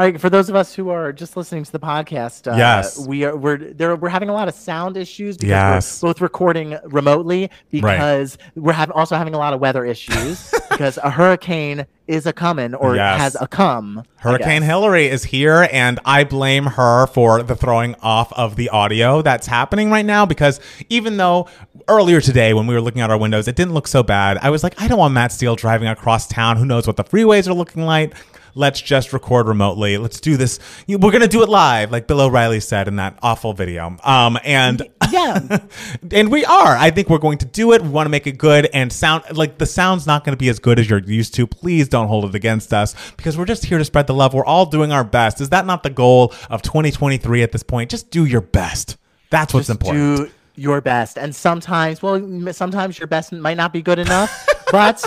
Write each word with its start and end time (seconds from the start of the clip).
All 0.00 0.06
right, 0.06 0.18
for 0.18 0.30
those 0.30 0.48
of 0.48 0.54
us 0.56 0.74
who 0.74 0.88
are 0.88 1.12
just 1.12 1.36
listening 1.36 1.62
to 1.62 1.70
the 1.72 1.78
podcast, 1.78 2.50
uh, 2.50 2.56
Yes. 2.56 3.06
we 3.06 3.22
are 3.24 3.36
we're 3.36 3.58
there. 3.58 3.94
We're 3.96 4.08
having 4.08 4.30
a 4.30 4.32
lot 4.32 4.48
of 4.48 4.54
sound 4.54 4.96
issues 4.96 5.36
because 5.36 5.50
Yes. 5.50 6.02
we're 6.02 6.08
both 6.08 6.22
recording 6.22 6.78
remotely 6.84 7.50
because 7.70 8.38
we're 8.56 8.72
having 8.72 8.94
also 8.94 9.16
having 9.16 9.34
a 9.34 9.38
lot 9.38 9.52
of 9.52 9.60
weather 9.60 9.84
issues 9.84 10.54
because 10.70 10.96
a 11.04 11.10
hurricane 11.10 11.84
is 12.08 12.24
a 12.24 12.32
coming 12.32 12.74
or 12.74 12.96
Yes. 12.96 13.20
has 13.20 13.36
a 13.42 13.46
come. 13.46 14.02
Hurricane. 14.16 14.62
Hilary 14.62 15.06
is 15.06 15.24
here, 15.24 15.68
and 15.70 16.00
I 16.06 16.24
blame 16.24 16.64
her 16.64 17.06
for 17.08 17.42
the 17.42 17.54
throwing 17.54 17.94
off 18.02 18.32
of 18.32 18.56
the 18.56 18.70
audio 18.70 19.20
that's 19.20 19.48
happening 19.48 19.90
right 19.90 20.06
now. 20.06 20.24
Because 20.24 20.60
even 20.88 21.18
though 21.18 21.46
earlier 21.88 22.22
today, 22.22 22.54
when 22.54 22.66
we 22.66 22.74
were 22.74 22.80
looking 22.80 23.02
out 23.02 23.10
our 23.10 23.18
windows, 23.18 23.48
it 23.48 23.54
didn't 23.54 23.74
look 23.74 23.86
so 23.86 24.02
bad, 24.02 24.38
I 24.40 24.48
was 24.48 24.62
like, 24.62 24.80
I 24.80 24.88
don't 24.88 24.98
want 24.98 25.12
Matt 25.12 25.30
Steele 25.30 25.56
driving 25.56 25.88
across 25.88 26.26
town. 26.26 26.56
Who 26.56 26.64
knows 26.64 26.86
what 26.86 26.96
the 26.96 27.04
freeways 27.04 27.46
are 27.46 27.52
looking 27.54 27.84
like? 27.84 28.14
Let's 28.54 28.80
just 28.80 29.12
record 29.12 29.46
remotely. 29.46 29.98
Let's 29.98 30.20
do 30.20 30.36
this. 30.36 30.58
We're 30.88 31.12
gonna 31.12 31.28
do 31.28 31.42
it 31.42 31.48
live, 31.48 31.90
like 31.90 32.06
Bill 32.06 32.20
O'Reilly 32.20 32.60
said 32.60 32.88
in 32.88 32.96
that 32.96 33.18
awful 33.22 33.52
video. 33.52 33.96
Um, 34.02 34.38
and 34.44 34.88
Yeah. 35.10 35.58
and 36.12 36.30
we 36.30 36.44
are. 36.44 36.76
I 36.76 36.90
think 36.90 37.08
we're 37.08 37.18
going 37.18 37.38
to 37.38 37.46
do 37.46 37.72
it. 37.72 37.82
We 37.82 37.88
want 37.88 38.06
to 38.06 38.10
make 38.10 38.26
it 38.26 38.38
good 38.38 38.68
and 38.72 38.92
sound 38.92 39.24
like 39.36 39.58
the 39.58 39.66
sound's 39.66 40.06
not 40.06 40.24
going 40.24 40.32
to 40.32 40.38
be 40.38 40.48
as 40.48 40.58
good 40.58 40.78
as 40.78 40.88
you're 40.88 41.00
used 41.00 41.34
to. 41.34 41.46
Please 41.46 41.88
don't 41.88 42.08
hold 42.08 42.24
it 42.26 42.34
against 42.34 42.72
us 42.72 42.94
because 43.16 43.36
we're 43.36 43.44
just 43.44 43.64
here 43.64 43.78
to 43.78 43.84
spread 43.84 44.06
the 44.06 44.14
love. 44.14 44.34
We're 44.34 44.44
all 44.44 44.66
doing 44.66 44.92
our 44.92 45.04
best. 45.04 45.40
Is 45.40 45.48
that 45.50 45.66
not 45.66 45.82
the 45.82 45.90
goal 45.90 46.32
of 46.48 46.62
2023 46.62 47.42
at 47.42 47.52
this 47.52 47.62
point? 47.62 47.90
Just 47.90 48.10
do 48.10 48.24
your 48.24 48.40
best. 48.40 48.96
That's 49.30 49.52
what's 49.54 49.70
important. 49.70 50.16
do 50.16 50.30
your 50.56 50.80
best 50.82 51.16
and 51.16 51.34
sometimes 51.34 52.02
well 52.02 52.20
sometimes 52.52 52.98
your 52.98 53.06
best 53.06 53.32
might 53.32 53.56
not 53.56 53.72
be 53.72 53.80
good 53.80 53.98
enough 53.98 54.46
but 54.72 55.04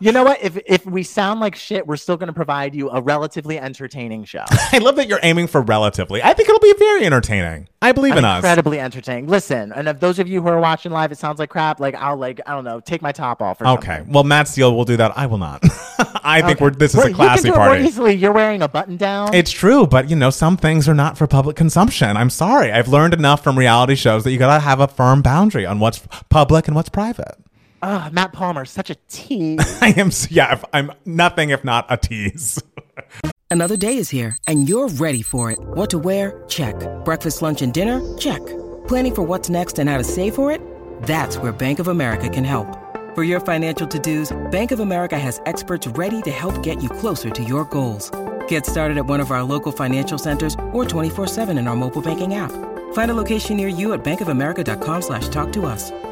you 0.00 0.12
know 0.12 0.22
what 0.24 0.42
if 0.42 0.58
if 0.66 0.84
we 0.86 1.02
sound 1.02 1.40
like 1.40 1.54
shit 1.54 1.86
we're 1.86 1.96
still 1.96 2.16
going 2.16 2.26
to 2.28 2.32
provide 2.32 2.74
you 2.74 2.90
a 2.90 3.00
relatively 3.00 3.58
entertaining 3.58 4.24
show 4.24 4.44
I 4.72 4.78
love 4.78 4.96
that 4.96 5.08
you're 5.08 5.20
aiming 5.22 5.46
for 5.46 5.60
relatively. 5.62 6.22
I 6.22 6.32
think 6.34 6.48
it'll 6.48 6.60
be 6.60 6.74
very 6.78 7.04
entertaining. 7.04 7.68
I 7.82 7.92
believe 7.92 8.16
in 8.16 8.24
us. 8.24 8.38
incredibly 8.38 8.78
entertaining 8.78 9.26
listen 9.26 9.72
and 9.72 9.88
if 9.88 10.00
those 10.00 10.18
of 10.18 10.28
you 10.28 10.42
who 10.42 10.48
are 10.48 10.60
watching 10.60 10.92
live 10.92 11.12
it 11.12 11.18
sounds 11.18 11.38
like 11.38 11.50
crap 11.50 11.80
like 11.80 11.94
i'll 11.94 12.16
like 12.16 12.40
i 12.46 12.52
don't 12.52 12.64
know 12.64 12.80
take 12.80 13.02
my 13.02 13.12
top 13.12 13.40
off 13.42 13.60
or 13.60 13.64
something. 13.64 13.82
Okay. 13.90 13.96
something. 13.98 14.12
Well, 14.12 14.24
Matt 14.24 14.48
Steele 14.48 14.74
will 14.74 14.84
do 14.84 14.96
that. 14.98 15.16
I 15.16 15.26
will 15.26 15.38
not. 15.38 15.62
I 16.22 16.42
think 16.42 16.56
Okay. 16.56 16.64
we're 16.64 16.70
this 16.70 16.92
is 16.92 16.96
Well, 16.98 17.06
a 17.06 17.10
you 17.10 17.14
can 17.16 17.24
classy 17.26 17.42
do 17.48 17.54
it 17.54 17.56
more 17.56 17.66
party. 17.68 17.84
easily 17.84 18.14
you're 18.14 18.32
wearing 18.32 18.62
a 18.62 18.68
button 18.68 18.96
down 18.96 19.34
It's 19.34 19.50
true, 19.50 19.86
but 19.86 20.10
you 20.10 20.16
know, 20.16 20.30
some 20.30 20.56
things 20.56 20.88
are 20.88 20.94
not 20.94 21.16
for 21.18 21.26
public 21.26 21.56
consumption. 21.56 22.16
I'm 22.16 22.30
sorry. 22.30 22.70
I've 22.72 22.88
learned 22.88 23.14
enough 23.14 23.42
from 23.42 23.58
reality 23.58 23.94
shows 23.94 24.24
that 24.24 24.30
you 24.32 24.38
gotta 24.38 24.60
have 24.60 24.80
a 24.80 24.88
firm 24.88 25.22
boundary 25.22 25.64
on 25.66 25.78
what's 25.80 26.00
public 26.28 26.66
and 26.68 26.74
what's 26.76 26.88
private. 26.90 27.36
Ugh, 27.82 28.12
matt 28.12 28.32
palmer 28.32 28.64
such 28.64 28.90
a 28.90 28.94
tease 29.08 29.60
I 29.82 29.88
am, 29.96 30.10
yeah, 30.28 30.52
if- 30.54 30.64
I'm 30.72 30.92
nothing 31.04 31.50
if 31.50 31.64
not 31.64 31.86
a 31.88 31.96
tease. 31.96 32.62
Another 33.50 33.76
day 33.76 33.96
is 33.96 34.08
here, 34.10 34.36
and 34.46 34.68
you're 34.68 34.88
ready 34.88 35.22
for 35.22 35.50
it. 35.50 35.58
What 35.60 35.90
to 35.90 35.98
wear? 35.98 36.44
Check. 36.46 36.74
Breakfast, 37.04 37.42
lunch, 37.42 37.62
and 37.62 37.74
dinner? 37.74 38.00
Check. 38.16 38.38
Planning 38.86 39.14
for 39.16 39.22
what's 39.22 39.50
next 39.50 39.80
and 39.80 39.88
how 39.90 39.98
to 39.98 40.04
save 40.04 40.36
for 40.36 40.52
it? 40.52 40.60
That's 41.02 41.36
where 41.36 41.50
Bank 41.50 41.80
of 41.80 41.88
America 41.88 42.28
can 42.28 42.44
help. 42.44 42.68
For 43.16 43.24
your 43.24 43.40
financial 43.40 43.88
to-dos, 43.88 44.30
Bank 44.52 44.70
of 44.70 44.78
America 44.78 45.18
has 45.18 45.40
experts 45.46 45.88
ready 45.88 46.22
to 46.22 46.30
help 46.30 46.62
get 46.62 46.80
you 46.80 46.88
closer 46.88 47.28
to 47.30 47.42
your 47.42 47.64
goals. 47.64 48.12
Get 48.46 48.66
started 48.66 48.98
at 48.98 49.06
one 49.06 49.18
of 49.20 49.32
our 49.32 49.42
local 49.42 49.72
financial 49.72 50.16
centers 50.16 50.54
or 50.72 50.84
24-7 50.84 51.58
in 51.58 51.66
our 51.66 51.74
mobile 51.76 52.02
banking 52.02 52.34
app. 52.34 52.52
Find 52.92 53.10
a 53.10 53.14
location 53.14 53.56
near 53.56 53.68
you 53.68 53.94
at 53.94 54.04
bankofamerica.com 54.04 55.02
slash 55.02 55.26
talk 55.28 55.52
to 55.54 55.66
us. 55.66 55.90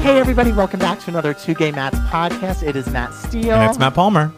Hey 0.00 0.18
everybody 0.18 0.52
welcome 0.52 0.80
back 0.80 1.00
to 1.00 1.10
another 1.10 1.32
two 1.32 1.54
gay 1.54 1.72
Matts 1.72 1.98
podcast 2.00 2.62
it 2.66 2.76
is 2.76 2.88
matt 2.90 3.14
steele 3.14 3.52
and 3.52 3.70
it's 3.70 3.78
Matt 3.78 3.94
Palmer. 3.94 4.32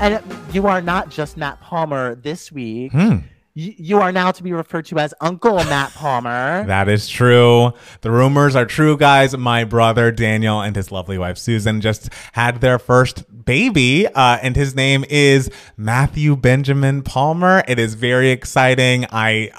And 0.00 0.22
you 0.52 0.66
are 0.66 0.80
not 0.80 1.10
just 1.10 1.36
Matt 1.36 1.60
Palmer 1.60 2.14
this 2.14 2.50
week. 2.50 2.92
Hmm. 2.92 3.18
You 3.60 4.00
are 4.00 4.10
now 4.10 4.30
to 4.30 4.42
be 4.42 4.54
referred 4.54 4.86
to 4.86 4.98
as 4.98 5.12
Uncle 5.20 5.56
Matt 5.56 5.92
Palmer. 5.92 6.64
That 6.70 6.88
is 6.88 7.08
true. 7.08 7.72
The 8.00 8.10
rumors 8.10 8.56
are 8.56 8.64
true, 8.64 8.96
guys. 8.96 9.36
My 9.36 9.64
brother 9.64 10.10
Daniel 10.10 10.60
and 10.62 10.74
his 10.74 10.92
lovely 10.92 11.18
wife 11.18 11.36
Susan 11.36 11.80
just 11.80 12.08
had 12.32 12.60
their 12.60 12.78
first 12.78 13.24
baby, 13.44 14.06
uh, 14.06 14.38
and 14.40 14.54
his 14.54 14.76
name 14.76 15.04
is 15.10 15.50
Matthew 15.76 16.36
Benjamin 16.36 17.02
Palmer. 17.02 17.64
It 17.66 17.80
is 17.80 17.94
very 17.94 18.30
exciting. 18.30 19.06
I, 19.10 19.50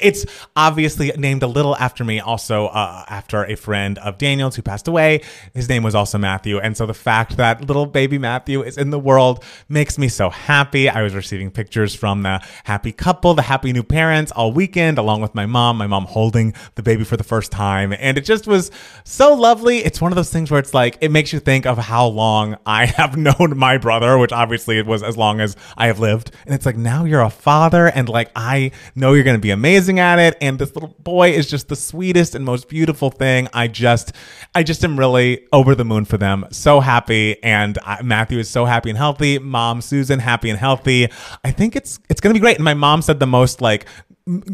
it's 0.00 0.24
obviously 0.56 1.12
named 1.18 1.42
a 1.42 1.46
little 1.46 1.76
after 1.76 2.02
me, 2.02 2.18
also 2.18 2.68
uh, 2.68 3.04
after 3.08 3.44
a 3.44 3.56
friend 3.56 3.98
of 3.98 4.16
Daniel's 4.16 4.56
who 4.56 4.62
passed 4.62 4.88
away. 4.88 5.20
His 5.52 5.68
name 5.68 5.82
was 5.82 5.94
also 5.94 6.16
Matthew, 6.16 6.58
and 6.58 6.76
so 6.76 6.86
the 6.86 6.94
fact 6.94 7.36
that 7.36 7.66
little 7.66 7.84
baby 7.84 8.16
Matthew 8.16 8.62
is 8.62 8.78
in 8.78 8.88
the 8.88 8.98
world 8.98 9.44
makes 9.68 9.98
me 9.98 10.08
so 10.08 10.30
happy. 10.30 10.88
I 10.88 11.02
was 11.02 11.14
receiving 11.14 11.50
pictures 11.50 11.94
from 11.94 12.22
the 12.22 12.40
happy 12.64 12.92
couple, 12.92 13.19
the 13.22 13.42
happy 13.42 13.72
new 13.72 13.82
parents 13.82 14.32
all 14.32 14.52
weekend, 14.52 14.98
along 14.98 15.20
with 15.20 15.34
my 15.34 15.46
mom, 15.46 15.76
my 15.78 15.86
mom 15.86 16.06
holding 16.06 16.54
the 16.74 16.82
baby 16.82 17.04
for 17.04 17.16
the 17.16 17.24
first 17.24 17.52
time. 17.52 17.92
And 17.92 18.18
it 18.18 18.24
just 18.24 18.46
was 18.46 18.70
so 19.04 19.34
lovely. 19.34 19.78
It's 19.78 20.00
one 20.00 20.12
of 20.12 20.16
those 20.16 20.30
things 20.30 20.50
where 20.50 20.60
it's 20.60 20.74
like, 20.74 20.98
it 21.00 21.10
makes 21.10 21.32
you 21.32 21.40
think 21.40 21.66
of 21.66 21.78
how 21.78 22.06
long 22.06 22.56
I 22.66 22.86
have 22.96 23.16
known 23.16 23.56
my 23.56 23.78
brother, 23.78 24.18
which 24.18 24.32
obviously 24.32 24.78
it 24.78 24.86
was 24.86 25.02
as 25.02 25.16
long 25.16 25.40
as 25.40 25.56
I 25.76 25.86
have 25.86 25.98
lived. 25.98 26.30
And 26.46 26.54
it's 26.54 26.66
like, 26.66 26.76
now 26.76 27.04
you're 27.04 27.20
a 27.20 27.30
father, 27.30 27.86
and 27.86 28.08
like, 28.08 28.30
I 28.34 28.72
know 28.94 29.12
you're 29.12 29.24
going 29.24 29.36
to 29.36 29.40
be 29.40 29.50
amazing 29.50 29.98
at 29.98 30.18
it. 30.18 30.36
And 30.40 30.58
this 30.58 30.74
little 30.74 30.96
boy 31.00 31.30
is 31.30 31.48
just 31.48 31.68
the 31.68 31.76
sweetest 31.76 32.34
and 32.34 32.44
most 32.44 32.68
beautiful 32.68 33.10
thing. 33.10 33.48
I 33.52 33.68
just, 33.68 34.12
I 34.54 34.62
just 34.62 34.84
am 34.84 34.98
really 34.98 35.46
over 35.52 35.74
the 35.74 35.84
moon 35.84 36.04
for 36.04 36.16
them. 36.16 36.46
So 36.50 36.80
happy. 36.80 37.42
And 37.42 37.78
uh, 37.84 37.98
Matthew 38.02 38.38
is 38.38 38.48
so 38.48 38.64
happy 38.64 38.90
and 38.90 38.98
healthy. 38.98 39.38
Mom, 39.38 39.80
Susan, 39.80 40.18
happy 40.18 40.50
and 40.50 40.58
healthy. 40.58 41.08
I 41.44 41.50
think 41.50 41.76
it's, 41.76 41.98
it's 42.08 42.20
going 42.20 42.34
to 42.34 42.38
be 42.38 42.40
great. 42.40 42.56
And 42.56 42.64
my 42.64 42.74
mom 42.74 42.99
said 43.02 43.20
the 43.20 43.26
most 43.26 43.60
like, 43.60 43.86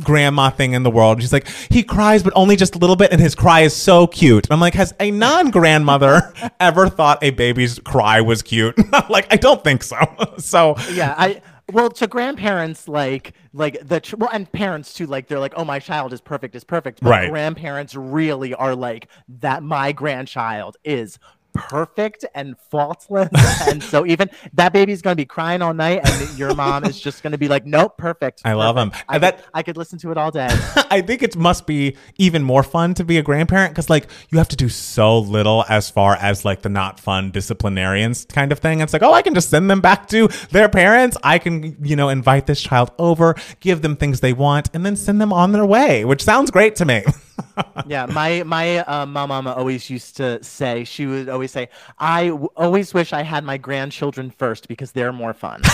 grandma 0.03 0.51
thing 0.51 0.73
in 0.73 0.83
the 0.83 0.91
world. 0.91 1.21
She's 1.21 1.33
like, 1.33 1.49
he 1.71 1.83
cries, 1.83 2.23
but 2.23 2.33
only 2.37 2.57
just 2.57 2.75
a 2.75 2.79
little 2.79 2.97
bit, 2.97 3.13
and 3.13 3.21
his 3.21 3.35
cry 3.35 3.61
is 3.61 3.75
so 3.75 4.07
cute. 4.07 4.47
I'm 4.51 4.61
like, 4.61 4.75
has 4.75 4.95
a 5.01 5.11
non 5.11 5.51
grandmother 5.51 6.33
ever 6.61 6.89
thought 6.89 7.23
a 7.23 7.31
baby's 7.31 7.79
cry 7.81 8.21
was 8.21 8.43
cute? 8.43 8.75
like, 9.11 9.27
I 9.33 9.37
don't 9.37 9.63
think 9.63 9.83
so. 9.83 9.99
so, 10.39 10.77
yeah, 10.93 11.15
I 11.19 11.43
well 11.73 11.91
to 11.91 12.07
grandparents 12.07 12.87
like 12.87 13.33
like 13.53 13.77
the 13.87 13.99
tr- 13.99 14.15
well 14.17 14.31
and 14.33 14.51
parents 14.53 14.95
too 14.95 15.05
like 15.05 15.27
they're 15.27 15.41
like 15.41 15.53
oh 15.57 15.65
my 15.65 15.81
child 15.81 16.13
is 16.13 16.21
perfect 16.21 16.55
is 16.55 16.63
perfect 16.63 17.01
but 17.01 17.11
Right. 17.11 17.29
grandparents 17.29 17.97
really 17.97 18.55
are 18.55 18.77
like 18.77 19.09
that 19.41 19.65
my 19.65 19.91
grandchild 19.91 20.77
is 20.85 21.19
perfect 21.57 22.25
and 22.35 22.57
faultless 22.71 23.29
and 23.69 23.83
so 23.83 24.07
even 24.07 24.31
that 24.53 24.73
baby's 24.73 25.03
gonna 25.03 25.17
be 25.17 25.25
crying 25.25 25.63
all 25.63 25.75
night 25.75 26.01
and 26.05 26.39
your 26.39 26.55
mom 26.55 26.85
is 26.85 27.01
just 27.01 27.23
gonna 27.23 27.39
be 27.39 27.49
like 27.49 27.67
nope 27.67 27.97
perfect 27.97 28.43
I 28.45 28.53
love 28.53 28.77
him. 28.77 28.93
I, 29.09 29.19
that- 29.19 29.37
could, 29.39 29.47
I 29.55 29.63
could 29.63 29.77
listen 29.77 29.99
to 30.01 30.11
it 30.11 30.17
all 30.19 30.31
day 30.31 30.49
I 30.91 31.01
think 31.01 31.23
it 31.23 31.37
must 31.37 31.67
be 31.67 31.97
even 32.19 32.43
more 32.43 32.63
fun 32.63 32.95
to 32.95 33.05
be 33.05 33.19
a 33.19 33.23
grandparent 33.23 33.73
because, 33.73 33.91
like, 33.91 34.07
you 34.31 34.39
have 34.39 34.49
to 34.49 34.57
do 34.57 34.69
so 34.69 35.19
little 35.19 35.65
as 35.69 35.91
far 35.91 36.15
as 36.17 36.45
like 36.45 36.63
the 36.63 36.69
not 36.69 37.01
fun 37.01 37.31
disciplinarians 37.31 38.27
kind 38.27 38.53
of 38.53 38.59
thing. 38.59 38.81
It's 38.81 38.93
like, 38.93 39.03
oh, 39.03 39.13
I 39.13 39.23
can 39.23 39.35
just 39.35 39.51
send 39.51 39.71
them 39.71 39.81
back 39.81 40.09
to 40.09 40.29
their 40.51 40.69
parents. 40.69 41.17
I 41.23 41.39
can, 41.39 41.77
you 41.85 41.97
know, 41.97 42.09
invite 42.09 42.47
this 42.47 42.61
child 42.63 42.91
over, 42.99 43.35
give 43.61 43.83
them 43.83 43.97
things 43.97 44.21
they 44.21 44.33
want, 44.33 44.71
and 44.75 44.85
then 44.85 44.97
send 44.97 45.21
them 45.21 45.33
on 45.33 45.53
their 45.53 45.67
way, 45.67 46.05
which 46.05 46.23
sounds 46.23 46.51
great 46.51 46.77
to 46.77 46.85
me. 46.85 47.05
yeah, 47.87 48.07
my 48.07 48.43
my 48.45 48.79
uh, 48.79 49.07
my 49.07 49.27
mama 49.27 49.53
always 49.53 49.91
used 49.91 50.17
to 50.17 50.43
say 50.43 50.85
she 50.85 51.07
would 51.07 51.29
always 51.29 51.46
say 51.49 51.69
I 51.99 52.29
w- 52.29 52.49
always 52.57 52.93
wish 52.95 53.13
I 53.13 53.23
had 53.23 53.45
my 53.45 53.57
grandchildren 53.59 54.31
first 54.31 54.69
because 54.69 54.93
they're 54.93 55.13
more 55.13 55.35
fun. 55.35 55.63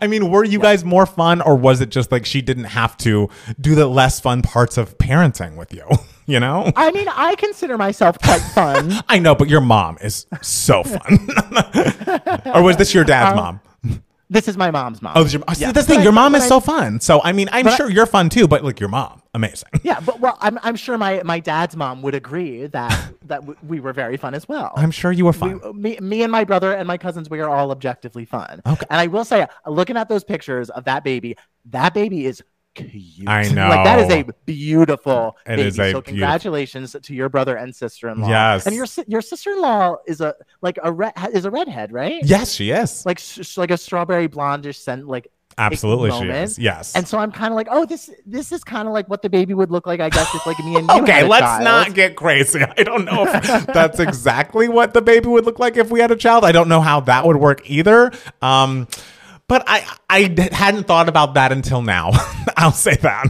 I 0.00 0.08
mean, 0.08 0.30
were 0.30 0.44
you 0.44 0.58
guys 0.58 0.84
more 0.84 1.06
fun, 1.06 1.40
or 1.40 1.54
was 1.54 1.80
it 1.80 1.90
just 1.90 2.10
like 2.10 2.26
she 2.26 2.42
didn't 2.42 2.64
have 2.64 2.96
to 2.98 3.28
do 3.60 3.74
the 3.74 3.86
less 3.86 4.18
fun 4.18 4.42
parts 4.42 4.76
of 4.78 4.98
parenting 4.98 5.56
with 5.56 5.72
you? 5.72 5.84
You 6.28 6.40
know? 6.40 6.72
I 6.74 6.90
mean, 6.90 7.06
I 7.08 7.36
consider 7.36 7.78
myself 7.78 8.18
quite 8.18 8.40
fun. 8.40 8.92
I 9.08 9.20
know, 9.20 9.36
but 9.36 9.48
your 9.48 9.60
mom 9.60 9.96
is 10.00 10.26
so 10.42 10.82
fun. 10.82 11.28
or 12.52 12.64
was 12.64 12.76
this 12.78 12.92
your 12.92 13.04
dad's 13.04 13.30
Uh, 13.32 13.36
mom? 13.36 13.60
This 14.28 14.48
is 14.48 14.56
my 14.56 14.70
mom's 14.72 15.00
mom. 15.02 15.12
Oh, 15.16 15.22
this 15.22 15.28
is 15.28 15.34
your, 15.34 15.44
Yeah. 15.56 15.70
that's 15.72 15.86
the 15.86 15.92
thing. 15.92 15.96
But 15.98 16.00
I- 16.00 16.04
Your 16.04 16.12
mom 16.12 16.34
is 16.34 16.42
I- 16.44 16.48
so 16.48 16.58
fun. 16.60 16.98
So 17.00 17.20
I 17.22 17.32
mean, 17.32 17.48
I'm 17.52 17.64
but 17.64 17.74
I- 17.74 17.76
sure 17.76 17.90
you're 17.90 18.06
fun 18.06 18.28
too. 18.28 18.48
But 18.48 18.64
like 18.64 18.80
your 18.80 18.88
mom, 18.88 19.22
amazing. 19.34 19.68
Yeah, 19.84 20.00
but 20.00 20.18
well, 20.18 20.36
I'm, 20.40 20.58
I'm 20.64 20.74
sure 20.74 20.98
my, 20.98 21.22
my 21.24 21.38
dad's 21.38 21.76
mom 21.76 22.02
would 22.02 22.14
agree 22.16 22.66
that 22.66 23.12
that 23.26 23.40
w- 23.42 23.56
we 23.66 23.78
were 23.78 23.92
very 23.92 24.16
fun 24.16 24.34
as 24.34 24.48
well. 24.48 24.72
I'm 24.76 24.90
sure 24.90 25.12
you 25.12 25.24
were 25.26 25.32
fun. 25.32 25.60
We, 25.64 25.72
me, 25.72 25.98
me 26.00 26.22
and 26.22 26.32
my 26.32 26.42
brother 26.44 26.72
and 26.72 26.88
my 26.88 26.98
cousins, 26.98 27.30
we 27.30 27.38
are 27.40 27.48
all 27.48 27.70
objectively 27.70 28.24
fun. 28.24 28.60
Okay. 28.66 28.86
And 28.90 29.00
I 29.00 29.06
will 29.06 29.24
say, 29.24 29.46
looking 29.66 29.96
at 29.96 30.08
those 30.08 30.24
pictures 30.24 30.70
of 30.70 30.84
that 30.84 31.04
baby, 31.04 31.36
that 31.66 31.94
baby 31.94 32.26
is 32.26 32.42
cute. 32.76 33.28
I 33.28 33.48
know. 33.48 33.68
like 33.70 33.84
that 33.84 33.98
is 33.98 34.10
a 34.12 34.24
beautiful 34.44 35.36
It 35.46 35.56
baby. 35.56 35.62
is 35.62 35.74
a 35.74 35.76
so 35.76 35.82
beautiful- 35.82 36.02
congratulations 36.02 36.96
to 37.02 37.14
your 37.14 37.28
brother 37.28 37.56
and 37.56 37.74
sister-in-law. 37.74 38.28
Yes. 38.28 38.66
And 38.66 38.74
your 38.76 38.86
your 39.08 39.20
sister-in-law 39.22 39.96
is 40.06 40.20
a 40.20 40.34
like 40.62 40.78
a 40.82 40.92
red 40.92 41.12
is 41.32 41.44
a 41.44 41.50
redhead, 41.50 41.92
right? 41.92 42.20
yes, 42.24 42.52
she 42.52 42.70
is. 42.70 43.04
Like 43.04 43.18
s- 43.18 43.56
like 43.58 43.70
a 43.70 43.76
strawberry 43.76 44.28
blondish 44.28 44.76
scent, 44.76 45.06
like 45.08 45.30
Absolutely, 45.58 46.10
she 46.10 46.28
is. 46.28 46.58
Yes. 46.58 46.94
And 46.94 47.08
so 47.08 47.16
I'm 47.18 47.32
kind 47.32 47.50
of 47.50 47.56
like, 47.56 47.68
oh, 47.70 47.86
this 47.86 48.10
this 48.26 48.52
is 48.52 48.62
kind 48.62 48.86
of 48.86 48.92
like 48.92 49.08
what 49.08 49.22
the 49.22 49.30
baby 49.30 49.54
would 49.54 49.70
look 49.70 49.86
like, 49.86 50.00
I 50.00 50.10
guess, 50.10 50.34
if 50.34 50.44
like 50.46 50.58
me 50.58 50.76
and 50.76 50.86
you 50.94 51.02
okay, 51.02 51.26
let's 51.26 51.40
child. 51.46 51.64
not 51.64 51.94
get 51.94 52.14
crazy. 52.14 52.60
I 52.62 52.82
don't 52.82 53.06
know 53.06 53.24
if 53.26 53.66
that's 53.66 53.98
exactly 53.98 54.68
what 54.68 54.92
the 54.92 55.00
baby 55.00 55.28
would 55.28 55.46
look 55.46 55.58
like 55.58 55.78
if 55.78 55.90
we 55.90 55.98
had 56.00 56.10
a 56.10 56.16
child. 56.16 56.44
I 56.44 56.52
don't 56.52 56.68
know 56.68 56.82
how 56.82 57.00
that 57.00 57.24
would 57.26 57.38
work 57.38 57.62
either. 57.70 58.12
Um, 58.42 58.86
but 59.48 59.64
I 59.66 59.86
I 60.08 60.48
hadn't 60.52 60.84
thought 60.86 61.08
about 61.08 61.34
that 61.34 61.52
until 61.52 61.82
now. 61.82 62.10
I'll 62.56 62.72
say 62.72 62.96
that. 62.96 63.26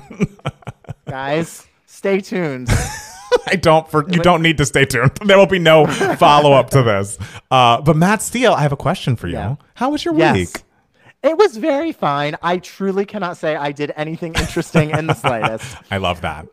Guys, 1.08 1.66
stay 1.86 2.20
tuned. 2.20 2.68
I 3.48 3.56
don't 3.56 3.88
for 3.90 4.08
you 4.10 4.20
don't 4.20 4.42
need 4.42 4.58
to 4.58 4.66
stay 4.66 4.84
tuned. 4.84 5.12
There 5.24 5.36
will 5.36 5.46
be 5.46 5.58
no 5.58 5.86
follow 5.86 6.52
up 6.52 6.70
to 6.70 6.82
this. 6.82 7.18
Uh, 7.50 7.80
but 7.80 7.96
Matt 7.96 8.22
Steele, 8.22 8.52
I 8.52 8.62
have 8.62 8.72
a 8.72 8.76
question 8.76 9.16
for 9.16 9.26
you. 9.28 9.34
Yeah. 9.34 9.56
How 9.74 9.90
was 9.90 10.04
your 10.04 10.14
Yes. 10.14 10.34
week? 10.34 10.62
It 11.22 11.36
was 11.36 11.56
very 11.56 11.92
fine. 11.92 12.36
I 12.42 12.58
truly 12.58 13.04
cannot 13.04 13.36
say 13.36 13.56
I 13.56 13.72
did 13.72 13.92
anything 13.96 14.34
interesting 14.34 14.90
in 14.90 15.06
the 15.08 15.14
slightest. 15.14 15.76
I 15.90 15.96
love 15.96 16.20
that. 16.20 16.46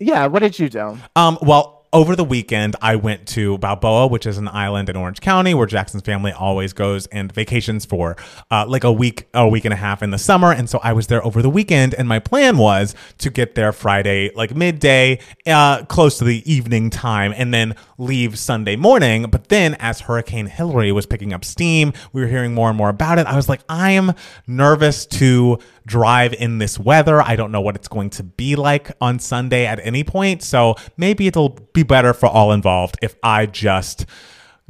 Yeah, 0.00 0.26
what 0.26 0.40
did 0.40 0.58
you 0.58 0.68
do? 0.68 0.98
Um, 1.14 1.38
well, 1.42 1.75
over 1.96 2.14
the 2.14 2.24
weekend, 2.24 2.76
I 2.82 2.96
went 2.96 3.26
to 3.28 3.56
Balboa, 3.56 4.08
which 4.08 4.26
is 4.26 4.36
an 4.36 4.48
island 4.48 4.90
in 4.90 4.96
Orange 4.96 5.22
County 5.22 5.54
where 5.54 5.66
Jackson's 5.66 6.02
family 6.02 6.30
always 6.30 6.74
goes 6.74 7.06
and 7.06 7.32
vacations 7.32 7.86
for 7.86 8.18
uh, 8.50 8.66
like 8.68 8.84
a 8.84 8.92
week, 8.92 9.26
a 9.32 9.48
week 9.48 9.64
and 9.64 9.72
a 9.72 9.78
half 9.78 10.02
in 10.02 10.10
the 10.10 10.18
summer. 10.18 10.52
And 10.52 10.68
so 10.68 10.78
I 10.82 10.92
was 10.92 11.06
there 11.06 11.24
over 11.24 11.40
the 11.40 11.48
weekend, 11.48 11.94
and 11.94 12.06
my 12.06 12.18
plan 12.18 12.58
was 12.58 12.94
to 13.16 13.30
get 13.30 13.54
there 13.54 13.72
Friday, 13.72 14.30
like 14.34 14.54
midday, 14.54 15.20
uh, 15.46 15.86
close 15.86 16.18
to 16.18 16.24
the 16.24 16.42
evening 16.52 16.90
time, 16.90 17.32
and 17.34 17.54
then 17.54 17.74
leave 17.96 18.38
Sunday 18.38 18.76
morning. 18.76 19.30
But 19.30 19.48
then, 19.48 19.72
as 19.76 20.00
Hurricane 20.00 20.48
Hilary 20.48 20.92
was 20.92 21.06
picking 21.06 21.32
up 21.32 21.46
steam, 21.46 21.94
we 22.12 22.20
were 22.20 22.28
hearing 22.28 22.52
more 22.52 22.68
and 22.68 22.76
more 22.76 22.90
about 22.90 23.18
it. 23.18 23.26
I 23.26 23.36
was 23.36 23.48
like, 23.48 23.62
I 23.70 23.92
am 23.92 24.12
nervous 24.46 25.06
to 25.06 25.58
drive 25.86 26.34
in 26.34 26.58
this 26.58 26.78
weather. 26.78 27.22
I 27.22 27.36
don't 27.36 27.52
know 27.52 27.60
what 27.60 27.76
it's 27.76 27.88
going 27.88 28.10
to 28.10 28.22
be 28.22 28.56
like 28.56 28.90
on 29.00 29.18
Sunday 29.18 29.66
at 29.66 29.80
any 29.82 30.04
point. 30.04 30.42
So 30.42 30.74
maybe 30.96 31.26
it'll 31.26 31.50
be 31.72 31.84
better 31.84 32.12
for 32.12 32.26
all 32.26 32.52
involved 32.52 32.98
if 33.00 33.14
I 33.22 33.46
just 33.46 34.04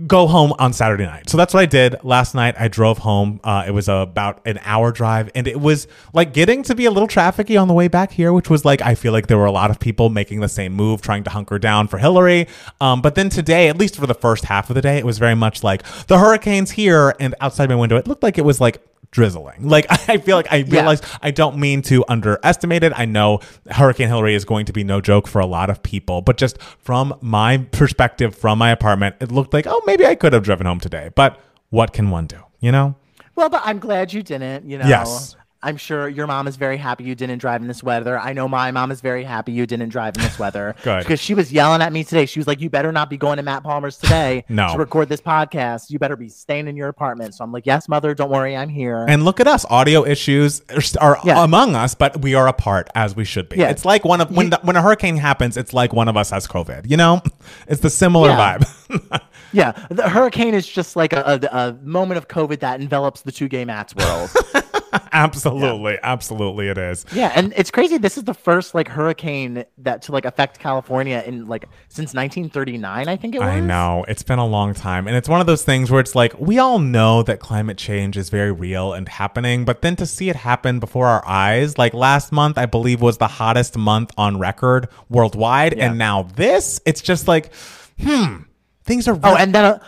go 0.06 0.26
home 0.26 0.52
on 0.58 0.74
Saturday 0.74 1.06
night. 1.06 1.30
So 1.30 1.38
that's 1.38 1.54
what 1.54 1.60
I 1.60 1.66
did 1.66 1.96
last 2.04 2.34
night. 2.34 2.54
I 2.58 2.68
drove 2.68 2.98
home. 2.98 3.40
Uh, 3.42 3.64
it 3.66 3.70
was 3.70 3.88
about 3.88 4.42
an 4.46 4.60
hour 4.62 4.92
drive, 4.92 5.30
and 5.34 5.48
it 5.48 5.58
was 5.58 5.88
like 6.12 6.34
getting 6.34 6.62
to 6.64 6.74
be 6.74 6.84
a 6.84 6.90
little 6.90 7.08
trafficy 7.08 7.60
on 7.60 7.66
the 7.66 7.72
way 7.72 7.88
back 7.88 8.12
here, 8.12 8.32
which 8.32 8.50
was 8.50 8.64
like 8.64 8.82
I 8.82 8.94
feel 8.94 9.12
like 9.12 9.26
there 9.26 9.38
were 9.38 9.46
a 9.46 9.52
lot 9.52 9.70
of 9.70 9.80
people 9.80 10.10
making 10.10 10.40
the 10.40 10.48
same 10.48 10.74
move, 10.74 11.00
trying 11.00 11.24
to 11.24 11.30
hunker 11.30 11.58
down 11.58 11.88
for 11.88 11.96
Hilary. 11.96 12.46
Um, 12.80 13.00
but 13.00 13.14
then 13.14 13.30
today, 13.30 13.68
at 13.68 13.78
least 13.78 13.96
for 13.96 14.06
the 14.06 14.14
first 14.14 14.44
half 14.44 14.68
of 14.68 14.74
the 14.74 14.82
day, 14.82 14.98
it 14.98 15.06
was 15.06 15.18
very 15.18 15.34
much 15.34 15.64
like 15.64 15.82
the 16.08 16.18
hurricane's 16.18 16.72
here, 16.72 17.14
and 17.18 17.34
outside 17.40 17.70
my 17.70 17.76
window, 17.76 17.96
it 17.96 18.06
looked 18.06 18.22
like 18.22 18.36
it 18.36 18.44
was 18.44 18.60
like 18.60 18.82
drizzling. 19.16 19.66
Like 19.66 19.86
I 20.08 20.18
feel 20.18 20.36
like 20.36 20.52
I 20.52 20.58
realized 20.58 21.02
I 21.22 21.30
don't 21.30 21.56
mean 21.56 21.80
to 21.82 22.04
underestimate 22.06 22.84
it. 22.84 22.92
I 22.94 23.06
know 23.06 23.40
Hurricane 23.70 24.08
Hilary 24.08 24.34
is 24.34 24.44
going 24.44 24.66
to 24.66 24.74
be 24.74 24.84
no 24.84 25.00
joke 25.00 25.26
for 25.26 25.40
a 25.40 25.46
lot 25.46 25.70
of 25.70 25.82
people, 25.82 26.20
but 26.20 26.36
just 26.36 26.60
from 26.60 27.14
my 27.22 27.56
perspective 27.72 28.36
from 28.36 28.58
my 28.58 28.70
apartment, 28.70 29.16
it 29.20 29.32
looked 29.32 29.54
like, 29.54 29.66
oh, 29.66 29.82
maybe 29.86 30.04
I 30.04 30.14
could 30.14 30.34
have 30.34 30.42
driven 30.44 30.66
home 30.66 30.80
today. 30.80 31.10
But 31.14 31.40
what 31.70 31.94
can 31.94 32.10
one 32.10 32.26
do? 32.26 32.36
You 32.60 32.72
know? 32.72 32.94
Well, 33.34 33.48
but 33.48 33.62
I'm 33.64 33.78
glad 33.78 34.12
you 34.12 34.22
didn't, 34.22 34.68
you 34.68 34.76
know. 34.76 34.86
Yes. 34.86 35.34
I'm 35.62 35.76
sure 35.76 36.08
your 36.08 36.26
mom 36.26 36.46
is 36.46 36.56
very 36.56 36.76
happy 36.76 37.04
you 37.04 37.14
didn't 37.14 37.38
drive 37.38 37.60
in 37.62 37.66
this 37.68 37.82
weather. 37.82 38.18
I 38.18 38.32
know 38.34 38.46
my 38.46 38.70
mom 38.70 38.90
is 38.92 39.00
very 39.00 39.24
happy 39.24 39.52
you 39.52 39.66
didn't 39.66 39.88
drive 39.88 40.14
in 40.16 40.22
this 40.22 40.38
weather. 40.38 40.74
Good. 40.82 41.00
Because 41.00 41.18
she 41.20 41.34
was 41.34 41.52
yelling 41.52 41.82
at 41.82 41.92
me 41.92 42.04
today. 42.04 42.26
She 42.26 42.38
was 42.38 42.46
like, 42.46 42.60
You 42.60 42.70
better 42.70 42.92
not 42.92 43.10
be 43.10 43.16
going 43.16 43.38
to 43.38 43.42
Matt 43.42 43.62
Palmer's 43.62 43.96
today 43.98 44.44
No. 44.48 44.72
to 44.72 44.78
record 44.78 45.08
this 45.08 45.20
podcast. 45.20 45.90
You 45.90 45.98
better 45.98 46.14
be 46.16 46.28
staying 46.28 46.68
in 46.68 46.76
your 46.76 46.88
apartment. 46.88 47.34
So 47.34 47.42
I'm 47.42 47.52
like, 47.52 47.66
Yes, 47.66 47.88
mother, 47.88 48.14
don't 48.14 48.30
worry, 48.30 48.56
I'm 48.56 48.68
here. 48.68 49.04
And 49.08 49.24
look 49.24 49.40
at 49.40 49.46
us. 49.46 49.64
Audio 49.70 50.04
issues 50.04 50.62
are, 51.00 51.18
Yeah. 51.24 51.42
among 51.42 51.74
us, 51.74 51.94
but 51.94 52.20
we 52.22 52.34
are 52.34 52.46
apart 52.46 52.88
as 52.94 53.16
we 53.16 53.24
should 53.24 53.48
be. 53.48 53.56
Yeah. 53.56 53.70
It's 53.70 53.84
like 53.84 54.04
one 54.04 54.20
of 54.20 54.30
when 54.30 54.50
the, 54.50 54.60
when 54.62 54.76
a 54.76 54.82
hurricane 54.82 55.16
happens, 55.16 55.56
it's 55.56 55.72
like 55.72 55.92
one 55.92 56.08
of 56.08 56.16
us 56.16 56.30
has 56.30 56.46
COVID. 56.46 56.88
You 56.90 56.96
know, 56.98 57.22
it's 57.66 57.80
the 57.80 57.90
similar 57.90 58.28
Yeah. 58.28 58.58
vibe. 58.58 59.20
yeah, 59.52 59.72
the 59.90 60.08
hurricane 60.08 60.54
is 60.54 60.66
just 60.66 60.96
like 60.96 61.12
a, 61.12 61.40
a, 61.50 61.56
a 61.68 61.72
moment 61.82 62.18
of 62.18 62.28
COVID 62.28 62.60
that 62.60 62.80
envelops 62.80 63.22
the 63.22 63.32
two 63.32 63.48
gay 63.48 63.64
Matts 63.64 63.94
world. 63.96 64.30
absolutely, 65.12 65.98
absolutely, 66.02 66.68
it 66.68 66.78
is. 66.78 67.04
Yeah, 67.12 67.32
and 67.34 67.52
it's 67.56 67.70
crazy. 67.70 67.98
This 67.98 68.16
is 68.16 68.24
the 68.24 68.34
first 68.34 68.74
like 68.74 68.88
hurricane 68.88 69.64
that 69.78 70.02
to 70.02 70.12
like 70.12 70.24
affect 70.24 70.58
California 70.58 71.22
in 71.26 71.46
like 71.46 71.64
since 71.88 72.14
1939, 72.14 73.08
I 73.08 73.16
think 73.16 73.34
it 73.34 73.38
was. 73.38 73.48
I 73.48 73.60
know. 73.60 74.04
It's 74.08 74.22
been 74.22 74.38
a 74.38 74.46
long 74.46 74.74
time. 74.74 75.06
And 75.06 75.16
it's 75.16 75.28
one 75.28 75.40
of 75.40 75.46
those 75.46 75.64
things 75.64 75.90
where 75.90 76.00
it's 76.00 76.14
like, 76.14 76.38
we 76.38 76.58
all 76.58 76.78
know 76.78 77.22
that 77.22 77.40
climate 77.40 77.78
change 77.78 78.16
is 78.16 78.30
very 78.30 78.52
real 78.52 78.92
and 78.92 79.08
happening, 79.08 79.64
but 79.64 79.82
then 79.82 79.96
to 79.96 80.06
see 80.06 80.28
it 80.28 80.36
happen 80.36 80.78
before 80.78 81.06
our 81.06 81.26
eyes, 81.26 81.78
like 81.78 81.94
last 81.94 82.32
month, 82.32 82.58
I 82.58 82.66
believe 82.66 83.00
was 83.00 83.18
the 83.18 83.28
hottest 83.28 83.76
month 83.76 84.12
on 84.16 84.38
record 84.38 84.88
worldwide. 85.08 85.76
Yeah. 85.76 85.88
And 85.90 85.98
now 85.98 86.22
this, 86.22 86.80
it's 86.86 87.00
just 87.00 87.28
like, 87.28 87.52
hmm, 88.00 88.36
things 88.84 89.08
are. 89.08 89.18
Oh, 89.22 89.36
and 89.36 89.54
then 89.54 89.64
uh, 89.64 89.78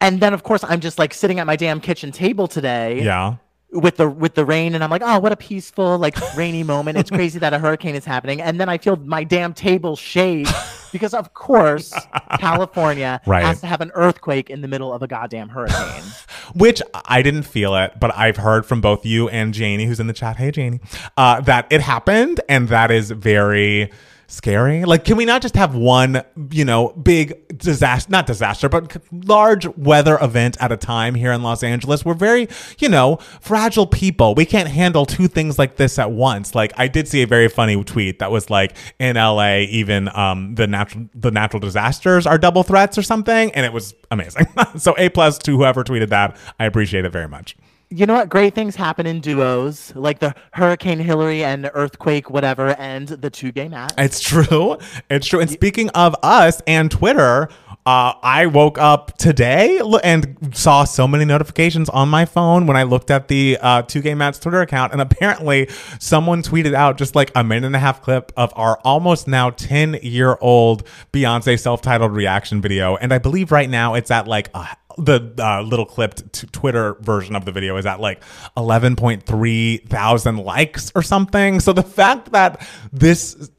and 0.00 0.20
then 0.20 0.34
of 0.34 0.42
course 0.42 0.64
I'm 0.64 0.80
just 0.80 0.98
like 0.98 1.14
sitting 1.14 1.38
at 1.38 1.46
my 1.46 1.56
damn 1.56 1.80
kitchen 1.80 2.12
table 2.12 2.48
today. 2.48 3.02
yeah. 3.02 3.36
With 3.72 3.98
the 3.98 4.08
with 4.08 4.34
the 4.34 4.44
rain, 4.44 4.74
and 4.74 4.82
I'm 4.82 4.90
like, 4.90 5.02
oh, 5.04 5.20
what 5.20 5.30
a 5.30 5.36
peaceful 5.36 5.96
like 5.96 6.16
rainy 6.36 6.64
moment. 6.64 6.98
It's 6.98 7.08
crazy 7.10 7.38
that 7.38 7.52
a 7.52 7.58
hurricane 7.60 7.94
is 7.94 8.04
happening, 8.04 8.40
and 8.42 8.58
then 8.58 8.68
I 8.68 8.78
feel 8.78 8.96
my 8.96 9.22
damn 9.22 9.54
table 9.54 9.94
shake 9.94 10.48
because 10.90 11.14
of 11.14 11.34
course 11.34 11.94
California 12.40 13.20
Right. 13.26 13.44
has 13.44 13.60
to 13.60 13.68
have 13.68 13.80
an 13.80 13.92
earthquake 13.94 14.50
in 14.50 14.60
the 14.60 14.66
middle 14.66 14.92
of 14.92 15.02
a 15.02 15.06
goddamn 15.06 15.50
hurricane. 15.50 16.02
Which 16.56 16.82
I 17.04 17.22
didn't 17.22 17.44
feel 17.44 17.76
it, 17.76 17.92
but 18.00 18.12
I've 18.16 18.38
heard 18.38 18.66
from 18.66 18.80
both 18.80 19.06
you 19.06 19.28
and 19.28 19.54
Janie, 19.54 19.86
who's 19.86 20.00
in 20.00 20.08
the 20.08 20.12
chat. 20.12 20.36
Hey, 20.36 20.50
Janie, 20.50 20.80
uh, 21.16 21.40
that 21.42 21.68
it 21.70 21.80
happened, 21.80 22.40
and 22.48 22.68
that 22.70 22.90
is 22.90 23.12
very 23.12 23.92
scary. 24.30 24.84
Like, 24.84 25.04
can 25.04 25.16
we 25.16 25.24
not 25.24 25.42
just 25.42 25.56
have 25.56 25.74
one, 25.74 26.22
you 26.50 26.64
know, 26.64 26.90
big 26.90 27.58
disaster, 27.58 28.10
not 28.10 28.26
disaster, 28.26 28.68
but 28.68 28.96
large 29.12 29.66
weather 29.76 30.18
event 30.20 30.56
at 30.60 30.72
a 30.72 30.76
time 30.76 31.14
here 31.14 31.32
in 31.32 31.42
Los 31.42 31.62
Angeles? 31.62 32.04
We're 32.04 32.14
very, 32.14 32.48
you 32.78 32.88
know, 32.88 33.16
fragile 33.40 33.86
people. 33.86 34.34
We 34.34 34.44
can't 34.44 34.68
handle 34.68 35.04
two 35.06 35.28
things 35.28 35.58
like 35.58 35.76
this 35.76 35.98
at 35.98 36.12
once. 36.12 36.54
Like, 36.54 36.72
I 36.76 36.88
did 36.88 37.08
see 37.08 37.22
a 37.22 37.26
very 37.26 37.48
funny 37.48 37.82
tweet 37.84 38.18
that 38.20 38.30
was 38.30 38.50
like, 38.50 38.76
in 38.98 39.16
LA, 39.16 39.58
even 39.58 40.08
um, 40.16 40.54
the 40.54 40.66
natural 40.66 41.06
the 41.14 41.30
natural 41.30 41.60
disasters 41.60 42.26
are 42.26 42.38
double 42.38 42.62
threats 42.62 42.96
or 42.96 43.02
something, 43.02 43.52
and 43.52 43.66
it 43.66 43.72
was 43.72 43.94
amazing. 44.10 44.46
so, 44.76 44.94
a 44.98 45.08
plus 45.08 45.38
to 45.38 45.56
whoever 45.56 45.84
tweeted 45.84 46.08
that. 46.10 46.36
I 46.58 46.66
appreciate 46.66 47.04
it 47.04 47.12
very 47.12 47.28
much. 47.28 47.56
You 47.92 48.06
know 48.06 48.14
what? 48.14 48.28
Great 48.28 48.54
things 48.54 48.76
happen 48.76 49.04
in 49.04 49.20
duos, 49.20 49.92
like 49.96 50.20
the 50.20 50.32
Hurricane 50.52 51.00
Hilary 51.00 51.42
and 51.42 51.68
earthquake, 51.74 52.30
whatever, 52.30 52.68
and 52.78 53.08
the 53.08 53.30
two 53.30 53.50
gay 53.50 53.66
Matts. 53.66 53.94
It's 53.98 54.20
true. 54.20 54.78
It's 55.10 55.26
true. 55.26 55.40
And 55.40 55.50
speaking 55.50 55.88
of 55.90 56.14
us 56.22 56.62
and 56.68 56.88
Twitter, 56.88 57.48
uh, 57.86 58.12
I 58.22 58.46
woke 58.46 58.78
up 58.78 59.18
today 59.18 59.80
and 60.04 60.36
saw 60.52 60.84
so 60.84 61.08
many 61.08 61.24
notifications 61.24 61.88
on 61.88 62.08
my 62.08 62.26
phone 62.26 62.68
when 62.68 62.76
I 62.76 62.84
looked 62.84 63.10
at 63.10 63.26
the 63.26 63.58
uh, 63.60 63.82
Two 63.82 64.02
Gay 64.02 64.14
Matts 64.14 64.38
Twitter 64.38 64.60
account. 64.60 64.92
And 64.92 65.00
apparently, 65.00 65.68
someone 65.98 66.42
tweeted 66.42 66.74
out 66.74 66.96
just 66.96 67.16
like 67.16 67.32
a 67.34 67.42
minute 67.42 67.66
and 67.66 67.74
a 67.74 67.80
half 67.80 68.02
clip 68.02 68.30
of 68.36 68.52
our 68.54 68.78
almost 68.84 69.26
now 69.26 69.50
10 69.50 69.98
year 70.02 70.38
old 70.40 70.86
Beyonce 71.12 71.58
self 71.58 71.82
titled 71.82 72.12
reaction 72.12 72.60
video. 72.60 72.96
And 72.96 73.12
I 73.12 73.18
believe 73.18 73.50
right 73.50 73.68
now 73.68 73.94
it's 73.94 74.12
at 74.12 74.28
like 74.28 74.50
a 74.54 74.68
the 75.00 75.34
uh, 75.38 75.62
little 75.62 75.86
clipped 75.86 76.32
t- 76.32 76.46
Twitter 76.48 76.94
version 77.00 77.36
of 77.36 77.44
the 77.44 77.52
video 77.52 77.76
is 77.76 77.86
at 77.86 78.00
like 78.00 78.22
11.3 78.56 79.88
thousand 79.88 80.36
likes 80.38 80.92
or 80.94 81.02
something. 81.02 81.60
So 81.60 81.72
the 81.72 81.82
fact 81.82 82.32
that 82.32 82.66
this 82.92 83.50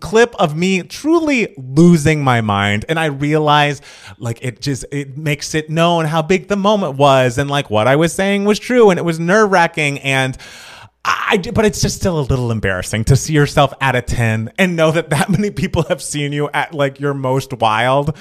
clip 0.00 0.34
of 0.40 0.56
me 0.56 0.82
truly 0.82 1.54
losing 1.56 2.22
my 2.22 2.40
mind 2.40 2.84
and 2.88 2.98
I 2.98 3.06
realize 3.06 3.80
like 4.18 4.40
it 4.42 4.60
just 4.60 4.84
it 4.90 5.16
makes 5.16 5.54
it 5.54 5.70
known 5.70 6.04
how 6.04 6.20
big 6.20 6.48
the 6.48 6.56
moment 6.56 6.96
was 6.96 7.38
and 7.38 7.48
like 7.48 7.70
what 7.70 7.86
I 7.86 7.94
was 7.94 8.12
saying 8.12 8.44
was 8.44 8.58
true 8.58 8.90
and 8.90 8.98
it 8.98 9.04
was 9.04 9.20
nerve-wracking 9.20 10.00
and 10.00 10.36
I 11.10 11.36
do, 11.36 11.52
but 11.52 11.64
it's 11.64 11.80
just 11.80 11.96
still 11.96 12.18
a 12.18 12.22
little 12.22 12.50
embarrassing 12.50 13.04
to 13.04 13.16
see 13.16 13.32
yourself 13.32 13.72
at 13.80 13.96
a 13.96 14.02
10 14.02 14.52
and 14.58 14.76
know 14.76 14.90
that 14.90 15.10
that 15.10 15.28
many 15.30 15.50
people 15.50 15.82
have 15.84 16.02
seen 16.02 16.32
you 16.32 16.50
at 16.52 16.74
like 16.74 17.00
your 17.00 17.14
most 17.14 17.52
wild. 17.54 18.16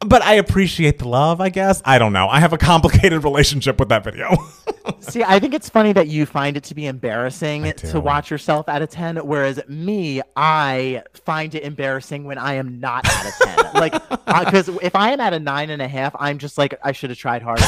But 0.00 0.22
I 0.22 0.34
appreciate 0.34 0.98
the 0.98 1.08
love, 1.08 1.40
I 1.40 1.48
guess. 1.48 1.80
I 1.84 1.98
don't 1.98 2.12
know. 2.12 2.28
I 2.28 2.40
have 2.40 2.52
a 2.52 2.58
complicated 2.58 3.24
relationship 3.24 3.78
with 3.78 3.88
that 3.88 4.04
video. 4.04 4.36
See, 5.00 5.22
I 5.22 5.38
think 5.38 5.54
it's 5.54 5.68
funny 5.70 5.92
that 5.94 6.08
you 6.08 6.26
find 6.26 6.56
it 6.56 6.64
to 6.64 6.74
be 6.74 6.86
embarrassing 6.86 7.72
to 7.72 8.00
watch 8.00 8.30
yourself 8.30 8.68
at 8.68 8.82
a 8.82 8.86
10, 8.86 9.16
whereas 9.18 9.60
me, 9.66 10.20
I 10.36 11.02
find 11.14 11.54
it 11.54 11.62
embarrassing 11.62 12.24
when 12.24 12.36
I 12.36 12.54
am 12.54 12.80
not 12.80 13.06
at 13.06 13.26
a 13.26 13.62
10. 13.62 13.72
like, 13.74 13.94
uh, 14.10 14.44
because 14.44 14.68
if 14.82 14.94
I 14.94 15.12
am 15.12 15.20
at 15.20 15.32
a 15.32 15.40
nine 15.40 15.70
and 15.70 15.80
a 15.80 15.88
half, 15.88 16.14
I'm 16.18 16.38
just 16.38 16.58
like, 16.58 16.74
I 16.82 16.92
should 16.92 17.10
have 17.10 17.18
tried 17.18 17.42
harder. 17.42 17.64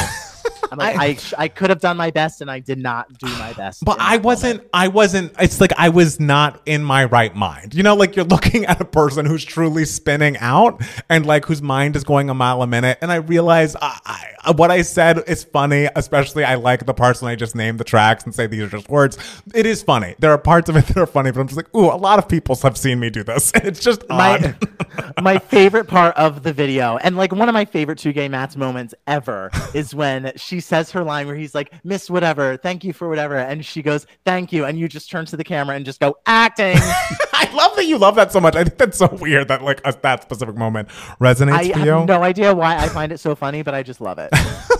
I'm 0.71 0.77
like, 0.77 0.97
I, 0.97 1.15
sh- 1.15 1.33
I 1.37 1.47
could 1.47 1.69
have 1.69 1.79
done 1.79 1.97
my 1.97 2.11
best 2.11 2.41
and 2.41 2.49
I 2.49 2.59
did 2.59 2.79
not 2.79 3.17
do 3.17 3.27
my 3.37 3.53
best. 3.53 3.83
But 3.85 3.99
I 3.99 4.17
wasn't, 4.17 4.57
moment. 4.57 4.69
I 4.73 4.87
wasn't, 4.87 5.33
it's 5.39 5.61
like 5.61 5.73
I 5.77 5.89
was 5.89 6.19
not 6.19 6.61
in 6.65 6.83
my 6.83 7.05
right 7.05 7.35
mind. 7.35 7.73
You 7.73 7.83
know, 7.83 7.95
like 7.95 8.15
you're 8.15 8.25
looking 8.25 8.65
at 8.67 8.81
a 8.81 8.85
person 8.85 9.25
who's 9.25 9.45
truly 9.45 9.85
spinning 9.85 10.37
out 10.37 10.81
and 11.09 11.25
like 11.25 11.45
whose 11.45 11.61
mind 11.61 11.95
is 11.95 12.03
going 12.03 12.29
a 12.29 12.33
mile 12.33 12.61
a 12.61 12.67
minute. 12.67 12.97
And 13.01 13.11
I 13.11 13.15
realize 13.15 13.75
I, 13.75 13.99
I, 14.05 14.27
uh, 14.45 14.53
what 14.53 14.71
I 14.71 14.81
said 14.81 15.23
is 15.27 15.43
funny, 15.43 15.89
especially 15.95 16.43
I 16.43 16.55
like 16.55 16.85
the 16.85 16.93
parts 16.93 17.21
when 17.21 17.31
I 17.31 17.35
just 17.35 17.55
name 17.55 17.77
the 17.77 17.83
tracks 17.83 18.23
and 18.23 18.33
say 18.33 18.47
these 18.47 18.61
are 18.61 18.69
just 18.69 18.89
words. 18.89 19.17
It 19.53 19.65
is 19.65 19.83
funny. 19.83 20.15
There 20.19 20.31
are 20.31 20.37
parts 20.37 20.69
of 20.69 20.75
it 20.75 20.85
that 20.87 20.97
are 20.97 21.05
funny, 21.07 21.31
but 21.31 21.41
I'm 21.41 21.47
just 21.47 21.57
like, 21.57 21.73
ooh, 21.75 21.87
a 21.87 21.97
lot 21.97 22.19
of 22.19 22.27
people 22.27 22.55
have 22.57 22.77
seen 22.77 22.99
me 22.99 23.09
do 23.09 23.23
this. 23.23 23.51
It's 23.67 23.81
just 23.81 24.03
odd. 24.09 24.55
my 25.17 25.21
my 25.21 25.39
favorite 25.39 25.87
part 25.87 26.15
of 26.15 26.43
the 26.43 26.53
video 26.53 26.97
and 26.97 27.17
like 27.17 27.33
one 27.33 27.49
of 27.49 27.53
my 27.53 27.65
favorite 27.65 27.97
two 27.97 28.13
gay 28.13 28.29
Matts 28.29 28.55
moments 28.55 28.93
ever 29.07 29.51
is 29.73 29.93
when 29.93 30.31
she 30.47 30.59
says 30.61 30.89
her 30.91 31.03
line 31.03 31.27
where 31.27 31.35
he's 31.35 31.53
like 31.53 31.73
miss 31.83 32.09
whatever 32.09 32.55
thank 32.57 32.83
you 32.83 32.93
for 32.93 33.09
whatever 33.09 33.35
and 33.37 33.65
she 33.65 33.81
goes 33.81 34.07
thank 34.25 34.53
you 34.53 34.65
and 34.65 34.79
you 34.79 34.87
just 34.87 35.11
turn 35.11 35.25
to 35.25 35.35
the 35.35 35.43
camera 35.43 35.75
and 35.75 35.85
just 35.85 35.99
go 35.99 36.15
acting 36.25 36.77
I 37.33 37.49
love 37.53 37.75
that 37.75 37.85
you 37.85 37.97
love 37.99 38.15
that 38.15 38.31
so 38.31 38.39
much. 38.41 38.55
I 38.55 38.63
think 38.63 38.77
that's 38.79 38.97
so 38.97 39.07
weird 39.21 39.47
that 39.49 39.61
like 39.61 39.79
a, 39.85 39.93
that 40.01 40.23
specific 40.23 40.55
moment 40.55 40.87
resonates 41.21 41.51
i 41.53 41.71
for 41.71 41.79
you. 41.79 41.91
have 41.91 42.07
no 42.07 42.23
idea 42.23 42.53
why 42.53 42.77
i 42.77 42.87
find 42.87 43.11
it 43.11 43.19
so 43.19 43.35
funny 43.35 43.61
but 43.61 43.75
i 43.75 43.83
just 43.83 44.01
love 44.01 44.17
it 44.19 44.29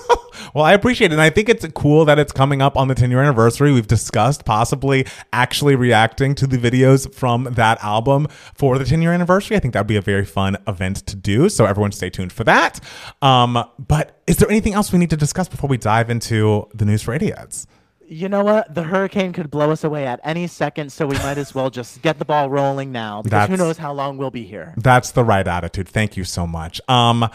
Well, 0.54 0.64
I 0.64 0.74
appreciate 0.74 1.12
it. 1.12 1.14
And 1.14 1.22
I 1.22 1.30
think 1.30 1.50
it's 1.50 1.66
cool 1.74 2.06
that 2.06 2.20
it's 2.20 2.32
coming 2.32 2.62
up 2.62 2.78
on 2.78 2.88
the 2.88 2.96
10 2.96 3.10
year 3.10 3.22
anniversary. 3.22 3.72
We've 3.72 3.88
discussed 3.88 4.46
possibly 4.46 5.06
actually 5.34 5.76
reacting 5.76 6.36
to 6.36 6.48
the 6.48 6.58
videos 6.58 7.14
from 7.14 7.46
that 7.52 7.84
album 7.84 8.28
for 8.54 8.78
the 8.78 8.86
10 8.86 9.02
year 9.02 9.14
anniversary. 9.14 9.58
I 9.58 9.60
think 9.60 9.74
that 9.74 9.82
would 9.82 9.88
be 9.88 9.98
a 9.98 10.02
very 10.02 10.26
fun 10.26 10.58
event 10.68 10.98
to 11.08 11.16
do. 11.16 11.50
So 11.50 11.66
everyone 11.66 11.92
stay 11.92 12.10
tuned 12.10 12.34
for 12.34 12.44
that. 12.44 12.80
Um, 13.22 13.64
but 13.80 14.22
is 14.28 14.38
there 14.38 14.50
anything 14.50 14.74
else 14.74 14.92
we 14.92 15.00
need 15.00 15.10
to 15.12 15.18
discuss 15.18 15.48
before 15.48 15.70
we 15.70 15.78
dive 15.78 16.10
into 16.10 16.68
the 16.74 16.86
news 16.86 17.02
for 17.02 17.14
idiots? 17.14 17.68
you 18.10 18.30
know 18.30 18.44
what 18.44 18.74
the 18.74 18.84
hurricane 18.84 19.34
could 19.34 19.52
blow 19.52 19.70
us 19.70 19.84
away 19.84 20.08
at 20.08 20.20
any 20.24 20.48
second 20.48 20.92
so 20.92 21.06
we 21.06 21.18
might 21.18 21.38
as 21.38 21.54
well 21.54 21.70
just 21.70 22.02
get 22.02 22.18
the 22.20 22.26
ball 22.26 22.50
rolling 22.50 22.92
now 22.92 23.22
because 23.22 23.50
who 23.50 23.58
knows 23.58 23.78
how 23.78 23.92
long 23.92 24.18
we'll 24.18 24.32
be 24.32 24.46
here 24.46 24.74
That's 24.78 25.12
the 25.12 25.24
right 25.24 25.46
attitude. 25.46 25.90
Thank 25.90 26.16
you 26.16 26.24
so 26.24 26.48
much. 26.48 26.80
Um, 26.88 27.30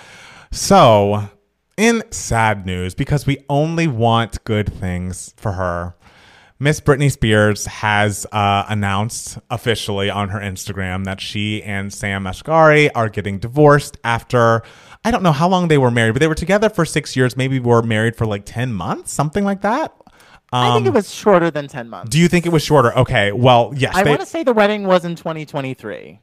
so 0.50 1.28
in 1.83 2.03
sad 2.12 2.65
news, 2.65 2.95
because 2.95 3.27
we 3.27 3.45
only 3.49 3.87
want 3.89 4.43
good 4.45 4.73
things 4.73 5.35
for 5.37 5.53
her, 5.53 5.95
Miss 6.59 6.81
Britney 6.81 7.11
Spears 7.11 7.67
has 7.67 8.25
uh, 8.31 8.65
announced 8.69 9.39
officially 9.51 10.09
on 10.09 10.29
her 10.29 10.39
Instagram 10.39 11.05
that 11.07 11.21
she 11.21 11.61
and 11.62 11.93
Sam 11.93 12.23
Asghari 12.25 12.89
are 12.95 13.09
getting 13.09 13.39
divorced 13.41 13.97
after 14.05 14.62
I 15.05 15.11
don't 15.11 15.25
know 15.25 15.33
how 15.33 15.49
long 15.49 15.67
they 15.67 15.79
were 15.79 15.91
married, 15.91 16.12
but 16.12 16.21
they 16.21 16.29
were 16.29 16.37
together 16.37 16.69
for 16.71 16.85
six 16.85 17.17
years. 17.17 17.37
Maybe 17.37 17.59
were 17.59 17.83
married 17.83 18.15
for 18.15 18.27
like 18.27 18.45
ten 18.45 18.73
months, 18.73 19.12
something 19.12 19.45
like 19.45 19.62
that. 19.62 19.93
i 20.53 20.73
think 20.75 20.87
it 20.87 20.93
was 20.93 21.12
shorter 21.12 21.51
than 21.51 21.67
10 21.67 21.89
months 21.89 22.07
Um, 22.07 22.11
Do 22.11 22.19
you 22.21 22.29
think 22.29 22.47
it 22.47 22.53
was 22.53 22.62
shorter? 22.62 22.97
Okay, 22.97 23.33
well, 23.33 23.73
yes. 23.75 23.97
i 23.97 24.05
they- 24.05 24.11
want 24.11 24.21
to 24.21 24.27
say 24.27 24.45
the 24.45 24.53
wedding 24.53 24.87
was 24.87 25.05
in 25.05 25.17
2023 25.17 26.21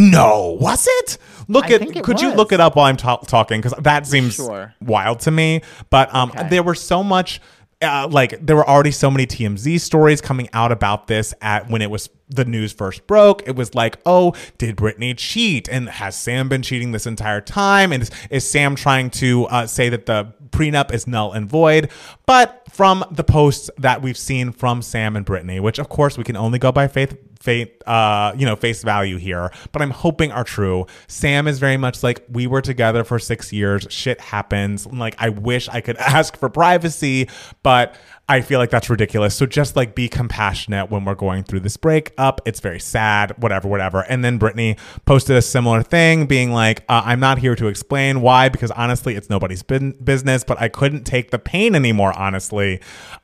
No, 0.00 0.56
was 0.60 0.86
it? 0.88 1.18
Look 1.48 1.66
I 1.70 1.74
at. 1.74 2.02
could 2.02 2.20
you 2.20 2.32
look 2.34 2.52
it 2.52 2.60
up 2.60 2.76
while 2.76 2.86
I'm 2.86 2.96
ta- 2.96 3.16
talking? 3.18 3.60
Because 3.60 3.74
that 3.82 4.06
seems 4.06 4.34
Sure. 4.36 4.74
wild 4.80 5.20
to 5.20 5.30
me. 5.30 5.62
But 5.90 6.14
um, 6.14 6.30
Okay. 6.30 6.48
there 6.48 6.62
were 6.62 6.74
so 6.74 7.02
much. 7.02 7.40
Uh, 7.82 8.06
like 8.10 8.44
there 8.44 8.54
were 8.56 8.68
already 8.68 8.90
so 8.90 9.10
many 9.10 9.26
TMZ 9.26 9.80
stories 9.80 10.20
coming 10.20 10.50
out 10.52 10.70
about 10.70 11.06
this 11.06 11.32
at 11.40 11.70
when 11.70 11.80
it 11.80 11.90
was 11.90 12.10
the 12.28 12.44
news 12.44 12.74
first 12.74 13.06
broke. 13.06 13.42
It 13.48 13.56
was 13.56 13.74
like, 13.74 13.96
oh, 14.04 14.34
did 14.58 14.76
Britney 14.76 15.14
cheat? 15.16 15.66
And 15.66 15.88
has 15.88 16.14
Sam 16.14 16.50
been 16.50 16.60
cheating 16.60 16.92
this 16.92 17.06
entire 17.06 17.40
time? 17.40 17.90
And 17.90 18.02
is, 18.02 18.10
is 18.28 18.46
Sam 18.48 18.74
trying 18.76 19.08
to 19.12 19.46
uh, 19.46 19.66
say 19.66 19.88
that 19.88 20.04
the 20.04 20.30
prenup 20.50 20.92
is 20.92 21.06
null 21.06 21.32
and 21.32 21.48
void? 21.48 21.88
But 22.26 22.64
from 22.70 23.02
the 23.10 23.24
posts 23.24 23.70
that 23.78 24.02
we've 24.02 24.18
seen 24.18 24.52
from 24.52 24.82
Sam 24.82 25.16
and 25.16 25.24
Britney, 25.24 25.58
which 25.58 25.78
of 25.78 25.88
course 25.88 26.18
we 26.18 26.24
can 26.24 26.36
only 26.36 26.58
go 26.58 26.70
by 26.72 26.86
faith 26.86 27.16
fate 27.40 27.82
uh 27.86 28.32
you 28.36 28.44
know 28.44 28.54
face 28.54 28.82
value 28.82 29.16
here 29.16 29.50
but 29.72 29.80
i'm 29.80 29.90
hoping 29.90 30.30
are 30.30 30.44
true. 30.44 30.86
Sam 31.08 31.48
is 31.48 31.58
very 31.58 31.76
much 31.76 32.02
like 32.02 32.24
we 32.28 32.46
were 32.46 32.60
together 32.60 33.02
for 33.02 33.18
six 33.18 33.52
years 33.52 33.86
shit 33.90 34.20
happens. 34.20 34.86
Like 34.86 35.14
i 35.18 35.30
wish 35.30 35.68
i 35.68 35.80
could 35.80 35.96
ask 35.98 36.36
for 36.36 36.48
privacy 36.48 37.28
but 37.62 37.96
i 38.30 38.40
feel 38.40 38.60
like 38.60 38.70
that's 38.70 38.88
ridiculous. 38.88 39.34
So 39.34 39.44
just 39.44 39.74
like 39.74 39.94
be 39.94 40.08
compassionate 40.08 40.90
when 40.90 41.04
we're 41.04 41.16
going 41.16 41.42
through 41.42 41.60
this 41.60 41.76
breakup. 41.76 42.40
It's 42.46 42.60
very 42.60 42.78
sad 42.78 43.32
whatever 43.42 43.68
whatever. 43.68 44.02
And 44.02 44.24
then 44.24 44.38
britney 44.38 44.78
posted 45.04 45.36
a 45.36 45.42
similar 45.42 45.82
thing 45.82 46.26
being 46.26 46.52
like 46.52 46.84
uh, 46.88 47.02
i'm 47.04 47.20
not 47.20 47.38
here 47.38 47.56
to 47.56 47.66
explain 47.66 48.20
why 48.20 48.48
because 48.48 48.70
honestly 48.70 49.16
it's 49.16 49.28
nobody's 49.28 49.62
business 49.62 50.44
but 50.44 50.60
i 50.60 50.68
couldn't 50.68 51.04
take 51.04 51.30
the 51.30 51.38
pain 51.38 51.74
anymore 51.74 52.16
honestly. 52.16 52.80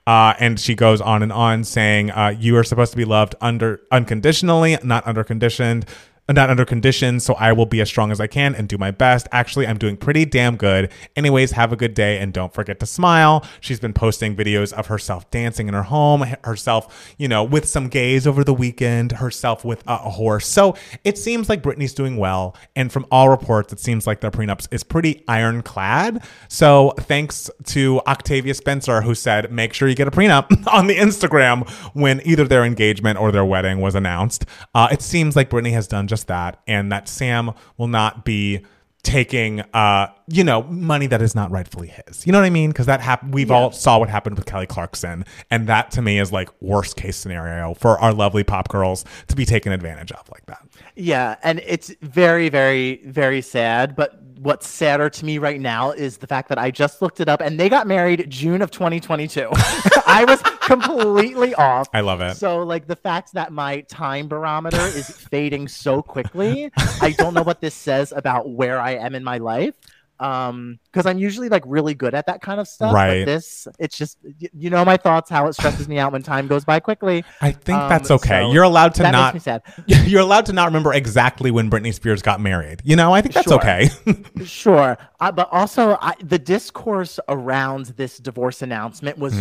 Uh, 0.06 0.34
and 0.38 0.60
she 0.60 0.74
goes 0.74 1.00
on 1.00 1.22
and 1.22 1.32
on 1.32 1.64
saying, 1.64 2.12
uh, 2.12 2.32
"You 2.38 2.56
are 2.56 2.62
supposed 2.62 2.92
to 2.92 2.96
be 2.96 3.04
loved 3.04 3.34
under 3.40 3.80
unconditionally, 3.90 4.78
not 4.84 5.04
under 5.06 5.24
conditioned." 5.24 5.84
Not 6.28 6.50
under 6.50 6.64
conditions, 6.64 7.24
so 7.24 7.34
I 7.34 7.52
will 7.52 7.66
be 7.66 7.80
as 7.80 7.88
strong 7.88 8.10
as 8.10 8.20
I 8.20 8.26
can 8.26 8.56
and 8.56 8.68
do 8.68 8.76
my 8.76 8.90
best. 8.90 9.28
Actually, 9.30 9.68
I'm 9.68 9.78
doing 9.78 9.96
pretty 9.96 10.24
damn 10.24 10.56
good. 10.56 10.90
Anyways, 11.14 11.52
have 11.52 11.72
a 11.72 11.76
good 11.76 11.94
day 11.94 12.18
and 12.18 12.32
don't 12.32 12.52
forget 12.52 12.80
to 12.80 12.86
smile. 12.86 13.44
She's 13.60 13.78
been 13.78 13.92
posting 13.92 14.34
videos 14.34 14.72
of 14.72 14.88
herself 14.88 15.30
dancing 15.30 15.68
in 15.68 15.74
her 15.74 15.84
home, 15.84 16.26
herself, 16.42 17.14
you 17.16 17.28
know, 17.28 17.44
with 17.44 17.64
some 17.68 17.86
gays 17.86 18.26
over 18.26 18.42
the 18.42 18.52
weekend, 18.52 19.12
herself 19.12 19.64
with 19.64 19.84
a, 19.86 19.96
horse. 20.06 20.46
So 20.46 20.76
it 21.04 21.18
seems 21.18 21.48
like 21.48 21.62
Britney's 21.62 21.92
doing 21.92 22.16
well. 22.16 22.56
And 22.74 22.90
from 22.90 23.06
all 23.10 23.28
reports, 23.28 23.72
it 23.72 23.80
seems 23.80 24.06
like 24.06 24.20
their 24.20 24.30
prenups 24.30 24.66
is 24.72 24.82
pretty 24.82 25.24
ironclad. 25.28 26.24
So 26.48 26.92
thanks 27.00 27.50
to 27.66 28.00
Octavia 28.06 28.54
Spencer, 28.54 29.02
who 29.02 29.14
said, 29.14 29.52
make 29.52 29.74
sure 29.74 29.88
you 29.88 29.94
get 29.94 30.08
a 30.08 30.12
prenup 30.12 30.66
on 30.72 30.86
the 30.86 30.96
Instagram 30.96 31.68
when 31.94 32.20
either 32.24 32.44
their 32.44 32.64
engagement 32.64 33.18
or 33.18 33.30
their 33.30 33.44
wedding 33.44 33.80
was 33.80 33.94
announced. 33.94 34.46
Uh, 34.74 34.88
it 34.90 35.02
seems 35.02 35.36
like 35.36 35.50
Britney 35.50 35.72
has 35.72 35.86
done 35.86 36.06
just 36.06 36.15
that, 36.24 36.60
and 36.66 36.90
that 36.92 37.08
Sam 37.08 37.52
will 37.76 37.88
not 37.88 38.24
be 38.24 38.64
taking 39.02 39.60
uh 39.72 40.08
you 40.26 40.42
know 40.42 40.64
money 40.64 41.06
that 41.06 41.22
is 41.22 41.32
not 41.32 41.48
rightfully 41.52 41.86
his. 41.86 42.26
You 42.26 42.32
know 42.32 42.40
what 42.40 42.44
i 42.44 42.50
mean? 42.50 42.70
Because 42.70 42.86
that 42.86 43.00
happened 43.00 43.32
we've 43.32 43.52
all 43.52 43.70
saw 43.70 44.00
what 44.00 44.08
happened 44.08 44.36
with 44.36 44.46
kelly 44.46 44.66
clarkson 44.66 45.24
and 45.48 45.68
that 45.68 45.92
to 45.92 46.02
me 46.02 46.18
is 46.18 46.32
like 46.32 46.48
worst 46.60 46.96
case 46.96 47.16
scenario 47.16 47.74
for 47.74 48.00
our 48.00 48.12
lovely 48.12 48.42
pop 48.42 48.68
girls 48.68 49.04
to 49.28 49.36
be 49.36 49.44
taken 49.44 49.70
advantage 49.70 50.10
of 50.10 50.28
like 50.32 50.44
that. 50.46 50.66
Yeah, 50.96 51.36
and 51.42 51.60
it's 51.64 51.94
very, 52.00 52.48
very, 52.48 53.02
very 53.04 53.42
sad. 53.42 53.94
But 53.94 54.20
what's 54.38 54.68
sadder 54.68 55.08
to 55.10 55.24
me 55.24 55.38
right 55.38 55.60
now 55.60 55.90
is 55.90 56.18
the 56.18 56.26
fact 56.26 56.48
that 56.48 56.58
I 56.58 56.70
just 56.70 57.00
looked 57.00 57.20
it 57.20 57.28
up 57.28 57.40
and 57.40 57.58
they 57.58 57.68
got 57.68 57.86
married 57.86 58.26
June 58.28 58.62
of 58.62 58.70
2022. 58.70 59.48
I 60.06 60.24
was 60.26 60.42
completely 60.60 61.54
off. 61.54 61.88
I 61.92 62.00
love 62.00 62.20
it. 62.20 62.36
So, 62.36 62.62
like, 62.62 62.86
the 62.86 62.96
fact 62.96 63.32
that 63.34 63.52
my 63.52 63.80
time 63.82 64.28
barometer 64.28 64.80
is 64.80 65.08
fading 65.08 65.68
so 65.68 66.02
quickly, 66.02 66.70
I 67.00 67.14
don't 67.18 67.34
know 67.34 67.42
what 67.42 67.60
this 67.60 67.74
says 67.74 68.12
about 68.12 68.50
where 68.50 68.80
I 68.80 68.92
am 68.92 69.14
in 69.14 69.24
my 69.24 69.38
life. 69.38 69.74
Um, 70.18 70.78
because 70.90 71.04
I'm 71.06 71.18
usually 71.18 71.48
like 71.48 71.62
really 71.66 71.94
good 71.94 72.14
at 72.14 72.26
that 72.26 72.40
kind 72.40 72.58
of 72.60 72.66
stuff. 72.66 72.94
Right. 72.94 73.20
But 73.20 73.26
this, 73.32 73.68
it's 73.78 73.98
just, 73.98 74.18
y- 74.24 74.48
you 74.56 74.70
know, 74.70 74.84
my 74.84 74.96
thoughts, 74.96 75.28
how 75.28 75.46
it 75.46 75.52
stresses 75.54 75.88
me 75.88 75.98
out 75.98 76.12
when 76.12 76.22
time 76.22 76.46
goes 76.46 76.64
by 76.64 76.80
quickly. 76.80 77.24
i 77.40 77.52
think 77.52 77.78
Um, 77.78 77.88
that's 77.88 78.10
okay 78.10 78.42
so 78.44 78.52
you're 78.52 78.62
allowed 78.64 78.94
to 78.94 79.02
that 79.02 79.10
not 79.10 79.34
makes 79.34 79.46
me 79.46 79.52
sad. 79.52 79.62
you're 80.08 80.22
allowed 80.22 80.46
to 80.46 80.52
not 80.52 80.66
remember 80.66 80.92
exactly 80.94 81.50
when 81.50 81.70
britney 81.70 81.92
spears 81.92 82.22
got 82.22 82.40
married 82.40 82.80
you 82.84 82.96
know 82.96 83.12
i 83.12 83.20
think 83.20 83.34
that's 83.34 83.48
Sure. 83.48 83.56
okay 83.58 83.88
Sure, 84.44 84.96
uh, 85.20 85.32
but 85.32 85.48
also 85.52 85.98
I, 86.00 86.14
the 86.22 86.38
discourse 86.38 87.18
around 87.28 87.86
this 87.96 88.18
divorce 88.18 88.62
announcement 88.62 89.18
was 89.18 89.34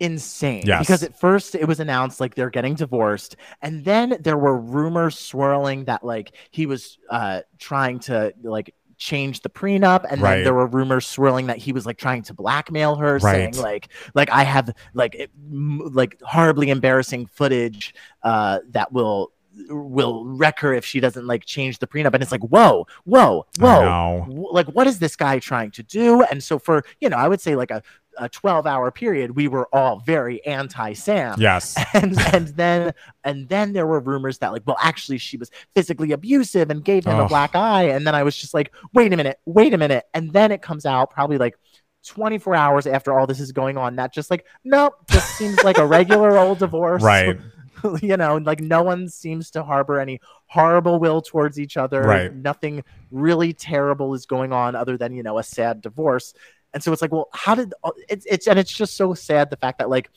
insane. 0.00 0.60
Mm-hmm. 0.60 0.68
Yes. 0.68 0.80
Because 0.80 1.02
at 1.02 1.18
first 1.18 1.54
it 1.54 1.66
was 1.68 1.80
announced 1.80 2.20
like 2.20 2.34
they're 2.34 2.50
getting 2.50 2.74
divorced, 2.74 3.36
and 3.60 3.84
then 3.84 4.16
there 4.20 4.36
were 4.38 4.58
rumors 4.58 5.18
swirling 5.18 5.84
that 5.84 6.04
like 6.04 6.32
he 6.50 6.66
was 6.66 6.98
uh, 7.10 7.40
trying 7.58 8.00
to 8.00 8.32
like 8.42 8.74
change 9.02 9.40
the 9.40 9.48
prenup 9.48 10.04
and 10.08 10.22
Right. 10.22 10.36
then 10.36 10.44
there 10.44 10.54
were 10.54 10.66
rumors 10.68 11.06
swirling 11.06 11.46
that 11.48 11.58
he 11.58 11.72
was 11.72 11.84
like 11.84 11.98
trying 11.98 12.22
to 12.22 12.34
blackmail 12.34 12.94
her 12.96 13.14
Right. 13.14 13.20
saying 13.52 13.56
like 13.56 13.88
like 14.14 14.30
i 14.30 14.44
have 14.44 14.70
like 14.94 15.16
it, 15.16 15.30
m- 15.52 15.80
like 15.92 16.20
horribly 16.22 16.70
embarrassing 16.70 17.26
footage 17.26 17.94
uh 18.22 18.60
that 18.70 18.92
will 18.92 19.32
will 19.68 20.24
wreck 20.24 20.58
her 20.60 20.72
if 20.72 20.84
she 20.84 21.00
doesn't 21.00 21.26
like 21.26 21.44
change 21.44 21.78
the 21.78 21.86
prenup. 21.86 22.14
And 22.14 22.22
it's 22.22 22.32
like 22.32 22.42
whoa 22.42 22.86
whoa 23.04 23.46
whoa. 23.58 24.26
Like 24.52 24.66
what 24.68 24.86
is 24.86 24.98
this 24.98 25.16
guy 25.16 25.38
trying 25.38 25.70
to 25.72 25.82
do? 25.82 26.22
And 26.22 26.42
so 26.42 26.58
for 26.58 26.84
you 27.00 27.08
know 27.08 27.16
i 27.16 27.28
would 27.28 27.40
say 27.40 27.56
like 27.56 27.70
a, 27.70 27.82
a 28.18 28.28
12 28.28 28.66
hour 28.66 28.90
period 28.90 29.36
we 29.36 29.48
were 29.48 29.68
all 29.74 30.00
very 30.00 30.44
anti 30.46 30.92
sam 30.92 31.36
Yes. 31.38 31.76
and 31.94 32.18
and 32.32 32.48
then 32.48 32.92
and 33.24 33.48
then 33.48 33.72
there 33.72 33.86
were 33.86 34.00
rumors 34.00 34.38
that 34.38 34.52
like 34.52 34.62
well 34.66 34.76
actually 34.80 35.18
she 35.18 35.36
was 35.36 35.50
physically 35.74 36.12
abusive 36.12 36.70
and 36.70 36.84
gave 36.84 37.04
him 37.04 37.18
a 37.18 37.28
black 37.28 37.54
eye. 37.54 37.84
And 37.84 38.06
then 38.06 38.14
i 38.14 38.22
was 38.22 38.36
just 38.36 38.54
like 38.54 38.72
wait 38.94 39.12
a 39.12 39.16
minute 39.16 39.38
wait 39.44 39.74
a 39.74 39.78
minute. 39.78 40.04
And 40.14 40.32
then 40.32 40.52
it 40.52 40.62
comes 40.62 40.86
out 40.86 41.10
probably 41.10 41.38
like 41.38 41.56
24 42.04 42.54
hours 42.54 42.86
after 42.86 43.16
all 43.16 43.26
this 43.28 43.38
is 43.38 43.52
going 43.52 43.76
on 43.78 43.94
that 43.96 44.12
just 44.12 44.28
like 44.28 44.44
nope 44.64 44.94
just 45.08 45.36
seems 45.36 45.62
like 45.62 45.78
a 45.78 45.86
regular 45.86 46.36
old 46.36 46.58
divorce. 46.58 47.02
Right. 47.02 47.38
you 48.02 48.16
know 48.16 48.36
like 48.38 48.60
no 48.60 48.82
one 48.82 49.08
seems 49.08 49.50
to 49.50 49.62
harbor 49.62 49.98
any 50.00 50.20
horrible 50.46 50.98
will 50.98 51.22
towards 51.22 51.58
each 51.58 51.76
other 51.76 52.02
Right. 52.06 52.34
nothing 52.34 52.84
really 53.10 53.52
terrible 53.52 54.14
is 54.14 54.26
going 54.26 54.52
on 54.52 54.74
other 54.74 54.96
than 54.96 55.12
you 55.14 55.22
know 55.22 55.38
a 55.38 55.42
sad 55.42 55.80
divorce 55.80 56.34
and 56.74 56.82
so 56.82 56.92
it's 56.92 57.02
like 57.02 57.12
well 57.12 57.28
how 57.32 57.54
did 57.54 57.72
it's 58.08 58.26
it's 58.26 58.46
and 58.46 58.58
it's 58.58 58.72
just 58.72 58.96
so 58.96 59.14
sad 59.14 59.50
the 59.50 59.56
fact 59.56 59.78
that 59.78 59.90
like 59.90 60.10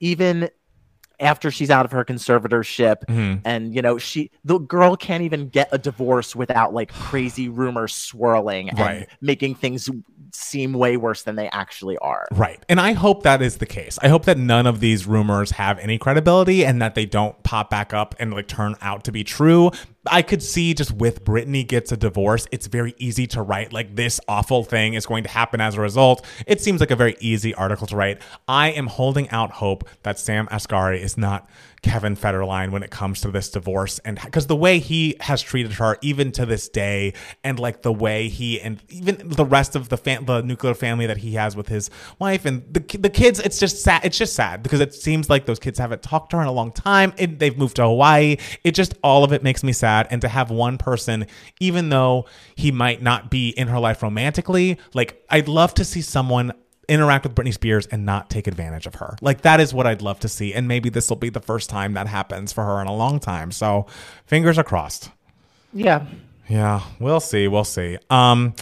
even 0.00 0.48
after 1.20 1.50
she's 1.50 1.70
out 1.70 1.84
of 1.84 1.92
her 1.92 2.04
conservatorship 2.04 2.96
Mhm. 3.08 3.40
and 3.44 3.74
you 3.74 3.82
know 3.82 3.98
she 3.98 4.30
the 4.44 4.58
girl 4.58 4.96
can't 4.96 5.22
even 5.22 5.48
get 5.48 5.68
a 5.72 5.78
divorce 5.78 6.34
without 6.34 6.72
like 6.74 6.92
crazy 6.92 7.48
rumors 7.48 7.94
swirling 7.94 8.70
and 8.70 8.78
Right. 8.78 9.08
making 9.20 9.54
things 9.56 9.88
seem 10.32 10.72
way 10.72 10.96
worse 10.96 11.22
than 11.22 11.34
they 11.36 11.48
actually 11.50 11.98
are 11.98 12.26
Right. 12.30 12.64
And 12.68 12.80
I 12.80 12.92
hope 12.92 13.24
that 13.24 13.42
is 13.42 13.56
the 13.56 13.66
case. 13.66 13.98
I 14.02 14.08
hope 14.08 14.24
that 14.26 14.38
none 14.38 14.66
of 14.66 14.78
these 14.80 15.06
rumors 15.06 15.50
have 15.52 15.78
any 15.80 15.98
credibility 15.98 16.64
and 16.64 16.80
that 16.80 16.94
they 16.94 17.04
don't 17.04 17.40
pop 17.42 17.68
back 17.70 17.92
up 17.92 18.14
and 18.20 18.32
like 18.32 18.46
turn 18.46 18.76
out 18.80 19.02
to 19.04 19.12
be 19.12 19.24
true. 19.24 19.72
I 20.10 20.22
could 20.22 20.42
see 20.42 20.74
just 20.74 20.92
with 20.92 21.24
Britney 21.24 21.66
gets 21.66 21.92
a 21.92 21.96
divorce, 21.96 22.48
it's 22.50 22.66
very 22.66 22.94
easy 22.98 23.28
to 23.28 23.42
write 23.42 23.72
like 23.72 23.94
this 23.94 24.20
awful 24.26 24.64
thing 24.64 24.94
is 24.94 25.06
going 25.06 25.22
to 25.22 25.30
happen 25.30 25.60
as 25.60 25.76
a 25.76 25.80
result. 25.80 26.26
It 26.48 26.60
seems 26.60 26.80
like 26.80 26.90
a 26.90 26.96
very 26.96 27.16
easy 27.20 27.54
article 27.54 27.86
to 27.86 27.96
write. 27.96 28.20
I 28.48 28.72
am 28.72 28.88
holding 28.88 29.30
out 29.30 29.52
hope 29.52 29.88
that 30.02 30.18
Sam 30.18 30.48
Asghari 30.48 30.98
is 30.98 31.16
not 31.16 31.48
Kevin 31.82 32.14
Federline 32.14 32.70
when 32.70 32.82
it 32.82 32.90
comes 32.90 33.20
to 33.22 33.30
this 33.30 33.50
divorce 33.50 33.98
and 34.00 34.20
because 34.22 34.46
the 34.46 34.56
way 34.56 34.78
he 34.78 35.16
has 35.20 35.40
treated 35.40 35.74
her 35.74 35.96
even 36.02 36.30
to 36.32 36.44
this 36.44 36.68
day 36.68 37.14
and 37.42 37.58
like 37.58 37.82
the 37.82 37.92
way 37.92 38.28
he 38.28 38.60
and 38.60 38.82
even 38.88 39.16
the 39.28 39.44
rest 39.44 39.74
of 39.74 39.88
the 39.88 39.96
fam- 39.96 40.26
the 40.26 40.42
nuclear 40.42 40.74
family 40.74 41.06
that 41.06 41.18
he 41.18 41.34
has 41.34 41.56
with 41.56 41.68
his 41.68 41.88
wife 42.18 42.44
and 42.44 42.62
the 42.72 42.80
the 42.98 43.08
kids 43.08 43.40
it's 43.40 43.58
just 43.58 43.82
sad 43.82 44.04
it's 44.04 44.18
just 44.18 44.34
sad 44.34 44.62
because 44.62 44.80
it 44.80 44.94
seems 44.94 45.30
like 45.30 45.46
those 45.46 45.58
kids 45.58 45.78
haven't 45.78 46.02
talked 46.02 46.30
to 46.30 46.36
her 46.36 46.42
in 46.42 46.48
a 46.48 46.52
long 46.52 46.70
time 46.72 47.14
and 47.18 47.38
they've 47.38 47.56
moved 47.56 47.76
to 47.76 47.82
Hawaii. 47.82 48.36
It 48.62 48.72
just 48.72 48.94
all 49.02 49.24
of 49.24 49.32
it 49.32 49.42
makes 49.42 49.62
me 49.62 49.72
sad. 49.72 50.06
And 50.10 50.20
to 50.20 50.28
have 50.28 50.50
one 50.50 50.76
person 50.76 51.26
even 51.60 51.88
though 51.88 52.26
he 52.56 52.70
might 52.70 53.02
not 53.02 53.30
be 53.30 53.50
in 53.50 53.68
her 53.68 53.78
life 53.78 54.02
romantically 54.02 54.78
like 54.92 55.24
I'd 55.30 55.48
love 55.48 55.74
to 55.74 55.84
see 55.84 56.02
someone 56.02 56.52
interact 56.90 57.24
with 57.24 57.34
Britney 57.34 57.54
Spears 57.54 57.86
and 57.86 58.04
not 58.04 58.28
take 58.28 58.46
advantage 58.46 58.86
of 58.86 58.96
her. 58.96 59.16
Like 59.22 59.42
that 59.42 59.60
is 59.60 59.72
what 59.72 59.86
I'd 59.86 60.02
love 60.02 60.20
to 60.20 60.28
see. 60.28 60.52
And 60.52 60.68
maybe 60.68 60.90
this 60.90 61.08
will 61.08 61.16
be 61.16 61.30
the 61.30 61.40
first 61.40 61.70
time 61.70 61.94
that 61.94 62.06
happens 62.06 62.52
for 62.52 62.64
her 62.64 62.80
in 62.80 62.86
a 62.86 62.94
long 62.94 63.20
time. 63.20 63.52
So 63.52 63.86
fingers 64.26 64.58
are 64.58 64.64
crossed. 64.64 65.10
yeah 65.72 66.04
Yeah, 66.48 66.82
we'll 66.98 67.20
see. 67.20 67.48
We'll 67.48 67.64
see. 67.64 67.96
Um, 68.10 68.54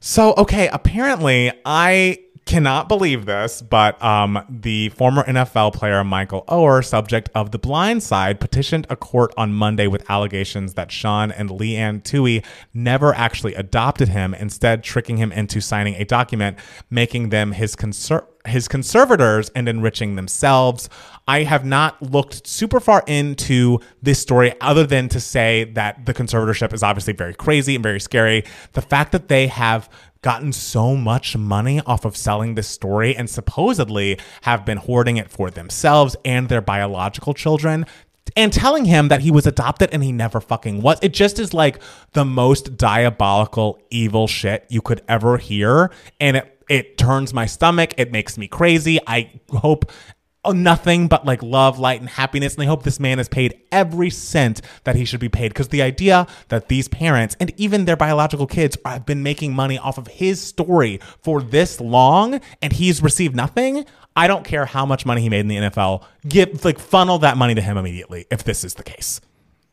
so 0.00 0.34
okay, 0.38 0.68
apparently 0.72 1.52
I 1.64 2.18
cannot 2.46 2.88
believe 2.88 3.26
this, 3.26 3.60
but 3.60 4.02
um, 4.02 4.42
the 4.48 4.88
former 4.90 5.24
NFL 5.24 5.74
player 5.74 6.02
Michael 6.04 6.44
Oher, 6.48 6.82
subject 6.84 7.28
of 7.34 7.50
The 7.50 7.58
Blind 7.58 8.04
Side, 8.04 8.40
petitioned 8.40 8.86
a 8.88 8.96
court 8.96 9.34
on 9.36 9.52
Monday 9.52 9.88
with 9.88 10.08
allegations 10.08 10.74
that 10.74 10.92
Sean 10.92 11.32
and 11.32 11.50
Leigh 11.50 11.76
Anne 11.76 12.00
Tuohy 12.00 12.44
never 12.72 13.12
actually 13.14 13.54
adopted 13.54 14.08
him, 14.08 14.32
instead 14.32 14.84
tricking 14.84 15.16
him 15.16 15.32
into 15.32 15.60
signing 15.60 15.96
a 15.96 16.04
document 16.04 16.56
making 16.88 17.30
them 17.30 17.50
his 17.50 17.74
conser- 17.74 18.26
his 18.48 18.68
conservators 18.68 19.48
and 19.50 19.68
enriching 19.68 20.16
themselves. 20.16 20.88
I 21.28 21.42
have 21.42 21.64
not 21.64 22.00
looked 22.00 22.46
super 22.46 22.80
far 22.80 23.02
into 23.06 23.80
this 24.02 24.20
story 24.20 24.54
other 24.60 24.86
than 24.86 25.08
to 25.10 25.20
say 25.20 25.64
that 25.74 26.06
the 26.06 26.14
conservatorship 26.14 26.72
is 26.72 26.82
obviously 26.82 27.12
very 27.12 27.34
crazy 27.34 27.74
and 27.74 27.82
very 27.82 28.00
scary. 28.00 28.44
The 28.72 28.82
fact 28.82 29.12
that 29.12 29.28
they 29.28 29.48
have 29.48 29.88
gotten 30.22 30.52
so 30.52 30.96
much 30.96 31.36
money 31.36 31.80
off 31.86 32.04
of 32.04 32.16
selling 32.16 32.54
this 32.54 32.66
story 32.66 33.14
and 33.14 33.30
supposedly 33.30 34.18
have 34.42 34.64
been 34.64 34.78
hoarding 34.78 35.16
it 35.16 35.30
for 35.30 35.50
themselves 35.50 36.16
and 36.24 36.48
their 36.48 36.60
biological 36.60 37.32
children 37.32 37.86
and 38.34 38.52
telling 38.52 38.84
him 38.86 39.08
that 39.08 39.20
he 39.20 39.30
was 39.30 39.46
adopted 39.46 39.90
and 39.92 40.02
he 40.02 40.10
never 40.12 40.40
fucking 40.40 40.82
was. 40.82 40.98
It 41.02 41.12
just 41.12 41.38
is 41.38 41.54
like 41.54 41.80
the 42.12 42.24
most 42.24 42.76
diabolical, 42.76 43.78
evil 43.90 44.26
shit 44.26 44.66
you 44.68 44.80
could 44.80 45.02
ever 45.08 45.38
hear. 45.38 45.90
And 46.18 46.38
it, 46.38 46.55
it 46.68 46.98
turns 46.98 47.32
my 47.32 47.46
stomach. 47.46 47.94
It 47.96 48.12
makes 48.12 48.36
me 48.38 48.48
crazy. 48.48 48.98
I 49.06 49.30
hope 49.50 49.90
oh, 50.46 50.52
nothing 50.52 51.08
but 51.08 51.26
like 51.26 51.42
love, 51.42 51.78
light, 51.78 52.00
and 52.00 52.08
happiness. 52.08 52.54
And 52.54 52.62
I 52.62 52.66
hope 52.66 52.84
this 52.84 53.00
man 53.00 53.18
is 53.18 53.28
paid 53.28 53.60
every 53.70 54.10
cent 54.10 54.62
that 54.84 54.96
he 54.96 55.04
should 55.04 55.20
be 55.20 55.28
paid. 55.28 55.48
Because 55.48 55.68
the 55.68 55.82
idea 55.82 56.26
that 56.48 56.68
these 56.68 56.88
parents 56.88 57.36
and 57.40 57.52
even 57.56 57.84
their 57.84 57.96
biological 57.96 58.46
kids 58.46 58.78
have 58.84 59.04
been 59.04 59.22
making 59.22 59.54
money 59.54 59.78
off 59.78 59.98
of 59.98 60.06
his 60.06 60.40
story 60.40 61.00
for 61.22 61.42
this 61.42 61.80
long 61.80 62.40
and 62.62 62.72
he's 62.72 63.02
received 63.02 63.36
nothing. 63.36 63.84
I 64.14 64.28
don't 64.28 64.44
care 64.44 64.64
how 64.64 64.86
much 64.86 65.04
money 65.04 65.20
he 65.20 65.28
made 65.28 65.40
in 65.40 65.48
the 65.48 65.56
NFL. 65.56 66.02
Give 66.26 66.64
like 66.64 66.78
funnel 66.78 67.18
that 67.18 67.36
money 67.36 67.54
to 67.54 67.60
him 67.60 67.76
immediately 67.76 68.26
if 68.30 68.44
this 68.44 68.64
is 68.64 68.74
the 68.74 68.82
case. 68.82 69.20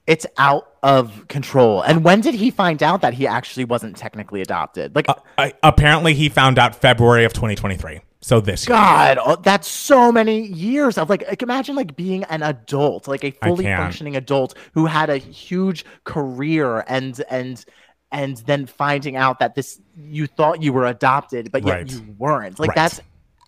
It's 0.08 0.26
out 0.38 0.74
of 0.84 1.28
control. 1.30 1.82
And 1.82 2.04
when 2.04 2.22
did 2.22 2.36
he 2.36 2.52
find 2.52 2.84
out 2.84 3.02
that 3.02 3.14
he 3.14 3.26
actually 3.26 3.66
wasn't 3.66 3.96
technically 3.96 4.42
adopted? 4.42 4.96
Like, 4.96 5.08
uh, 5.08 5.16
I, 5.38 5.54
apparently, 5.64 6.14
he 6.14 6.30
found 6.30 6.60
out 6.60 6.76
February 6.76 7.24
of 7.24 7.34
2023. 7.34 8.02
So 8.22 8.40
this. 8.40 8.66
God, 8.66 9.18
oh, 9.22 9.36
that's 9.36 9.68
so 9.68 10.10
many 10.10 10.46
years 10.48 10.98
of 10.98 11.10
like, 11.10 11.28
like 11.28 11.42
imagine 11.42 11.76
like 11.76 11.96
being 11.98 12.24
an 12.26 12.42
adult, 12.42 13.06
like 13.08 13.24
a 13.26 13.32
fully 13.32 13.66
functioning 13.66 14.16
adult 14.16 14.58
who 14.74 14.86
had 14.86 15.10
a 15.10 15.18
huge 15.18 15.84
career 16.06 16.86
and 16.88 17.22
and 17.30 17.66
and 18.14 18.38
then 18.46 18.66
finding 18.66 19.18
out 19.18 19.40
that 19.40 19.56
this 19.56 19.82
you 19.98 20.28
thought 20.28 20.62
you 20.64 20.72
were 20.72 20.86
adopted, 20.86 21.52
but 21.52 21.66
yet 21.66 21.74
Right. 21.74 21.92
you 21.92 22.16
weren't. 22.18 22.60
Like 22.60 22.70
Right. 22.70 22.76
that's 22.76 23.02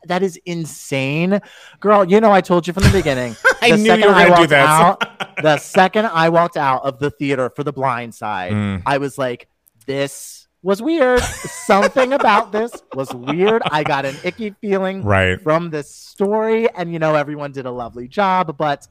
that 0.07 0.23
is 0.23 0.37
insane, 0.45 1.39
girl. 1.79 2.03
You 2.05 2.19
know, 2.21 2.31
I 2.31 2.41
told 2.41 2.67
you 2.67 2.73
from 2.73 2.83
the 2.83 2.91
beginning. 2.91 3.35
I 3.61 3.71
the 3.71 3.77
knew 3.77 3.83
you 3.83 3.89
second 3.89 4.07
were 4.09 4.15
I 4.15 4.23
gonna 4.27 4.35
do 4.35 4.39
walked 4.41 4.49
this. 4.49 4.59
out, 4.59 5.35
the 5.41 5.57
second 5.57 6.05
I 6.07 6.29
walked 6.29 6.57
out 6.57 6.83
of 6.83 6.99
the 6.99 7.09
theater 7.11 7.49
for 7.55 7.63
The 7.63 7.73
Blind 7.73 8.13
Side, 8.13 8.51
Mm. 8.53 8.83
I 8.85 8.97
was 8.99 9.17
like, 9.17 9.47
this 9.85 10.47
was 10.61 10.81
weird. 10.81 11.21
Something 11.21 12.13
about 12.13 12.51
this 12.51 12.71
was 12.93 13.13
weird. 13.13 13.61
I 13.69 13.83
got 13.83 14.05
an 14.05 14.15
icky 14.23 14.51
feeling 14.61 15.03
Right. 15.03 15.39
from 15.41 15.69
this 15.69 15.89
story, 15.93 16.67
and 16.75 16.91
you 16.91 16.99
know, 16.99 17.15
everyone 17.15 17.51
did 17.51 17.65
a 17.65 17.71
lovely 17.71 18.07
job, 18.07 18.57
but 18.57 18.87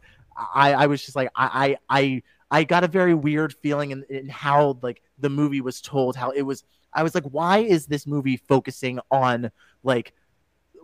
I, 0.54 0.72
I 0.74 0.86
was 0.86 1.02
just 1.04 1.16
like, 1.16 1.30
I, 1.36 1.76
I, 1.90 2.00
I, 2.00 2.22
I 2.60 2.64
got 2.64 2.84
a 2.84 2.88
very 2.88 3.14
weird 3.14 3.54
feeling 3.54 3.90
in, 3.90 4.04
in 4.08 4.28
how 4.28 4.78
like 4.82 5.02
the 5.18 5.28
movie 5.30 5.60
was 5.60 5.80
told, 5.80 6.14
how 6.16 6.30
it 6.30 6.42
was. 6.42 6.64
I 6.92 7.02
was 7.02 7.14
like, 7.14 7.24
why 7.24 7.58
is 7.58 7.86
this 7.86 8.06
movie 8.06 8.36
focusing 8.36 9.00
on 9.10 9.50
like 9.82 10.12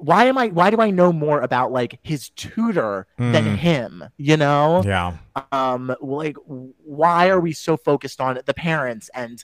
why 0.00 0.24
am 0.24 0.38
I 0.38 0.48
why 0.48 0.70
do 0.70 0.80
I 0.80 0.90
know 0.90 1.12
more 1.12 1.40
about 1.40 1.72
like 1.72 1.98
his 2.02 2.30
tutor 2.30 3.06
than 3.18 3.44
Mm. 3.44 3.56
him? 3.56 4.04
You 4.16 4.36
know? 4.36 4.82
Yeah. 4.84 5.16
Um 5.52 5.94
like 6.00 6.36
why 6.46 7.28
are 7.28 7.40
we 7.40 7.52
so 7.52 7.76
focused 7.76 8.20
on 8.20 8.38
the 8.44 8.54
parents 8.54 9.10
and 9.14 9.42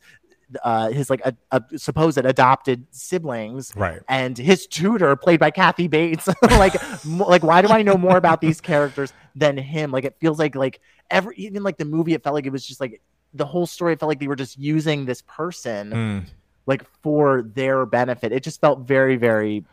uh 0.62 0.90
his 0.90 1.10
like 1.10 1.20
a, 1.24 1.34
a 1.50 1.62
supposed 1.76 2.18
adopted 2.18 2.86
siblings 2.90 3.72
Right. 3.74 4.00
and 4.08 4.38
his 4.38 4.66
tutor 4.68 5.16
played 5.16 5.40
by 5.40 5.50
Kathy 5.50 5.88
Bates 5.88 6.28
like 6.42 6.74
mo- 7.04 7.26
like 7.28 7.42
why 7.42 7.62
do 7.62 7.68
I 7.68 7.82
know 7.82 7.96
more 7.96 8.16
about 8.16 8.40
these 8.40 8.60
characters 8.60 9.12
than 9.34 9.56
him 9.58 9.90
like 9.90 10.04
it 10.04 10.16
feels 10.20 10.38
like 10.38 10.54
like 10.54 10.80
every 11.10 11.34
even 11.36 11.62
like 11.64 11.78
the 11.78 11.84
movie 11.84 12.14
it 12.14 12.22
felt 12.22 12.34
like 12.34 12.46
it 12.46 12.52
was 12.52 12.64
just 12.64 12.80
like 12.80 13.02
the 13.34 13.44
whole 13.44 13.66
story 13.66 13.92
it 13.92 14.00
felt 14.00 14.08
like 14.08 14.20
they 14.20 14.28
were 14.28 14.36
just 14.36 14.56
using 14.56 15.04
this 15.04 15.20
person 15.22 15.90
Mm. 15.90 16.26
like 16.66 16.84
for 17.02 17.42
their 17.42 17.84
benefit 17.84 18.30
it 18.32 18.42
just 18.44 18.60
felt 18.60 18.80
very 18.80 19.16
very 19.16 19.64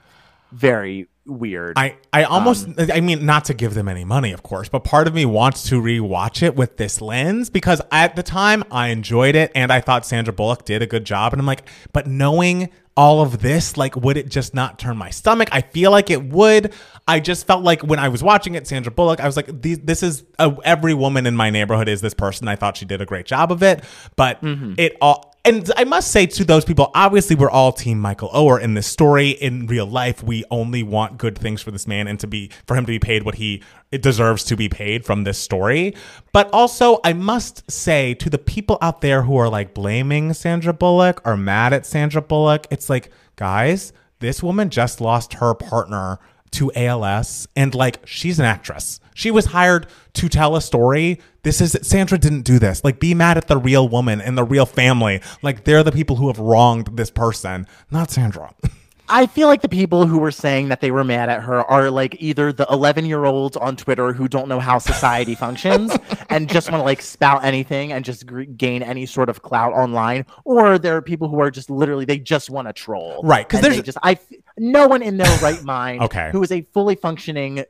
very 0.53 1.07
weird. 1.25 1.77
I, 1.77 1.95
I 2.11 2.23
almost 2.23 2.67
Um, 2.67 2.75
I 2.93 2.99
mean 2.99 3.25
not 3.25 3.45
to 3.45 3.53
give 3.53 3.73
them 3.75 3.87
any 3.87 4.03
money 4.03 4.33
of 4.33 4.43
course 4.43 4.67
but 4.67 4.83
part 4.83 5.07
of 5.07 5.13
me 5.13 5.23
wants 5.25 5.63
to 5.69 5.81
rewatch 5.81 6.43
it 6.43 6.53
with 6.55 6.75
this 6.75 6.99
lens 6.99 7.49
because 7.49 7.81
at 7.91 8.17
the 8.17 8.23
time 8.23 8.61
I 8.69 8.89
enjoyed 8.89 9.33
it 9.35 9.49
and 9.55 9.71
I 9.71 9.79
thought 9.79 10.05
Sandra 10.05 10.33
Bullock 10.33 10.65
did 10.65 10.81
a 10.81 10.85
good 10.85 11.05
job 11.05 11.31
and 11.31 11.39
I'm 11.39 11.45
like 11.45 11.69
but 11.93 12.07
knowing 12.07 12.69
all 12.97 13.21
of 13.21 13.39
this 13.41 13.77
like 13.77 13.95
would 13.95 14.17
it 14.17 14.27
just 14.27 14.53
not 14.53 14.77
turn 14.79 14.97
my 14.97 15.09
stomach? 15.11 15.47
I 15.53 15.61
feel 15.61 15.91
like 15.91 16.09
it 16.11 16.25
would. 16.25 16.73
I 17.07 17.21
just 17.21 17.47
felt 17.47 17.63
like 17.63 17.81
when 17.83 17.99
I 17.99 18.09
was 18.09 18.21
watching 18.21 18.55
it 18.55 18.67
Sandra 18.67 18.91
Bullock 18.91 19.21
I 19.21 19.25
was 19.25 19.37
like 19.37 19.47
this 19.61 20.03
is 20.03 20.25
a, 20.39 20.53
every 20.65 20.93
woman 20.93 21.25
in 21.25 21.37
my 21.37 21.49
neighborhood 21.49 21.87
is 21.87 22.01
this 22.01 22.13
person. 22.13 22.49
I 22.49 22.57
thought 22.57 22.75
she 22.75 22.85
did 22.85 22.99
a 22.99 23.05
great 23.05 23.25
job 23.25 23.49
of 23.49 23.63
it. 23.63 23.81
But 24.17 24.41
Mm-hmm. 24.41 24.73
it 24.77 24.97
all 24.99 25.32
and 25.45 25.69
I 25.75 25.83
must 25.83 26.11
say 26.11 26.25
to 26.25 26.45
those 26.45 26.63
people, 26.63 26.89
obviously 26.95 27.35
we're 27.35 27.49
all 27.49 27.73
team 27.73 27.99
Michael 27.99 28.29
Oher 28.29 28.61
in 28.61 28.75
this 28.75 28.87
story. 28.87 29.31
In 29.31 29.67
real 29.67 29.85
life, 29.85 30.23
we 30.23 30.45
only 30.49 30.83
want 30.83 31.17
good 31.17 31.37
things 31.37 31.61
for 31.61 31.71
this 31.71 31.85
man 31.85 32.07
and 32.07 32.17
to 32.21 32.27
be 32.27 32.49
for 32.65 32.77
him 32.77 32.85
to 32.85 32.91
be 32.91 32.99
paid 32.99 33.23
what 33.23 33.35
he 33.35 33.61
deserves 33.91 34.45
to 34.45 34.55
be 34.55 34.69
paid 34.69 35.05
from 35.05 35.25
this 35.25 35.37
story. 35.37 35.93
But 36.31 36.49
also, 36.53 37.01
I 37.03 37.11
must 37.11 37.69
say 37.69 38.13
to 38.15 38.29
the 38.29 38.37
people 38.37 38.77
out 38.81 39.01
there 39.01 39.23
who 39.23 39.35
are 39.35 39.49
like 39.49 39.73
blaming 39.73 40.31
Sandra 40.33 40.73
Bullock 40.73 41.21
or 41.25 41.35
mad 41.35 41.73
at 41.73 41.85
Sandra 41.85 42.21
Bullock, 42.21 42.65
it's 42.71 42.89
like, 42.89 43.11
guys, 43.35 43.91
this 44.19 44.41
woman 44.41 44.69
just 44.69 45.01
lost 45.01 45.33
her 45.33 45.53
partner 45.53 46.19
to 46.53 46.71
ALS 46.75 47.47
and 47.55 47.73
like 47.75 47.99
she's 48.05 48.39
an 48.39 48.45
actress. 48.45 48.99
She 49.13 49.31
was 49.31 49.47
hired 49.47 49.87
to 50.13 50.29
tell 50.29 50.55
a 50.55 50.61
story. 50.61 51.19
This 51.43 51.61
is 51.61 51.77
Sandra 51.81 52.17
didn't 52.17 52.43
do 52.43 52.59
this. 52.59 52.83
Like 52.83 52.99
be 52.99 53.13
mad 53.13 53.37
at 53.37 53.47
the 53.47 53.57
real 53.57 53.87
woman 53.87 54.21
and 54.21 54.37
the 54.37 54.43
real 54.43 54.65
family. 54.65 55.21
Like 55.41 55.65
they're 55.65 55.83
the 55.83 55.91
people 55.91 56.15
who 56.15 56.27
have 56.27 56.39
wronged 56.39 56.97
this 56.97 57.11
person, 57.11 57.67
not 57.91 58.11
Sandra. 58.11 58.53
I 59.09 59.25
feel 59.25 59.47
like 59.47 59.61
the 59.61 59.69
people 59.69 60.07
who 60.07 60.17
were 60.17 60.31
saying 60.31 60.69
that 60.69 60.79
they 60.81 60.89
were 60.89 61.03
mad 61.03 61.29
at 61.29 61.41
her 61.43 61.59
are 61.69 61.91
like 61.91 62.15
either 62.19 62.53
the 62.53 62.65
11 62.71 63.05
year 63.05 63.25
olds 63.25 63.57
on 63.57 63.75
Twitter 63.75 64.13
who 64.13 64.27
don't 64.27 64.47
know 64.47 64.59
how 64.59 64.77
society 64.77 65.35
functions 65.35 65.91
and 66.29 66.49
just 66.49 66.71
want 66.71 66.79
to 66.81 66.85
like 66.85 67.01
spout 67.01 67.43
anything 67.43 67.91
and 67.91 68.05
just 68.05 68.25
g- 68.27 68.45
gain 68.45 68.81
any 68.81 69.05
sort 69.05 69.29
of 69.29 69.41
clout 69.41 69.73
online, 69.73 70.25
or 70.45 70.79
there 70.79 70.95
are 70.95 71.01
people 71.01 71.27
who 71.27 71.39
are 71.41 71.51
just 71.51 71.69
literally 71.69 72.05
they 72.05 72.17
just 72.17 72.49
want 72.49 72.67
to 72.67 72.73
troll. 72.73 73.21
Right, 73.23 73.47
'cause 73.47 73.57
And 73.59 73.65
they 73.65 73.69
there's- 73.69 73.85
just 73.85 73.97
I 74.03 74.17
no 74.57 74.87
one 74.87 75.01
in 75.01 75.17
their 75.17 75.37
right 75.39 75.61
mind 75.65 76.01
Okay. 76.03 76.29
who 76.31 76.41
is 76.41 76.51
a 76.51 76.61
fully 76.73 76.95
functioning 76.95 77.65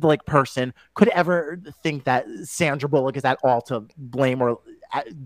like 0.00 0.24
person 0.26 0.72
could 0.94 1.08
ever 1.08 1.60
think 1.82 2.04
that 2.04 2.24
Sandra 2.44 2.88
Bullock 2.88 3.16
is 3.16 3.24
at 3.24 3.38
all 3.42 3.60
to 3.62 3.84
blame 3.96 4.40
or 4.42 4.58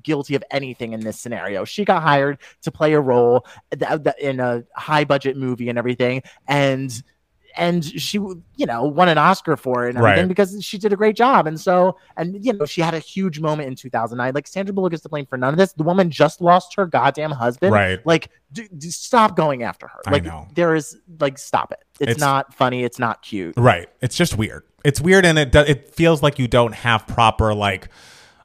guilty 0.03 0.35
of 0.35 0.45
anything 0.51 0.93
in 0.93 1.01
this 1.01 1.19
scenario. 1.21 1.65
She 1.65 1.85
got 1.85 2.03
hired 2.03 2.39
to 2.63 2.71
play 2.71 2.93
a 2.95 3.01
role 3.01 3.47
th- 3.71 3.83
uh, 3.91 3.99
th- 3.99 4.17
in 4.21 4.41
a 4.41 4.65
high 4.77 5.05
budget 5.05 5.37
movie 5.37 5.69
and 5.69 5.79
everything, 5.79 6.23
and 6.49 7.03
and 7.55 7.85
she 7.85 8.17
you 8.17 8.65
know 8.67 8.85
won 8.85 9.11
an 9.11 9.19
Oscar 9.19 9.59
for 9.59 9.85
it 9.85 9.91
and 9.91 9.99
everything 9.99 10.21
Right. 10.23 10.29
because 10.29 10.65
she 10.65 10.79
did 10.79 10.91
a 10.95 10.97
great 10.97 11.15
job. 11.17 11.47
And 11.47 11.61
so 11.61 11.99
and 12.17 12.43
you 12.43 12.55
know 12.55 12.65
she 12.65 12.81
had 12.81 12.95
a 12.95 12.99
huge 12.99 13.41
moment 13.41 13.69
in 13.69 13.75
2009. 13.77 14.33
Like 14.35 14.47
Sandra 14.49 14.73
Bullock 14.73 14.95
is 14.95 15.03
to 15.03 15.11
blame 15.11 15.27
for 15.27 15.37
none 15.37 15.53
of 15.53 15.59
this. 15.59 15.75
The 15.75 15.83
woman 15.83 16.11
just 16.11 16.41
lost 16.41 16.75
her 16.77 16.87
goddamn 16.87 17.31
husband. 17.31 17.75
Right. 17.75 18.01
Like 18.07 18.31
d- 18.53 18.69
d- 18.79 18.89
stop 18.91 19.37
going 19.37 19.65
after 19.65 19.87
her. 19.87 20.01
Like 20.11 20.25
there 20.55 20.75
is 20.75 20.97
like 21.21 21.37
stop 21.37 21.73
it. 21.73 21.85
It's, 22.01 22.13
It's- 22.13 22.19
not 22.21 22.55
funny. 22.55 22.85
It's 22.85 22.99
not 22.99 23.21
cute. 23.21 23.53
Right. 23.59 23.91
It's 24.01 24.17
just 24.17 24.39
weird. 24.39 24.65
It's 24.83 25.01
weird, 25.01 25.25
and 25.27 25.39
it 25.39 25.53
do, 25.53 25.61
it 25.61 25.95
feels 25.95 26.23
like 26.23 26.39
you 26.39 26.49
don't 26.49 26.75
have 26.75 27.07
proper 27.07 27.55
like. 27.55 27.89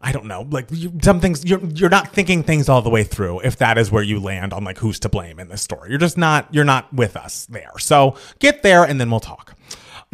I 0.02 0.12
don't 0.12 0.26
know, 0.26 0.48
like 0.52 0.68
you, 0.72 0.94
some 1.02 1.20
things 1.20 1.44
you're 1.44 1.64
you're 1.66 1.90
not 1.90 2.14
thinking 2.14 2.44
things 2.44 2.70
all 2.70 2.82
the 2.82 2.90
way 2.90 3.04
through. 3.04 3.42
If 3.42 3.58
that 3.58 3.78
is 3.78 3.92
where 3.92 4.04
you 4.04 4.20
land 4.20 4.54
on 4.54 4.64
like 4.64 4.78
who's 4.78 5.00
to 5.02 5.10
blame 5.10 5.40
in 5.40 5.48
this 5.48 5.62
story, 5.62 5.90
you're 5.90 6.00
just 6.00 6.18
not 6.18 6.48
you're 6.54 6.66
not 6.66 6.94
with 6.94 7.16
us 7.16 7.46
there. 7.48 7.72
So 7.80 8.16
get 8.40 8.62
there, 8.64 8.84
and 8.84 9.02
then 9.02 9.10
we'll 9.10 9.20
talk. 9.20 9.56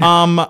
Um, 0.02 0.46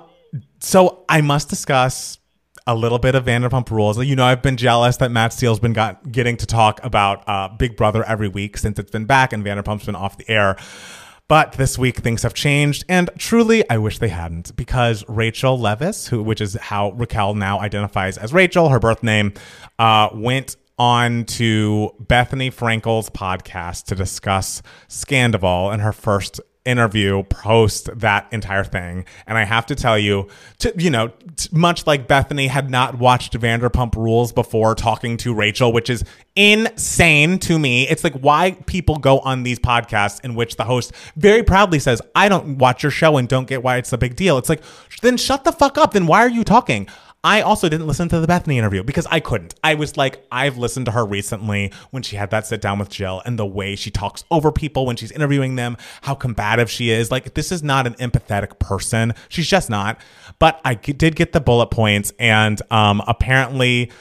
so 0.60 1.04
I 1.10 1.22
must 1.22 1.50
discuss 1.50 2.19
a 2.65 2.76
little 2.76 3.00
bit 3.00 3.15
of 3.15 3.26
Vanderpump 3.26 3.69
Rules. 3.69 4.04
You 4.04 4.15
know, 4.15 4.26
I've 4.26 4.41
been 4.41 4.58
jealous 4.58 4.98
that 4.98 5.12
Matt 5.12 5.34
Steele's 5.34 5.60
been 5.60 5.74
got 5.74 6.12
getting 6.12 6.38
to 6.38 6.46
talk 6.46 6.80
about 6.84 7.28
uh, 7.28 7.50
Big 7.50 7.76
Brother 7.76 8.04
every 8.04 8.30
week 8.30 8.58
since 8.58 8.80
it's 8.80 8.91
been 8.91 9.06
back 9.06 9.34
and 9.34 9.43
Vanderpump's 9.43 9.86
been 9.86 9.96
off 9.96 10.17
the 10.17 10.30
air. 10.30 10.56
But 11.30 11.54
this 11.54 11.78
week 11.78 11.98
things 11.98 12.24
have 12.24 12.34
changed, 12.34 12.84
and 12.90 13.10
truly, 13.18 13.68
I 13.70 13.78
wish 13.78 14.00
they 14.00 14.10
hadn't, 14.10 14.56
because 14.56 15.06
Rachel 15.08 15.58
Leviss, 15.58 16.10
who 16.10 16.22
which 16.22 16.42
is 16.42 16.56
how 16.56 16.92
Raquel 16.92 17.34
now 17.34 17.60
identifies 17.60 18.18
as 18.18 18.34
Rachel, 18.34 18.70
her 18.70 18.80
birth 18.80 19.04
name, 19.04 19.34
uh, 19.80 20.10
went 20.14 20.58
on 20.78 21.24
to 21.26 21.92
Bethenny 22.04 22.54
Frankel's 22.54 23.10
podcast 23.10 23.86
to 23.86 23.96
discuss 23.96 24.62
Scandoval 24.90 25.72
and 25.72 25.82
her 25.82 25.94
first 25.94 26.42
interview 26.65 27.23
post 27.23 27.89
that 27.99 28.28
entire 28.32 28.63
thing. 28.63 29.06
And 29.28 29.38
i 29.38 29.43
have 29.43 29.65
to 29.65 29.76
tell 29.76 29.97
you 29.97 30.28
to 30.60 30.73
you 30.78 30.89
know 30.89 31.10
t- 31.36 31.49
much 31.52 31.86
like 31.86 32.08
bethenny 32.08 32.47
had 32.47 32.69
not 32.69 32.97
watched 32.99 33.38
vanderpump 33.39 33.95
rules 33.95 34.32
before 34.32 34.73
talking 34.73 35.17
to 35.17 35.34
rachel 35.34 35.73
which 35.73 35.89
is 35.89 36.04
insane 36.36 37.38
to 37.39 37.60
me. 37.60 37.88
It's 37.88 38.04
like 38.04 38.13
why 38.13 38.52
people 38.65 38.95
go 38.97 39.19
on 39.19 39.43
these 39.43 39.60
podcasts 39.60 40.23
in 40.23 40.36
which 40.36 40.56
the 40.56 40.63
host 40.63 40.93
very 41.15 41.43
proudly 41.43 41.80
says 41.80 42.02
i 42.15 42.30
don't 42.30 42.58
watch 42.58 42.82
your 42.82 42.91
show 42.91 43.17
and 43.17 43.28
don't 43.28 43.47
get 43.47 43.62
why 43.62 43.78
it's 43.78 43.91
a 43.93 43.97
big 43.97 44.15
deal. 44.15 44.38
It's 44.38 44.49
like 44.49 44.62
then 45.02 45.17
shut 45.17 45.43
the 45.43 45.52
fuck 45.52 45.78
up. 45.78 45.93
Then 45.93 46.08
why 46.08 46.21
are 46.21 46.30
you 46.30 46.43
talking 46.43 46.88
I 47.26 47.40
also 47.42 47.70
didn't 47.70 47.88
listen 47.88 48.10
to 48.10 48.20
the 48.20 48.28
Bethenny 48.28 48.56
interview 48.56 48.84
because 48.84 49.08
I 49.10 49.22
couldn't. 49.22 49.56
I 49.64 49.76
was 49.76 49.96
like, 49.96 50.26
I've 50.30 50.58
listened 50.58 50.88
to 50.88 50.92
her 50.92 51.06
recently 51.06 51.72
when 51.92 52.04
she 52.04 52.18
had 52.18 52.32
that 52.32 52.46
sit 52.46 52.60
down 52.60 52.80
with 52.80 52.90
Jill 52.90 53.22
and 53.26 53.40
the 53.40 53.46
way 53.46 53.78
she 53.78 53.90
talks 53.90 54.26
over 54.30 54.52
people 54.52 54.86
when 54.86 54.98
she's 54.98 55.12
interviewing 55.12 55.56
them, 55.56 55.78
how 56.02 56.16
combative 56.16 56.70
she 56.70 56.90
is. 56.90 57.12
Like, 57.12 57.34
this 57.34 57.50
is 57.52 57.64
not 57.64 57.88
an 57.88 57.94
empathetic 57.94 58.60
person. 58.60 59.14
She's 59.30 59.48
just 59.48 59.70
not. 59.70 60.02
But 60.38 60.60
I 60.66 60.74
did 60.74 61.16
get 61.16 61.32
the 61.32 61.40
bullet 61.40 61.68
points, 61.68 62.12
and 62.20 62.62
um, 62.72 63.02
apparently. 63.08 63.92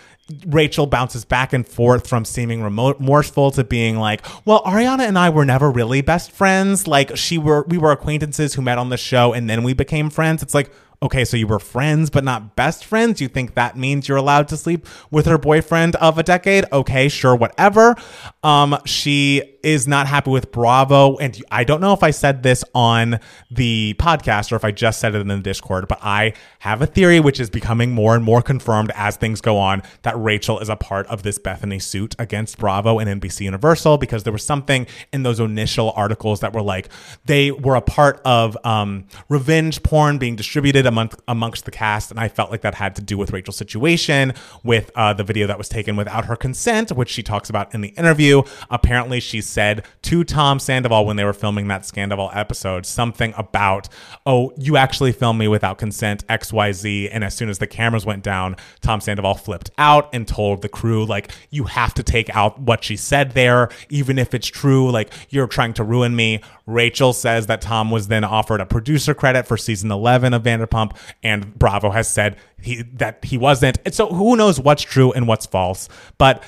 Rachel 0.47 0.87
bounces 0.87 1.27
back 1.27 1.53
and 1.53 1.67
forth 1.67 2.09
from 2.09 2.25
seeming 2.25 2.63
remorseful 2.63 3.51
to 3.51 3.65
being 3.65 3.99
like, 3.99 4.25
"Well, 4.47 4.63
Ariana 4.63 5.01
and 5.01 5.19
I 5.19 5.29
were 5.29 5.45
never 5.45 5.71
really 5.71 6.01
best 6.01 6.31
friends. 6.31 6.87
Like 6.87 7.17
she 7.17 7.37
were 7.37 7.65
we 7.65 7.77
were 7.77 7.91
acquaintances 7.91 8.55
who 8.55 8.63
met 8.63 8.79
on 8.79 8.89
the 8.89 8.97
show 8.97 9.35
and 9.35 9.51
then 9.51 9.63
we 9.63 9.75
became 9.75 10.09
friends." 10.09 10.43
It's 10.43 10.55
like, 10.55 10.73
okay, 11.03 11.25
so 11.25 11.37
you 11.37 11.47
were 11.47 11.59
friends 11.59 12.09
but 12.09 12.25
not 12.25 12.57
best 12.57 12.85
friends? 12.85 13.21
You 13.21 13.29
think 13.29 13.55
that 13.55 13.77
means 13.77 14.09
you're 14.09 14.17
allowed 14.17 14.49
to 14.49 14.57
sleep 14.57 14.87
with 15.11 15.27
her 15.27 15.37
boyfriend 15.37 15.97
of 15.97 16.17
a 16.17 16.23
decade? 16.23 16.65
Okay, 16.73 17.09
sure, 17.09 17.35
whatever. 17.35 17.97
Um, 18.43 18.79
she 18.87 19.43
is 19.63 19.87
not 19.87 20.07
happy 20.07 20.31
with 20.31 20.51
Bravo, 20.51 21.17
and 21.19 21.41
I 21.51 21.65
don't 21.65 21.81
know 21.81 21.93
if 21.93 22.03
I 22.03 22.11
said 22.11 22.43
this 22.43 22.65
on 22.75 23.21
the 23.51 23.95
podcast 23.99 24.53
or 24.53 24.57
if 24.57 24.65
I 24.65 24.71
just 24.71 25.01
said 25.01 25.15
it 25.15 25.21
in 25.21 25.29
the 25.29 25.39
Discord, 25.39 25.89
but 25.89 25.99
I 26.03 26.35
have 26.61 26.83
a 26.83 26.87
theory 26.87 27.21
which 27.21 27.41
is 27.41 27.51
becoming 27.51 27.93
more 27.93 28.15
and 28.15 28.25
more 28.25 28.43
confirmed 28.43 28.93
as 28.95 29.17
things 29.17 29.41
go 29.41 29.59
on 29.59 29.83
that 30.03 30.19
Rachel 30.19 30.59
is 30.61 30.69
a 30.69 30.77
part 30.77 31.07
of 31.09 31.23
this 31.23 31.39
Bethenny 31.39 31.81
suit 31.81 32.15
against 32.19 32.59
Bravo 32.59 32.99
and 32.99 33.21
NBC 33.21 33.43
Universal 33.43 33.99
because 33.99 34.23
there 34.25 34.33
was 34.33 34.45
something 34.45 34.87
in 35.13 35.23
those 35.23 35.41
initial 35.41 35.93
articles 35.97 36.41
that 36.41 36.53
were 36.53 36.63
like 36.63 36.89
they 37.25 37.51
were 37.51 37.77
a 37.77 37.81
part 37.81 38.21
of 38.25 38.57
um, 38.65 39.05
revenge 39.29 39.83
porn 39.83 40.19
being 40.19 40.37
distributed 40.37 40.87
among, 40.93 41.11
amongst 41.27 41.65
the 41.65 41.71
cast, 41.71 42.11
and 42.11 42.21
I 42.21 42.29
felt 42.29 42.51
like 42.51 42.61
that 42.61 42.75
had 42.75 42.95
to 42.97 43.03
do 43.03 43.17
with 43.19 43.33
Rachel's 43.33 43.57
situation 43.57 44.35
with 44.63 44.91
uh, 44.95 45.13
the 45.13 45.25
video 45.25 45.47
that 45.47 45.59
was 45.59 45.69
taken 45.69 45.97
without 45.97 46.27
her 46.27 46.37
consent, 46.37 46.93
which 46.93 47.09
she 47.09 47.23
talks 47.23 47.49
about 47.51 47.75
in 47.75 47.81
the 47.81 47.89
interview. 47.91 48.43
Apparently, 48.71 49.21
she 49.21 49.41
said 49.41 49.85
to 50.03 50.25
Tom 50.25 50.59
Sandoval 50.59 51.07
when 51.07 51.17
they 51.17 51.25
were 51.25 51.33
filming 51.33 51.69
that 51.69 51.83
Scandoval 51.83 52.35
episode 52.37 52.87
something 52.87 53.33
about, 53.37 53.89
"Oh, 54.27 54.53
you 54.57 54.77
actually 54.77 55.13
filmed 55.13 55.39
me 55.39 55.49
without 55.49 55.79
consent, 55.79 56.25
X, 56.29 56.53
Y, 56.53 56.73
Z." 56.73 57.09
And 57.11 57.25
as 57.25 57.35
soon 57.35 57.49
as 57.49 57.59
the 57.59 57.67
cameras 57.67 58.05
went 58.05 58.23
down, 58.23 58.57
Tom 58.81 59.01
Sandoval 59.01 59.35
flipped 59.35 59.71
out 59.79 60.09
and 60.13 60.29
told 60.29 60.63
the 60.63 60.69
crew, 60.69 61.05
"Like, 61.05 61.33
you 61.51 61.65
have 61.65 61.95
to 61.95 62.03
take 62.03 62.35
out 62.37 62.61
what 62.61 62.85
she 62.85 62.97
said 62.97 63.33
there, 63.33 63.69
even 63.89 64.19
if 64.19 64.35
it's 64.35 64.49
true. 64.49 64.91
Like, 64.91 65.11
you're 65.31 65.47
trying 65.47 65.73
to 65.75 65.85
ruin 65.85 66.15
me." 66.15 66.41
Rachel 66.67 67.13
says 67.13 67.47
that 67.47 67.61
Tom 67.61 67.91
was 67.91 68.09
then 68.09 68.25
offered 68.25 68.61
a 68.61 68.67
producer 68.67 69.15
credit 69.15 69.47
for 69.47 69.57
season 69.57 69.91
11 69.91 70.33
of 70.33 70.43
Vanderpump, 70.43 70.82
and 71.23 71.59
Bravo 71.59 71.91
has 71.91 72.09
said 72.09 72.37
he 72.61 72.83
that 72.95 73.25
he 73.25 73.39
wasn't. 73.39 73.79
And 73.85 73.95
so 73.95 74.09
who 74.09 74.37
knows 74.37 74.59
what's 74.59 74.83
true 74.83 75.13
and 75.13 75.29
what's 75.29 75.47
false? 75.47 75.89
But 76.19 76.43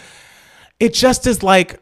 it 0.80 0.94
just 0.94 1.26
is 1.26 1.42
like 1.42 1.80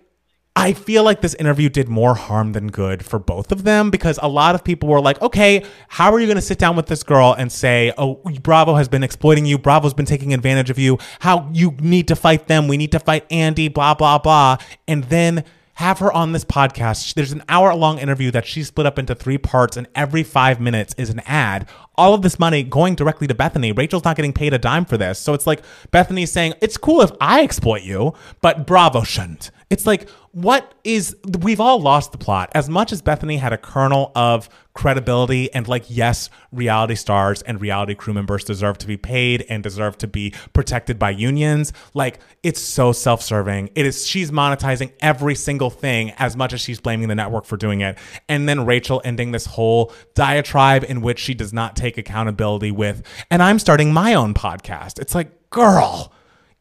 I 0.55 0.75
feel 0.75 1.03
like 1.03 1.23
this 1.23 1.35
interview 1.35 1.71
did 1.71 1.89
more 1.89 2.15
harm 2.15 2.53
than 2.53 2.69
good 2.69 3.05
for 3.05 3.19
both 3.19 3.53
of 3.53 3.65
them 3.65 3.91
because 3.91 4.19
a 4.23 4.29
lot 4.29 4.55
of 4.55 4.63
people 4.63 4.89
were 4.89 5.01
like, 5.01 5.21
okay, 5.23 5.65
how 5.89 6.13
are 6.13 6.21
you 6.21 6.27
going 6.27 6.37
to 6.37 6.43
sit 6.43 6.59
down 6.59 6.77
with 6.77 6.87
this 6.87 7.03
girl 7.03 7.35
and 7.39 7.51
say, 7.51 7.91
oh, 7.97 8.17
Bravo 8.43 8.75
has 8.75 8.87
been 8.87 9.03
exploiting 9.03 9.47
you. 9.47 9.57
Bravo's 9.57 9.95
been 9.95 10.05
taking 10.05 10.35
advantage 10.35 10.69
of 10.69 10.79
you. 10.79 10.99
How 11.21 11.49
you 11.55 11.75
need 11.81 12.07
to 12.09 12.17
fight 12.17 12.49
them. 12.49 12.69
We 12.69 12.77
need 12.77 12.93
to 12.93 13.01
fight 13.01 13.25
Andy, 13.31 13.69
blah, 13.69 13.95
blah, 13.95 14.19
blah. 14.19 14.59
And 14.87 15.05
then 15.05 15.45
have 15.75 15.99
her 16.01 16.13
on 16.13 16.33
this 16.33 16.45
podcast. 16.45 17.15
There's 17.15 17.33
an 17.33 17.43
hour 17.49 17.75
long 17.75 17.99
interview 17.99 18.31
that 18.33 18.47
she 18.47 18.63
split 18.63 18.87
up 18.87 18.99
into 18.99 19.15
three 19.15 19.39
parts, 19.39 19.77
and 19.77 19.89
every 19.95 20.23
five 20.23 20.61
minutes 20.61 20.95
is 20.99 21.11
an 21.11 21.21
ad. 21.21 21.69
All 21.95 22.15
of 22.15 22.23
this 22.23 22.39
money 22.39 22.63
going 22.63 22.95
directly 22.95 23.27
to 23.27 23.35
Bethenny. 23.35 23.77
Rachel's 23.77 24.05
not 24.05 24.17
getting 24.17 24.33
paid 24.33 24.55
a 24.55 24.59
dime 24.59 24.85
for 24.85 24.97
this. 24.97 25.19
So 25.19 25.35
it's 25.35 25.47
like 25.47 25.63
Bethenny's 25.93 26.33
saying, 26.33 26.55
it's 26.61 26.77
cool 26.77 27.01
if 27.01 27.11
I 27.21 27.43
exploit 27.43 27.83
you, 27.83 28.15
but 28.41 28.67
Bravo 28.67 29.03
shouldn't. 29.03 29.51
It's 29.73 29.87
like, 29.87 30.07
what 30.33 30.75
is, 30.85 31.17
we've 31.41 31.59
all 31.59 31.81
lost 31.81 32.13
the 32.13 32.19
plot. 32.19 32.51
As 32.55 32.69
much 32.69 32.93
as 32.93 33.01
Bethenny 33.01 33.39
had 33.39 33.55
a 33.55 33.57
kernel 33.57 34.13
of 34.15 34.51
credibility 34.75 35.51
and, 35.55 35.67
like, 35.67 35.85
yes, 35.89 36.29
reality 36.53 36.95
stars 36.95 37.41
and 37.41 37.59
reality 37.59 37.95
crew 37.95 38.13
members 38.13 38.45
deserve 38.45 38.77
to 38.79 38.87
be 38.87 38.99
paid 38.99 39.47
and 39.49 39.63
deserve 39.63 39.97
to 39.99 40.07
be 40.07 40.35
protected 40.53 40.99
by 40.99 41.09
unions, 41.09 41.73
like, 41.95 42.21
it's 42.43 42.61
so 42.61 42.93
self 42.93 43.23
serving. 43.23 43.71
It 43.75 43.87
is, 43.87 44.07
she's 44.07 44.31
monetizing 44.31 44.93
every 45.01 45.35
single 45.35 45.71
thing 45.71 46.11
as 46.19 46.37
much 46.37 46.53
as 46.53 46.61
she's 46.61 46.79
blaming 46.79 47.09
the 47.09 47.15
network 47.15 47.47
for 47.47 47.57
doing 47.57 47.81
it. 47.81 47.97
And 48.29 48.47
then 48.47 48.67
Rachel 48.67 49.01
ending 49.07 49.33
this 49.33 49.47
whole 49.47 49.91
diatribe 50.15 50.85
in 50.85 51.01
which 51.01 51.19
she 51.19 51.33
does 51.33 51.55
not 51.55 51.77
take 51.77 51.97
accountability 51.97 52.73
with, 52.73 53.03
and 53.31 53.43
I'm 53.43 53.59
starting 53.59 53.91
my 53.91 54.13
own 54.13 54.35
podcast. 54.35 54.99
It's 54.99 55.15
like, 55.15 55.49
girl 55.49 56.13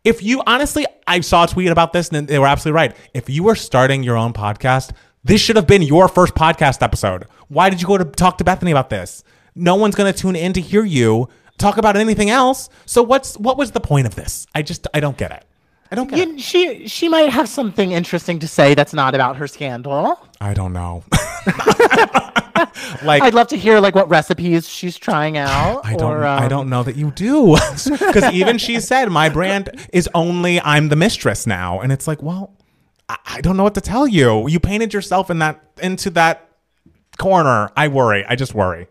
If 0.04 0.24
you 0.24 0.42
honestly, 0.48 0.86
I 1.06 1.20
saw 1.20 1.44
a 1.44 1.48
tweet 1.48 1.70
about 1.70 1.94
this 1.94 2.10
and 2.10 2.28
they 2.28 2.40
were 2.40 2.48
absolutely 2.48 2.76
right. 2.76 2.96
If 3.14 3.30
you 3.30 3.44
were 3.44 3.56
starting 3.56 4.02
your 4.02 4.18
own 4.18 4.34
podcast, 4.34 4.94
this 5.24 5.40
should 5.40 5.56
have 5.56 5.68
been 5.68 5.84
your 5.84 6.08
first 6.08 6.34
podcast 6.34 6.82
episode. 6.82 7.28
Why 7.50 7.70
did 7.70 7.82
you 7.82 7.88
go 7.88 7.98
to 8.00 8.06
talk 8.06 8.40
to 8.40 8.44
Bethenny 8.44 8.72
about 8.72 8.90
this? 8.90 9.24
No 9.54 9.76
one's 9.76 9.94
going 9.94 10.12
to 10.12 10.18
tune 10.18 10.36
in 10.36 10.54
to 10.54 10.62
hear 10.62 10.84
you 10.84 11.30
talk 11.60 11.78
about 11.78 11.96
anything 11.96 12.32
else. 12.32 12.70
So 12.88 13.04
what's 13.04 13.38
what 13.38 13.58
was 13.58 13.72
the 13.72 13.80
point 13.80 14.08
of 14.08 14.16
this? 14.16 14.48
I 14.56 14.64
just 14.64 14.88
I 14.94 15.02
don't 15.02 15.18
get 15.18 15.32
it. 15.32 15.46
I 15.92 15.96
don't 15.96 16.10
get 16.10 16.28
it. 16.28 16.42
She 16.42 16.88
she 16.88 17.08
might 17.08 17.30
have 17.30 17.48
something 17.48 17.92
interesting 17.92 18.40
to 18.40 18.48
say 18.48 18.74
that's 18.74 18.94
not 18.94 19.14
about 19.14 19.36
her 19.38 19.46
scandal. 19.46 20.20
I 20.40 20.56
don't 20.56 20.74
know. 20.74 21.04
like 23.04 23.24
I'd 23.24 23.34
love 23.34 23.48
to 23.50 23.58
hear 23.58 23.80
like 23.80 23.96
what 23.96 24.10
recipes 24.10 24.68
she's 24.68 24.98
trying 24.98 25.38
out. 25.38 25.82
I 25.86 25.96
don't 25.96 26.12
Or, 26.12 26.26
I 26.26 26.44
um, 26.44 26.50
don't 26.50 26.70
know 26.70 26.84
that 26.84 26.96
you 26.96 27.12
do. 27.12 27.58
Cuz 27.76 28.24
even 28.32 28.58
she 28.58 28.80
said 28.80 29.10
my 29.10 29.30
brand 29.30 29.70
is 29.94 30.10
only 30.14 30.62
I'm 30.62 30.90
the 30.90 30.96
mistress 30.96 31.48
now 31.48 31.80
and 31.80 31.92
it's 31.92 32.08
like, 32.08 32.22
well, 32.22 32.54
I, 33.10 33.18
I 33.26 33.42
don't 33.42 33.58
know 33.58 33.64
what 33.64 33.76
to 33.76 33.82
tell 33.82 34.08
you. 34.08 34.48
You 34.48 34.60
painted 34.60 34.94
yourself 34.94 35.30
in 35.30 35.40
that 35.40 35.62
into 35.82 36.10
that 36.12 36.50
corner. 37.18 37.70
I 37.76 37.88
worry. 37.88 38.26
I 38.28 38.36
just 38.36 38.54
worry. 38.54 38.88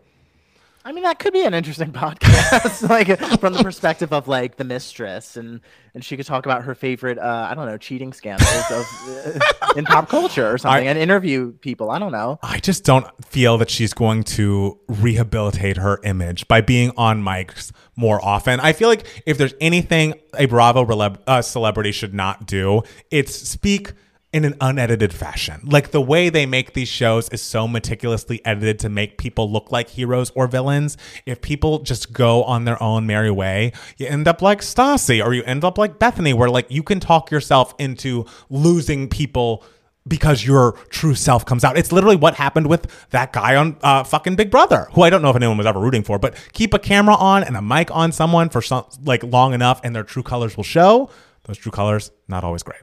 I 0.83 0.91
mean, 0.91 1.03
that 1.03 1.19
could 1.19 1.33
be 1.33 1.43
an 1.43 1.53
interesting 1.53 1.91
podcast, 1.91 2.89
like 2.89 3.19
from 3.39 3.53
the 3.53 3.63
perspective 3.63 4.11
of 4.11 4.27
like 4.27 4.57
the 4.57 4.63
mistress, 4.63 5.37
and 5.37 5.61
and 5.93 6.03
she 6.03 6.17
could 6.17 6.25
talk 6.25 6.45
about 6.45 6.63
her 6.63 6.73
favorite, 6.73 7.17
uh, 7.17 7.47
I 7.49 7.53
don't 7.53 7.67
know, 7.67 7.77
cheating 7.77 8.13
scandals 8.13 8.49
of 8.71 8.85
uh, 9.09 9.73
in 9.75 9.85
pop 9.85 10.09
culture 10.09 10.51
or 10.51 10.57
something, 10.57 10.87
and 10.87 10.97
interview 10.97 11.51
people. 11.51 11.91
I 11.91 11.99
don't 11.99 12.11
know. 12.11 12.39
I 12.41 12.59
just 12.59 12.83
don't 12.83 13.05
feel 13.25 13.57
that 13.57 13.69
she's 13.69 13.93
going 13.93 14.23
to 14.23 14.79
rehabilitate 14.87 15.77
her 15.77 15.99
image 16.03 16.47
by 16.47 16.61
being 16.61 16.91
on 16.97 17.21
mics 17.21 17.71
more 17.95 18.23
often. 18.23 18.59
I 18.59 18.73
feel 18.73 18.89
like 18.89 19.05
if 19.25 19.37
there's 19.37 19.53
anything 19.61 20.15
a 20.37 20.45
Bravo 20.45 20.85
releb- 20.85 21.19
uh, 21.27 21.41
celebrity 21.41 21.91
should 21.91 22.13
not 22.13 22.47
do, 22.47 22.81
it's 23.11 23.35
speak 23.35 23.93
in 24.33 24.45
an 24.45 24.55
unedited 24.61 25.13
fashion. 25.13 25.59
Like 25.63 25.91
the 25.91 26.01
way 26.01 26.29
they 26.29 26.45
make 26.45 26.73
these 26.73 26.87
shows 26.87 27.27
is 27.29 27.41
so 27.41 27.67
meticulously 27.67 28.43
edited 28.45 28.79
to 28.79 28.89
make 28.89 29.17
people 29.17 29.51
look 29.51 29.71
like 29.71 29.89
heroes 29.89 30.31
or 30.35 30.47
villains. 30.47 30.97
If 31.25 31.41
people 31.41 31.79
just 31.79 32.13
go 32.13 32.43
on 32.43 32.63
their 32.65 32.81
own 32.81 33.05
merry 33.05 33.31
way, 33.31 33.73
you 33.97 34.07
end 34.07 34.27
up 34.27 34.41
like 34.41 34.61
Stassi 34.61 35.23
or 35.23 35.33
you 35.33 35.43
end 35.43 35.63
up 35.63 35.77
like 35.77 35.99
Bethenny, 35.99 36.33
where 36.33 36.49
like 36.49 36.71
you 36.71 36.83
can 36.83 36.99
talk 36.99 37.29
yourself 37.29 37.73
into 37.77 38.25
losing 38.49 39.09
people 39.09 39.63
because 40.07 40.45
your 40.45 40.73
true 40.89 41.13
self 41.13 41.45
comes 41.45 41.63
out. 41.63 41.77
It's 41.77 41.91
literally 41.91 42.15
what 42.15 42.35
happened 42.35 42.67
with 42.67 42.87
that 43.09 43.33
guy 43.33 43.55
on 43.55 43.77
uh, 43.83 44.03
fucking 44.03 44.35
Big 44.35 44.49
Brother, 44.49 44.87
who 44.93 45.01
I 45.01 45.09
don't 45.09 45.21
know 45.21 45.29
if 45.29 45.35
anyone 45.35 45.57
was 45.57 45.67
ever 45.67 45.79
rooting 45.79 46.03
for, 46.03 46.17
but 46.17 46.35
keep 46.53 46.73
a 46.73 46.79
camera 46.79 47.15
on 47.15 47.43
and 47.43 47.55
a 47.55 47.61
mic 47.61 47.91
on 47.91 48.11
someone 48.11 48.49
for 48.49 48.61
some 48.61 48.85
like 49.03 49.23
long 49.23 49.53
enough, 49.53 49.81
and 49.83 49.95
their 49.95 50.03
true 50.03 50.23
colors 50.23 50.55
will 50.55 50.63
show. 50.63 51.09
Those 51.43 51.57
true 51.57 51.71
colors 51.71 52.11
not 52.27 52.43
always 52.43 52.63
great. 52.63 52.81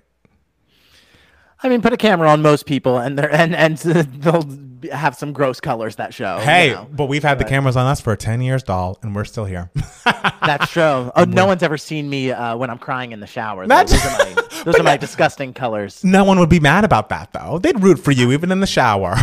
I 1.63 1.69
mean, 1.69 1.83
put 1.83 1.93
a 1.93 1.97
camera 1.97 2.29
on 2.31 2.41
most 2.43 2.67
people, 2.67 2.99
and 2.99 3.19
they're 3.19 3.33
and 3.33 3.55
and 3.55 3.77
they'll 3.79 4.45
have 4.93 5.17
some 5.17 5.33
gross 5.33 5.59
colors 5.61 5.97
that 5.97 6.15
show. 6.15 6.37
you 6.39 6.43
Hey, 6.45 6.71
know. 6.71 6.87
but 6.93 7.07
we've 7.07 7.25
had 7.25 7.39
the 7.41 7.45
cameras 7.45 7.77
on 7.77 7.87
us 7.87 8.01
for 8.01 8.15
ten 8.15 8.41
years, 8.41 8.63
doll, 8.63 8.97
and 9.03 9.15
we're 9.15 9.25
still 9.25 9.45
here. 9.45 9.71
that's 10.05 10.71
true. 10.71 11.11
Oh, 11.17 11.25
no 11.27 11.47
one's 11.47 11.65
ever 11.65 11.77
seen 11.77 12.09
me 12.09 12.31
uh, 12.31 12.57
when 12.57 12.71
I'm 12.71 12.79
crying 12.79 13.11
in 13.13 13.19
the 13.21 13.27
shower. 13.27 13.67
That's- 13.67 13.91
Those 13.91 14.05
are 14.07 14.19
my 14.35 14.63
those 14.65 14.75
are 14.79 14.83
my 14.85 14.97
disgusting 14.97 15.53
colors. 15.53 16.05
no 16.05 16.23
one 16.25 16.39
would 16.39 16.49
be 16.49 16.61
mad 16.61 16.85
about 16.85 17.09
that 17.09 17.33
though. 17.33 17.59
They'd 17.59 17.83
root 17.83 17.99
for 17.99 18.13
you 18.13 18.31
even 18.33 18.53
in 18.53 18.61
the 18.61 18.67
shower. 18.67 19.17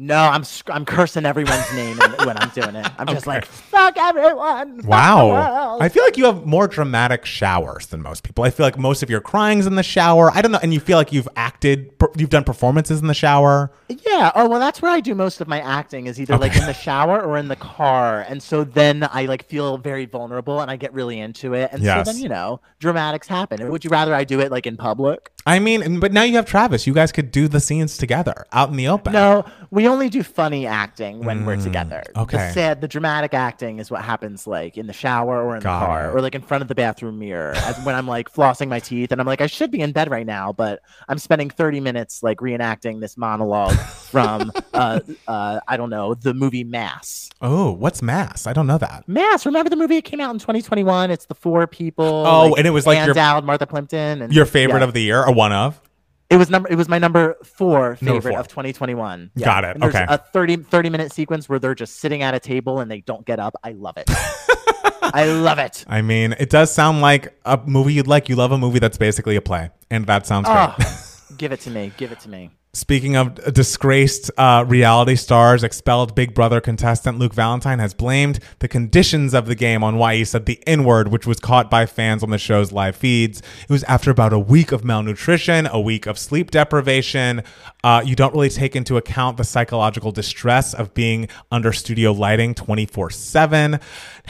No, 0.00 0.16
I'm 0.16 0.44
I'm 0.68 0.84
cursing 0.84 1.26
everyone's 1.26 1.72
name 1.74 1.98
when 2.24 2.38
I'm 2.38 2.50
doing 2.50 2.76
it. 2.76 2.86
I'm 2.98 3.08
just 3.08 3.26
like 3.26 3.44
fuck 3.44 3.96
everyone. 3.98 4.82
fuck 4.82 4.88
Wow. 4.88 5.28
world." 5.28 5.82
I 5.82 5.88
feel 5.88 6.04
like 6.04 6.16
you 6.16 6.24
have 6.26 6.46
more 6.46 6.68
dramatic 6.68 7.26
showers 7.26 7.86
than 7.86 8.00
most 8.02 8.22
people. 8.22 8.44
I 8.44 8.50
feel 8.50 8.64
like 8.64 8.78
most 8.78 9.02
of 9.02 9.10
your 9.10 9.20
crying's 9.20 9.66
in 9.66 9.74
the 9.74 9.82
shower. 9.82 10.30
I 10.32 10.40
don't 10.40 10.52
know. 10.52 10.60
And 10.62 10.72
you 10.72 10.78
feel 10.78 10.96
like 10.98 11.12
you've 11.12 11.28
acted, 11.34 11.90
you've 12.16 12.30
done 12.30 12.44
performances 12.44 13.00
in 13.00 13.08
the 13.08 13.14
shower. 13.14 13.72
Yeah. 13.88 14.30
Oh 14.36 14.48
well, 14.48 14.60
that's 14.60 14.80
where 14.80 14.92
I 14.92 15.00
do 15.00 15.16
most 15.16 15.40
of 15.40 15.48
my 15.48 15.60
acting 15.60 16.06
is 16.06 16.20
either 16.20 16.36
like 16.38 16.54
in 16.54 16.66
the 16.66 16.74
shower 16.74 17.20
or 17.20 17.36
in 17.36 17.48
the 17.48 17.56
car, 17.56 18.24
and 18.28 18.40
so 18.40 18.62
then 18.62 19.08
I 19.10 19.24
like 19.26 19.46
feel 19.46 19.78
very 19.78 20.06
vulnerable 20.06 20.60
and 20.60 20.70
I 20.70 20.76
get 20.76 20.92
really 20.94 21.18
into 21.18 21.54
it, 21.54 21.70
and 21.72 21.82
Yes. 21.82 22.06
so 22.06 22.12
then 22.12 22.22
you 22.22 22.28
know 22.28 22.60
dramatics 22.78 23.26
happen. 23.26 23.68
Would 23.68 23.84
you 23.84 23.90
rather 23.90 24.14
I 24.14 24.22
do 24.24 24.38
it 24.40 24.52
like 24.52 24.66
in 24.66 24.76
public? 24.76 25.32
I 25.46 25.58
mean, 25.60 25.98
but 25.98 26.12
now 26.12 26.22
you 26.24 26.36
have 26.36 26.44
Travis. 26.44 26.86
You 26.86 26.92
guys 26.92 27.10
could 27.10 27.30
do 27.30 27.48
the 27.48 27.58
scenes 27.60 27.96
together 27.96 28.44
out 28.52 28.68
in 28.68 28.76
the 28.76 28.86
open. 28.88 29.14
No, 29.14 29.46
we 29.70 29.86
only 29.88 30.08
do 30.08 30.22
funny 30.22 30.66
acting 30.66 31.24
when 31.24 31.44
we're 31.44 31.56
together. 31.56 32.02
Mm, 32.14 32.22
okay. 32.22 32.36
The 32.36 32.52
sad, 32.52 32.80
the 32.80 32.88
dramatic 32.88 33.34
acting 33.34 33.78
is 33.78 33.90
what 33.90 34.02
happens 34.02 34.46
like 34.46 34.76
in 34.78 34.86
the 34.86 34.92
shower 34.92 35.42
or 35.42 35.56
in 35.56 35.62
Got 35.62 35.80
the 35.80 35.86
car 35.86 36.10
it. 36.10 36.14
or 36.14 36.20
like 36.20 36.34
in 36.34 36.42
front 36.42 36.62
of 36.62 36.68
the 36.68 36.74
bathroom 36.74 37.18
mirror 37.18 37.52
as 37.56 37.78
when 37.84 37.94
I'm 37.94 38.06
like 38.06 38.32
flossing 38.32 38.68
my 38.68 38.80
teeth 38.80 39.12
and 39.12 39.20
I'm 39.20 39.26
like 39.26 39.40
I 39.40 39.46
should 39.46 39.70
be 39.70 39.80
in 39.80 39.92
bed 39.92 40.10
right 40.10 40.26
now, 40.26 40.52
but 40.52 40.80
I'm 41.08 41.18
spending 41.18 41.50
30 41.50 41.80
minutes 41.80 42.22
like 42.22 42.38
reenacting 42.38 43.00
this 43.00 43.16
monologue 43.16 43.76
from 44.08 44.52
uh 44.74 45.00
uh 45.26 45.60
I 45.68 45.76
don't 45.76 45.90
know, 45.90 46.14
the 46.14 46.34
movie 46.34 46.64
Mass. 46.64 47.30
Oh, 47.40 47.70
what's 47.72 48.02
mass? 48.02 48.46
I 48.46 48.52
don't 48.52 48.66
know 48.66 48.78
that. 48.78 49.04
Mass, 49.06 49.46
remember 49.46 49.70
the 49.70 49.76
movie 49.76 49.96
it 49.96 50.04
came 50.04 50.20
out 50.20 50.30
in 50.32 50.38
2021? 50.40 51.10
It's 51.10 51.26
the 51.26 51.34
four 51.34 51.66
people. 51.66 52.04
Oh, 52.26 52.54
and 52.56 52.66
it 52.66 52.70
was 52.70 52.86
like 52.86 52.98
Ann 52.98 53.06
your- 53.06 53.14
Dowd, 53.14 53.44
Martha 53.44 53.66
Plimpton 53.66 54.22
and 54.22 54.32
Your 54.32 54.46
favorite 54.46 54.80
yeah. 54.80 54.84
of 54.86 54.92
the 54.92 55.02
year 55.02 55.24
or 55.24 55.32
one 55.32 55.52
of? 55.52 55.80
It 56.30 56.36
was 56.36 56.50
number. 56.50 56.68
It 56.68 56.74
was 56.74 56.88
my 56.88 56.98
number 56.98 57.36
four 57.42 57.96
Number 58.02 58.20
favorite 58.20 58.32
four. 58.32 58.40
of 58.40 58.48
2021. 58.48 59.30
Yeah. 59.34 59.44
Got 59.44 59.64
it, 59.64 59.74
And 59.74 59.82
there's 59.82 59.94
okay. 59.94 60.04
A 60.08 60.18
30, 60.18 60.56
30 60.56 60.90
minute 60.90 61.12
sequence 61.12 61.48
where 61.48 61.58
they're 61.58 61.74
just 61.74 61.96
sitting 62.00 62.22
at 62.22 62.34
a 62.34 62.40
table 62.40 62.80
and 62.80 62.90
they 62.90 63.00
don't 63.00 63.24
get 63.24 63.38
up. 63.38 63.54
I 63.64 63.72
love 63.72 63.96
it. 63.96 64.10
I 65.14 65.24
love 65.24 65.58
it. 65.58 65.86
I 65.88 66.02
mean, 66.02 66.34
it 66.38 66.50
does 66.50 66.70
sound 66.70 67.00
like 67.00 67.38
a 67.46 67.58
movie 67.64 67.94
you'd 67.94 68.06
like. 68.06 68.28
You 68.28 68.36
love 68.36 68.52
a 68.52 68.58
movie 68.58 68.78
that's 68.78 68.98
basically 68.98 69.36
a 69.36 69.40
play, 69.40 69.70
and 69.90 70.06
that 70.06 70.26
sounds 70.26 70.46
ah, 70.48 70.74
great. 70.76 70.86
Oh, 70.86 71.34
give 71.38 71.52
it 71.52 71.60
to 71.60 71.70
me. 71.70 71.92
Give 71.96 72.12
it 72.12 72.20
to 72.20 72.28
me. 72.28 72.50
Speaking 72.78 73.16
of 73.16 73.34
disgraced 73.52 74.30
uh, 74.38 74.64
reality 74.68 75.16
stars, 75.16 75.64
expelled 75.64 76.14
Big 76.14 76.32
Brother 76.32 76.60
contestant 76.60 77.18
Luke 77.18 77.34
Valentine 77.34 77.80
has 77.80 77.92
blamed 77.92 78.38
the 78.60 78.68
conditions 78.68 79.34
of 79.34 79.46
the 79.46 79.56
game 79.56 79.82
on 79.82 79.96
why 79.96 80.14
he 80.14 80.24
said 80.24 80.46
the 80.46 80.62
N 80.64 80.84
word, 80.84 81.08
which 81.08 81.26
was 81.26 81.40
caught 81.40 81.72
by 81.72 81.86
fans 81.86 82.22
on 82.22 82.30
the 82.30 82.38
show's 82.38 82.70
live 82.70 82.94
feeds. 82.94 83.40
It 83.62 83.68
was 83.68 83.82
after 83.84 84.12
about 84.12 84.32
a 84.32 84.38
week 84.38 84.70
of 84.70 84.84
malnutrition, 84.84 85.66
a 85.66 85.80
week 85.80 86.06
of 86.06 86.20
sleep 86.20 86.52
deprivation. 86.52 87.42
Uh, 87.82 88.00
you 88.06 88.14
don't 88.14 88.32
really 88.32 88.48
take 88.48 88.76
into 88.76 88.96
account 88.96 89.38
the 89.38 89.44
psychological 89.44 90.12
distress 90.12 90.72
of 90.72 90.94
being 90.94 91.26
under 91.50 91.72
studio 91.72 92.12
lighting 92.12 92.54
24 92.54 93.10
7. 93.10 93.80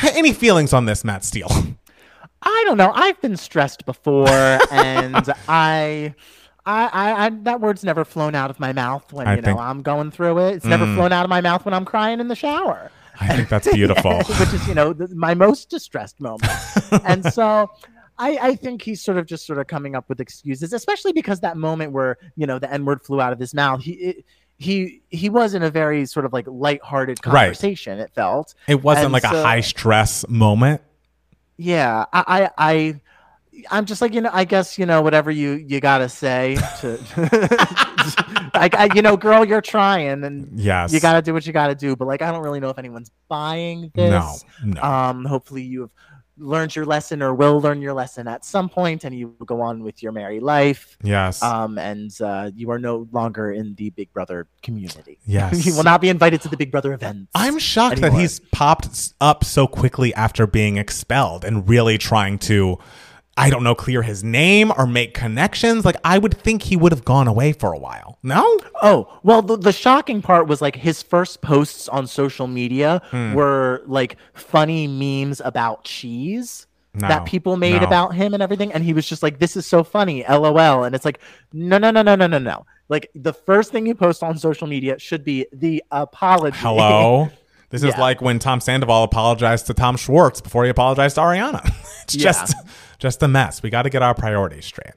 Any 0.02 0.32
feelings 0.32 0.72
on 0.72 0.86
this, 0.86 1.04
Matt 1.04 1.22
Steele? 1.22 1.52
I 2.40 2.62
don't 2.66 2.78
know. 2.78 2.92
I've 2.94 3.20
been 3.20 3.36
stressed 3.36 3.84
before, 3.84 4.26
and 4.70 5.30
I. 5.46 6.14
I, 6.68 6.86
I, 6.92 7.26
I, 7.26 7.30
that 7.42 7.60
word's 7.60 7.82
never 7.82 8.04
flown 8.04 8.34
out 8.34 8.50
of 8.50 8.60
my 8.60 8.72
mouth 8.72 9.10
when 9.12 9.26
I 9.26 9.36
you 9.36 9.40
know 9.40 9.46
think- 9.46 9.60
I'm 9.60 9.82
going 9.82 10.10
through 10.10 10.38
it. 10.46 10.56
It's 10.56 10.64
never 10.66 10.84
mm. 10.84 10.94
flown 10.96 11.12
out 11.12 11.24
of 11.24 11.30
my 11.30 11.40
mouth 11.40 11.64
when 11.64 11.72
I'm 11.74 11.84
crying 11.84 12.20
in 12.20 12.28
the 12.28 12.36
shower. 12.36 12.90
I 13.20 13.34
think 13.34 13.48
that's 13.48 13.72
beautiful. 13.72 14.18
which 14.40 14.52
is 14.52 14.68
you 14.68 14.74
know 14.74 14.92
the, 14.92 15.08
my 15.14 15.34
most 15.34 15.70
distressed 15.70 16.20
moment 16.20 16.52
and 17.04 17.24
so 17.32 17.68
I, 18.18 18.38
I 18.50 18.54
think 18.54 18.82
he's 18.82 19.02
sort 19.02 19.16
of 19.16 19.26
just 19.26 19.46
sort 19.46 19.58
of 19.58 19.66
coming 19.66 19.96
up 19.96 20.08
with 20.08 20.20
excuses 20.20 20.72
especially 20.72 21.12
because 21.12 21.40
that 21.40 21.56
moment 21.56 21.90
where 21.92 22.18
you 22.36 22.46
know 22.46 22.58
the 22.60 22.72
n-word 22.72 23.02
flew 23.02 23.20
out 23.20 23.32
of 23.32 23.40
his 23.40 23.54
mouth 23.54 23.80
he 23.82 23.92
it, 23.92 24.24
he 24.58 25.02
he 25.08 25.28
was 25.30 25.54
in 25.54 25.62
a 25.64 25.70
very 25.70 26.04
sort 26.06 26.26
of 26.26 26.32
like 26.32 26.46
lighthearted 26.46 27.18
Right. 27.26 27.32
conversation 27.46 27.98
it 27.98 28.12
felt 28.14 28.54
It 28.68 28.82
wasn't 28.84 29.06
And 29.06 29.12
like 29.12 29.24
a 29.24 29.28
high 29.28 29.62
stress 29.62 30.24
moment. 30.28 30.80
yeah 31.56 32.04
I, 32.12 32.24
I 32.26 32.50
i 32.58 33.00
i'm 33.70 33.84
just 33.84 34.00
like 34.00 34.12
you 34.14 34.20
know 34.20 34.30
i 34.32 34.44
guess 34.44 34.78
you 34.78 34.86
know 34.86 35.02
whatever 35.02 35.30
you 35.30 35.52
you 35.52 35.80
gotta 35.80 36.08
say 36.08 36.56
to 36.80 36.98
I, 38.54 38.70
I 38.72 38.88
you 38.94 39.02
know 39.02 39.16
girl 39.16 39.44
you're 39.44 39.60
trying 39.60 40.24
and 40.24 40.58
Yes. 40.58 40.92
you 40.92 41.00
gotta 41.00 41.22
do 41.22 41.32
what 41.32 41.46
you 41.46 41.52
gotta 41.52 41.74
do 41.74 41.96
but 41.96 42.06
like 42.06 42.22
i 42.22 42.30
don't 42.30 42.42
really 42.42 42.60
know 42.60 42.70
if 42.70 42.78
anyone's 42.78 43.10
buying 43.28 43.90
this 43.94 44.10
No, 44.10 44.36
no. 44.74 44.82
um 44.82 45.24
hopefully 45.24 45.62
you 45.62 45.82
have 45.82 45.90
learned 46.40 46.76
your 46.76 46.84
lesson 46.86 47.20
or 47.20 47.34
will 47.34 47.60
learn 47.60 47.82
your 47.82 47.92
lesson 47.92 48.28
at 48.28 48.44
some 48.44 48.68
point 48.68 49.02
and 49.02 49.12
you 49.12 49.34
will 49.40 49.46
go 49.46 49.60
on 49.60 49.82
with 49.82 50.04
your 50.04 50.12
merry 50.12 50.38
life 50.38 50.96
yes. 51.02 51.42
um 51.42 51.78
and 51.78 52.12
uh, 52.20 52.48
you 52.54 52.70
are 52.70 52.78
no 52.78 53.08
longer 53.10 53.50
in 53.50 53.74
the 53.74 53.90
big 53.90 54.12
brother 54.12 54.46
community 54.62 55.18
Yes. 55.26 55.66
you 55.66 55.74
will 55.74 55.82
not 55.82 56.00
be 56.00 56.08
invited 56.08 56.40
to 56.42 56.48
the 56.48 56.56
big 56.56 56.70
brother 56.70 56.92
events 56.92 57.28
I'm 57.34 57.58
shocked 57.58 58.00
that 58.02 58.12
he's 58.12 58.38
popped 58.52 59.14
up 59.20 59.42
so 59.42 59.66
quickly 59.66 60.14
after 60.14 60.46
being 60.46 60.76
expelled 60.76 61.44
and 61.44 61.68
really 61.68 61.98
trying 61.98 62.38
to, 62.40 62.78
I 63.38 63.50
don't 63.50 63.62
know, 63.62 63.74
clear 63.74 64.02
his 64.02 64.24
name 64.24 64.72
or 64.76 64.86
make 64.86 65.14
connections. 65.14 65.84
Like, 65.84 65.96
I 66.04 66.18
would 66.18 66.36
think 66.36 66.62
he 66.64 66.76
would 66.76 66.90
have 66.92 67.04
gone 67.04 67.28
away 67.28 67.52
for 67.52 67.72
a 67.72 67.78
while. 67.78 68.18
No? 68.22 68.42
Oh, 68.82 69.18
well, 69.22 69.42
the, 69.42 69.56
the 69.56 69.72
shocking 69.72 70.20
part 70.22 70.48
was 70.48 70.60
like 70.60 70.74
his 70.76 71.02
first 71.02 71.40
posts 71.40 71.88
on 71.88 72.06
social 72.06 72.46
media 72.48 73.00
Hmm. 73.10 73.34
were 73.34 73.82
like 73.86 74.16
funny 74.34 74.86
memes 74.88 75.40
about 75.44 75.84
cheese 75.84 76.66
No, 76.94 77.06
that 77.08 77.26
people 77.26 77.56
made 77.56 77.80
no. 77.82 77.86
about 77.86 78.14
him 78.14 78.34
and 78.34 78.42
everything. 78.42 78.72
And 78.72 78.82
he 78.82 78.92
was 78.92 79.08
just 79.08 79.22
like, 79.22 79.38
this 79.38 79.56
is 79.56 79.64
so 79.66 79.84
funny, 79.84 80.24
lol. 80.28 80.82
And 80.84 80.94
it's 80.96 81.04
like, 81.04 81.20
no, 81.52 81.78
no, 81.78 81.90
no, 81.92 82.02
no, 82.02 82.16
no, 82.16 82.26
no, 82.26 82.38
no. 82.38 82.66
Like 82.88 83.08
the 83.14 83.32
first 83.34 83.70
thing 83.70 83.86
you 83.86 83.94
post 83.94 84.22
on 84.22 84.36
social 84.38 84.66
media 84.66 84.98
should 84.98 85.22
be 85.22 85.46
the 85.52 85.84
apology. 85.92 86.58
Hello? 86.58 87.30
This 87.70 87.82
is 87.82 87.88
Yeah. 87.94 88.00
like 88.00 88.20
when 88.22 88.38
Tom 88.38 88.60
Sandoval 88.60 89.02
apologized 89.04 89.66
to 89.66 89.74
Tom 89.74 89.96
Schwartz 89.96 90.40
before 90.40 90.64
he 90.64 90.70
apologized 90.70 91.16
to 91.16 91.20
Ariana. 91.22 91.64
it's 92.04 92.14
Yeah. 92.16 92.22
just 92.32 92.54
just 92.98 93.22
a 93.22 93.28
mess. 93.28 93.62
We 93.62 93.70
got 93.70 93.82
to 93.82 93.90
get 93.90 94.02
our 94.02 94.14
priorities 94.14 94.64
straight. 94.66 94.94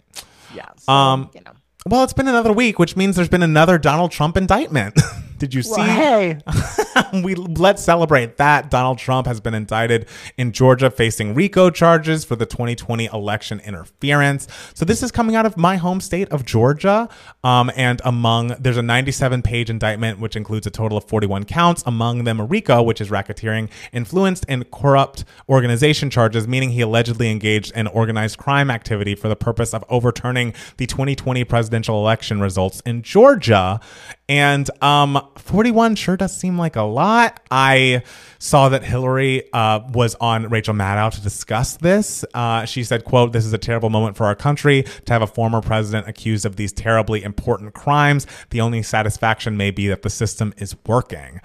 Yeah. 0.55 0.65
so, 0.77 0.91
Um, 0.91 1.29
you 1.33 1.41
know. 1.41 1.51
Well, 1.85 2.03
it's 2.03 2.13
been 2.13 2.27
another 2.27 2.53
week, 2.53 2.77
which 2.79 2.95
means 2.95 3.15
there's 3.15 3.27
been 3.29 3.43
another 3.43 3.77
Donald 3.77 4.11
Trump 4.11 4.37
indictment. 4.37 4.99
Did 5.41 5.55
you 5.55 5.63
see? 5.63 5.71
Well, 5.71 5.85
hey, 5.85 6.37
we 7.23 7.33
let's 7.33 7.81
celebrate 7.81 8.37
that 8.37 8.69
Donald 8.69 8.99
Trump 8.99 9.25
has 9.25 9.39
been 9.39 9.55
indicted 9.55 10.07
in 10.37 10.51
Georgia 10.51 10.91
facing 10.91 11.33
RICO 11.33 11.71
charges 11.71 12.23
for 12.23 12.35
the 12.35 12.45
2020 12.45 13.07
election 13.07 13.59
interference. 13.61 14.47
So 14.75 14.85
this 14.85 15.01
is 15.01 15.11
coming 15.11 15.35
out 15.35 15.47
of 15.47 15.57
my 15.57 15.77
home 15.77 15.99
state 15.99 16.29
of 16.29 16.45
Georgia. 16.45 17.09
Um, 17.43 17.71
and 17.75 18.03
among 18.05 18.49
there's 18.59 18.77
a 18.77 18.83
97 18.83 19.41
page 19.41 19.71
indictment 19.71 20.19
which 20.19 20.35
includes 20.35 20.67
a 20.67 20.69
total 20.69 20.95
of 20.95 21.05
41 21.05 21.45
counts, 21.45 21.81
among 21.87 22.23
them 22.23 22.39
a 22.39 22.45
RICO, 22.45 22.83
which 22.83 23.01
is 23.01 23.09
racketeering, 23.09 23.67
influenced 23.91 24.45
and 24.47 24.69
corrupt 24.69 25.25
organization 25.49 26.11
charges, 26.11 26.47
meaning 26.47 26.69
he 26.69 26.81
allegedly 26.81 27.31
engaged 27.31 27.71
in 27.75 27.87
organized 27.87 28.37
crime 28.37 28.69
activity 28.69 29.15
for 29.15 29.27
the 29.27 29.35
purpose 29.35 29.73
of 29.73 29.83
overturning 29.89 30.53
the 30.77 30.85
2020 30.85 31.43
presidential 31.45 31.97
election 31.97 32.39
results 32.39 32.79
in 32.85 33.01
Georgia. 33.01 33.79
And 34.31 34.69
um, 34.81 35.27
41 35.35 35.95
sure 35.95 36.15
does 36.15 36.33
seem 36.33 36.57
like 36.57 36.77
a 36.77 36.83
lot. 36.83 37.41
I 37.51 38.03
saw 38.39 38.69
that 38.69 38.81
Hillary 38.81 39.51
uh, 39.51 39.81
was 39.89 40.15
on 40.21 40.47
Rachel 40.47 40.73
Maddow 40.73 41.11
to 41.15 41.21
discuss 41.21 41.75
this. 41.75 42.23
Uh, 42.33 42.63
she 42.63 42.85
said, 42.85 43.03
quote, 43.03 43.33
this 43.33 43.45
is 43.45 43.51
a 43.51 43.57
terrible 43.57 43.89
moment 43.89 44.15
for 44.15 44.25
our 44.25 44.35
country 44.35 44.83
to 44.83 45.11
have 45.11 45.21
a 45.21 45.27
former 45.27 45.59
president 45.59 46.07
accused 46.07 46.45
of 46.45 46.55
these 46.55 46.71
terribly 46.71 47.23
important 47.23 47.73
crimes. 47.73 48.25
The 48.51 48.61
only 48.61 48.83
satisfaction 48.83 49.57
may 49.57 49.69
be 49.69 49.89
that 49.89 50.01
the 50.01 50.09
system 50.09 50.53
is 50.55 50.77
working. 50.87 51.41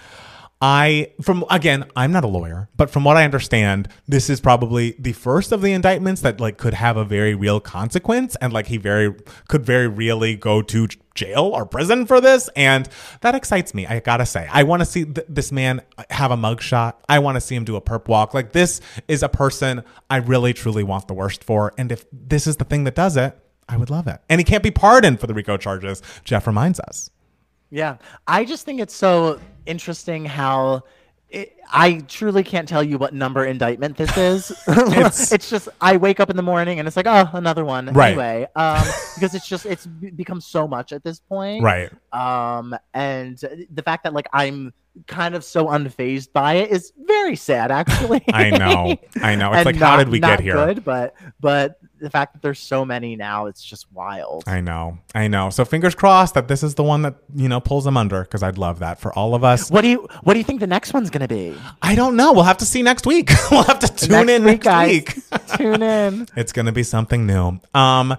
I 0.60 1.12
from 1.20 1.44
again, 1.50 1.84
I'm 1.94 2.12
not 2.12 2.24
a 2.24 2.28
lawyer, 2.28 2.70
but 2.76 2.88
from 2.88 3.04
what 3.04 3.18
I 3.18 3.24
understand, 3.24 3.88
this 4.08 4.30
is 4.30 4.40
probably 4.40 4.96
the 4.98 5.12
first 5.12 5.52
of 5.52 5.60
the 5.60 5.72
indictments 5.72 6.22
that 6.22 6.40
like 6.40 6.56
could 6.56 6.72
have 6.72 6.96
a 6.96 7.04
very 7.04 7.34
real 7.34 7.60
consequence 7.60 8.36
and 8.40 8.54
like 8.54 8.66
he 8.68 8.78
very 8.78 9.14
could 9.48 9.66
very 9.66 9.86
really 9.86 10.34
go 10.34 10.62
to 10.62 10.88
jail 11.14 11.44
or 11.54 11.66
prison 11.66 12.06
for 12.06 12.22
this 12.22 12.48
and 12.56 12.88
that 13.20 13.34
excites 13.34 13.74
me. 13.74 13.86
I 13.86 14.00
got 14.00 14.18
to 14.18 14.26
say. 14.26 14.48
I 14.50 14.62
want 14.62 14.80
to 14.80 14.86
see 14.86 15.04
th- 15.04 15.26
this 15.28 15.52
man 15.52 15.82
have 16.10 16.30
a 16.30 16.36
mugshot. 16.36 16.94
I 17.06 17.18
want 17.18 17.36
to 17.36 17.40
see 17.40 17.54
him 17.54 17.64
do 17.64 17.76
a 17.76 17.82
perp 17.82 18.08
walk. 18.08 18.32
Like 18.32 18.52
this 18.52 18.80
is 19.08 19.22
a 19.22 19.28
person 19.28 19.84
I 20.08 20.16
really 20.16 20.54
truly 20.54 20.84
want 20.84 21.06
the 21.06 21.14
worst 21.14 21.44
for 21.44 21.74
and 21.76 21.92
if 21.92 22.06
this 22.10 22.46
is 22.46 22.56
the 22.56 22.64
thing 22.64 22.84
that 22.84 22.94
does 22.94 23.18
it, 23.18 23.38
I 23.68 23.76
would 23.76 23.90
love 23.90 24.06
it. 24.06 24.20
And 24.30 24.40
he 24.40 24.44
can't 24.44 24.62
be 24.62 24.70
pardoned 24.70 25.20
for 25.20 25.26
the 25.26 25.34
RICO 25.34 25.58
charges. 25.58 26.00
Jeff 26.24 26.46
reminds 26.46 26.80
us. 26.80 27.10
Yeah, 27.70 27.96
I 28.26 28.44
just 28.44 28.64
think 28.64 28.80
it's 28.80 28.94
so 28.94 29.40
interesting 29.66 30.24
how 30.24 30.84
it, 31.28 31.56
I 31.72 31.98
truly 32.06 32.44
can't 32.44 32.68
tell 32.68 32.82
you 32.82 32.98
what 32.98 33.12
number 33.12 33.44
indictment 33.44 33.96
this 33.96 34.16
is. 34.16 34.50
It's- 34.68 35.32
it's, 35.32 35.50
just 35.50 35.68
I 35.80 35.96
wake 35.96 36.20
up 36.20 36.30
in 36.30 36.36
the 36.36 36.42
morning 36.42 36.78
and 36.78 36.86
it's 36.86 36.96
like, 36.96 37.08
oh, 37.08 37.28
another 37.32 37.64
one. 37.64 37.86
Right. 37.86 38.08
Anyway, 38.10 38.46
um, 38.54 38.84
because 39.14 39.34
it's 39.34 39.48
just 39.48 39.66
it's 39.66 39.86
become 39.86 40.40
so 40.40 40.68
much 40.68 40.92
at 40.92 41.02
this 41.02 41.18
point. 41.18 41.64
Right. 41.64 41.90
Um, 42.12 42.76
and 42.94 43.38
the 43.70 43.82
fact 43.82 44.04
that 44.04 44.12
like 44.12 44.28
I'm 44.32 44.72
kind 45.06 45.34
of 45.34 45.44
so 45.44 45.66
unfazed 45.66 46.32
by 46.32 46.54
it 46.54 46.70
is 46.70 46.92
very 47.04 47.36
sad, 47.36 47.70
actually. 47.70 48.24
I 48.32 48.50
know. 48.50 48.96
I 49.22 49.34
know. 49.34 49.52
It's 49.52 49.66
like, 49.66 49.76
how 49.76 49.96
did 49.96 50.08
we 50.08 50.20
not 50.20 50.38
get 50.38 50.40
here? 50.40 50.54
Good, 50.54 50.84
but 50.84 51.14
but 51.40 51.78
the 51.98 52.10
fact 52.10 52.34
that 52.34 52.42
there's 52.42 52.58
so 52.58 52.84
many 52.84 53.16
now, 53.16 53.46
it's 53.46 53.64
just 53.64 53.90
wild. 53.92 54.44
I 54.46 54.60
know. 54.60 54.98
I 55.14 55.28
know. 55.28 55.50
So 55.50 55.64
fingers 55.64 55.94
crossed 55.94 56.34
that 56.34 56.48
this 56.48 56.62
is 56.62 56.74
the 56.74 56.82
one 56.82 57.02
that, 57.02 57.16
you 57.34 57.48
know, 57.48 57.60
pulls 57.60 57.84
them 57.84 57.96
under 57.96 58.22
because 58.22 58.42
I'd 58.42 58.58
love 58.58 58.80
that 58.80 59.00
for 59.00 59.12
all 59.14 59.34
of 59.34 59.44
us. 59.44 59.70
What 59.70 59.82
do 59.82 59.88
you 59.88 60.08
What 60.22 60.34
do 60.34 60.38
you 60.38 60.44
think 60.44 60.60
the 60.60 60.66
next 60.66 60.92
one's 60.92 61.10
gonna 61.10 61.28
be? 61.28 61.54
I 61.82 61.94
don't 61.94 62.16
know. 62.16 62.32
We'll 62.32 62.44
have 62.44 62.58
to 62.58 62.66
see 62.66 62.82
next 62.82 63.06
week. 63.06 63.30
we'll 63.50 63.64
have 63.64 63.78
to 63.80 63.88
tune 63.88 64.28
in 64.28 64.44
next 64.44 64.64
guys. 64.64 64.88
week. 64.88 65.16
Tune 65.56 65.82
in. 65.82 66.26
It's 66.36 66.52
going 66.52 66.66
to 66.66 66.72
be 66.72 66.82
something 66.82 67.26
new. 67.26 67.60
Um, 67.72 68.16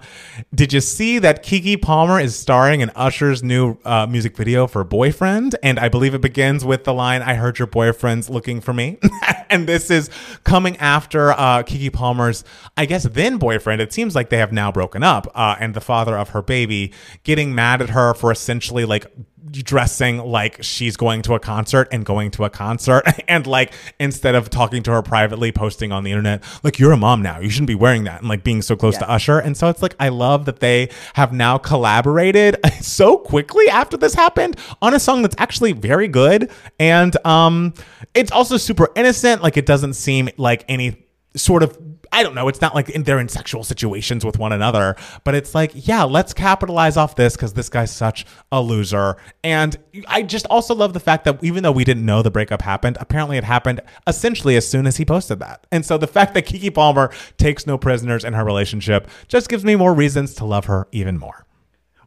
did 0.54 0.72
you 0.72 0.80
see 0.80 1.18
that 1.18 1.44
Keke 1.44 1.80
Palmer 1.80 2.18
is 2.18 2.36
starring 2.36 2.80
in 2.80 2.90
Usher's 2.90 3.42
new 3.42 3.76
uh, 3.84 4.06
music 4.06 4.36
video 4.36 4.66
for 4.66 4.82
Boyfriend? 4.82 5.56
And 5.62 5.78
I 5.78 5.88
believe 5.88 6.14
it 6.14 6.20
begins 6.20 6.64
with 6.64 6.84
the 6.84 6.94
line, 6.94 7.22
I 7.22 7.34
heard 7.34 7.58
your 7.58 7.66
boyfriend's 7.66 8.30
looking 8.30 8.60
for 8.60 8.72
me. 8.72 8.98
and 9.50 9.66
this 9.68 9.90
is 9.90 10.10
coming 10.44 10.76
after 10.78 11.32
uh, 11.32 11.62
Keke 11.62 11.92
Palmer's, 11.92 12.44
I 12.76 12.86
guess, 12.86 13.04
then 13.04 13.38
boyfriend. 13.38 13.67
And 13.70 13.80
it 13.80 13.92
seems 13.92 14.14
like 14.14 14.30
they 14.30 14.38
have 14.38 14.52
now 14.52 14.72
broken 14.72 15.02
up. 15.02 15.30
Uh, 15.34 15.56
and 15.58 15.74
the 15.74 15.80
father 15.80 16.16
of 16.16 16.30
her 16.30 16.42
baby 16.42 16.92
getting 17.24 17.54
mad 17.54 17.82
at 17.82 17.90
her 17.90 18.14
for 18.14 18.30
essentially 18.30 18.84
like 18.84 19.06
dressing 19.50 20.18
like 20.18 20.62
she's 20.62 20.96
going 20.96 21.22
to 21.22 21.34
a 21.34 21.40
concert 21.40 21.88
and 21.90 22.04
going 22.04 22.30
to 22.30 22.44
a 22.44 22.50
concert 22.50 23.04
and 23.28 23.46
like 23.46 23.72
instead 23.98 24.34
of 24.34 24.50
talking 24.50 24.82
to 24.82 24.90
her 24.90 25.02
privately 25.02 25.50
posting 25.52 25.92
on 25.92 26.04
the 26.04 26.10
internet 26.10 26.42
like 26.62 26.78
you're 26.78 26.92
a 26.92 26.96
mom 26.96 27.22
now. 27.22 27.38
You 27.38 27.50
shouldn't 27.50 27.68
be 27.68 27.74
wearing 27.74 28.04
that 28.04 28.20
and 28.20 28.28
like 28.28 28.44
being 28.44 28.62
so 28.62 28.76
close 28.76 28.98
to 28.98 29.10
usher. 29.10 29.38
And 29.38 29.56
so 29.56 29.68
it's 29.68 29.82
like 29.82 29.94
i 30.00 30.08
love 30.08 30.44
that 30.46 30.60
they 30.60 30.90
have 31.14 31.32
now 31.32 31.58
collaborated 31.58 32.58
so 32.80 33.16
quickly 33.16 33.68
after 33.68 33.96
this 33.96 34.14
happened 34.14 34.56
on 34.82 34.94
a 34.94 35.00
song 35.00 35.22
that's 35.22 35.36
actually 35.38 35.72
very 35.72 36.08
good. 36.08 36.50
And 36.78 37.16
um 37.26 37.74
it's 38.14 38.30
also 38.32 38.56
super 38.56 38.88
innocent. 38.96 39.42
Like 39.42 39.56
it 39.56 39.66
doesn't 39.66 39.94
seem 39.94 40.28
like 40.36 40.64
any 40.68 41.04
sort 41.36 41.62
of 41.62 41.78
I 42.12 42.22
don't 42.22 42.34
know. 42.34 42.48
It's 42.48 42.60
not 42.60 42.74
like 42.74 42.90
in, 42.90 43.02
they're 43.02 43.18
in 43.18 43.28
sexual 43.28 43.64
situations 43.64 44.24
with 44.24 44.38
one 44.38 44.52
another, 44.52 44.96
but 45.24 45.34
it's 45.34 45.54
like, 45.54 45.72
yeah, 45.74 46.04
let's 46.04 46.32
capitalize 46.32 46.96
off 46.96 47.16
this 47.16 47.36
because 47.36 47.52
this 47.52 47.68
guy's 47.68 47.94
such 47.94 48.26
a 48.52 48.60
loser. 48.62 49.16
And 49.44 49.76
I 50.06 50.22
just 50.22 50.46
also 50.46 50.74
love 50.74 50.92
the 50.92 51.00
fact 51.00 51.24
that 51.24 51.42
even 51.42 51.62
though 51.62 51.72
we 51.72 51.84
didn't 51.84 52.04
know 52.04 52.22
the 52.22 52.30
breakup 52.30 52.62
happened, 52.62 52.96
apparently 53.00 53.36
it 53.36 53.44
happened 53.44 53.80
essentially 54.06 54.56
as 54.56 54.68
soon 54.68 54.86
as 54.86 54.96
he 54.96 55.04
posted 55.04 55.38
that. 55.40 55.66
And 55.72 55.84
so 55.84 55.98
the 55.98 56.06
fact 56.06 56.34
that 56.34 56.46
Keke 56.46 56.74
Palmer 56.74 57.10
takes 57.36 57.66
no 57.66 57.78
prisoners 57.78 58.24
in 58.24 58.32
her 58.34 58.44
relationship 58.44 59.08
just 59.26 59.48
gives 59.48 59.64
me 59.64 59.76
more 59.76 59.94
reasons 59.94 60.34
to 60.34 60.44
love 60.44 60.66
her 60.66 60.88
even 60.92 61.18
more. 61.18 61.47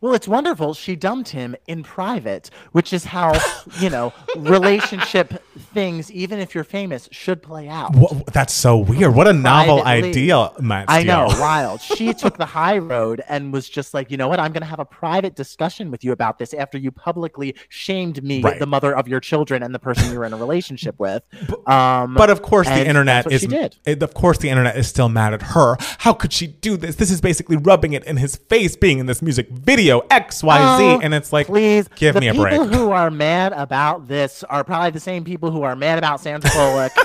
Well, 0.01 0.15
it's 0.15 0.27
wonderful. 0.27 0.73
She 0.73 0.95
dumped 0.95 1.29
him 1.29 1.55
in 1.67 1.83
private, 1.83 2.49
which 2.71 2.91
is 2.91 3.05
how, 3.05 3.33
you 3.79 3.89
know, 3.91 4.11
relationship 4.35 5.43
things, 5.75 6.11
even 6.11 6.39
if 6.39 6.55
you're 6.55 6.63
famous, 6.63 7.07
should 7.11 7.43
play 7.43 7.67
out. 7.69 7.93
That's 8.33 8.51
so 8.53 8.77
weird. 8.79 9.13
What 9.13 9.27
a 9.27 9.33
novel 9.33 9.81
Privately. 9.81 10.09
idea, 10.09 10.49
Matt. 10.59 10.85
I 10.87 11.03
know, 11.03 11.27
wild. 11.39 11.81
She 12.01 12.13
took 12.15 12.37
the 12.37 12.45
high 12.47 12.79
road 12.79 13.21
and 13.29 13.53
was 13.53 13.69
just 13.69 13.93
like, 13.93 14.09
you 14.09 14.17
know 14.17 14.27
what? 14.27 14.39
I'm 14.39 14.51
going 14.53 14.61
to 14.61 14.67
have 14.67 14.79
a 14.79 14.85
private 14.85 15.35
discussion 15.35 15.91
with 15.91 16.03
you 16.03 16.13
about 16.13 16.39
this 16.39 16.53
after 16.55 16.77
you 16.79 16.89
publicly 16.91 17.53
shamed 17.69 18.23
me, 18.23 18.41
Right. 18.41 18.57
the 18.57 18.65
mother 18.65 18.95
of 18.95 19.07
your 19.07 19.19
children 19.19 19.61
and 19.61 19.73
the 19.75 19.79
person 19.79 20.11
you're 20.11 20.25
in 20.25 20.33
a 20.33 20.37
relationship 20.37 20.95
with. 20.99 21.21
Um, 21.67 22.15
But 22.15 22.29
of 22.31 22.41
course, 22.41 22.67
the 22.67 22.87
internet 22.87 23.31
is. 23.31 23.41
she 23.41 23.47
did. 23.47 23.77
it- 23.85 24.01
of 24.01 24.15
course, 24.15 24.39
the 24.39 24.49
internet 24.49 24.77
is 24.77 24.87
still 24.87 25.09
mad 25.09 25.33
at 25.35 25.41
her. 25.53 25.75
How 25.99 26.13
could 26.13 26.33
she 26.33 26.47
do 26.47 26.75
this? 26.75 26.95
This 26.95 27.11
is 27.11 27.21
basically 27.21 27.57
rubbing 27.57 27.93
it 27.93 28.03
in 28.05 28.17
his 28.17 28.35
face, 28.35 28.75
being 28.75 28.97
in 28.97 29.05
this 29.05 29.21
music 29.21 29.49
video 29.51 29.90
X, 29.99 30.41
Y, 30.43 30.57
Z, 30.77 30.83
Oh, 30.83 30.99
and 31.03 31.13
it's 31.13 31.31
like, 31.31 31.45
please 31.47 31.87
give 31.95 32.15
me 32.15 32.29
a 32.29 32.33
break. 32.33 32.51
people 32.53 32.67
who 32.67 32.91
are 32.91 33.11
mad 33.11 33.53
about 33.53 34.07
this 34.07 34.43
are 34.45 34.63
probably 34.63 34.89
the 34.91 34.99
same 34.99 35.23
people 35.23 35.51
who 35.51 35.61
are 35.63 35.75
mad 35.75 35.97
about 35.97 36.19
Sandra 36.21 36.49
Bullock. 36.53 36.91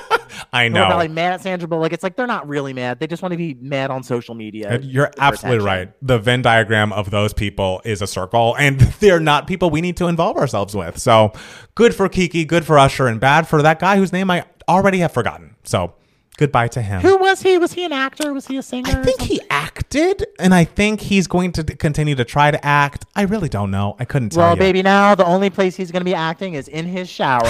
I 0.53 0.68
who 0.68 0.77
are 0.77 0.87
probably 0.87 1.09
know. 1.09 1.14
mad 1.14 1.33
at 1.35 1.40
Sandra 1.42 1.66
Bullock. 1.68 1.92
It's 1.92 2.03
like 2.03 2.14
they're 2.16 2.27
not 2.27 2.46
really 2.49 2.72
mad. 2.72 3.01
They 3.01 3.07
just 3.07 3.22
want 3.22 3.33
to 3.33 3.38
be 3.38 3.55
mad 3.55 3.90
on 3.90 4.03
social 4.03 4.35
media. 4.35 4.79
You're 4.83 5.11
absolutely 5.18 5.64
attention. 5.64 5.88
right. 5.88 5.92
The 6.03 6.18
Venn 6.18 6.42
diagram 6.42 6.92
of 6.92 7.11
those 7.11 7.33
people 7.33 7.81
is 7.85 8.03
a 8.03 8.07
circle, 8.07 8.55
and 8.59 8.79
they're 9.01 9.20
not 9.20 9.46
people 9.46 9.70
we 9.70 9.81
need 9.81 9.96
to 9.99 10.07
involve 10.07 10.37
ourselves 10.37 10.75
with. 10.75 10.99
So, 10.99 11.33
good 11.75 11.94
for 11.94 12.09
Keke, 12.09 12.46
good 12.46 12.64
for 12.64 12.79
Usher, 12.79 13.07
and 13.07 13.18
bad 13.20 13.49
for 13.49 13.62
that 13.62 13.79
guy 13.79 13.96
whose 13.96 14.12
name 14.12 14.31
I 14.31 14.44
already 14.68 14.99
have 14.99 15.12
forgotten. 15.12 15.57
So, 15.64 15.94
goodbye 16.38 16.68
to 16.68 16.83
him. 16.83 17.01
Who 17.01 17.16
was 17.16 17.42
he? 17.42 17.59
Was 17.59 17.72
he 17.72 17.85
an 17.85 17.92
actor? 17.92 18.33
Was 18.33 18.46
he 18.46 18.57
a 18.57 18.62
singer? 18.62 18.90
I 18.90 19.03
think 19.03 19.20
he 19.22 19.40
acted, 19.51 20.27
and 20.38 20.55
I 20.55 20.64
think 20.64 21.01
he's 21.01 21.27
going 21.27 21.53
to 21.53 21.64
continue 21.64 22.14
to 22.14 22.25
try 22.25 22.51
to 22.51 22.64
act. 22.64 23.05
I 23.14 23.22
really 23.22 23.49
don't 23.49 23.70
know. 23.70 23.96
I 23.99 24.05
couldn't 24.05 24.31
tell 24.31 24.42
Well, 24.42 24.55
you. 24.55 24.59
baby, 24.59 24.83
now 24.83 25.14
the 25.14 25.25
only 25.27 25.51
place 25.51 25.77
he's 25.77 25.90
going 25.90 26.01
to 26.01 26.05
be 26.05 26.14
acting 26.14 26.55
is 26.55 26.68
in 26.68 26.87
his 26.87 27.09
shower. 27.09 27.42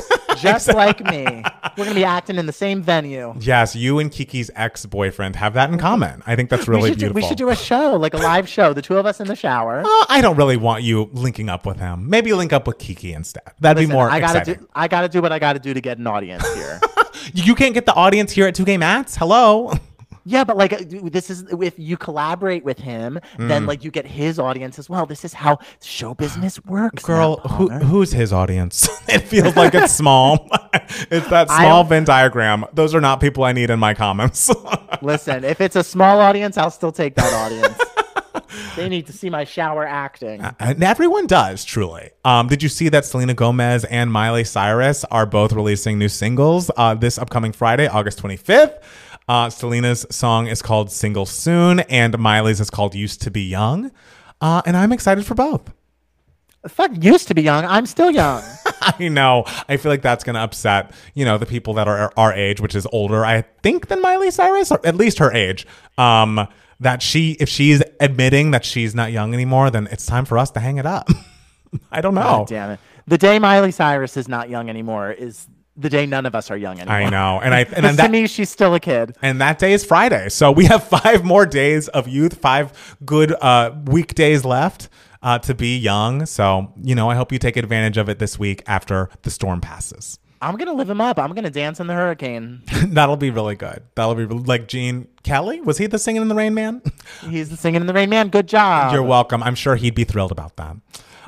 Just 0.38 0.68
like 0.68 1.00
me. 1.04 1.44
We're 1.76 1.84
going 1.84 1.94
to 1.94 2.00
be 2.00 2.04
acting 2.04 2.36
in 2.36 2.46
the 2.46 2.52
same 2.52 2.82
venue. 2.82 3.34
Yes, 3.40 3.74
you 3.74 3.98
and 3.98 4.10
Keke's 4.10 4.50
ex-boyfriend 4.54 5.36
have 5.36 5.54
that 5.54 5.70
in 5.70 5.78
common. 5.78 6.22
I 6.26 6.36
think 6.36 6.50
that's 6.50 6.68
really 6.68 6.82
we, 6.82 6.88
should 6.90 6.98
do, 6.98 7.06
beautiful. 7.06 7.22
we 7.22 7.28
should 7.28 7.38
do 7.38 7.48
a 7.48 7.56
show, 7.56 7.96
like 7.96 8.14
a 8.14 8.18
live 8.18 8.48
show, 8.48 8.72
the 8.72 8.82
two 8.82 8.96
of 8.96 9.06
us 9.06 9.20
in 9.20 9.26
the 9.28 9.36
shower. 9.36 9.82
Uh, 9.92 10.06
I 10.08 10.20
don't 10.22 10.36
really 10.36 10.56
want 10.56 10.84
you 10.84 11.10
linking 11.12 11.48
up 11.48 11.66
with 11.66 11.78
him. 11.78 12.08
Maybe 12.08 12.32
link 12.32 12.52
up 12.52 12.66
with 12.66 12.78
Keke 12.78 13.14
instead. 13.14 13.42
That'd 13.60 13.86
be 13.86 13.92
more 13.92 14.10
I 14.10 14.20
gotta 14.20 14.38
exciting. 14.38 14.62
do. 14.62 14.68
I 14.74 14.88
gotta 14.88 15.08
do 15.08 15.20
what 15.20 15.32
I 15.32 15.38
gotta 15.38 15.58
do 15.58 15.74
to 15.74 15.80
get 15.80 15.98
an 15.98 16.06
audience 16.06 16.50
here. 16.54 16.80
You 17.34 17.54
can't 17.54 17.72
get 17.72 17.86
the 17.86 17.94
audience 17.94 18.32
here 18.32 18.48
at 18.48 18.54
Two 18.56 18.64
Gay 18.64 18.76
Matts. 18.76 19.16
Hello. 19.16 19.72
yeah, 20.24 20.44
but 20.44 20.56
like 20.56 20.72
uh, 20.72 20.78
this 21.04 21.30
is 21.30 21.44
if 21.60 21.78
you 21.78 21.96
collaborate 21.96 22.64
with 22.64 22.78
him, 22.78 23.18
Mm. 23.38 23.48
then 23.48 23.66
like 23.66 23.84
you 23.84 23.90
get 23.90 24.06
his 24.06 24.38
audience 24.38 24.78
as 24.78 24.88
well. 24.88 25.06
This 25.06 25.24
is 25.24 25.32
how 25.32 25.58
show 25.82 26.14
business 26.24 26.62
works, 26.64 27.02
Girl, 27.04 27.36
who, 27.38 27.68
who's 27.70 28.12
his 28.12 28.32
audience? 28.32 28.88
it 29.08 29.20
feels 29.20 29.56
like 29.56 29.74
it's 29.74 29.94
small. 29.94 30.48
it's 31.10 31.28
that 31.28 31.48
small 31.48 31.84
Venn 31.84 32.04
diagram. 32.04 32.64
Those 32.72 32.94
are 32.94 33.00
not 33.00 33.20
people 33.20 33.44
I 33.44 33.52
need 33.52 33.70
in 33.70 33.78
my 33.78 33.94
comments. 33.94 34.50
Listen, 35.02 35.44
if 35.44 35.60
it's 35.60 35.76
a 35.76 35.84
small 35.84 36.20
audience, 36.20 36.56
I'll 36.56 36.70
still 36.70 36.92
take 36.92 37.14
that 37.16 37.32
audience. 37.32 37.78
They 38.76 38.88
need 38.88 39.06
to 39.06 39.12
see 39.12 39.28
my 39.30 39.44
shower 39.44 39.86
acting. 39.86 40.40
And 40.60 40.82
everyone 40.82 41.26
does, 41.26 41.64
truly. 41.64 42.10
Um, 42.24 42.48
did 42.48 42.62
you 42.62 42.68
see 42.68 42.88
that 42.90 43.04
Selena 43.04 43.34
Gomez 43.34 43.84
and 43.84 44.10
Miley 44.12 44.44
Cyrus 44.44 45.04
are 45.04 45.26
both 45.26 45.52
releasing 45.52 45.98
new 45.98 46.08
singles 46.08 46.70
uh, 46.76 46.94
this 46.94 47.18
upcoming 47.18 47.52
Friday, 47.52 47.86
August 47.88 48.22
25th? 48.22 48.74
Uh, 49.28 49.50
Selena's 49.50 50.06
song 50.10 50.46
is 50.46 50.62
called 50.62 50.90
Single 50.90 51.26
Soon, 51.26 51.80
and 51.80 52.18
Miley's 52.18 52.60
is 52.60 52.70
called 52.70 52.94
Used 52.94 53.22
to 53.22 53.30
Be 53.30 53.42
Young. 53.42 53.90
Uh, 54.40 54.62
and 54.66 54.76
I'm 54.76 54.92
excited 54.92 55.24
for 55.24 55.34
both. 55.34 55.72
Fuck, 56.68 56.92
used 57.02 57.26
to 57.28 57.34
be 57.34 57.42
young. 57.42 57.64
I'm 57.64 57.86
still 57.86 58.10
young. 58.10 58.42
I 58.80 59.08
know. 59.08 59.44
I 59.68 59.76
feel 59.76 59.90
like 59.90 60.02
that's 60.02 60.22
going 60.22 60.34
to 60.34 60.40
upset, 60.40 60.92
you 61.14 61.24
know, 61.24 61.36
the 61.36 61.46
people 61.46 61.74
that 61.74 61.88
are 61.88 62.12
our 62.16 62.32
age, 62.32 62.60
which 62.60 62.76
is 62.76 62.86
older, 62.92 63.24
I 63.24 63.42
think, 63.62 63.88
than 63.88 64.00
Miley 64.00 64.30
Cyrus, 64.30 64.70
or 64.70 64.84
at 64.84 64.94
least 64.94 65.18
her 65.18 65.32
age. 65.32 65.66
Um, 65.98 66.46
that 66.78 67.02
she, 67.02 67.32
if 67.40 67.48
she's 67.48 67.82
admitting 68.00 68.52
that 68.52 68.64
she's 68.64 68.94
not 68.94 69.12
young 69.12 69.34
anymore, 69.34 69.70
then 69.70 69.88
it's 69.90 70.06
time 70.06 70.24
for 70.24 70.38
us 70.38 70.50
to 70.52 70.60
hang 70.60 70.78
it 70.78 70.86
up. 70.86 71.08
I 71.92 72.00
don't 72.00 72.14
know. 72.14 72.20
God 72.20 72.48
damn 72.48 72.70
it. 72.70 72.80
The 73.06 73.18
day 73.18 73.38
Miley 73.38 73.72
Cyrus 73.72 74.16
is 74.16 74.28
not 74.28 74.48
young 74.48 74.68
anymore 74.68 75.10
is 75.10 75.48
the 75.76 75.88
day 75.88 76.06
none 76.06 76.26
of 76.26 76.34
us 76.34 76.50
are 76.50 76.56
young 76.56 76.78
anymore. 76.78 76.94
I 76.96 77.08
know. 77.08 77.40
And 77.42 77.54
I, 77.54 77.60
and 77.60 77.70
Because 77.70 77.96
that, 77.96 78.06
to 78.06 78.12
me, 78.12 78.26
she's 78.26 78.50
still 78.50 78.74
a 78.74 78.80
kid. 78.80 79.16
and 79.22 79.40
that 79.40 79.58
day 79.58 79.72
is 79.72 79.84
Friday. 79.84 80.28
So 80.28 80.52
we 80.52 80.66
have 80.66 80.84
five 80.88 81.24
more 81.24 81.46
days 81.46 81.88
of 81.88 82.08
youth, 82.08 82.38
five 82.38 82.96
good 83.04 83.32
uh, 83.40 83.72
weekdays 83.86 84.44
left 84.44 84.88
uh, 85.22 85.38
to 85.40 85.54
be 85.54 85.78
young. 85.78 86.26
So, 86.26 86.72
you 86.82 86.94
know, 86.94 87.08
I 87.08 87.14
hope 87.14 87.32
you 87.32 87.38
take 87.38 87.56
advantage 87.56 87.96
of 87.96 88.08
it 88.08 88.18
this 88.18 88.38
week 88.38 88.62
after 88.66 89.08
the 89.22 89.30
storm 89.30 89.60
passes. 89.60 90.18
I'm 90.42 90.56
gonna 90.56 90.72
live 90.72 90.90
him 90.90 91.00
up. 91.00 91.20
I'm 91.20 91.32
gonna 91.34 91.50
dance 91.50 91.78
in 91.78 91.86
the 91.86 91.94
hurricane. 91.94 92.62
That'll 92.86 93.16
be 93.16 93.30
really 93.30 93.54
good. 93.54 93.84
That'll 93.94 94.16
be 94.16 94.26
like 94.26 94.66
Gene 94.66 95.06
Kelly. 95.22 95.60
Was 95.60 95.78
he 95.78 95.86
the 95.86 96.00
singing 96.00 96.20
in 96.20 96.26
the 96.26 96.34
Rain 96.34 96.52
Man? 96.52 96.82
He's 97.30 97.48
the 97.48 97.56
singing 97.56 97.80
in 97.80 97.86
the 97.86 97.92
rain 97.94 98.10
man. 98.10 98.28
Good 98.28 98.48
job. 98.48 98.92
You're 98.92 99.04
welcome. 99.04 99.40
I'm 99.44 99.54
sure 99.54 99.76
he'd 99.76 99.94
be 99.94 100.02
thrilled 100.02 100.32
about 100.32 100.56
that. 100.56 100.76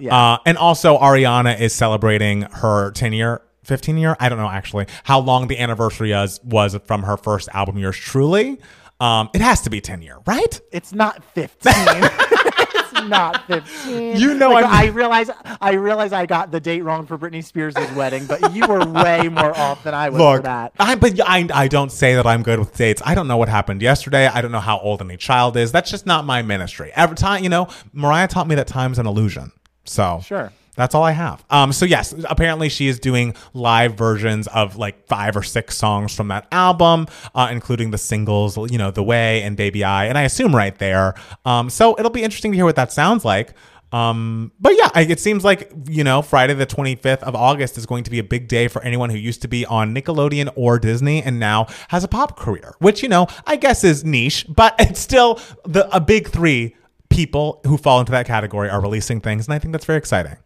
Yeah. 0.01 0.17
Uh, 0.17 0.39
and 0.45 0.59
also, 0.59 0.99
Ariana 0.99 1.61
is 1.61 1.73
celebrating 1.73 2.43
her 2.43 2.91
10 2.91 3.13
year, 3.13 3.41
15 3.65 3.97
year. 3.99 4.17
I 4.21 4.29
don't 4.29 4.39
know 4.39 4.49
actually 4.51 4.87
how 5.05 5.21
long 5.21 5.49
the 5.49 5.59
anniversary 5.59 6.13
is, 6.13 6.41
was 6.45 6.77
from 6.87 7.03
her 7.05 7.17
first 7.17 7.49
album, 7.53 7.79
Yours 7.79 7.97
Truly. 7.97 8.59
Um, 9.01 9.29
it 9.35 9.41
has 9.41 9.61
to 9.63 9.71
be 9.71 9.81
10 9.81 10.03
year, 10.03 10.19
right? 10.27 10.61
It's 10.73 10.93
not 10.93 11.23
15. 11.35 11.73
it's 11.77 12.93
not 13.09 13.45
15. 13.49 14.17
You 14.19 14.35
know 14.35 14.51
Like, 14.53 14.65
I'm- 14.67 14.95
realize 14.95 15.31
I 15.61 15.73
realize 15.75 16.13
I 16.13 16.27
got 16.27 16.53
the 16.53 16.61
date 16.61 16.83
wrong 16.83 17.05
for 17.07 17.19
Britney 17.19 17.45
Spears' 17.45 17.75
wedding, 17.97 18.27
but 18.27 18.55
you 18.55 18.67
were 18.67 18.85
way 18.87 19.29
more 19.29 19.55
off 19.59 19.83
than 19.83 19.95
I 19.95 20.11
was 20.11 20.19
for 20.21 20.43
that. 20.43 20.73
I, 20.79 20.95
but 20.95 21.21
I, 21.29 21.47
I 21.53 21.69
don't 21.69 21.91
say 21.91 22.15
that 22.15 22.27
I'm 22.27 22.43
good 22.45 22.61
with 22.61 22.77
dates. 22.77 23.03
I 23.05 23.15
don't 23.17 23.27
know 23.27 23.37
what 23.37 23.49
happened 23.49 23.83
yesterday. 23.83 24.27
I 24.29 24.41
don't 24.41 24.53
know 24.53 24.61
how 24.61 24.79
old 24.79 25.01
any 25.03 25.17
child 25.17 25.57
is. 25.57 25.73
That's 25.73 25.91
just 25.91 26.07
not 26.07 26.25
my 26.25 26.43
ministry. 26.43 26.93
Every 26.95 27.17
time, 27.17 27.43
you 27.43 27.49
know, 27.51 27.69
Mariah 27.93 28.29
taught 28.29 28.47
me 28.47 28.55
that 28.55 28.69
time's 28.69 28.99
an 29.01 29.07
illusion. 29.07 29.51
So 29.85 30.21
Sure. 30.25 30.53
That's 30.77 30.95
all 30.95 31.05
I 31.05 31.13
have. 31.13 31.45
Um, 31.51 31.73
so 31.73 31.87
yes, 31.87 32.15
apparently 32.29 32.69
she 32.69 32.89
is 32.89 32.99
doing 32.99 33.35
live 33.53 33.95
versions 33.95 34.49
of 34.49 34.77
like 34.77 35.07
five 35.07 35.37
or 35.37 35.43
six 35.43 35.77
songs 35.77 36.15
from 36.15 36.29
that 36.29 36.47
album, 36.51 37.07
uh, 37.35 37.49
including 37.51 37.91
the 37.91 37.99
singles, 37.99 38.57
you 38.71 38.79
know, 38.79 38.91
"The 38.91 39.03
Way" 39.03 39.43
and 39.43 39.57
"Baby 39.57 39.85
I," 39.85 40.07
and 40.07 40.19
I 40.19 40.23
assume 40.23 40.55
right 40.55 40.77
there. 40.79 41.15
Um, 41.45 41.71
so 41.71 41.95
it'll 41.99 42.11
be 42.11 42.23
interesting 42.23 42.53
to 42.53 42.57
hear 42.57 42.65
what 42.65 42.77
that 42.77 42.93
sounds 42.93 43.25
like. 43.25 43.55
Um, 43.93 44.51
but 44.59 44.73
yeah, 44.77 44.91
it 44.99 45.21
seems 45.21 45.45
like 45.45 45.71
you 45.87 46.03
know 46.03 46.21
Friday 46.21 46.55
the 46.55 46.67
25th 46.67 47.23
of 47.23 47.37
August 47.37 47.79
is 47.79 47.87
going 47.87 48.03
to 48.03 48.11
be 48.11 48.19
a 48.19 48.25
big 48.25 48.49
day 48.49 48.67
for 48.67 48.83
anyone 48.83 49.09
who 49.09 49.17
used 49.17 49.43
to 49.43 49.49
be 49.49 49.65
on 49.67 49.95
Nickelodeon 49.95 50.53
or 50.57 50.81
Disney 50.81 51.23
and 51.23 51.39
now 51.39 51.69
has 51.89 52.03
a 52.03 52.09
pop 52.09 52.37
career, 52.37 52.75
which 52.81 53.05
you 53.05 53.09
know 53.09 53.29
I 53.47 53.55
guess 53.55 53.85
is 53.85 54.05
niche, 54.05 54.47
but 54.49 54.75
it's 54.81 54.99
still 54.99 55.39
the 55.65 55.89
a 55.95 56.01
big 56.01 56.29
three 56.29 56.75
people 57.09 57.61
who 57.65 57.77
fall 57.77 58.01
into 58.01 58.11
that 58.11 58.27
category 58.27 58.69
are 58.69 58.81
releasing 58.81 59.21
things, 59.21 59.47
and 59.47 59.55
I 59.55 59.61
think 59.61 59.71
that's 59.71 59.85
very 59.85 59.99
exciting. 59.99 60.37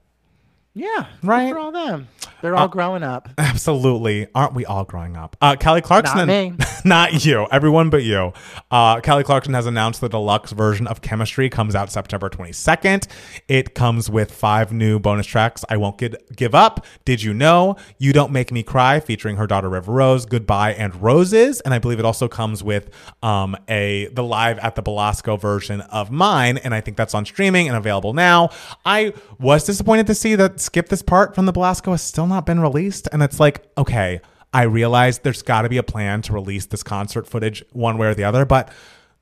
Yeah. 0.74 1.06
Right. 1.22 1.50
For 1.50 1.58
all 1.58 1.72
them. 1.72 2.08
They're 2.40 2.54
all 2.54 2.68
growing 2.68 3.02
up. 3.02 3.28
Absolutely. 3.38 4.28
Aren't 4.32 4.54
we 4.54 4.64
all 4.64 4.84
growing 4.84 5.16
up? 5.16 5.36
Uh, 5.40 5.56
Kelly 5.56 5.80
Clarkson. 5.80 6.18
Not 6.18 6.28
me. 6.28 6.52
not 6.84 7.24
you. 7.24 7.48
Everyone 7.50 7.90
but 7.90 8.04
you. 8.04 8.32
Uh, 8.70 9.00
Kelly 9.00 9.24
Clarkson 9.24 9.54
has 9.54 9.66
announced 9.66 10.00
the 10.00 10.08
deluxe 10.08 10.52
version 10.52 10.86
of 10.86 11.00
Chemistry 11.00 11.50
comes 11.50 11.74
out 11.74 11.90
September 11.90 12.30
22nd. 12.30 13.08
It 13.48 13.74
comes 13.74 14.08
with 14.08 14.30
five 14.30 14.72
new 14.72 15.00
bonus 15.00 15.26
tracks. 15.26 15.64
I 15.68 15.78
Won't 15.78 15.98
Get, 15.98 16.36
Give 16.36 16.54
Up. 16.54 16.86
Did 17.04 17.22
You 17.24 17.34
Know? 17.34 17.76
You 17.98 18.12
Don't 18.12 18.30
Make 18.30 18.52
Me 18.52 18.62
Cry, 18.62 19.00
featuring 19.00 19.36
her 19.36 19.48
daughter 19.48 19.68
River 19.68 19.90
Rose, 19.92 20.24
Goodbye 20.26 20.74
and 20.74 20.94
Roses. 21.02 21.60
And 21.62 21.74
I 21.74 21.80
believe 21.80 21.98
it 21.98 22.04
also 22.04 22.28
comes 22.28 22.62
with 22.62 22.90
um, 23.22 23.56
a 23.68 24.06
the 24.12 24.22
live 24.22 24.58
at 24.60 24.76
the 24.76 24.82
Belasco 24.82 25.36
version 25.36 25.80
of 25.80 26.12
Mine. 26.12 26.58
And 26.58 26.72
I 26.72 26.80
think 26.80 26.96
that's 26.96 27.14
on 27.14 27.24
streaming 27.24 27.66
and 27.66 27.76
available 27.76 28.12
now. 28.12 28.50
I 28.84 29.12
was 29.40 29.64
disappointed 29.64 30.06
to 30.06 30.14
see 30.14 30.36
that 30.36 30.60
Skip 30.68 30.90
This 30.90 31.00
Part 31.00 31.34
from 31.34 31.46
the 31.46 31.52
Belasco 31.52 31.92
has 31.92 32.02
still 32.02 32.26
not 32.26 32.44
been 32.44 32.60
released. 32.60 33.08
And 33.10 33.22
it's 33.22 33.40
like, 33.40 33.64
okay, 33.78 34.20
I 34.52 34.64
realize 34.64 35.20
there's 35.20 35.40
got 35.40 35.62
to 35.62 35.70
be 35.70 35.78
a 35.78 35.82
plan 35.82 36.20
to 36.22 36.34
release 36.34 36.66
this 36.66 36.82
concert 36.82 37.26
footage 37.26 37.64
one 37.72 37.96
way 37.96 38.08
or 38.08 38.14
the 38.14 38.24
other, 38.24 38.44
but 38.44 38.70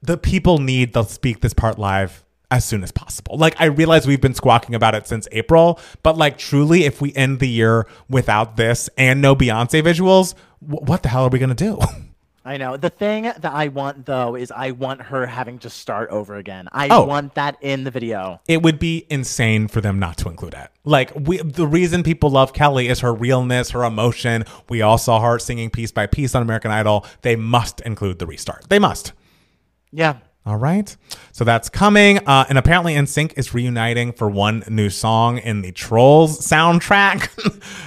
the 0.03 0.18
people 0.18 0.59
need 0.59 0.92
the 0.92 1.05
Skip 1.05 1.42
This 1.42 1.55
Part 1.55 1.78
live 1.78 2.24
as 2.51 2.64
soon 2.64 2.82
as 2.82 2.90
possible. 2.90 3.38
Like, 3.38 3.61
I 3.61 3.66
realize 3.66 4.09
we've 4.09 4.20
been 4.20 4.34
squawking 4.34 4.74
about 4.74 4.97
it 4.97 5.07
since 5.07 5.28
April, 5.30 5.78
but 6.03 6.18
like, 6.18 6.36
truly, 6.36 6.82
if 6.82 7.01
we 7.01 7.14
end 7.14 7.38
the 7.38 7.49
year 7.49 7.86
without 8.09 8.57
this 8.57 8.90
and 8.99 9.22
no 9.22 9.36
Beyonce 9.36 9.84
visuals, 9.84 10.34
wh- 10.59 10.82
what 10.82 11.05
the 11.05 11.11
hell 11.11 11.26
are 11.26 11.30
we 11.30 11.38
going 11.38 11.55
to 11.55 11.55
do? 11.55 11.78
I 12.47 12.59
know. 12.59 12.76
The 12.76 12.90
thing 12.90 13.24
that 13.24 13.44
I 13.44 13.68
want 13.68 14.07
though 14.07 14.36
is 14.36 14.53
I 14.53 14.70
want 14.70 15.03
her 15.03 15.26
having 15.26 15.59
to 15.61 15.70
start 15.70 16.11
over 16.11 16.36
again. 16.36 16.68
I 16.70 16.86
Oh. 16.90 17.05
want 17.05 17.34
that 17.34 17.57
in 17.61 17.82
the 17.84 17.90
video. 17.90 18.40
it 18.47 18.62
would 18.62 18.78
be 18.78 19.05
insane 19.11 19.66
for 19.68 19.80
them 19.80 19.99
not 19.99 20.16
to 20.18 20.28
include 20.28 20.55
it. 20.55 20.68
Like 20.84 21.12
we, 21.14 21.38
the 21.38 21.66
reason 21.66 22.03
people 22.05 22.30
love 22.30 22.53
Kelly 22.53 22.86
is 22.88 23.01
her 23.01 23.12
realness, 23.12 23.70
her 23.70 23.82
emotion. 23.82 24.44
We 24.68 24.80
all 24.80 24.97
saw 24.99 25.20
her 25.20 25.38
singing 25.40 25.70
piece 25.70 25.90
by 25.90 26.07
piece 26.07 26.34
on 26.36 26.42
American 26.42 26.70
Idol. 26.70 27.05
They 27.22 27.34
must 27.34 27.80
include 27.80 28.20
the 28.20 28.26
restart. 28.26 28.66
They 28.68 28.78
must. 28.78 29.12
Yeah. 29.90 30.18
All 30.47 30.57
right. 30.57 30.97
So 31.32 31.42
that's 31.42 31.68
coming. 31.68 32.18
Uh, 32.18 32.47
and 32.49 32.57
apparently 32.57 32.94
NSYNC 32.94 33.36
is 33.36 33.53
reuniting 33.53 34.12
for 34.12 34.30
one 34.30 34.62
new 34.68 34.90
song 34.90 35.38
in 35.38 35.61
the 35.61 35.72
Trolls 35.72 36.38
soundtrack. 36.38 37.28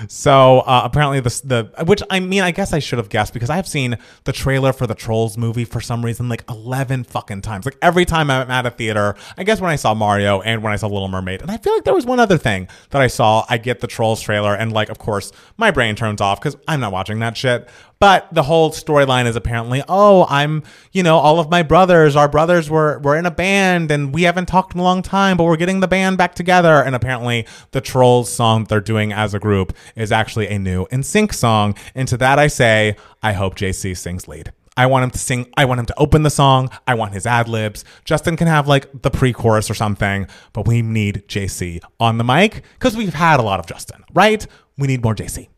so 0.11 0.59
uh, 0.59 0.81
apparently 0.83 1.21
the, 1.21 1.41
the, 1.45 1.85
which 1.85 2.03
I 2.09 2.19
mean, 2.19 2.41
I 2.41 2.51
guess 2.51 2.73
I 2.73 2.79
should 2.79 2.97
have 2.97 3.07
guessed 3.07 3.33
because 3.33 3.49
I've 3.49 3.65
seen 3.67 3.97
the 4.25 4.33
trailer 4.33 4.73
for 4.73 4.87
the 4.87 4.93
Trolls 4.93 5.37
movie 5.37 5.63
for 5.63 5.79
some 5.79 6.03
reason 6.03 6.27
like 6.27 6.43
11 6.49 7.05
fucking 7.05 7.43
times. 7.43 7.63
Like 7.63 7.77
every 7.81 8.03
time 8.03 8.29
I'm 8.29 8.51
at 8.51 8.65
a 8.65 8.71
theater, 8.71 9.15
I 9.37 9.45
guess 9.45 9.61
when 9.61 9.71
I 9.71 9.77
saw 9.77 9.93
Mario 9.93 10.41
and 10.41 10.61
when 10.61 10.73
I 10.73 10.75
saw 10.75 10.87
Little 10.87 11.07
Mermaid. 11.07 11.41
And 11.41 11.49
I 11.49 11.55
feel 11.55 11.73
like 11.73 11.85
there 11.85 11.93
was 11.93 12.05
one 12.05 12.19
other 12.19 12.37
thing 12.37 12.67
that 12.89 13.01
I 13.01 13.07
saw. 13.07 13.45
I 13.47 13.57
get 13.57 13.79
the 13.79 13.87
Trolls 13.87 14.19
trailer 14.19 14.53
and 14.53 14.73
like, 14.73 14.89
of 14.89 14.99
course, 14.99 15.31
my 15.55 15.71
brain 15.71 15.95
turns 15.95 16.19
off 16.19 16.41
because 16.41 16.57
I'm 16.67 16.81
not 16.81 16.91
watching 16.91 17.19
that 17.19 17.37
shit. 17.37 17.69
But 17.99 18.33
the 18.33 18.43
whole 18.43 18.71
storyline 18.71 19.25
is 19.25 19.35
apparently, 19.35 19.83
oh, 19.89 20.25
I'm, 20.29 20.63
you 20.93 21.03
know, 21.03 21.17
all 21.17 21.39
of 21.39 21.49
my 21.49 21.63
brothers, 21.63 22.15
our 22.15 22.29
brothers 22.29 22.69
were 22.69 22.99
were 22.99 23.17
in 23.17 23.25
a 23.25 23.31
band 23.31 23.91
and 23.91 24.13
we 24.13 24.23
haven't 24.23 24.45
talked 24.45 24.73
in 24.73 24.79
a 24.79 24.83
long 24.83 25.01
time, 25.01 25.35
but 25.35 25.43
we're 25.43 25.57
getting 25.57 25.81
the 25.81 25.87
band 25.87 26.17
back 26.17 26.33
together. 26.33 26.81
And 26.81 26.95
apparently 26.95 27.45
the 27.71 27.81
Trolls 27.81 28.31
song 28.31 28.63
they're 28.63 28.79
doing 28.79 29.11
as 29.11 29.33
a 29.33 29.39
group 29.39 29.75
is 29.97 30.13
actually 30.13 30.47
a 30.47 30.57
new 30.57 30.85
NSYNC 30.85 31.33
song. 31.33 31.75
And 31.93 32.07
to 32.07 32.15
that 32.17 32.39
I 32.39 32.47
say, 32.47 32.95
I 33.21 33.33
hope 33.33 33.55
JC 33.55 33.97
sings 33.97 34.29
lead. 34.29 34.53
I 34.77 34.85
want 34.85 35.03
him 35.03 35.11
to 35.11 35.17
sing. 35.17 35.51
I 35.57 35.65
want 35.65 35.81
him 35.81 35.85
to 35.87 35.99
open 35.99 36.23
the 36.23 36.29
song. 36.29 36.69
I 36.87 36.93
want 36.93 37.11
his 37.11 37.25
ad 37.25 37.49
libs. 37.49 37.83
Justin 38.05 38.37
can 38.37 38.47
have 38.47 38.65
like 38.65 39.01
the 39.01 39.11
pre 39.11 39.33
chorus 39.33 39.69
or 39.69 39.73
something, 39.73 40.25
but 40.53 40.65
we 40.65 40.81
need 40.81 41.23
JC 41.27 41.81
on 41.99 42.17
the 42.17 42.23
mic 42.23 42.63
because 42.75 42.95
we've 42.95 43.13
had 43.13 43.41
a 43.41 43.43
lot 43.43 43.59
of 43.59 43.65
Justin, 43.65 44.05
right? 44.13 44.47
We 44.77 44.87
need 44.87 45.03
more 45.03 45.15
JC. 45.15 45.49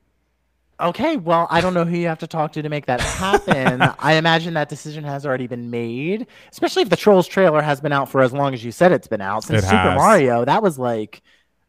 Okay, 0.82 1.18
well, 1.18 1.48
I 1.52 1.62
don't 1.62 1.74
know 1.74 1.86
who 1.86 1.96
you 1.96 2.08
have 2.08 2.20
to 2.20 2.28
talk 2.28 2.54
to 2.54 2.62
to 2.62 2.70
make 2.70 2.88
that 2.88 3.00
happen. 3.02 3.82
I 4.00 4.14
imagine 4.14 4.56
that 4.56 4.68
decision 4.68 5.04
has 5.04 5.26
already 5.26 5.48
been 5.48 5.70
made, 5.70 6.28
especially 6.52 6.82
if 6.82 6.90
the 6.90 6.96
Trolls 6.98 7.28
trailer 7.28 7.62
has 7.62 7.80
been 7.80 7.92
out 7.92 8.10
for 8.10 8.22
as 8.22 8.34
long 8.34 8.54
as 8.54 8.64
you 8.64 8.72
said 8.72 8.92
it's 8.92 9.08
been 9.08 9.22
out 9.22 9.44
since 9.44 9.64
It 9.64 9.68
Super 9.68 9.78
has. 9.78 9.98
Mario. 9.98 10.44
That 10.44 10.64
was 10.64 10.80
like, 10.80 11.22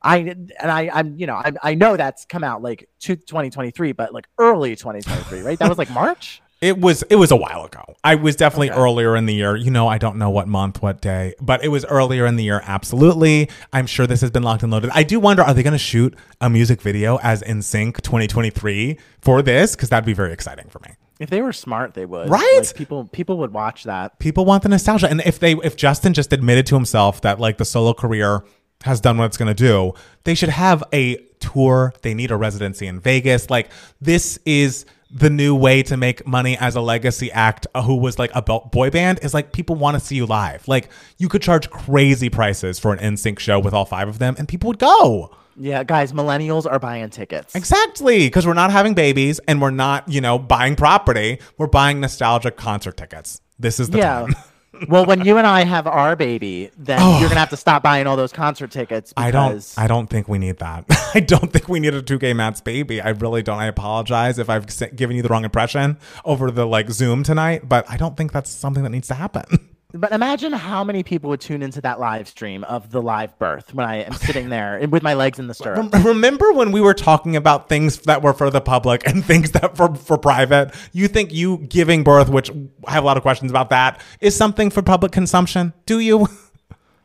I 0.03 0.19
and 0.19 0.53
I, 0.61 0.91
I'm 0.93 1.17
you 1.17 1.27
know 1.27 1.35
I, 1.37 1.53
I 1.63 1.75
know 1.75 1.97
that's 1.97 2.25
come 2.25 2.43
out 2.43 2.63
like 2.63 2.89
to 3.01 3.15
2023, 3.15 3.93
but 3.93 4.13
like 4.13 4.27
early 4.39 4.75
2023, 4.75 5.43
right? 5.43 5.59
That 5.59 5.69
was 5.69 5.79
like 5.79 5.91
March. 5.91 6.42
It 6.63 6.79
was 6.79 7.03
it 7.11 7.17
was 7.17 7.31
a 7.31 7.37
while 7.37 7.65
ago. 7.65 7.83
I 8.05 8.15
was 8.15 8.37
definitely 8.37 8.71
Okay. 8.71 8.81
earlier 8.81 9.17
in 9.17 9.27
the 9.27 9.35
year. 9.35 9.57
You 9.57 9.71
know, 9.71 9.89
I 9.89 9.99
don't 9.99 10.17
know 10.17 10.31
what 10.31 10.47
month, 10.49 10.81
what 10.81 11.01
day, 11.03 11.35
but 11.41 11.63
it 11.65 11.69
was 11.69 11.85
earlier 11.87 12.25
in 12.25 12.37
the 12.37 12.45
year. 12.45 12.63
Absolutely. 12.65 13.51
I'm 13.73 13.87
sure 13.87 14.07
this 14.07 14.21
has 14.23 14.31
been 14.31 14.43
locked 14.45 14.63
and 14.63 14.73
loaded. 14.73 14.91
I 14.95 15.03
do 15.03 15.19
wonder, 15.21 15.43
are 15.43 15.53
they 15.53 15.63
going 15.65 15.73
to 15.73 15.79
shoot 15.79 16.15
a 16.41 16.49
music 16.49 16.81
video 16.81 17.17
as 17.19 17.43
NSYNC 17.43 18.01
2023 18.03 18.97
for 19.21 19.43
this? 19.43 19.75
Because 19.77 19.89
that'd 19.89 20.07
be 20.07 20.13
very 20.15 20.33
exciting 20.33 20.69
for 20.69 20.79
me. 20.81 20.95
If 21.19 21.31
they 21.31 21.43
were 21.43 21.53
smart, 21.53 21.95
they 21.95 22.07
would. 22.07 22.29
Right? 22.31 22.61
Like, 22.65 22.75
people 22.75 23.05
people 23.13 23.39
would 23.39 23.53
watch 23.53 23.85
that. 23.85 24.19
people 24.19 24.45
want 24.45 24.63
the 24.63 24.69
nostalgia 24.69 25.09
and 25.11 25.21
if 25.23 25.39
they 25.41 25.53
if 25.65 25.77
justin 25.77 26.13
just 26.15 26.33
admitted 26.33 26.67
to 26.67 26.75
himself 26.75 27.21
that 27.23 27.39
like 27.41 27.59
the 27.59 27.65
solo 27.65 27.93
career 27.95 28.43
has 28.85 29.01
done 29.01 29.17
what 29.19 29.27
it's 29.27 29.37
going 29.37 29.55
to 29.55 29.55
do 29.55 29.93
they 30.25 30.35
should 30.35 30.49
have 30.49 30.83
a 30.93 31.17
tour 31.39 31.93
they 32.03 32.15
need 32.15 32.31
a 32.33 32.37
residency 32.37 32.87
in 32.89 32.99
vegas 32.99 33.51
like 33.51 33.71
this 34.01 34.39
is 34.45 34.85
the 35.15 35.29
new 35.29 35.55
way 35.55 35.83
to 35.83 35.97
make 35.97 36.27
money 36.27 36.57
as 36.59 36.75
a 36.75 36.81
legacy 36.81 37.31
act 37.33 37.67
uh, 37.75 37.83
who 37.83 37.97
was 37.97 38.19
like 38.19 38.31
a 38.35 38.41
boy 38.43 38.89
band 38.91 39.19
is 39.23 39.35
like 39.35 39.53
people 39.53 39.77
want 39.77 39.95
to 39.95 40.01
see 40.01 40.17
you 40.17 40.25
live. 40.25 40.67
Like 40.67 40.89
you 41.19 41.29
could 41.29 41.43
charge 41.43 41.69
crazy 41.71 42.31
prices 42.31 42.79
for 42.79 42.93
an 42.95 42.99
NSYNC 42.99 43.39
show 43.39 43.59
with 43.59 43.75
all 43.75 43.85
five 43.85 44.09
of 44.09 44.19
them 44.19 44.35
and 44.39 44.49
people 44.49 44.69
would 44.69 44.79
go. 44.79 45.31
Yeah, 45.55 45.85
guys, 45.85 46.15
millennials 46.15 46.65
are 46.71 46.79
buying 46.79 47.11
tickets. 47.11 47.55
Exactly, 47.55 48.21
because 48.27 48.47
we're 48.47 48.55
not 48.55 48.71
having 48.73 48.95
babies 48.95 49.39
and 49.47 49.61
we're 49.61 49.71
not, 49.71 50.09
you 50.09 50.23
know, 50.23 50.39
buying 50.39 50.77
property. 50.77 51.41
We're 51.59 51.67
buying 51.67 52.01
nostalgic 52.01 52.57
concert 52.57 52.97
tickets. 52.97 53.43
This 53.59 53.79
is 53.79 53.91
the 53.91 53.99
Yeah. 53.99 54.21
time. 54.23 54.35
well, 54.89 55.07
when 55.07 55.25
you 55.25 55.39
and 55.39 55.47
I 55.47 55.65
have 55.65 55.87
our 55.87 56.17
baby, 56.17 56.71
then 56.77 56.99
oh. 57.01 57.21
you're 57.21 57.29
gonna 57.29 57.41
have 57.41 57.51
to 57.51 57.57
stop 57.57 57.83
buying 57.83 58.07
all 58.07 58.17
those 58.17 58.33
concert 58.33 58.71
tickets. 58.71 59.13
Because 59.13 59.27
I 59.27 59.31
don't. 59.31 59.75
I 59.79 59.87
don't 59.87 60.09
think 60.09 60.29
we 60.29 60.39
need 60.39 60.59
that. 60.59 60.85
I 61.15 61.21
don't 61.21 61.53
think 61.53 61.69
we 61.69 61.81
need 61.81 61.95
a 61.95 62.03
Two 62.03 62.19
Gay 62.19 62.33
Matt's 62.33 62.61
baby. 62.61 63.01
I 63.01 63.11
really 63.11 63.43
don't. 63.43 63.59
I 63.59 63.67
apologize 63.67 64.39
if 64.39 64.49
I've 64.51 64.67
given 64.97 65.17
you 65.17 65.23
the 65.23 65.29
wrong 65.29 65.45
impression 65.45 65.99
over 66.25 66.51
the 66.51 66.67
like 66.67 66.91
Zoom 66.91 67.23
tonight, 67.23 67.69
but 67.69 67.89
I 67.89 67.97
don't 67.97 68.17
think 68.17 68.33
that's 68.33 68.51
something 68.51 68.83
that 68.83 68.91
needs 68.91 69.09
to 69.09 69.15
happen. 69.15 69.45
But 69.95 70.13
imagine 70.13 70.53
how 70.53 70.85
many 70.85 71.03
people 71.03 71.31
would 71.31 71.41
tune 71.41 71.63
into 71.63 71.81
that 71.83 72.01
live 72.01 72.29
stream 72.29 72.65
of 72.65 72.91
the 72.91 73.03
live 73.03 73.39
birth 73.39 73.75
when 73.75 73.87
I 73.87 74.03
am 74.03 74.15
sitting 74.15 74.49
there 74.49 74.87
with 74.89 75.03
my 75.03 75.15
legs 75.15 75.39
in 75.39 75.47
the 75.47 75.55
stirrup. 75.55 75.93
Remember 76.05 76.53
when 76.53 76.73
we 76.73 76.81
were 76.81 76.95
talking 76.95 77.37
about 77.37 77.69
things 77.69 77.99
that 78.03 78.23
were 78.23 78.33
for 78.33 78.51
the 78.51 78.61
public 78.61 79.07
and 79.07 79.25
things 79.33 79.53
that 79.53 79.79
were 79.79 79.95
for 79.95 80.19
private? 80.19 80.75
You 80.93 81.09
think 81.09 81.33
you 81.33 81.59
giving 81.59 82.05
birth, 82.05 82.29
which 82.29 82.51
I 82.87 82.93
have 82.93 83.05
a 83.05 83.07
lot 83.07 83.17
of 83.17 83.23
questions 83.23 83.51
about 83.51 83.71
that, 83.71 84.01
is 84.21 84.35
something 84.35 84.71
for 84.71 84.83
public 84.83 85.13
consumption? 85.13 85.73
Do 85.87 85.99
you? 85.99 86.29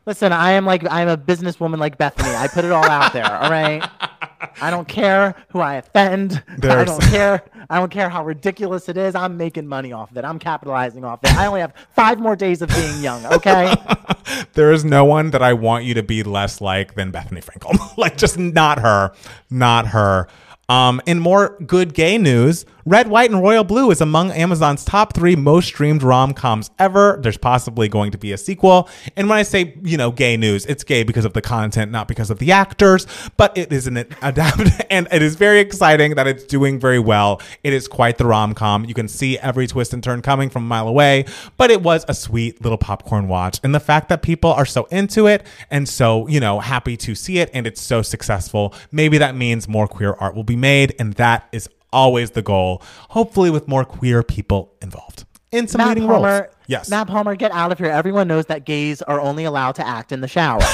Listen, 0.08 0.32
I 0.32 0.52
am 0.52 0.64
like 0.64 0.90
I'm 0.90 1.06
a 1.06 1.18
businesswoman 1.18 1.76
like 1.76 1.98
Bethenny. 1.98 2.34
I 2.34 2.48
put 2.48 2.64
it 2.64 2.72
all 2.72 2.82
out 2.82 3.12
there. 3.12 3.30
All 3.30 3.50
right. 3.50 3.86
I 4.62 4.70
don't 4.70 4.88
care 4.88 5.34
who 5.50 5.60
I 5.60 5.74
offend. 5.74 6.42
I 6.62 6.82
don't 6.82 7.02
care. 7.02 7.44
I 7.68 7.78
don't 7.78 7.90
care 7.90 8.08
how 8.08 8.24
ridiculous 8.24 8.88
it 8.88 8.96
is. 8.96 9.14
I'm 9.14 9.36
making 9.36 9.66
money 9.66 9.92
off 9.92 10.10
of 10.10 10.16
it. 10.16 10.24
I'm 10.24 10.38
capitalizing 10.38 11.04
off 11.04 11.22
it. 11.24 11.36
I 11.36 11.44
only 11.44 11.60
have 11.60 11.74
five 11.90 12.20
more 12.20 12.36
days 12.36 12.62
of 12.62 12.70
being 12.70 13.02
young. 13.02 13.26
Okay. 13.26 13.74
there 14.54 14.72
is 14.72 14.82
no 14.82 15.04
one 15.04 15.30
that 15.32 15.42
I 15.42 15.52
want 15.52 15.84
you 15.84 15.92
to 15.92 16.02
be 16.02 16.22
less 16.22 16.62
like 16.62 16.94
than 16.94 17.12
Bethenny 17.12 17.44
Frankel. 17.44 17.94
like 17.98 18.16
just 18.16 18.38
not 18.38 18.78
her, 18.78 19.12
not 19.50 19.88
her. 19.88 20.26
Um, 20.70 21.02
in 21.04 21.18
more 21.18 21.58
good 21.66 21.92
gay 21.92 22.16
news, 22.16 22.64
Red, 22.88 23.08
White, 23.08 23.30
and 23.30 23.42
Royal 23.42 23.64
Blue 23.64 23.90
is 23.90 24.00
among 24.00 24.30
Amazon's 24.30 24.82
top 24.82 25.12
three 25.12 25.36
most 25.36 25.66
streamed 25.66 26.02
rom 26.02 26.32
coms 26.32 26.70
ever. 26.78 27.18
There's 27.22 27.36
possibly 27.36 27.86
going 27.86 28.12
to 28.12 28.18
be 28.18 28.32
a 28.32 28.38
sequel. 28.38 28.88
And 29.14 29.28
when 29.28 29.36
I 29.36 29.42
say, 29.42 29.76
you 29.82 29.98
know, 29.98 30.10
gay 30.10 30.38
news, 30.38 30.64
it's 30.64 30.84
gay 30.84 31.02
because 31.02 31.26
of 31.26 31.34
the 31.34 31.42
content, 31.42 31.92
not 31.92 32.08
because 32.08 32.30
of 32.30 32.38
the 32.38 32.50
actors, 32.50 33.06
but 33.36 33.54
it 33.58 33.74
is 33.74 33.86
an 33.86 33.98
adapted 34.22 34.72
and 34.90 35.06
it 35.12 35.20
is 35.20 35.34
very 35.34 35.60
exciting 35.60 36.14
that 36.14 36.26
it's 36.26 36.44
doing 36.44 36.80
very 36.80 36.98
well. 36.98 37.42
It 37.62 37.74
is 37.74 37.88
quite 37.88 38.16
the 38.16 38.24
rom 38.24 38.54
com. 38.54 38.86
You 38.86 38.94
can 38.94 39.06
see 39.06 39.38
every 39.38 39.66
twist 39.66 39.92
and 39.92 40.02
turn 40.02 40.22
coming 40.22 40.48
from 40.48 40.62
a 40.62 40.66
mile 40.66 40.88
away, 40.88 41.26
but 41.58 41.70
it 41.70 41.82
was 41.82 42.06
a 42.08 42.14
sweet 42.14 42.62
little 42.62 42.78
popcorn 42.78 43.28
watch. 43.28 43.60
And 43.62 43.74
the 43.74 43.80
fact 43.80 44.08
that 44.08 44.22
people 44.22 44.54
are 44.54 44.64
so 44.64 44.86
into 44.86 45.26
it 45.26 45.44
and 45.70 45.86
so, 45.86 46.26
you 46.26 46.40
know, 46.40 46.60
happy 46.60 46.96
to 46.96 47.14
see 47.14 47.36
it 47.36 47.50
and 47.52 47.66
it's 47.66 47.82
so 47.82 48.00
successful, 48.00 48.72
maybe 48.90 49.18
that 49.18 49.36
means 49.36 49.68
more 49.68 49.86
queer 49.86 50.14
art 50.14 50.34
will 50.34 50.42
be 50.42 50.56
made. 50.56 50.94
And 50.98 51.12
that 51.14 51.50
is 51.52 51.68
always 51.92 52.32
the 52.32 52.42
goal, 52.42 52.82
hopefully 53.10 53.50
with 53.50 53.68
more 53.68 53.84
queer 53.84 54.22
people 54.22 54.74
involved 54.82 55.24
in 55.52 55.66
some 55.68 55.78
Matt 55.78 55.88
leading 55.96 56.08
Palmer. 56.08 56.28
roles. 56.42 56.54
Yes. 56.66 56.90
Matt 56.90 57.06
Palmer, 57.08 57.34
get 57.34 57.52
out 57.52 57.72
of 57.72 57.78
here. 57.78 57.90
Everyone 57.90 58.28
knows 58.28 58.46
that 58.46 58.64
gays 58.64 59.00
are 59.02 59.20
only 59.20 59.44
allowed 59.44 59.76
to 59.76 59.86
act 59.86 60.12
in 60.12 60.20
the 60.20 60.28
shower. 60.28 60.60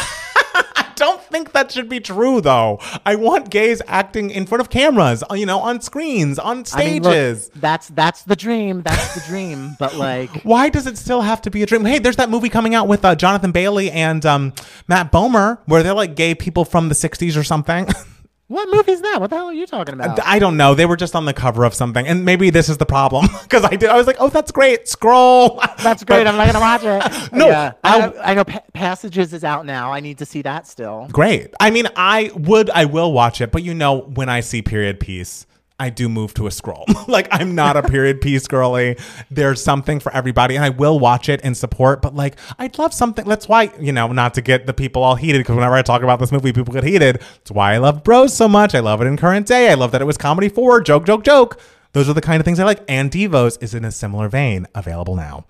I 0.77 0.91
don't 0.97 1.21
think 1.23 1.53
that 1.53 1.73
should 1.73 1.89
be 1.89 1.99
true 2.01 2.41
though. 2.41 2.79
I 3.05 3.17
want 3.17 3.51
gays 3.51 3.83
acting 3.87 4.31
in 4.31 4.47
front 4.47 4.61
of 4.61 4.71
cameras, 4.71 5.25
uh, 5.29 5.35
you 5.35 5.45
know, 5.47 5.59
on 5.59 5.81
screens, 5.81 6.39
on 6.39 6.65
I 6.73 6.85
mean, 6.85 7.03
look, 7.03 7.13
stages. 7.13 7.51
that's 7.57 7.89
that's 7.89 8.23
the 8.23 8.37
dream. 8.37 8.83
That's 8.83 9.15
the 9.15 9.21
dream. 9.29 9.77
But 9.79 9.97
like, 9.97 10.31
Why 10.43 10.69
does 10.69 10.87
it 10.87 10.97
still 10.97 11.21
have 11.21 11.43
to 11.43 11.51
be 11.51 11.63
a 11.63 11.67
dream? 11.67 11.85
Hey, 11.85 11.99
there's 11.99 12.17
that 12.17 12.31
movie 12.31 12.49
coming 12.49 12.75
out 12.75 12.87
with 12.87 13.05
uh, 13.05 13.17
Jonathan 13.17 13.51
Bailey 13.53 13.91
and 13.91 14.25
um, 14.25 14.53
Matt 14.89 15.11
Bomer 15.11 15.59
where 15.67 15.83
they're 15.83 15.95
like 15.95 16.15
gay 16.15 16.35
people 16.35 16.65
from 16.65 16.89
the 16.89 16.95
60s 16.95 17.37
or 17.37 17.45
something. 17.45 17.89
what 18.55 18.71
movie 18.71 18.93
is 18.93 19.03
that? 19.03 19.21
What 19.21 19.31
the 19.31 19.37
hell 19.37 19.47
are 19.47 19.53
you 19.53 19.67
talking 19.67 20.01
uh, 20.01 20.05
about? 20.05 20.21
I 20.25 20.39
don't 20.39 20.57
know. 20.57 20.75
They 20.75 20.87
were 20.87 20.97
just 20.97 21.15
on 21.15 21.25
the 21.25 21.35
cover 21.35 21.65
of 21.65 21.75
something, 21.75 22.07
and 22.07 22.25
maybe 22.25 22.51
this 22.51 22.69
is 22.69 22.79
the 22.79 22.87
problem 22.87 23.27
because 23.43 23.65
I 23.65 23.71
did. 23.77 23.91
I 23.91 23.97
was 23.97 24.07
like, 24.07 24.17
"Oh, 24.21 24.29
that's 24.29 24.53
great." 24.53 24.89
Scroll. 24.89 25.61
That's 25.79 26.03
great. 26.05 26.27
I'm 26.27 26.37
not 26.37 26.47
gonna 26.47 26.61
watch 26.61 26.83
it. 26.85 27.33
No, 27.33 27.49
yeah. 27.49 27.73
I, 27.83 28.13
I 28.23 28.35
know 28.35 28.45
pa- 28.45 28.63
Passages 28.73 29.33
is 29.33 29.45
out 29.45 29.67
now. 29.67 29.93
I 29.93 30.01
need 30.01 30.19
to 30.19 30.27
see 30.27 30.43
that 30.43 30.67
still. 30.67 31.09
great. 31.11 31.53
I 31.61 31.71
mean, 31.71 31.87
I 31.97 32.31
would, 32.35 32.71
I 32.71 32.85
will 32.85 33.13
watch 33.13 33.41
it, 33.41 33.51
but 33.53 33.63
you 33.63 33.75
know, 33.75 34.01
when 34.01 34.29
I 34.29 34.41
see 34.41 34.63
period 34.63 35.01
piece, 35.01 35.47
I 35.79 35.91
do 35.91 36.09
move 36.09 36.35
to 36.35 36.47
a 36.47 36.51
scroll. 36.51 36.85
like 37.09 37.27
I'm 37.33 37.55
not 37.55 37.77
a 37.77 37.83
period 37.83 38.21
piece 38.21 38.47
girly. 38.47 38.97
There's 39.31 39.63
something 39.63 39.99
for 39.99 40.13
everybody, 40.13 40.55
and 40.55 40.65
I 40.65 40.71
will 40.71 40.99
watch 40.99 41.29
it 41.29 41.41
and 41.43 41.57
support. 41.57 42.01
But 42.01 42.15
like, 42.15 42.37
I'd 42.59 42.79
love 42.79 42.95
something. 42.95 43.25
That's 43.27 43.49
why 43.49 43.73
you 43.81 43.93
know, 43.93 44.09
not 44.13 44.35
to 44.35 44.41
get 44.43 44.67
the 44.67 44.75
people 44.75 45.03
all 45.03 45.17
heated 45.17 45.41
because 45.41 45.57
whenever 45.57 45.75
I 45.75 45.83
talk 45.83 46.03
about 46.03 46.21
this 46.21 46.31
movie, 46.31 46.53
people 46.53 46.73
get 46.73 46.85
heated. 46.85 47.23
It's 47.41 47.51
why 47.51 47.75
I 47.75 47.79
love 47.79 48.05
Bros 48.05 48.33
so 48.35 48.49
much. 48.49 48.75
I 48.75 48.81
love 48.81 49.01
it 49.01 49.07
in 49.07 49.17
current 49.17 49.47
day. 49.47 49.71
I 49.71 49.75
love 49.75 49.91
that 49.93 50.01
it 50.01 50.07
was 50.07 50.17
comedy 50.17 50.49
forward, 50.49 50.87
joke, 50.87 51.07
joke, 51.07 51.25
joke. 51.25 51.59
Those 51.93 52.09
are 52.09 52.13
the 52.15 52.21
kind 52.21 52.41
of 52.41 52.45
things 52.45 52.59
I 52.59 52.65
like. 52.65 52.83
And 52.89 53.11
DIVOS 53.11 53.59
is 53.61 53.75
in 53.75 53.85
a 53.85 53.93
similar 53.93 54.29
vein. 54.29 54.67
Available 54.75 55.15
now. 55.15 55.45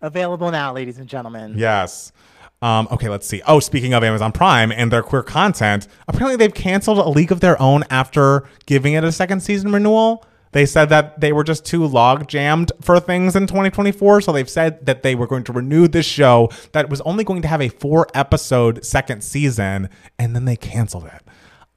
Available 0.00 0.50
now, 0.52 0.72
ladies 0.72 0.98
and 0.98 1.08
gentlemen. 1.08 1.54
Yes. 1.56 2.12
Um, 2.60 2.88
okay, 2.90 3.08
let's 3.08 3.26
see. 3.26 3.40
Oh, 3.46 3.60
speaking 3.60 3.94
of 3.94 4.02
Amazon 4.02 4.32
Prime 4.32 4.72
and 4.72 4.90
their 4.90 5.02
queer 5.02 5.22
content, 5.22 5.86
apparently 6.08 6.36
they've 6.36 6.54
canceled 6.54 6.98
a 6.98 7.08
League 7.08 7.30
of 7.30 7.40
Their 7.40 7.60
Own 7.62 7.84
after 7.88 8.48
giving 8.66 8.94
it 8.94 9.04
a 9.04 9.12
second 9.12 9.40
season 9.40 9.72
renewal. 9.72 10.24
They 10.52 10.66
said 10.66 10.88
that 10.88 11.20
they 11.20 11.32
were 11.32 11.44
just 11.44 11.64
too 11.64 11.86
log 11.86 12.26
jammed 12.26 12.72
for 12.80 12.98
things 12.98 13.36
in 13.36 13.46
2024. 13.46 14.22
So 14.22 14.32
they've 14.32 14.48
said 14.48 14.84
that 14.86 15.02
they 15.02 15.14
were 15.14 15.26
going 15.26 15.44
to 15.44 15.52
renew 15.52 15.88
this 15.88 16.06
show 16.06 16.48
that 16.72 16.88
was 16.88 17.00
only 17.02 17.22
going 17.22 17.42
to 17.42 17.48
have 17.48 17.60
a 17.60 17.68
four 17.68 18.08
episode 18.14 18.84
second 18.84 19.22
season, 19.22 19.88
and 20.18 20.34
then 20.34 20.46
they 20.46 20.56
canceled 20.56 21.04
it. 21.04 21.22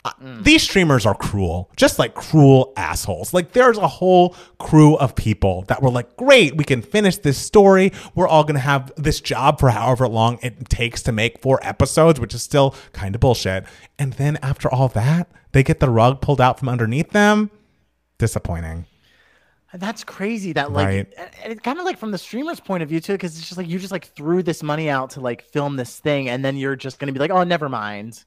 Uh, 0.03 0.11
These 0.41 0.63
streamers 0.63 1.05
are 1.05 1.13
cruel, 1.13 1.69
just 1.75 1.99
like 1.99 2.15
cruel 2.15 2.73
assholes. 2.75 3.35
Like, 3.35 3.51
there's 3.51 3.77
a 3.77 3.87
whole 3.87 4.35
crew 4.57 4.95
of 4.95 5.15
people 5.15 5.61
that 5.67 5.83
were 5.83 5.91
like, 5.91 6.17
great, 6.17 6.57
we 6.57 6.63
can 6.63 6.81
finish 6.81 7.17
this 7.17 7.37
story. 7.37 7.91
We're 8.15 8.27
all 8.27 8.43
going 8.43 8.55
to 8.55 8.59
have 8.61 8.91
this 8.97 9.21
job 9.21 9.59
for 9.59 9.69
however 9.69 10.07
long 10.07 10.39
it 10.41 10.69
takes 10.69 11.03
to 11.03 11.11
make 11.11 11.39
four 11.39 11.59
episodes, 11.61 12.19
which 12.19 12.33
is 12.33 12.41
still 12.41 12.73
kind 12.93 13.13
of 13.13 13.21
bullshit. 13.21 13.63
And 13.99 14.13
then 14.13 14.37
after 14.41 14.67
all 14.73 14.87
that, 14.87 15.29
they 15.51 15.61
get 15.61 15.79
the 15.79 15.89
rug 15.91 16.19
pulled 16.19 16.41
out 16.41 16.57
from 16.57 16.67
underneath 16.67 17.11
them. 17.11 17.51
Disappointing. 18.17 18.85
That's 19.73 20.03
crazy. 20.03 20.51
That 20.53 20.71
like, 20.71 20.87
Right. 20.87 21.13
and 21.43 21.53
it's 21.53 21.61
kind 21.61 21.77
of 21.79 21.85
like 21.85 21.97
from 21.97 22.09
the 22.11 22.17
streamer's 22.17 22.59
point 22.59 22.81
of 22.83 22.89
view 22.89 22.99
too, 22.99 23.13
because 23.13 23.37
it's 23.37 23.47
just 23.47 23.57
like 23.57 23.67
you 23.69 23.79
just 23.79 23.91
like 23.91 24.05
threw 24.15 24.41
this 24.43 24.63
money 24.63 24.89
out 24.89 25.11
to 25.11 25.21
like 25.21 25.43
film 25.43 25.75
this 25.75 25.99
thing, 25.99 26.27
and 26.27 26.43
then 26.43 26.57
you're 26.57 26.75
just 26.75 26.99
gonna 26.99 27.11
be 27.13 27.19
like, 27.19 27.31
oh, 27.31 27.43
never 27.43 27.69
mind. 27.69 28.25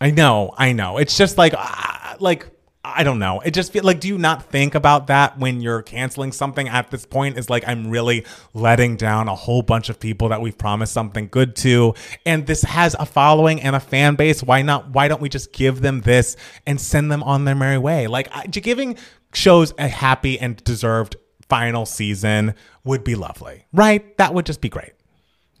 I 0.00 0.10
know, 0.10 0.52
I 0.56 0.72
know. 0.72 0.98
It's 0.98 1.16
just 1.16 1.38
like, 1.38 1.54
ah, 1.56 2.16
like 2.20 2.48
I 2.86 3.02
don't 3.02 3.18
know. 3.18 3.40
It 3.40 3.52
just 3.52 3.72
feel 3.72 3.82
like, 3.82 3.98
do 3.98 4.08
you 4.08 4.18
not 4.18 4.44
think 4.50 4.74
about 4.74 5.06
that 5.06 5.38
when 5.38 5.62
you're 5.62 5.80
canceling 5.80 6.32
something 6.32 6.68
at 6.68 6.90
this 6.90 7.06
point? 7.06 7.38
Is 7.38 7.48
like 7.48 7.66
I'm 7.66 7.90
really 7.90 8.26
letting 8.52 8.96
down 8.96 9.28
a 9.28 9.34
whole 9.34 9.62
bunch 9.62 9.88
of 9.88 9.98
people 9.98 10.28
that 10.28 10.42
we've 10.42 10.56
promised 10.56 10.92
something 10.92 11.28
good 11.28 11.56
to, 11.56 11.94
and 12.26 12.46
this 12.46 12.62
has 12.62 12.94
a 12.98 13.06
following 13.06 13.62
and 13.62 13.74
a 13.74 13.80
fan 13.80 14.16
base. 14.16 14.42
Why 14.42 14.60
not? 14.60 14.90
Why 14.90 15.08
don't 15.08 15.22
we 15.22 15.30
just 15.30 15.52
give 15.52 15.80
them 15.80 16.02
this 16.02 16.36
and 16.66 16.78
send 16.78 17.10
them 17.10 17.22
on 17.22 17.46
their 17.46 17.54
merry 17.54 17.78
way? 17.78 18.06
Like 18.06 18.28
I, 18.32 18.46
giving 18.46 18.98
shows 19.32 19.72
a 19.78 19.88
happy 19.88 20.38
and 20.38 20.62
deserved 20.62 21.16
final 21.48 21.86
season 21.86 22.54
would 22.84 23.02
be 23.02 23.14
lovely, 23.14 23.64
right? 23.72 24.16
That 24.18 24.34
would 24.34 24.44
just 24.44 24.60
be 24.60 24.68
great. 24.68 24.92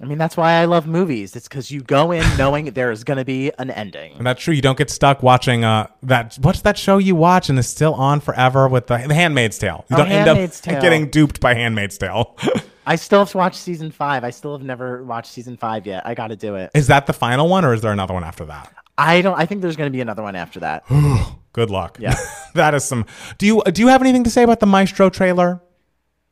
I 0.00 0.06
mean, 0.06 0.18
that's 0.18 0.36
why 0.36 0.54
I 0.54 0.64
love 0.64 0.86
movies. 0.86 1.36
It's 1.36 1.48
because 1.48 1.70
you 1.70 1.80
go 1.80 2.10
in 2.10 2.24
knowing 2.38 2.66
there 2.72 2.90
is 2.90 3.04
gonna 3.04 3.24
be 3.24 3.52
an 3.58 3.70
ending. 3.70 4.14
And 4.16 4.26
that's 4.26 4.42
true. 4.42 4.52
You 4.54 4.60
don't 4.62 4.76
get 4.76 4.90
stuck 4.90 5.22
watching 5.22 5.64
uh 5.64 5.86
that 6.02 6.36
what's 6.40 6.62
that 6.62 6.76
show 6.76 6.98
you 6.98 7.14
watch 7.14 7.48
and 7.48 7.58
is 7.58 7.68
still 7.68 7.94
on 7.94 8.20
forever 8.20 8.68
with 8.68 8.88
the, 8.88 8.98
the 9.06 9.14
Handmaid's 9.14 9.58
Tale. 9.58 9.84
You 9.88 9.96
Oh, 9.96 9.98
don't 9.98 10.08
Handmaid's 10.08 10.60
end 10.66 10.76
up 10.76 10.80
Tale. 10.80 10.82
getting 10.82 11.10
duped 11.10 11.40
by 11.40 11.54
Handmaid's 11.54 11.96
Tale. 11.96 12.36
I 12.86 12.96
still 12.96 13.20
have 13.20 13.30
to 13.30 13.38
watch 13.38 13.54
season 13.56 13.90
five. 13.90 14.24
I 14.24 14.30
still 14.30 14.52
have 14.58 14.66
never 14.66 15.02
watched 15.04 15.30
season 15.32 15.56
five 15.56 15.86
yet. 15.86 16.06
I 16.06 16.14
got 16.14 16.26
to 16.28 16.36
do 16.36 16.56
it. 16.56 16.70
is 16.74 16.88
that 16.88 17.06
the 17.06 17.14
final 17.14 17.48
one 17.48 17.64
or 17.64 17.72
is 17.72 17.80
there 17.80 17.92
another 17.92 18.12
one 18.12 18.24
after 18.24 18.44
that? 18.46 18.70
I 18.98 19.22
don't. 19.22 19.38
I 19.38 19.46
think 19.46 19.62
there's 19.62 19.76
gonna 19.76 19.90
be 19.90 20.00
another 20.00 20.22
one 20.22 20.36
after 20.36 20.60
that. 20.60 20.84
Good 21.52 21.70
luck. 21.70 21.98
Yeah. 22.00 22.14
that 22.54 22.74
is 22.74 22.84
some 22.84 23.06
Do 23.38 23.46
you 23.46 23.62
do 23.72 23.80
you 23.82 23.88
have 23.88 24.00
anything 24.02 24.24
to 24.24 24.30
say 24.30 24.42
about 24.42 24.60
the 24.60 24.66
Maestro 24.66 25.08
trailer 25.08 25.60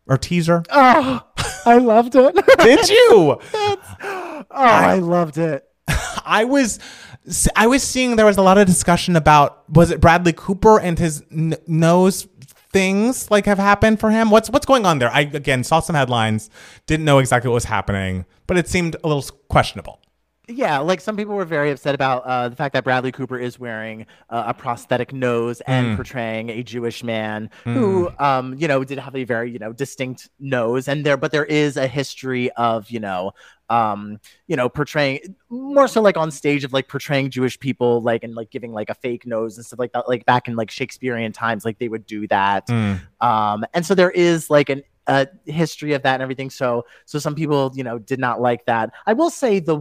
or 0.07 0.19
teaser? 0.19 0.63
oh, 0.71 1.21
I 1.65 1.79
loved 1.79 2.15
it. 2.17 2.35
Did 2.59 2.89
you? 2.89 3.39
oh, 3.55 4.45
I 4.51 4.99
loved 4.99 5.39
it. 5.39 5.65
I 6.25 6.45
was 6.45 6.79
I 7.55 7.67
was 7.67 7.83
seeing 7.83 8.17
there 8.17 8.27
was 8.27 8.37
a 8.37 8.43
lot 8.43 8.59
of 8.59 8.67
discussion 8.67 9.17
about 9.17 9.69
was 9.71 9.91
it 9.91 10.01
Bradley 10.01 10.33
Cooper 10.33 10.81
and 10.81 10.99
his 10.99 11.23
n- 11.31 11.57
nose 11.67 12.27
things 12.73 13.31
like 13.31 13.47
have 13.47 13.59
happened 13.59 14.01
for 14.01 14.11
him. 14.11 14.31
What's 14.31 14.51
what's 14.51 14.67
going 14.67 14.87
on 14.87 14.99
there? 14.99 15.11
I 15.11 15.21
again 15.21 15.63
saw 15.65 15.81
some 15.81 15.95
headlines, 15.95 16.51
didn't 16.87 17.05
know 17.05 17.19
exactly 17.19 17.49
what 17.49 17.55
was 17.55 17.65
happening, 17.65 18.25
but 18.47 18.57
it 18.57 18.69
seemed 18.69 18.97
a 19.05 19.09
little 19.09 19.25
questionable. 19.49 20.01
Yeah, 20.55 20.79
like 20.79 21.01
some 21.01 21.17
people 21.17 21.35
were 21.35 21.45
very 21.45 21.71
upset 21.71 21.95
about 21.95 22.25
uh, 22.25 22.49
the 22.49 22.57
fact 22.57 22.73
that 22.75 22.85
Bradley 22.85 23.13
Cooper 23.13 23.39
is 23.39 23.59
wearing 23.59 24.07
uh, 24.31 24.45
a 24.49 24.55
prosthetic 24.55 25.13
nose 25.13 25.61
and 25.63 25.89
Mm. 25.93 25.97
portraying 25.97 26.51
a 26.51 26.63
Jewish 26.63 27.03
man 27.03 27.51
who, 27.65 28.11
um, 28.19 28.55
you 28.59 28.69
know, 28.69 28.85
did 28.85 28.99
have 28.99 29.17
a 29.17 29.25
very, 29.25 29.51
you 29.51 29.59
know, 29.59 29.73
distinct 29.73 30.29
nose. 30.39 30.89
And 30.89 31.05
there, 31.07 31.17
but 31.17 31.33
there 31.33 31.45
is 31.45 31.77
a 31.77 31.87
history 31.87 32.51
of, 32.53 32.91
you 32.91 33.01
know, 33.01 33.33
um, 33.71 34.19
you 34.47 34.55
know, 34.57 34.69
portraying 34.69 35.21
more 35.49 35.89
so 35.89 36.03
like 36.03 36.17
on 36.19 36.31
stage 36.31 36.63
of 36.65 36.73
like 36.73 36.89
portraying 36.89 37.31
Jewish 37.31 37.59
people, 37.59 38.01
like 38.03 38.23
and 38.23 38.35
like 38.35 38.51
giving 38.51 38.73
like 38.73 38.91
a 38.91 38.95
fake 38.95 39.27
nose 39.27 39.57
and 39.57 39.65
stuff 39.65 39.79
like 39.79 39.93
that. 39.93 40.07
Like 40.09 40.27
back 40.27 40.47
in 40.49 40.57
like 40.57 40.71
Shakespearean 40.71 41.33
times, 41.33 41.65
like 41.65 41.79
they 41.79 41.89
would 41.89 42.05
do 42.07 42.27
that 42.29 42.67
Mm. 42.69 43.01
um 43.21 43.65
and 43.75 43.85
so 43.87 43.95
there 43.95 44.11
is 44.11 44.51
like 44.51 44.69
an 44.69 44.83
a 45.09 45.27
history 45.47 45.95
of 45.95 46.03
that 46.03 46.15
and 46.15 46.23
everything 46.23 46.49
so 46.49 46.85
so 47.07 47.19
some 47.19 47.35
people 47.35 47.73
you 47.75 47.83
know 47.83 47.99
did 47.99 48.21
not 48.21 48.41
like 48.41 48.65
that 48.67 48.93
i 49.05 49.13
will 49.13 49.31
say 49.31 49.59
the 49.59 49.81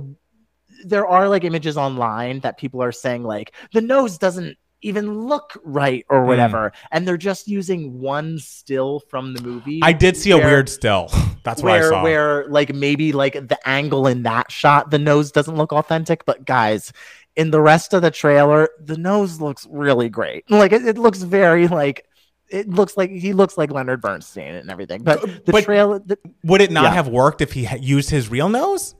there 0.86 1.07
are 1.07 1.29
like 1.29 1.43
images 1.43 1.77
online 1.77 2.39
that 2.41 2.57
people 2.57 2.82
are 2.82 2.91
saying 2.91 3.23
like 3.23 3.53
the 3.73 3.82
nose 3.82 4.17
doesn't 4.17 4.57
even 4.82 5.27
look 5.27 5.57
right 5.63 6.05
or 6.09 6.21
hmm. 6.21 6.27
whatever 6.27 6.71
and 6.91 7.07
they're 7.07 7.17
just 7.17 7.47
using 7.47 7.99
one 7.99 8.39
still 8.39 8.99
from 9.09 9.34
the 9.34 9.41
movie 9.41 9.79
I 9.84 9.93
did 9.93 10.17
see 10.17 10.32
a 10.32 10.38
weird 10.38 10.69
still. 10.69 11.09
That's 11.43 11.63
what 11.63 11.73
I 11.73 11.79
where 11.79 11.89
saw. 11.89 12.03
where 12.03 12.47
like 12.49 12.73
maybe 12.73 13.11
like 13.13 13.34
the 13.34 13.57
angle 13.65 14.07
in 14.07 14.23
that 14.23 14.51
shot 14.51 14.91
the 14.91 14.99
nose 14.99 15.32
doesn't 15.32 15.55
look 15.55 15.71
authentic 15.71 16.25
but 16.25 16.45
guys 16.45 16.91
in 17.36 17.51
the 17.51 17.61
rest 17.61 17.93
of 17.93 18.01
the 18.01 18.11
trailer 18.11 18.69
the 18.79 18.97
nose 18.97 19.39
looks 19.39 19.67
really 19.69 20.09
great 20.09 20.43
like 20.49 20.71
it, 20.71 20.86
it 20.86 20.97
looks 20.97 21.21
very 21.21 21.67
like 21.67 22.05
it 22.49 22.67
looks 22.67 22.97
like 22.97 23.09
he 23.09 23.34
looks 23.34 23.57
like 23.57 23.71
Leonard 23.71 24.01
Bernstein 24.01 24.55
and 24.55 24.69
everything 24.69 25.03
but 25.03 25.21
the 25.45 25.51
But- 25.51 25.63
trailer 25.63 25.99
the, 25.99 26.17
Would 26.43 26.61
it 26.61 26.71
not 26.71 26.86
Yeah. 26.86 26.93
have 26.93 27.07
worked 27.07 27.41
if 27.41 27.53
he 27.53 27.63
had 27.63 27.84
used 27.84 28.09
his 28.09 28.29
real 28.29 28.49
nose? 28.49 28.95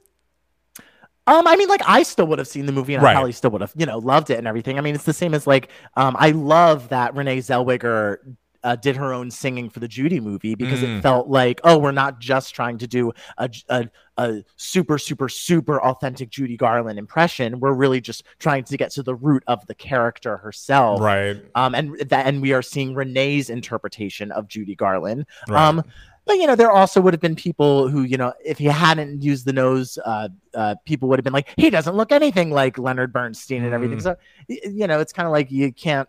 Um, 1.28 1.46
I 1.48 1.56
mean, 1.56 1.70
like 1.70 1.82
I 1.88 2.04
still 2.04 2.28
would 2.28 2.40
have 2.40 2.48
seen 2.48 2.66
the 2.66 2.72
movie 2.72 2.94
and 2.96 3.04
Right. 3.04 3.12
I 3.12 3.16
probably 3.16 3.32
still 3.32 3.52
would 3.52 3.62
have, 3.62 3.74
you 3.76 3.86
know, 3.86 4.00
loved 4.00 4.30
it 4.30 4.38
and 4.38 4.48
everything. 4.48 4.78
I 4.78 4.82
mean, 4.82 4.96
it's 4.96 5.04
the 5.06 5.14
same 5.14 5.34
as 5.34 5.46
like, 5.46 5.70
um, 5.96 6.16
I 6.20 6.32
love 6.32 6.90
that 6.90 7.16
Renee 7.16 7.38
Zellweger 7.40 8.18
uh, 8.64 8.76
did 8.76 8.96
her 8.96 9.12
own 9.12 9.32
singing 9.32 9.70
for 9.72 9.80
the 9.80 9.88
Judy 9.88 10.20
movie 10.20 10.54
because 10.54 10.82
Mm. 10.82 10.98
it 11.00 11.02
felt 11.02 11.28
like, 11.28 11.60
oh, 11.64 11.80
we're 11.80 11.92
not 11.92 12.20
just 12.20 12.54
trying 12.54 12.78
to 12.80 12.88
do 12.88 13.12
a, 13.40 13.50
a 13.70 13.90
a 14.18 14.44
super 14.56 15.00
super 15.00 15.28
super 15.30 15.82
authentic 15.82 16.30
Judy 16.30 16.58
Garland 16.58 17.00
impression. 17.00 17.60
We're 17.60 17.74
really 17.74 18.02
just 18.02 18.24
trying 18.38 18.64
to 18.66 18.78
get 18.78 18.92
to 18.92 19.02
the 19.04 19.16
root 19.16 19.44
of 19.48 19.66
the 19.66 19.74
character 19.74 20.38
herself. 20.38 21.02
Right. 21.02 21.44
Um, 21.56 21.74
and 21.74 21.98
that 22.10 22.28
and 22.28 22.40
we 22.40 22.54
are 22.54 22.62
seeing 22.62 22.94
Renee's 22.94 23.50
interpretation 23.50 24.32
of 24.32 24.48
Judy 24.48 24.76
Garland. 24.76 25.26
Right. 25.48 25.68
Um, 25.68 25.84
but 26.26 26.38
you 26.38 26.48
know, 26.48 26.56
there 26.56 26.72
also 26.72 27.02
would 27.02 27.14
have 27.14 27.22
been 27.22 27.36
people 27.36 27.88
who, 27.88 28.04
you 28.04 28.18
know, 28.18 28.34
if 28.44 28.58
he 28.58 28.66
hadn't 28.66 29.22
used 29.22 29.46
the 29.46 29.54
nose, 29.54 29.98
uh, 30.06 30.30
uh, 30.54 30.76
people 30.86 31.10
would 31.10 31.20
have 31.20 31.24
been 31.24 31.34
like, 31.34 31.50
he 31.58 31.70
doesn't 31.70 31.96
look 31.96 32.12
anything 32.12 32.52
like 32.52 32.78
Leonard 32.78 33.12
Bernstein 33.12 33.64
and 33.64 33.74
everything. 33.74 33.98
Mm. 33.98 34.04
So, 34.04 34.16
you 34.48 34.88
know, 34.88 35.00
it's 35.00 35.14
kind 35.14 35.26
of 35.26 35.32
like 35.32 35.52
you 35.52 35.72
can't 35.72 36.08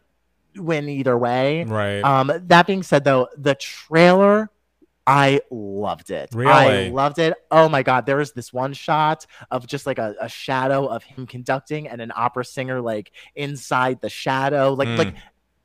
win 0.56 0.88
either 0.88 1.16
way. 1.16 1.64
Right. 1.64 2.00
Um, 2.00 2.32
that 2.48 2.66
being 2.66 2.82
said, 2.82 3.04
though, 3.04 3.28
the 3.36 3.54
trailer, 3.54 4.50
I 5.06 5.40
loved 5.50 6.10
it. 6.10 6.30
Really? 6.32 6.52
I 6.52 6.88
loved 6.90 7.18
it. 7.18 7.34
Oh 7.50 7.68
my 7.68 7.82
god, 7.82 8.06
there 8.06 8.18
was 8.18 8.32
this 8.32 8.52
one 8.52 8.72
shot 8.72 9.26
of 9.50 9.66
just 9.66 9.86
like 9.86 9.98
a, 9.98 10.14
a 10.20 10.28
shadow 10.28 10.86
of 10.86 11.02
him 11.02 11.26
conducting 11.26 11.88
and 11.88 12.00
an 12.00 12.12
opera 12.14 12.44
singer 12.44 12.80
like 12.80 13.10
inside 13.34 14.00
the 14.00 14.08
shadow. 14.08 14.74
Like 14.74 14.88
Mm. 14.88 14.98
like 14.98 15.14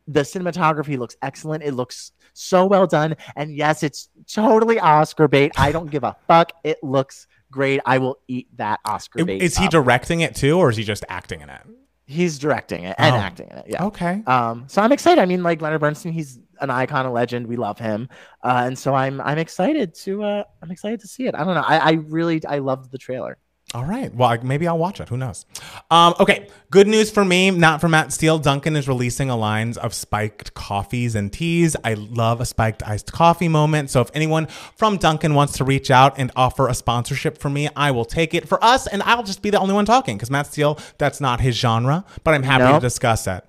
the 0.08 0.22
cinematography 0.22 0.98
looks 0.98 1.18
excellent. 1.22 1.64
It 1.64 1.74
looks 1.74 2.14
so 2.38 2.66
well 2.66 2.88
done. 2.88 3.16
And 3.36 3.56
yes, 3.56 3.84
it's 3.84 4.10
totally 4.32 4.80
Oscar 4.80 5.28
bait. 5.28 5.52
I 5.58 5.72
don't 5.72 5.90
give 5.90 6.04
a 6.04 6.16
fuck. 6.28 6.52
It 6.64 6.78
looks 6.84 7.28
great. 7.52 7.82
I 7.86 7.98
will 7.98 8.18
eat 8.28 8.48
that 8.58 8.80
Oscar 8.86 9.26
bait. 9.26 9.42
Is 9.42 9.58
he 9.58 9.66
up. 9.66 9.72
directing 9.72 10.22
it 10.22 10.36
too, 10.36 10.58
or 10.60 10.70
is 10.70 10.78
he 10.78 10.84
just 10.84 11.04
acting 11.10 11.42
in 11.42 11.50
it? 11.50 11.62
He's 12.10 12.40
directing 12.40 12.86
it 12.86 12.96
and 12.98 13.16
Oh. 13.16 13.20
acting 13.20 13.50
in 13.50 13.58
it. 13.58 13.66
Yeah. 13.68 13.84
Okay. 13.86 14.24
Um, 14.26 14.66
so 14.68 14.82
I'm 14.82 14.94
excited. 14.94 15.22
I 15.22 15.26
mean, 15.26 15.44
like 15.44 15.62
Leonard 15.62 15.82
Bernstein, 15.82 16.14
he's 16.14 16.40
an 16.62 16.70
icon, 16.70 17.06
a 17.06 17.12
legend. 17.12 17.48
We 17.48 17.58
love 17.58 17.78
him, 17.80 18.08
uh, 18.44 18.64
and 18.66 18.78
so 18.80 18.94
I'm 18.96 19.20
I'm 19.22 19.38
excited 19.38 19.94
to 19.96 20.24
uh, 20.24 20.44
I'm 20.62 20.72
excited 20.72 21.02
to 21.02 21.08
see 21.08 21.28
it. 21.28 21.36
I 21.36 21.44
don't 21.44 21.54
know. 21.56 21.66
I, 21.68 21.78
I 21.78 21.92
really 21.94 22.44
I 22.46 22.60
loved 22.60 22.92
the 22.92 22.98
trailer. 22.98 23.38
All 23.74 23.84
right. 23.84 24.14
Well, 24.16 24.30
I- 24.30 24.38
maybe 24.38 24.66
I'll 24.66 24.78
watch 24.78 25.02
it. 25.02 25.10
Who 25.10 25.18
knows? 25.18 25.46
Um, 25.92 26.14
okay. 26.22 26.48
Good 26.72 26.88
news 26.88 27.12
for 27.12 27.26
me, 27.26 27.52
not 27.52 27.82
for 27.82 27.90
Matt 27.90 28.14
Steele. 28.14 28.40
Dunkin' 28.40 28.78
is 28.78 28.88
releasing 28.88 29.30
a 29.30 29.36
line 29.36 29.74
of 29.82 29.94
spiked 29.94 30.54
coffees 30.54 31.16
and 31.16 31.32
teas. 31.34 31.76
I 31.84 31.96
love 31.96 32.40
a 32.40 32.46
spiked 32.46 32.82
iced 32.88 33.12
coffee 33.12 33.50
moment. 33.50 33.90
So 33.90 34.00
if 34.00 34.10
anyone 34.14 34.48
from 34.78 34.96
Dunkin' 34.98 35.34
wants 35.34 35.54
to 35.58 35.66
reach 35.66 35.92
out 35.92 36.18
and 36.18 36.32
offer 36.36 36.70
a 36.70 36.74
sponsorship 36.74 37.38
for 37.40 37.50
me, 37.50 37.68
I 37.76 37.92
will 37.92 38.06
take 38.06 38.34
it 38.34 38.48
for 38.48 38.64
us, 38.64 38.88
and 38.88 39.02
I'll 39.04 39.24
just 39.24 39.42
be 39.42 39.50
the 39.50 39.60
only 39.60 39.74
one 39.74 39.86
talking 39.86 40.16
because 40.16 40.32
Matt 40.32 40.48
Steele, 40.48 40.80
that's 40.98 41.20
not 41.20 41.42
his 41.42 41.56
genre. 41.58 42.06
But 42.24 42.34
I'm 42.36 42.44
happy 42.44 42.64
to 42.76 42.80
discuss 42.80 43.28
it. 43.28 43.44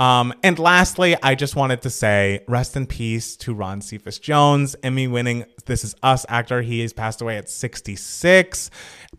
Um, 0.00 0.32
and 0.42 0.58
lastly, 0.58 1.14
I 1.22 1.34
just 1.34 1.56
wanted 1.56 1.82
to 1.82 1.90
say 1.90 2.42
rest 2.48 2.74
in 2.74 2.86
peace 2.86 3.36
to 3.38 3.52
Ron 3.52 3.82
Cephas 3.82 4.18
Jones, 4.18 4.74
Emmy 4.82 5.06
winning 5.06 5.44
This 5.66 5.84
Is 5.84 5.94
Us 6.02 6.24
actor. 6.28 6.62
He 6.62 6.80
has 6.80 6.94
passed 6.94 7.20
away 7.20 7.36
at 7.36 7.50
66. 7.50 8.70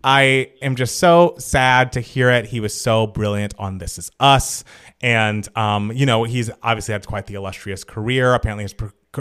I 0.04 0.52
am 0.62 0.76
just 0.76 0.98
so 0.98 1.36
sad 1.38 1.94
to 1.94 2.02
hear 2.02 2.30
it. 2.30 2.46
He 2.46 2.60
was 2.60 2.80
so 2.80 3.08
brilliant 3.08 3.54
on 3.60 3.78
This 3.78 3.98
Is 3.98 4.12
Us. 4.20 4.64
And, 5.02 5.48
um, 5.58 5.92
you 5.92 6.06
know, 6.06 6.24
he's 6.24 6.50
obviously 6.64 6.94
had 6.94 7.06
quite 7.06 7.28
the 7.28 7.36
illustrious 7.36 7.84
career. 7.84 8.34
Apparently, 8.34 8.64
his, 8.64 8.76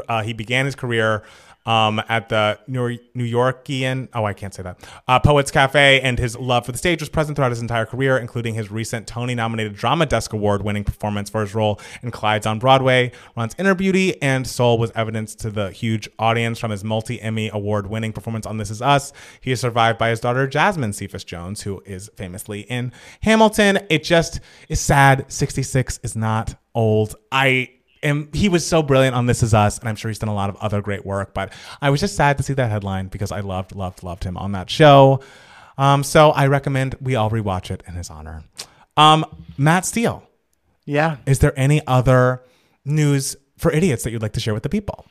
uh, 0.09 0.23
he 0.23 0.33
began 0.33 0.65
his 0.65 0.75
career 0.75 1.23
um, 1.67 2.03
at 2.09 2.29
the 2.29 2.59
New, 2.67 2.99
New 3.15 3.31
Yorkian, 3.31 4.09
oh, 4.15 4.25
I 4.25 4.33
can't 4.33 4.55
say 4.55 4.63
that, 4.63 4.81
uh, 5.07 5.21
Poets 5.21 5.51
Cafe, 5.51 6.01
and 6.01 6.19
his 6.19 6.37
love 6.39 6.67
for 6.67 6.73
the 6.73 6.79
stage 6.79 7.01
was 7.01 7.09
present 7.09 7.37
throughout 7.37 7.51
his 7.51 7.61
entire 7.61 7.87
career, 7.87 8.17
including 8.19 8.55
his 8.55 8.71
recent 8.71 9.07
Tony 9.07 9.35
nominated 9.35 9.75
Drama 9.75 10.07
Desk 10.07 10.33
Award 10.33 10.63
winning 10.63 10.85
performance 10.85 11.29
for 11.29 11.41
his 11.43 11.55
role 11.55 11.81
in 12.03 12.11
Clyde's 12.11 12.47
on 12.47 12.59
Broadway. 12.59 13.13
Ron's 13.37 13.55
inner 13.59 13.75
beauty 13.75 14.21
and 14.23 14.47
soul 14.47 14.79
was 14.79 14.91
evidence 14.95 15.35
to 15.37 15.51
the 15.51 15.71
huge 15.71 16.09
audience 16.19 16.59
from 16.59 16.71
his 16.71 16.83
multi 16.83 17.21
Emmy 17.21 17.51
award 17.53 17.89
winning 17.89 18.13
performance 18.13 18.47
on 18.47 18.57
This 18.57 18.71
Is 18.71 18.81
Us. 18.81 19.13
He 19.41 19.53
is 19.53 19.61
survived 19.61 19.99
by 19.99 20.11
his 20.11 20.21
daughter, 20.21 20.47
Jasmine 20.47 20.93
Cephas 20.93 21.25
Jones, 21.25 21.63
who 21.63 21.83
is 21.85 22.11
famously 22.17 22.61
in 22.63 22.93
Hamilton. 23.23 23.81
It 23.91 24.05
just 24.05 24.41
is 24.69 24.81
sad. 24.81 25.31
66 25.31 26.01
is 26.03 26.17
not 26.17 26.55
old. 26.75 27.17
I 27.31 27.71
and 28.03 28.35
he 28.35 28.49
was 28.49 28.67
so 28.67 28.83
brilliant 28.83 29.15
on 29.15 29.27
This 29.27 29.43
Is 29.43 29.55
Us, 29.55 29.79
and 29.79 29.89
I'm 29.89 29.97
sure 29.97 30.09
he's 30.09 30.19
done 30.19 30.29
a 30.29 30.35
lot 30.35 30.51
of 30.51 30.57
other 30.57 30.81
great 30.81 31.05
work. 31.05 31.35
But 31.35 31.53
I 31.81 31.91
was 31.91 32.01
just 32.01 32.17
sad 32.17 32.37
to 32.39 32.43
see 32.43 32.55
that 32.55 32.71
headline 32.71 33.09
because 33.09 33.33
I 33.33 33.41
loved, 33.41 33.75
loved, 33.75 34.03
loved 34.03 34.25
him 34.25 34.37
on 34.37 34.53
that 34.53 34.71
show. 34.71 35.21
Um, 35.79 36.03
so 36.03 36.31
I 36.31 36.47
recommend 36.47 36.97
we 37.01 37.15
all 37.15 37.31
rewatch 37.31 37.71
it 37.71 37.83
in 37.87 37.95
his 37.95 38.11
honor. 38.11 38.45
Um, 38.97 39.25
Matt 39.57 39.87
Steele, 39.87 40.23
Yeah, 40.85 41.19
is 41.27 41.39
there 41.39 41.59
any 41.59 41.87
other 41.87 42.43
news 42.85 43.37
for 43.57 43.73
idiots 43.73 44.05
that 44.05 44.11
you'd 44.11 44.23
like 44.23 44.33
to 44.35 44.41
share 44.41 44.55
with 44.55 44.63
the 44.63 44.69
people? 44.69 45.07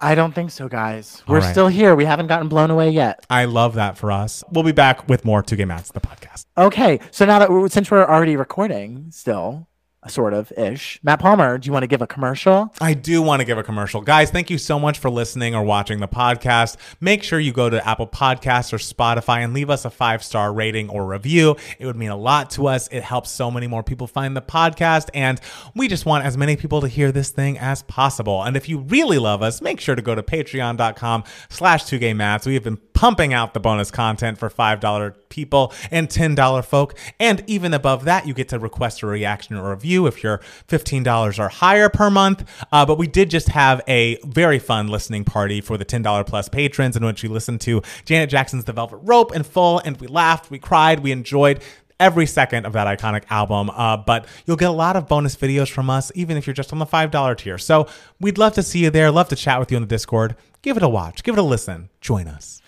I 0.00 0.14
don't 0.14 0.34
think 0.34 0.50
so, 0.50 0.68
guys. 0.68 1.22
We're 1.26 1.38
right. 1.38 1.50
still 1.50 1.68
here. 1.68 1.94
We 1.94 2.04
haven't 2.04 2.26
gotten 2.26 2.48
blown 2.48 2.70
away 2.70 2.90
yet. 2.90 3.24
I 3.30 3.44
love 3.46 3.74
that 3.74 3.96
for 3.96 4.10
us. 4.12 4.42
We'll 4.50 4.64
be 4.64 4.72
back 4.72 5.08
with 5.08 5.24
more 5.24 5.42
Two 5.42 5.56
Gay 5.56 5.64
Matts, 5.64 5.92
the 5.92 6.00
podcast. 6.00 6.44
Okay, 6.58 7.00
so 7.10 7.24
now 7.24 7.38
that 7.38 7.50
we're, 7.50 7.68
since 7.68 7.90
we're 7.90 8.04
already 8.04 8.36
recording, 8.36 9.06
still 9.10 9.68
sort 10.08 10.34
of 10.34 10.52
ish, 10.52 11.00
Matt 11.02 11.20
Palmer, 11.20 11.58
do 11.58 11.66
you 11.66 11.72
want 11.72 11.82
to 11.82 11.86
give 11.86 12.02
a 12.02 12.06
commercial? 12.06 12.72
I 12.80 12.94
do 12.94 13.22
want 13.22 13.40
to 13.40 13.44
give 13.44 13.58
a 13.58 13.62
commercial. 13.62 14.00
Guys, 14.00 14.30
thank 14.30 14.50
you 14.50 14.58
so 14.58 14.78
much 14.78 14.98
for 14.98 15.10
listening 15.10 15.54
or 15.54 15.62
watching 15.62 16.00
the 16.00 16.08
podcast. 16.08 16.76
Make 17.00 17.22
sure 17.22 17.40
you 17.40 17.52
go 17.52 17.70
to 17.70 17.86
Apple 17.86 18.06
Podcasts 18.06 18.72
or 18.72 18.78
Spotify 18.78 19.44
and 19.44 19.54
leave 19.54 19.70
us 19.70 19.84
a 19.84 19.90
five 19.90 20.22
star 20.22 20.52
rating 20.52 20.88
or 20.88 21.06
review. 21.06 21.56
It 21.78 21.86
would 21.86 21.96
mean 21.96 22.10
a 22.10 22.16
lot 22.16 22.50
to 22.50 22.66
us. 22.66 22.88
It 22.88 23.02
helps 23.02 23.30
so 23.30 23.50
many 23.50 23.66
more 23.66 23.82
people 23.82 24.06
find 24.06 24.36
the 24.36 24.42
podcast. 24.42 25.08
And 25.14 25.40
we 25.74 25.88
just 25.88 26.06
want 26.06 26.24
as 26.24 26.36
many 26.36 26.56
people 26.56 26.80
to 26.80 26.88
hear 26.88 27.12
this 27.12 27.30
thing 27.30 27.58
as 27.58 27.82
possible. 27.82 28.42
And 28.42 28.56
if 28.56 28.68
you 28.68 28.78
really 28.78 29.18
love 29.18 29.42
us, 29.42 29.60
make 29.60 29.80
sure 29.80 29.94
to 29.94 30.02
go 30.02 30.14
to 30.14 30.22
patreon.com 30.22 31.24
slash 31.48 31.84
two 31.84 31.98
gay 31.98 32.14
matts. 32.14 32.46
We 32.46 32.54
have 32.54 32.64
been 32.64 32.76
pumping 33.04 33.34
out 33.34 33.52
the 33.52 33.60
bonus 33.60 33.90
content 33.90 34.38
for 34.38 34.48
$5 34.48 35.14
people 35.28 35.74
and 35.90 36.08
$10 36.08 36.64
folk. 36.64 36.94
And 37.20 37.44
even 37.46 37.74
above 37.74 38.06
that, 38.06 38.26
you 38.26 38.32
get 38.32 38.48
to 38.48 38.58
request 38.58 39.02
a 39.02 39.06
reaction 39.06 39.56
or 39.56 39.72
review 39.72 40.06
if 40.06 40.22
you're 40.22 40.40
$15 40.68 41.38
or 41.38 41.48
higher 41.50 41.90
per 41.90 42.08
month. 42.08 42.48
Uh, 42.72 42.86
but 42.86 42.96
we 42.96 43.06
did 43.06 43.28
just 43.28 43.50
have 43.50 43.82
a 43.86 44.16
very 44.24 44.58
fun 44.58 44.88
listening 44.88 45.22
party 45.22 45.60
for 45.60 45.76
the 45.76 45.84
$10 45.84 46.26
plus 46.26 46.48
patrons 46.48 46.96
in 46.96 47.04
which 47.04 47.22
we 47.22 47.28
listened 47.28 47.60
to 47.60 47.82
Janet 48.06 48.30
Jackson's 48.30 48.64
The 48.64 48.72
Velvet 48.72 49.00
Rope 49.02 49.36
in 49.36 49.42
full 49.42 49.80
and 49.80 50.00
we 50.00 50.06
laughed, 50.06 50.50
we 50.50 50.58
cried, 50.58 51.00
we 51.00 51.12
enjoyed 51.12 51.60
every 52.00 52.24
second 52.24 52.64
of 52.64 52.72
that 52.72 52.86
iconic 52.86 53.24
album. 53.28 53.68
Uh, 53.68 53.98
but 53.98 54.24
you'll 54.46 54.56
get 54.56 54.70
a 54.70 54.72
lot 54.72 54.96
of 54.96 55.06
bonus 55.06 55.36
videos 55.36 55.70
from 55.70 55.90
us, 55.90 56.10
even 56.14 56.38
if 56.38 56.46
you're 56.46 56.54
just 56.54 56.72
on 56.72 56.78
the 56.78 56.86
$5 56.86 57.36
tier. 57.36 57.58
So 57.58 57.86
we'd 58.18 58.38
love 58.38 58.54
to 58.54 58.62
see 58.62 58.78
you 58.78 58.88
there, 58.88 59.10
love 59.10 59.28
to 59.28 59.36
chat 59.36 59.60
with 59.60 59.70
you 59.70 59.76
on 59.76 59.82
the 59.82 59.88
Discord. 59.88 60.36
Give 60.62 60.78
it 60.78 60.82
a 60.82 60.88
watch, 60.88 61.22
give 61.22 61.36
it 61.36 61.38
a 61.38 61.42
listen, 61.42 61.90
join 62.00 62.28
us. 62.28 62.62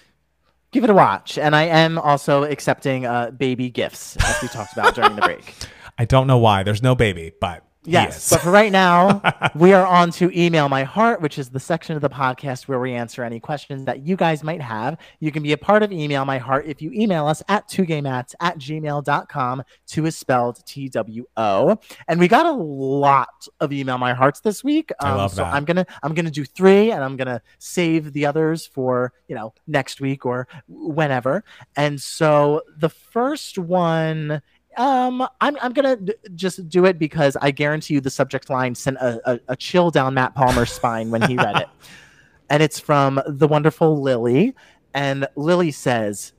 Give 0.77 0.85
it 0.85 0.91
a 0.91 0.95
watch. 0.95 1.39
And 1.39 1.57
I 1.57 1.63
am 1.63 1.97
also 1.99 2.45
accepting 2.45 3.07
uh, 3.07 3.31
baby 3.31 3.71
gifts, 3.71 4.15
as 4.19 4.43
we 4.43 4.49
talked 4.49 4.75
about 4.75 4.95
during 4.95 5.17
the 5.17 5.23
break. 5.23 5.55
I 5.99 6.05
don't 6.05 6.27
know 6.27 6.37
why. 6.37 6.65
There's 6.65 6.83
no 6.83 6.95
baby, 6.95 7.33
but 7.41 7.66
Yes, 7.87 8.25
is. 8.25 8.31
but 8.31 8.41
for 8.41 8.51
right 8.51 8.73
now, 8.73 9.23
we 9.55 9.73
are 9.73 9.87
on 9.87 10.11
to 10.13 10.31
email 10.39 10.69
my 10.69 10.85
heart, 10.85 11.21
which 11.21 11.39
is 11.39 11.51
the 11.51 11.61
section 11.61 11.97
of 11.97 12.03
the 12.03 12.11
podcast 12.11 12.69
where 12.69 12.81
we 12.81 12.93
answer 12.93 13.23
any 13.23 13.41
questions 13.41 13.85
that 13.85 14.07
you 14.07 14.17
guys 14.17 14.43
might 14.43 14.61
have. 14.61 14.99
You 15.21 15.33
can 15.33 15.43
be 15.43 15.53
a 15.53 15.59
part 15.59 15.83
of 15.83 15.93
email 15.93 16.25
my 16.25 16.39
heart 16.39 16.67
if 16.67 16.83
you 16.83 16.91
email 16.93 17.27
us 17.27 17.43
at 17.49 17.69
twogaymatts 17.69 18.35
at 18.41 18.59
gmail.com. 18.59 19.63
Two 19.87 20.07
is 20.07 20.17
spelled 20.17 20.65
T 20.67 20.89
W 20.89 21.25
O. 21.37 21.79
And 22.09 22.21
we 22.21 22.29
got 22.29 22.47
a 22.47 22.53
lot 22.53 23.47
of 23.61 23.73
email 23.73 23.99
my 23.99 24.13
hearts 24.13 24.41
this 24.41 24.65
week. 24.65 24.91
I 25.01 25.11
love 25.11 25.31
um, 25.33 25.37
so 25.37 25.43
that. 25.43 25.55
I'm 25.55 25.65
gonna 25.65 25.87
I'm 26.03 26.15
gonna 26.15 26.31
do 26.31 26.45
three 26.45 26.91
and 26.91 27.03
I'm 27.03 27.17
gonna 27.17 27.43
save 27.59 28.13
the 28.13 28.27
others 28.27 28.67
for 28.67 29.13
you 29.29 29.35
know 29.35 29.55
next 29.67 30.01
week 30.01 30.27
or 30.27 30.49
whenever. 30.69 31.45
And 31.77 32.01
so 32.01 32.63
the 32.79 32.89
first 32.89 33.59
one 33.59 34.43
um, 34.77 35.27
I'm 35.41 35.57
I'm 35.61 35.73
gonna 35.73 35.97
d- 35.97 36.15
just 36.35 36.69
do 36.69 36.85
it 36.85 36.99
because 36.99 37.37
I 37.41 37.51
guarantee 37.51 37.95
you 37.95 38.01
the 38.01 38.11
subject 38.11 38.51
line 38.51 38.75
sent 38.75 38.97
a, 38.99 39.21
a, 39.31 39.41
a 39.49 39.57
chill 39.57 39.91
down 39.91 40.15
Matt 40.15 40.35
Palmer's 40.35 40.73
spine 40.73 41.11
when 41.11 41.23
he 41.23 41.37
read 41.37 41.57
it, 41.57 41.69
and 42.51 42.63
it's 42.63 42.79
from 42.79 43.21
the 43.27 43.49
wonderful 43.49 44.01
Lily, 44.01 44.55
and 44.95 45.27
Lily 45.37 45.71
says, 45.71 46.33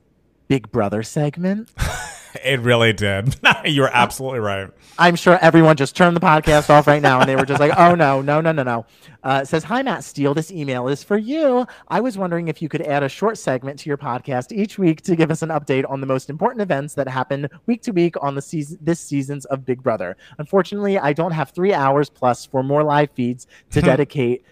"Big 0.48 0.70
Brother 0.70 1.02
segment." 1.02 1.70
It 2.44 2.60
really 2.60 2.92
did. 2.92 3.36
you 3.64 3.82
were 3.82 3.90
absolutely 3.92 4.40
right. 4.40 4.70
I'm 4.98 5.16
sure 5.16 5.38
everyone 5.40 5.76
just 5.76 5.96
turned 5.96 6.16
the 6.16 6.20
podcast 6.20 6.70
off 6.70 6.86
right 6.86 7.02
now 7.02 7.20
and 7.20 7.28
they 7.28 7.36
were 7.36 7.44
just 7.44 7.60
like, 7.60 7.72
oh 7.76 7.94
no, 7.94 8.20
no, 8.22 8.40
no, 8.40 8.52
no, 8.52 8.62
no. 8.62 8.86
Uh, 9.22 9.40
it 9.42 9.46
says, 9.46 9.64
Hi, 9.64 9.82
Matt 9.82 10.04
Steele. 10.04 10.34
This 10.34 10.50
email 10.50 10.88
is 10.88 11.02
for 11.02 11.18
you. 11.18 11.66
I 11.88 12.00
was 12.00 12.16
wondering 12.16 12.48
if 12.48 12.62
you 12.62 12.68
could 12.68 12.82
add 12.82 13.02
a 13.02 13.08
short 13.08 13.38
segment 13.38 13.78
to 13.80 13.90
your 13.90 13.98
podcast 13.98 14.52
each 14.52 14.78
week 14.78 15.02
to 15.02 15.16
give 15.16 15.30
us 15.30 15.42
an 15.42 15.50
update 15.50 15.88
on 15.88 16.00
the 16.00 16.06
most 16.06 16.30
important 16.30 16.62
events 16.62 16.94
that 16.94 17.08
happen 17.08 17.48
week 17.66 17.82
to 17.82 17.90
week 17.90 18.14
on 18.22 18.34
the 18.34 18.42
season, 18.42 18.78
this 18.80 19.00
season's 19.00 19.44
of 19.46 19.64
Big 19.64 19.82
Brother. 19.82 20.16
Unfortunately, 20.38 20.98
I 20.98 21.12
don't 21.12 21.32
have 21.32 21.50
three 21.50 21.74
hours 21.74 22.08
plus 22.08 22.46
for 22.46 22.62
more 22.62 22.82
live 22.82 23.10
feeds 23.10 23.46
to 23.70 23.82
dedicate 23.82 24.44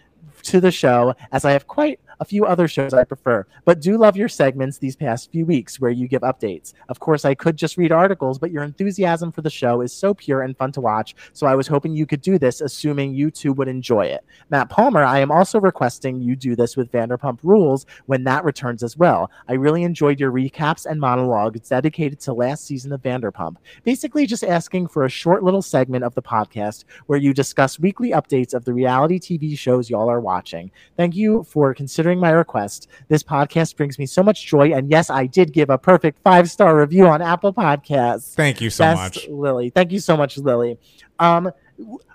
to 0.47 0.61
the 0.61 0.71
show 0.71 1.15
as 1.33 1.45
I 1.45 1.53
have 1.53 1.67
quite 1.67 2.01
a 2.21 2.25
few 2.25 2.47
other 2.47 2.69
shows 2.69 2.95
I 2.95 3.05
prefer, 3.05 3.47
but 3.65 3.81
do 3.81 3.99
love 3.99 4.17
your 4.17 4.29
segments 4.29 4.79
these 4.79 4.97
past 4.97 5.31
few 5.31 5.45
weeks 5.45 5.81
where 5.81 5.91
you 5.91 6.09
give 6.09 6.23
updates. 6.23 6.73
Of 6.89 7.01
course, 7.01 7.25
I 7.25 7.35
could 7.35 7.57
just 7.57 7.77
read 7.77 7.93
articles, 7.93 8.39
but 8.39 8.51
your 8.51 8.63
enthusiasm 8.63 9.33
for 9.33 9.43
the 9.43 9.51
show 9.51 9.81
is 9.81 9.93
so 9.93 10.15
pure 10.15 10.43
and 10.43 10.57
fun 10.57 10.73
to 10.73 10.81
watch, 10.81 11.15
so 11.33 11.47
I 11.47 11.55
was 11.55 11.67
hoping 11.67 11.95
you 11.95 12.07
could 12.07 12.23
do 12.23 12.39
this, 12.39 12.61
assuming 12.61 13.15
you 13.15 13.31
two 13.31 13.53
would 13.55 13.69
enjoy 13.69 14.07
it. 14.07 14.25
Matt 14.51 14.71
Palmer, 14.71 15.03
I 15.03 15.19
am 15.19 15.31
also 15.31 15.61
requesting 15.61 16.21
you 16.21 16.37
do 16.37 16.57
this 16.57 16.77
with 16.77 16.93
Vanderpump 16.93 17.41
Rules 17.43 17.87
when 18.07 18.25
that 18.25 18.45
returns 18.45 18.83
as 18.83 18.97
well. 18.97 19.31
I 19.49 19.55
really 19.55 19.83
enjoyed 19.83 20.21
your 20.21 20.33
recaps 20.33 20.87
and 20.87 21.01
monologues 21.01 21.69
dedicated 21.69 22.21
to 22.21 22.33
last 22.33 22.65
season 22.65 22.93
of 22.93 23.03
Vanderpump. 23.03 23.57
Basically, 23.85 24.27
just 24.27 24.45
asking 24.45 24.89
for 24.89 25.05
a 25.05 25.11
short 25.11 25.43
little 25.43 25.63
segment 25.63 26.05
of 26.05 26.15
the 26.15 26.23
podcast 26.23 26.85
where 27.07 27.19
you 27.19 27.35
discuss 27.35 27.79
weekly 27.79 28.11
updates 28.11 28.55
of 28.55 28.65
the 28.65 28.73
reality 28.73 29.19
TV 29.19 29.59
shows 29.59 29.91
y'all 29.91 30.11
are 30.11 30.21
watching. 30.21 30.36
Thank 30.97 31.15
you 31.15 31.45
for 31.45 31.75
considering 31.75 32.19
my 32.19 32.31
request. 32.31 32.89
This 33.09 33.23
podcast 33.23 33.77
brings 33.77 33.99
me 33.99 34.07
so 34.07 34.23
much 34.23 34.47
joy. 34.47 34.73
And 34.73 34.91
yes, 34.91 35.11
I 35.11 35.27
did 35.27 35.53
give 35.53 35.71
a 35.71 35.79
perfect 35.79 36.19
five 36.23 36.51
star 36.51 36.77
review 36.77 37.07
on 37.07 37.23
Apple 37.23 37.53
Podcasts. 37.53 38.35
Thank 38.35 38.61
you 38.61 38.71
so 38.71 38.85
Best 38.85 38.99
much. 38.99 39.29
Lily. 39.29 39.71
Thank 39.71 39.93
you 39.93 40.01
so 40.01 40.17
much, 40.17 40.39
Lily. 40.39 40.79
Um, 41.19 41.51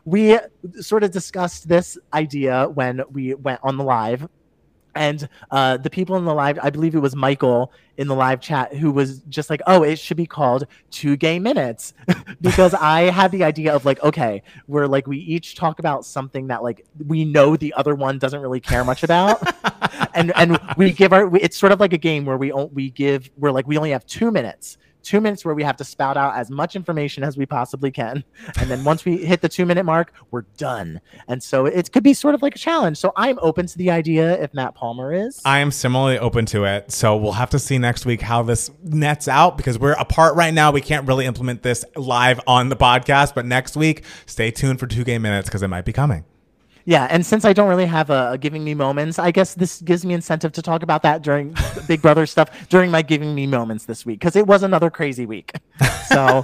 we 0.06 0.38
sort 0.80 1.04
of 1.04 1.12
discussed 1.12 1.68
this 1.68 1.98
idea 2.14 2.68
when 2.70 3.02
we 3.12 3.34
went 3.36 3.60
on 3.64 3.78
the 3.78 3.84
live. 3.84 4.28
And 4.96 5.28
uh, 5.50 5.78
the 5.78 5.90
people 5.90 6.16
in 6.18 6.26
the 6.26 6.34
live, 6.34 6.60
I 6.62 6.70
believe 6.70 6.96
it 6.96 7.00
was 7.00 7.16
Michael 7.16 7.72
in 7.98 8.08
the 8.08 8.16
live 8.16 8.42
chat, 8.42 8.76
who 8.76 8.92
was 8.92 9.20
just 9.30 9.50
like, 9.50 9.62
oh, 9.68 9.84
it 9.84 9.98
should 10.00 10.18
be 10.18 10.26
called 10.26 10.66
Two 10.90 11.16
Gay 11.16 11.40
Minutes. 11.40 11.94
because 12.42 12.74
I 12.74 13.04
had 13.04 13.32
the 13.32 13.44
idea 13.44 13.74
of 13.74 13.86
like, 13.86 14.02
okay, 14.04 14.44
where 14.66 14.88
like 14.88 15.08
we 15.08 15.18
each 15.18 15.56
talk 15.56 15.80
about 15.80 16.06
something 16.06 16.48
that 16.48 16.64
like 16.64 16.86
we 17.08 17.26
know 17.26 17.56
the 17.56 17.74
other 17.74 17.96
one 17.96 18.20
doesn't 18.20 18.42
really 18.42 18.60
care 18.60 18.84
much 18.84 19.04
about. 19.04 19.42
and 20.14 20.32
and 20.36 20.60
we 20.78 20.92
give 20.92 21.14
our, 21.14 21.34
it's 21.38 21.58
sort 21.58 21.72
of 21.72 21.80
like 21.80 21.94
a 21.94 21.98
game 21.98 22.26
where 22.26 22.38
we, 22.38 22.52
we 22.52 22.90
give, 22.90 23.30
we're 23.38 23.52
like, 23.52 23.68
we 23.68 23.78
only 23.78 23.92
have 23.92 24.06
two 24.06 24.32
minutes 24.32 24.78
two 25.04 25.22
minutes 25.22 25.46
where 25.46 25.56
we 25.56 25.64
have 25.64 25.78
to 25.78 25.84
spout 25.84 26.18
out 26.18 26.36
as 26.36 26.50
much 26.50 26.76
information 26.76 27.24
as 27.24 27.38
we 27.38 27.46
possibly 27.46 27.92
can. 27.92 28.24
And 28.60 28.70
then 28.70 28.84
once 28.84 29.06
we 29.06 29.18
hit 29.26 29.42
the 29.42 29.50
two 29.50 29.66
minute 29.66 29.84
mark, 29.84 30.14
we're 30.32 30.46
done. 30.58 31.02
And 31.28 31.42
so 31.42 31.66
it 31.66 31.92
could 31.92 32.04
be 32.04 32.14
sort 32.14 32.36
of 32.36 32.42
like 32.42 32.56
a 32.56 32.60
challenge. 32.60 32.98
So 32.98 33.14
I'm 33.16 33.40
open 33.42 33.68
to 33.68 33.78
the 33.78 33.92
idea 33.92 34.42
if 34.42 34.54
Matt 34.54 34.76
Palmer 34.76 35.14
is. 35.14 35.42
I 35.46 35.60
am 35.60 35.72
similarly 35.72 36.20
open 36.20 36.46
to 36.48 36.66
it. 36.66 36.92
So 36.92 37.16
we'll 37.16 37.34
have 37.34 37.50
to 37.52 37.60
see 37.60 37.78
next 37.78 38.06
week 38.06 38.22
how 38.22 38.44
this 38.44 38.70
nets 38.84 39.28
out 39.28 39.58
because 39.58 39.80
we're 39.80 39.94
apart 39.94 40.36
right 40.36 40.54
now. 40.54 40.72
We 40.72 40.82
can't 40.82 41.08
really 41.08 41.26
implement 41.26 41.64
this 41.64 41.86
live 41.96 42.40
on 42.48 42.70
the 42.70 42.76
podcast, 42.76 43.36
but 43.36 43.46
next 43.46 43.76
week, 43.76 44.04
stay 44.26 44.52
tuned 44.52 44.80
for 44.80 44.88
two 44.88 45.04
gay 45.04 45.18
minutes 45.18 45.48
because 45.50 45.64
it 45.64 45.68
might 45.68 45.86
be 45.86 45.94
coming. 45.94 46.26
Yeah. 46.86 47.08
And 47.10 47.26
since 47.26 47.46
I 47.46 47.54
don't 47.54 47.70
really 47.70 47.86
have 47.86 48.10
a, 48.10 48.32
a 48.32 48.38
giving 48.38 48.64
me 48.64 48.74
moments, 48.74 49.20
I 49.20 49.32
guess 49.32 49.54
this 49.54 49.82
gives 49.82 50.06
me 50.06 50.14
incentive 50.14 50.52
to 50.54 50.62
talk 50.62 50.84
about 50.84 51.04
that 51.04 51.22
during 51.22 51.56
Big 51.88 52.02
Brother 52.02 52.26
stuff 52.26 52.70
during 52.70 52.92
my 52.92 53.02
giving 53.02 53.36
me 53.36 53.48
moments 53.48 53.86
this 53.86 54.06
week 54.06 54.20
because 54.20 54.36
it 54.36 54.48
was 54.48 54.64
another 54.64 54.90
crazy 54.90 55.26
week. 55.26 55.54
So. 56.12 56.44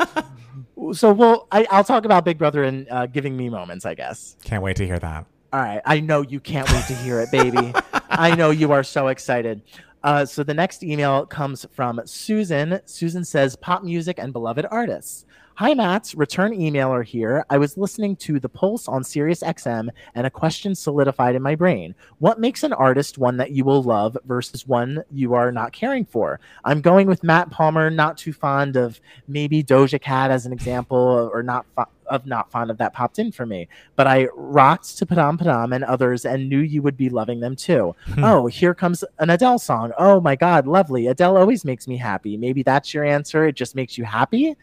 So 0.93 1.11
we'll 1.11 1.47
I, 1.51 1.67
I'll 1.69 1.83
talk 1.83 2.05
about 2.05 2.23
Big 2.23 2.37
Brother 2.37 2.63
and 2.63 2.87
uh, 2.89 3.05
giving 3.07 3.35
me 3.35 3.49
moments, 3.49 3.85
I 3.85 3.95
guess. 3.95 4.37
Can't 4.45 4.63
wait 4.63 4.77
to 4.77 4.85
hear 4.85 4.97
that. 4.99 5.25
All 5.51 5.59
right. 5.59 5.81
I 5.85 5.99
know 5.99 6.21
you 6.21 6.39
can't 6.39 6.69
wait 6.71 6.85
to 6.85 6.95
hear 6.95 7.19
it, 7.19 7.31
baby. 7.31 7.73
I 8.09 8.35
know 8.35 8.51
you 8.51 8.71
are 8.71 8.83
so 8.83 9.07
excited. 9.07 9.61
Uh, 10.03 10.25
so 10.25 10.43
the 10.43 10.53
next 10.53 10.83
email 10.83 11.25
comes 11.25 11.65
from 11.71 12.01
Susan. 12.05 12.79
Susan 12.85 13.25
says, 13.25 13.55
Pop 13.55 13.83
music 13.83 14.19
and 14.19 14.31
beloved 14.33 14.65
artists. 14.69 15.25
Hi, 15.59 15.73
Matt. 15.73 16.13
Return 16.15 16.51
emailer 16.51 17.03
here. 17.03 17.43
I 17.49 17.57
was 17.57 17.79
listening 17.79 18.15
to 18.17 18.39
The 18.39 18.47
Pulse 18.47 18.87
on 18.87 19.03
Sirius 19.03 19.41
XM, 19.41 19.89
and 20.13 20.27
a 20.27 20.29
question 20.29 20.75
solidified 20.75 21.33
in 21.33 21.41
my 21.41 21.55
brain. 21.55 21.95
What 22.19 22.39
makes 22.39 22.61
an 22.61 22.73
artist 22.73 23.17
one 23.17 23.37
that 23.37 23.49
you 23.49 23.65
will 23.65 23.81
love 23.81 24.15
versus 24.25 24.67
one 24.67 25.03
you 25.11 25.33
are 25.33 25.51
not 25.51 25.73
caring 25.73 26.05
for? 26.05 26.39
I'm 26.63 26.79
going 26.79 27.07
with 27.07 27.23
Matt 27.23 27.49
Palmer, 27.49 27.89
not 27.89 28.19
too 28.19 28.33
fond 28.33 28.75
of 28.75 29.01
maybe 29.27 29.63
Doja 29.63 29.99
Cat 29.99 30.29
as 30.29 30.45
an 30.45 30.53
example, 30.53 31.31
uh, 31.33 31.35
or 31.35 31.41
not 31.41 31.65
fo- 31.75 31.89
of 32.05 32.27
not 32.27 32.51
fond 32.51 32.69
of 32.69 32.77
that 32.77 32.93
popped 32.93 33.17
in 33.17 33.31
for 33.31 33.47
me. 33.47 33.67
But 33.95 34.05
I 34.05 34.27
rocked 34.35 34.95
to 34.99 35.07
Padam 35.07 35.39
Padam 35.39 35.73
and 35.73 35.83
others 35.83 36.23
and 36.23 36.49
knew 36.49 36.59
you 36.59 36.83
would 36.83 36.97
be 36.97 37.09
loving 37.09 37.39
them 37.39 37.55
too. 37.55 37.95
Hmm. 38.13 38.23
oh, 38.23 38.45
here 38.45 38.75
comes 38.75 39.03
an 39.17 39.31
Adele 39.31 39.57
song. 39.57 39.91
Oh 39.97 40.21
my 40.21 40.35
God, 40.35 40.67
lovely. 40.67 41.07
Adele 41.07 41.35
always 41.35 41.65
makes 41.65 41.87
me 41.87 41.97
happy. 41.97 42.37
Maybe 42.37 42.61
that's 42.61 42.93
your 42.93 43.03
answer. 43.03 43.47
It 43.47 43.55
just 43.55 43.75
makes 43.75 43.97
you 43.97 44.03
happy. 44.03 44.55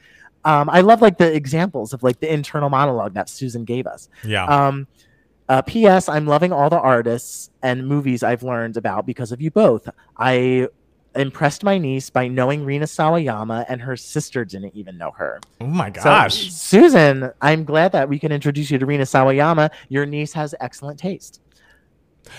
Um, 0.45 0.69
I 0.71 0.81
love 0.83 1.01
like 1.03 1.19
the 1.19 1.33
examples 1.35 1.93
of 1.93 2.03
like 2.03 2.21
the 2.21 2.33
internal 2.33 2.69
monologue 2.71 3.15
that 3.15 3.29
Susan 3.29 3.65
gave 3.65 3.87
us. 3.87 4.09
Yeah. 4.25 4.45
Um, 4.47 4.87
uh, 5.49 5.63
P.S. 5.63 6.09
I'm 6.09 6.27
loving 6.27 6.53
all 6.53 6.71
the 6.71 6.79
artists 6.81 7.51
and 7.63 7.87
movies 7.87 8.23
I've 8.23 8.43
learned 8.43 8.77
about 8.77 9.05
because 9.07 9.31
of 9.33 9.41
you 9.43 9.51
both. 9.51 9.89
I 10.17 10.69
impressed 11.15 11.63
my 11.63 11.79
niece 11.79 12.11
by 12.11 12.27
knowing 12.29 12.65
Rina 12.65 12.87
Sawayama, 12.87 13.67
and 13.69 13.81
her 13.83 13.97
sister 13.97 14.45
didn't 14.45 14.75
even 14.75 14.99
know 14.99 15.13
her. 15.13 15.41
oh 15.61 15.67
my 15.67 15.93
So, 15.93 16.03
gosh. 16.05 16.51
Susan, 16.51 17.31
I'm 17.41 17.65
glad 17.65 17.93
that 17.93 18.09
we 18.09 18.19
can 18.19 18.33
introduce 18.33 18.71
you 18.71 18.79
to 18.79 18.87
Rina 18.87 19.05
Sawayama. 19.05 19.71
Your 19.89 20.07
niece 20.07 20.33
has 20.33 20.55
excellent 20.61 20.99
taste. 20.99 21.41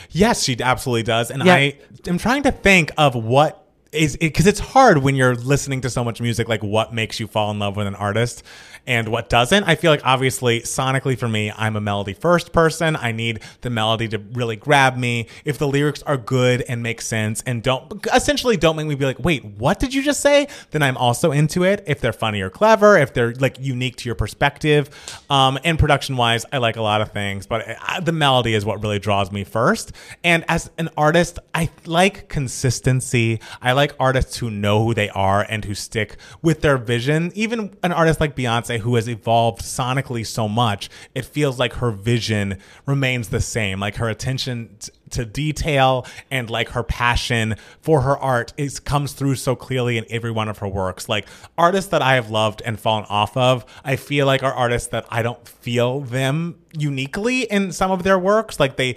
Yes, 0.10 0.44
she 0.44 0.58
absolutely 0.62 1.04
does. 1.04 1.30
And 1.32 1.46
Yeah. 1.46 1.54
I 1.54 1.80
am 2.08 2.18
trying 2.18 2.44
to 2.44 2.52
think 2.52 2.92
of 2.98 3.16
what 3.16 3.65
is 3.96 4.18
because 4.18 4.48
it's 4.48 4.60
hard 4.60 5.00
when 5.00 5.16
you're 5.16 5.36
listening 5.36 5.82
to 5.82 5.90
so 5.90 6.04
much 6.04 6.22
music, 6.22 6.48
like 6.48 6.64
what 6.64 6.94
makes 6.94 7.20
you 7.20 7.28
fall 7.28 7.52
in 7.52 7.60
love 7.60 7.76
with 7.76 7.88
an 7.88 7.96
artist 7.96 8.44
and 8.88 9.10
what 9.10 9.30
doesn't. 9.30 9.64
I 9.64 9.76
feel 9.76 9.92
like 9.92 10.06
obviously 10.06 10.62
sonically 10.62 11.18
for 11.18 11.28
me, 11.28 11.52
I'm 11.56 11.76
a 11.76 11.82
melody 11.82 12.14
first 12.14 12.52
person. 12.52 12.96
I 12.96 13.12
need 13.12 13.42
the 13.62 13.70
melody 13.70 14.08
to 14.10 14.18
really 14.18 14.56
grab 14.56 14.98
me. 14.98 15.28
If 15.44 15.58
the 15.58 15.68
lyrics 15.68 16.02
are 16.04 16.18
good 16.18 16.64
and 16.68 16.84
make 16.84 17.02
sense 17.02 17.42
and 17.46 17.64
don't 17.64 18.06
essentially 18.14 18.58
don't 18.58 18.76
make 18.76 18.88
me 18.88 18.96
be 18.96 19.06
like, 19.06 19.20
wait, 19.20 19.44
what 19.46 19.80
did 19.80 19.94
you 19.94 20.04
just 20.04 20.22
say? 20.22 20.48
Then 20.72 20.84
I'm 20.84 20.98
also 20.98 21.32
into 21.32 21.64
it. 21.64 21.84
If 21.88 22.02
they're 22.02 22.14
funny 22.14 22.42
or 22.42 22.50
clever, 22.50 22.98
if 22.98 23.14
they're 23.14 23.34
like 23.36 23.58
unique 23.60 23.96
to 23.98 24.06
your 24.10 24.16
perspective, 24.16 24.90
um, 25.30 25.58
and 25.64 25.80
production 25.80 26.18
wise, 26.18 26.46
I 26.52 26.58
like 26.58 26.76
a 26.76 26.82
lot 26.82 27.02
of 27.02 27.12
things, 27.12 27.48
but 27.48 27.66
I, 27.82 28.00
the 28.00 28.12
melody 28.12 28.54
is 28.54 28.66
what 28.66 28.82
really 28.82 29.00
draws 29.00 29.32
me 29.32 29.44
first. 29.44 29.92
And 30.24 30.46
as 30.48 30.70
an 30.78 30.90
artist, 30.98 31.40
I 31.54 31.70
like 31.86 32.30
consistency. 32.30 33.40
I 33.62 33.74
like 33.74 33.94
artists 34.00 34.38
who 34.38 34.50
know 34.50 34.84
who 34.84 34.94
they 34.94 35.10
are 35.10 35.46
and 35.48 35.66
who 35.66 35.74
stick 35.74 36.18
with 36.42 36.62
their 36.62 36.78
vision. 36.78 37.32
Even 37.36 37.76
an 37.84 37.92
artist 37.92 38.20
like 38.20 38.36
Beyonce, 38.36 38.75
who 38.80 38.96
has 38.96 39.08
evolved 39.08 39.62
sonically 39.62 40.26
so 40.26 40.48
much, 40.48 40.90
it 41.14 41.26
feels 41.26 41.60
like 41.60 41.74
her 41.74 41.92
vision 41.92 42.60
remains 42.86 43.30
the 43.30 43.42
same. 43.42 43.80
Like 43.80 43.96
her 43.96 44.10
attention 44.10 44.78
to 45.16 45.26
detail 45.26 46.06
and 46.32 46.50
like 46.50 46.70
her 46.70 46.84
passion 46.84 47.56
for 47.82 48.02
her 48.02 48.18
art 48.18 48.54
is 48.58 48.80
comes 48.80 49.14
through 49.14 49.36
so 49.36 49.56
clearly 49.56 49.98
in 49.98 50.06
every 50.10 50.32
one 50.32 50.48
of 50.48 50.60
her 50.60 50.68
works. 50.68 51.10
Like 51.10 51.28
artists 51.58 51.90
that 51.92 52.02
I 52.02 52.16
have 52.16 52.30
loved 52.30 52.62
and 52.64 52.80
fallen 52.80 53.06
off 53.10 53.36
of, 53.36 53.66
I 53.84 53.96
feel 53.96 54.26
like 54.26 54.44
are 54.44 54.54
artists 54.54 54.90
that 54.90 55.06
I 55.10 55.22
don't 55.22 55.48
feel 55.48 56.02
them 56.02 56.60
uniquely 56.78 57.44
in 57.44 57.72
some 57.72 57.92
of 57.92 58.04
their 58.04 58.20
works. 58.20 58.60
Like 58.60 58.76
they 58.76 58.96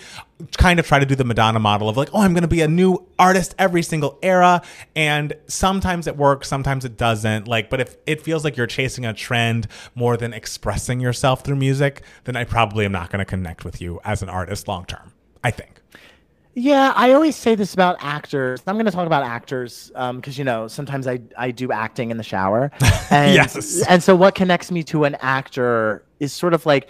kind 0.56 0.78
of 0.78 0.86
try 0.86 0.98
to 0.98 1.06
do 1.06 1.14
the 1.14 1.24
Madonna 1.24 1.58
model 1.58 1.88
of 1.88 1.96
like, 1.96 2.10
oh, 2.12 2.20
I'm 2.20 2.32
going 2.32 2.42
to 2.42 2.48
be 2.48 2.60
a 2.60 2.68
new 2.68 3.06
artist 3.18 3.54
every 3.58 3.82
single 3.82 4.18
era. 4.22 4.62
And 4.94 5.34
sometimes 5.46 6.06
it 6.06 6.16
works, 6.16 6.48
sometimes 6.48 6.84
it 6.84 6.96
doesn't. 6.96 7.48
Like, 7.48 7.70
but 7.70 7.80
if 7.80 7.96
it 8.06 8.22
feels 8.22 8.44
like 8.44 8.56
you're 8.56 8.66
chasing 8.66 9.06
a 9.06 9.14
trend 9.14 9.68
more 9.94 10.16
than 10.16 10.32
expressing 10.32 11.00
yourself 11.00 11.44
through 11.44 11.56
music, 11.56 12.02
then 12.24 12.36
I 12.36 12.44
probably 12.44 12.84
am 12.84 12.92
not 12.92 13.10
going 13.10 13.20
to 13.20 13.24
connect 13.24 13.64
with 13.64 13.80
you 13.80 14.00
as 14.04 14.22
an 14.22 14.28
artist 14.28 14.68
long 14.68 14.84
term. 14.84 15.12
I 15.42 15.50
think. 15.50 15.77
Yeah, 16.60 16.92
I 16.96 17.12
always 17.12 17.36
say 17.36 17.54
this 17.54 17.72
about 17.72 17.98
actors. 18.00 18.60
I'm 18.66 18.74
going 18.74 18.86
to 18.86 18.90
talk 18.90 19.06
about 19.06 19.22
actors 19.22 19.92
because 19.94 20.10
um, 20.10 20.22
you 20.26 20.42
know 20.42 20.66
sometimes 20.66 21.06
I 21.06 21.20
I 21.36 21.52
do 21.52 21.70
acting 21.70 22.10
in 22.10 22.16
the 22.16 22.24
shower, 22.24 22.72
and 23.10 23.32
Yes. 23.32 23.86
and 23.86 24.02
so 24.02 24.16
what 24.16 24.34
connects 24.34 24.72
me 24.72 24.82
to 24.84 25.04
an 25.04 25.14
actor 25.20 26.04
is 26.18 26.32
sort 26.32 26.54
of 26.54 26.66
like 26.66 26.88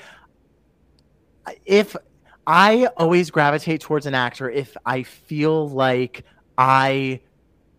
if 1.66 1.94
I 2.46 2.86
always 2.96 3.30
gravitate 3.30 3.82
towards 3.82 4.06
an 4.06 4.14
actor 4.14 4.48
if 4.48 4.74
I 4.86 5.02
feel 5.02 5.68
like 5.68 6.24
I 6.56 7.20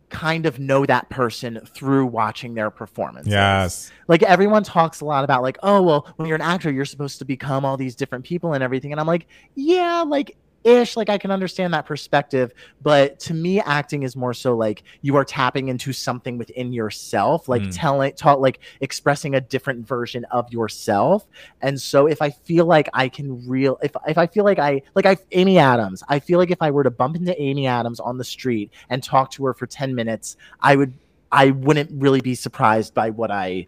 kind 0.09 0.45
of 0.45 0.59
know 0.59 0.85
that 0.85 1.09
person 1.09 1.59
through 1.73 2.05
watching 2.05 2.53
their 2.53 2.69
performance. 2.69 3.27
Yes. 3.27 3.91
Like 4.07 4.21
everyone 4.23 4.63
talks 4.63 5.01
a 5.01 5.05
lot 5.05 5.23
about 5.23 5.41
like, 5.41 5.57
oh 5.63 5.81
well, 5.81 6.07
when 6.17 6.27
you're 6.27 6.35
an 6.35 6.41
actor, 6.41 6.71
you're 6.71 6.85
supposed 6.85 7.17
to 7.17 7.25
become 7.25 7.65
all 7.65 7.77
these 7.77 7.95
different 7.95 8.25
people 8.25 8.53
and 8.53 8.63
everything. 8.63 8.91
And 8.91 9.01
I'm 9.01 9.07
like, 9.07 9.25
yeah, 9.55 10.03
like 10.07 10.35
ish, 10.63 10.97
like 10.97 11.09
I 11.09 11.17
can 11.17 11.31
understand 11.31 11.73
that 11.73 11.85
perspective. 11.85 12.53
But 12.81 13.19
to 13.21 13.33
me, 13.33 13.59
acting 13.61 14.03
is 14.03 14.15
more 14.15 14.33
so 14.33 14.55
like 14.55 14.83
you 15.01 15.15
are 15.15 15.25
tapping 15.25 15.69
into 15.69 15.93
something 15.93 16.37
within 16.37 16.73
yourself, 16.73 17.47
like 17.47 17.61
Mm. 17.63 17.75
telling 17.75 18.13
taught 18.13 18.41
like 18.41 18.59
expressing 18.81 19.35
a 19.35 19.41
different 19.41 19.87
version 19.87 20.25
of 20.25 20.51
yourself. 20.51 21.25
And 21.61 21.79
so 21.79 22.07
if 22.07 22.21
I 22.21 22.29
feel 22.29 22.65
like 22.65 22.89
I 22.93 23.09
can 23.09 23.47
real 23.47 23.77
if 23.81 23.91
if 24.07 24.17
I 24.17 24.27
feel 24.27 24.43
like 24.43 24.59
I 24.59 24.81
like 24.95 25.05
I 25.05 25.17
Amy 25.31 25.57
Adams, 25.57 26.03
I 26.09 26.19
feel 26.19 26.39
like 26.39 26.51
if 26.51 26.61
I 26.61 26.71
were 26.71 26.83
to 26.83 26.91
bump 26.91 27.15
into 27.15 27.39
Amy 27.41 27.67
Adams 27.67 27.99
on 27.99 28.17
the 28.17 28.23
street 28.23 28.71
and 28.89 29.03
talk 29.03 29.31
to 29.31 29.45
her 29.45 29.53
for 29.53 29.67
10 29.67 29.95
minutes, 29.95 30.37
I 30.61 30.75
would 30.75 30.93
I 31.31 31.51
wouldn't 31.51 31.91
really 31.93 32.21
be 32.21 32.35
surprised 32.35 32.93
by 32.93 33.11
what 33.11 33.29
I 33.31 33.67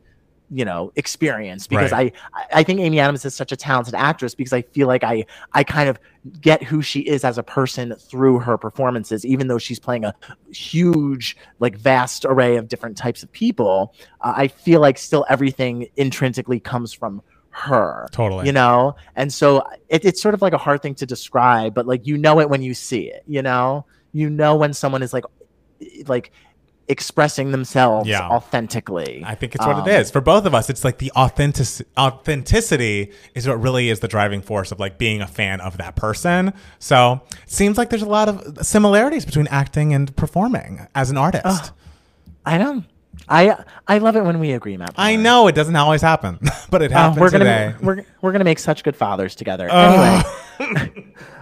you 0.54 0.66
know 0.66 0.92
experience 0.98 1.66
because 1.66 1.92
Right. 1.92 2.14
I 2.34 2.60
I 2.60 2.64
think 2.64 2.82
Amy 2.82 3.00
Adams 3.00 3.24
is 3.24 3.34
such 3.34 3.52
a 3.54 3.56
talented 3.56 3.96
actress 3.96 4.36
because 4.36 4.52
I 4.52 4.62
feel 4.62 4.88
like 4.88 5.04
I 5.04 5.26
I 5.54 5.64
kind 5.64 5.88
of 5.88 5.98
get 6.42 6.62
who 6.62 6.82
she 6.82 7.00
is 7.00 7.24
as 7.24 7.38
a 7.38 7.44
person 7.44 7.96
through 7.96 8.40
her 8.40 8.58
performances 8.58 9.26
even 9.26 9.48
though 9.48 9.58
she's 9.58 9.80
playing 9.80 10.04
a 10.04 10.14
huge 10.52 11.38
like 11.60 11.78
vast 11.78 12.26
array 12.26 12.58
of 12.58 12.68
different 12.68 12.98
types 12.98 13.24
of 13.24 13.32
people 13.32 13.96
uh, 14.20 14.34
I 14.36 14.50
feel 14.50 14.82
like 14.82 14.98
still 14.98 15.26
everything 15.30 15.88
intrinsically 15.96 16.60
comes 16.60 16.92
from 16.92 17.22
her 17.52 18.08
Totally. 18.12 18.46
you 18.46 18.52
know 18.52 18.96
and 19.16 19.32
so 19.34 19.64
it, 19.90 20.04
it's 20.06 20.22
sort 20.22 20.34
of 20.34 20.42
like 20.42 20.54
a 20.54 20.58
hard 20.58 20.82
thing 20.82 20.96
to 20.96 21.06
describe 21.06 21.74
but 21.74 21.88
like 21.88 22.06
you 22.06 22.18
know 22.18 22.40
it 22.40 22.50
when 22.50 22.62
you 22.62 22.74
see 22.74 23.10
it 23.10 23.24
you 23.26 23.42
know 23.42 23.86
you 24.12 24.30
know 24.30 24.56
when 24.58 24.74
someone 24.74 25.02
is 25.02 25.14
like 25.14 25.24
like 26.08 26.32
expressing 26.88 27.52
themselves 27.52 28.08
Yeah. 28.08 28.28
authentically 28.28 29.24
I 29.26 29.36
think 29.36 29.56
it's 29.56 29.66
what 29.66 29.78
Um, 29.78 29.88
it 29.88 29.94
is 30.02 30.12
for 30.12 30.20
both 30.20 30.46
of 30.46 30.54
us. 30.54 30.70
It's 30.70 30.84
like 30.84 30.98
the 30.98 31.12
authentic 31.16 31.68
authenticity 31.98 33.12
is 33.36 33.48
what 33.48 33.62
really 33.62 33.90
is 33.90 34.00
the 34.00 34.08
driving 34.08 34.42
force 34.42 34.72
of 34.72 34.80
like 34.80 34.98
being 34.98 35.22
a 35.22 35.28
fan 35.28 35.62
of 35.62 35.78
that 35.78 35.96
person. 35.96 36.54
So 36.80 37.22
it 37.44 37.52
seems 37.52 37.78
like 37.78 37.90
there's 37.90 38.02
a 38.02 38.10
lot 38.10 38.28
of 38.30 38.58
similarities 38.66 39.26
between 39.26 39.48
acting 39.48 39.94
and 39.94 40.14
performing 40.16 40.88
as 40.96 41.10
an 41.10 41.18
artist. 41.18 41.72
I 42.46 42.58
know. 42.58 42.84
I 43.30 43.56
I 43.88 44.00
love 44.00 44.16
it 44.16 44.24
when 44.24 44.40
we 44.40 44.52
agree, 44.54 44.76
Matt. 44.78 44.94
I 44.98 45.16
know 45.16 45.48
it 45.48 45.54
doesn't 45.56 45.76
always 45.76 46.02
happen, 46.02 46.40
but 46.72 46.82
it 46.82 46.92
Uh, 46.92 47.14
we're 47.18 47.30
gonna 47.30 47.44
today. 47.46 47.76
we're 47.82 48.04
we're 48.22 48.32
gonna 48.32 48.44
make 48.44 48.60
such 48.60 48.84
good 48.84 48.96
fathers 48.96 49.36
together. 49.36 49.68
Oh. 49.72 49.78
Anyway, 49.80 50.24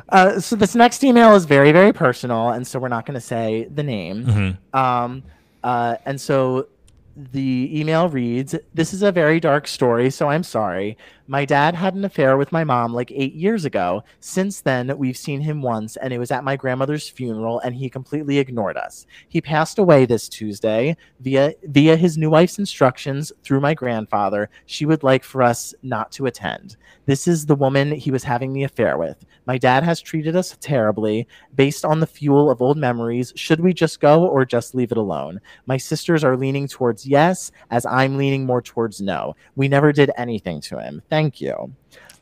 uh, 0.10 0.40
so 0.40 0.56
this 0.56 0.76
next 0.76 1.04
email 1.04 1.36
is 1.36 1.46
very 1.46 1.72
very 1.72 1.94
personal, 1.94 2.50
and 2.50 2.66
so 2.66 2.80
we're 2.80 2.88
not 2.88 3.06
gonna 3.06 3.22
say 3.22 3.68
the 3.74 3.84
name. 3.84 4.26
Mm-hmm. 4.26 4.78
Um, 4.78 5.24
uh, 5.64 5.96
and 6.06 6.20
so 6.20 6.68
the 7.16 7.70
email 7.78 8.08
reads 8.10 8.56
This 8.74 8.94
is 8.94 9.04
a 9.04 9.12
very 9.12 9.40
dark 9.40 9.68
story, 9.68 10.10
so 10.10 10.30
I'm 10.30 10.44
sorry. 10.44 10.98
My 11.32 11.46
dad 11.46 11.76
had 11.76 11.94
an 11.94 12.06
affair 12.06 12.38
with 12.38 12.52
my 12.52 12.64
mom 12.64 12.92
like 12.92 13.12
eight 13.12 13.36
years 13.36 13.64
ago. 13.64 14.04
Since 14.20 14.62
then, 14.62 14.98
we've 14.98 15.16
seen 15.16 15.42
him 15.42 15.62
once, 15.62 15.96
and 15.96 16.12
it 16.12 16.18
was 16.18 16.32
at 16.32 16.44
my 16.44 16.56
grandmother's 16.56 17.08
funeral, 17.08 17.60
and 17.60 17.76
he 17.76 17.88
completely 17.88 18.40
ignored 18.40 18.78
us. 18.78 19.06
He 19.28 19.40
passed 19.40 19.78
away 19.78 20.08
this 20.08 20.28
Tuesday 20.28 20.98
via 21.20 21.54
via 21.68 21.96
his 21.96 22.18
new 22.18 22.32
wife's 22.32 22.58
instructions 22.58 23.32
through 23.44 23.60
my 23.60 23.76
grandfather. 23.76 24.50
She 24.66 24.88
would 24.88 25.04
like 25.04 25.24
for 25.24 25.44
us 25.44 25.72
not 25.84 26.12
to 26.14 26.26
attend. 26.26 26.78
This 27.06 27.28
is 27.28 27.46
the 27.46 27.54
woman 27.54 27.92
he 27.92 28.10
was 28.10 28.24
having 28.24 28.52
the 28.52 28.64
affair 28.64 28.98
with. 28.98 29.24
My 29.46 29.60
dad 29.60 29.84
has 29.84 30.02
treated 30.02 30.36
us 30.36 30.58
terribly. 30.60 31.28
Based 31.56 31.86
on 31.86 32.00
the 32.00 32.08
fuel 32.08 32.50
of 32.50 32.62
old 32.62 32.78
memories, 32.78 33.34
should 33.36 33.60
we 33.60 33.72
just 33.72 34.00
go 34.00 34.26
or 34.26 34.46
just 34.46 34.74
leave 34.74 34.92
it 34.92 34.98
alone? 34.98 35.42
My 35.68 35.78
sisters 35.78 36.24
are 36.24 36.38
leaning 36.38 36.68
towards 36.68 37.06
yes, 37.06 37.52
as 37.70 37.86
I'm 37.86 38.18
leaning 38.18 38.48
more 38.48 38.64
towards 38.64 39.00
no. 39.00 39.36
We 39.56 39.68
never 39.68 39.92
did 39.92 40.10
anything 40.18 40.60
to 40.62 40.80
him. 40.80 41.04
Thank 41.10 41.19
you. 41.42 41.74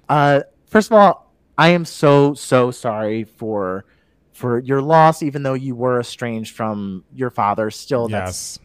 Uh, 0.09 0.41
first 0.67 0.89
of 0.89 0.93
all, 0.93 1.31
I 1.57 1.69
am 1.69 1.85
so 1.85 2.33
so 2.33 2.71
sorry 2.71 3.23
for 3.23 3.85
for 4.33 4.59
your 4.59 4.81
loss. 4.81 5.23
Even 5.23 5.43
though 5.43 5.55
you 5.55 5.75
were 5.75 5.99
estranged 5.99 6.55
from 6.55 7.03
your 7.13 7.29
father, 7.29 7.71
still 7.71 8.07
that's 8.07 8.59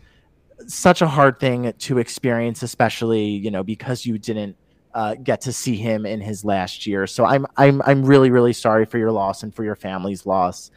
yes. 0.58 0.72
such 0.72 1.02
a 1.02 1.06
hard 1.06 1.40
thing 1.40 1.72
to 1.72 1.98
experience, 1.98 2.62
especially 2.62 3.24
you 3.24 3.50
know 3.50 3.62
because 3.62 4.04
you 4.04 4.18
didn't 4.18 4.56
uh, 4.94 5.14
get 5.14 5.40
to 5.42 5.52
see 5.52 5.76
him 5.76 6.04
in 6.04 6.20
his 6.20 6.44
last 6.44 6.86
year. 6.86 7.06
So 7.06 7.24
I'm 7.24 7.46
I'm 7.56 7.80
I'm 7.82 8.04
really 8.04 8.30
really 8.30 8.52
sorry 8.52 8.84
for 8.84 8.98
your 8.98 9.12
loss 9.12 9.42
and 9.42 9.54
for 9.54 9.64
your 9.64 9.76
family's 9.76 10.26
loss. 10.26 10.70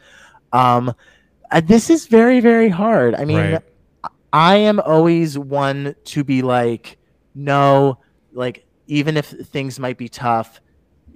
Um, 0.52 0.94
uh, 1.50 1.60
this 1.60 1.90
is 1.90 2.06
very 2.06 2.40
very 2.40 2.68
hard. 2.68 3.14
I 3.14 3.24
mean, 3.24 3.36
Right. 3.52 3.62
I 4.32 4.56
am 4.56 4.80
always 4.80 5.38
one 5.38 5.94
to 6.06 6.24
be 6.24 6.42
like, 6.42 6.98
no, 7.34 7.98
like 8.32 8.65
even 8.86 9.16
if 9.16 9.26
things 9.26 9.78
might 9.78 9.98
be 9.98 10.08
tough, 10.08 10.60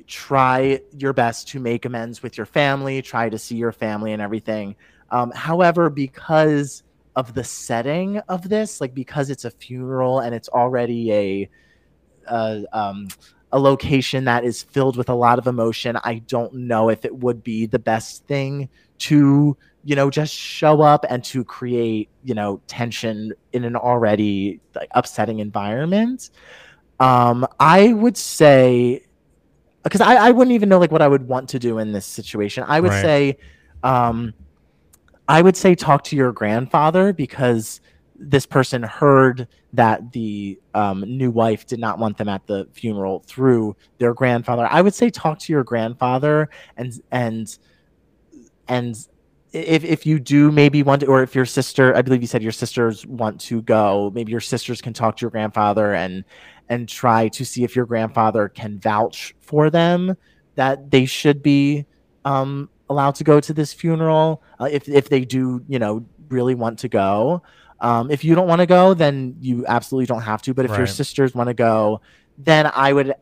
try 0.06 0.80
your 0.96 1.12
best 1.12 1.48
to 1.48 1.60
make 1.60 1.84
amends 1.84 2.22
with 2.22 2.36
your 2.36 2.46
family, 2.46 3.00
try 3.00 3.28
to 3.28 3.38
see 3.38 3.56
your 3.56 3.72
family 3.72 4.12
and 4.12 4.20
everything. 4.20 4.74
Um, 5.10 5.30
however, 5.32 5.90
because 5.90 6.82
of 7.16 7.34
the 7.34 7.44
setting 7.44 8.18
of 8.28 8.48
this, 8.48 8.80
like 8.80 8.94
because 8.94 9.30
it's 9.30 9.44
a 9.44 9.50
funeral 9.50 10.20
and 10.20 10.34
it's 10.34 10.48
already 10.48 11.12
a 11.12 11.50
uh, 12.28 12.60
um, 12.72 13.08
a 13.52 13.58
location 13.58 14.24
that 14.24 14.44
is 14.44 14.62
filled 14.62 14.96
with 14.96 15.08
a 15.08 15.14
lot 15.14 15.38
of 15.38 15.46
emotion, 15.46 15.98
I 16.04 16.20
don't 16.26 16.52
know 16.54 16.88
if 16.88 17.04
it 17.04 17.14
would 17.16 17.42
be 17.42 17.66
the 17.66 17.78
best 17.78 18.26
thing 18.26 18.68
to 18.98 19.56
you 19.82 19.96
know 19.96 20.10
just 20.10 20.34
show 20.34 20.82
up 20.82 21.04
and 21.08 21.24
to 21.24 21.42
create 21.42 22.10
you 22.22 22.34
know 22.34 22.60
tension 22.66 23.32
in 23.52 23.64
an 23.64 23.76
already 23.76 24.60
like 24.74 24.88
upsetting 24.92 25.40
environment. 25.40 26.30
Um, 27.00 27.46
I 27.58 27.92
would 27.94 28.16
say 28.16 29.02
because 29.82 30.00
I, 30.02 30.16
I 30.16 30.30
wouldn't 30.30 30.54
even 30.54 30.68
know 30.68 30.78
like 30.78 30.92
what 30.92 31.02
I 31.02 31.08
would 31.08 31.26
want 31.26 31.48
to 31.50 31.58
do 31.58 31.78
in 31.78 31.92
this 31.92 32.06
situation. 32.06 32.64
I 32.66 32.80
would 32.80 32.90
Right. 32.90 33.02
say, 33.02 33.38
um, 33.82 34.34
I 35.26 35.40
would 35.42 35.56
say 35.56 35.74
talk 35.74 36.04
to 36.04 36.16
your 36.16 36.32
grandfather 36.32 37.12
because 37.12 37.80
this 38.14 38.44
person 38.44 38.82
heard 38.82 39.48
that 39.72 40.12
the 40.12 40.60
um, 40.74 41.00
new 41.06 41.30
wife 41.30 41.66
did 41.66 41.78
not 41.80 41.98
want 41.98 42.18
them 42.18 42.28
at 42.28 42.46
the 42.46 42.68
funeral 42.72 43.24
through 43.26 43.76
their 43.98 44.12
grandfather. 44.12 44.68
I 44.70 44.82
would 44.82 44.94
say 44.94 45.08
talk 45.08 45.38
to 45.40 45.52
your 45.52 45.64
grandfather 45.64 46.50
and 46.76 46.92
and 47.10 47.56
and 48.68 48.94
if 49.52 49.84
if 49.84 50.06
you 50.06 50.18
do 50.18 50.50
maybe 50.52 50.82
want 50.82 51.00
to, 51.00 51.06
or 51.06 51.22
if 51.22 51.34
your 51.34 51.46
sister, 51.46 51.94
I 51.96 52.02
believe 52.02 52.20
you 52.20 52.26
said 52.26 52.42
your 52.42 52.52
sisters 52.52 53.06
want 53.06 53.40
to 53.42 53.62
go, 53.62 54.10
maybe 54.14 54.30
your 54.30 54.40
sisters 54.40 54.80
can 54.80 54.92
talk 54.92 55.16
to 55.16 55.22
your 55.22 55.30
grandfather 55.30 55.94
and 55.94 56.24
and 56.68 56.88
try 56.88 57.28
to 57.28 57.44
see 57.44 57.64
if 57.64 57.74
your 57.74 57.86
grandfather 57.86 58.48
can 58.48 58.78
vouch 58.78 59.34
for 59.40 59.70
them 59.70 60.16
that 60.54 60.90
they 60.90 61.04
should 61.04 61.42
be 61.42 61.84
um, 62.24 62.68
allowed 62.88 63.16
to 63.16 63.24
go 63.24 63.40
to 63.40 63.52
this 63.52 63.72
funeral 63.72 64.42
uh, 64.60 64.68
if 64.70 64.88
if 64.88 65.08
they 65.08 65.24
do, 65.24 65.64
you 65.68 65.78
know, 65.78 66.04
really 66.28 66.54
want 66.54 66.78
to 66.80 66.88
go. 66.88 67.42
Um, 67.80 68.10
if 68.10 68.22
you 68.24 68.34
don't 68.34 68.46
want 68.46 68.60
to 68.60 68.66
go, 68.66 68.94
then 68.94 69.36
you 69.40 69.64
absolutely 69.66 70.06
don't 70.06 70.22
have 70.22 70.42
to. 70.42 70.54
But 70.54 70.66
if 70.66 70.76
your 70.76 70.86
sisters 70.86 71.34
want 71.34 71.48
to 71.48 71.54
go, 71.54 72.02
then 72.38 72.70
I 72.72 72.92
would 72.92 73.14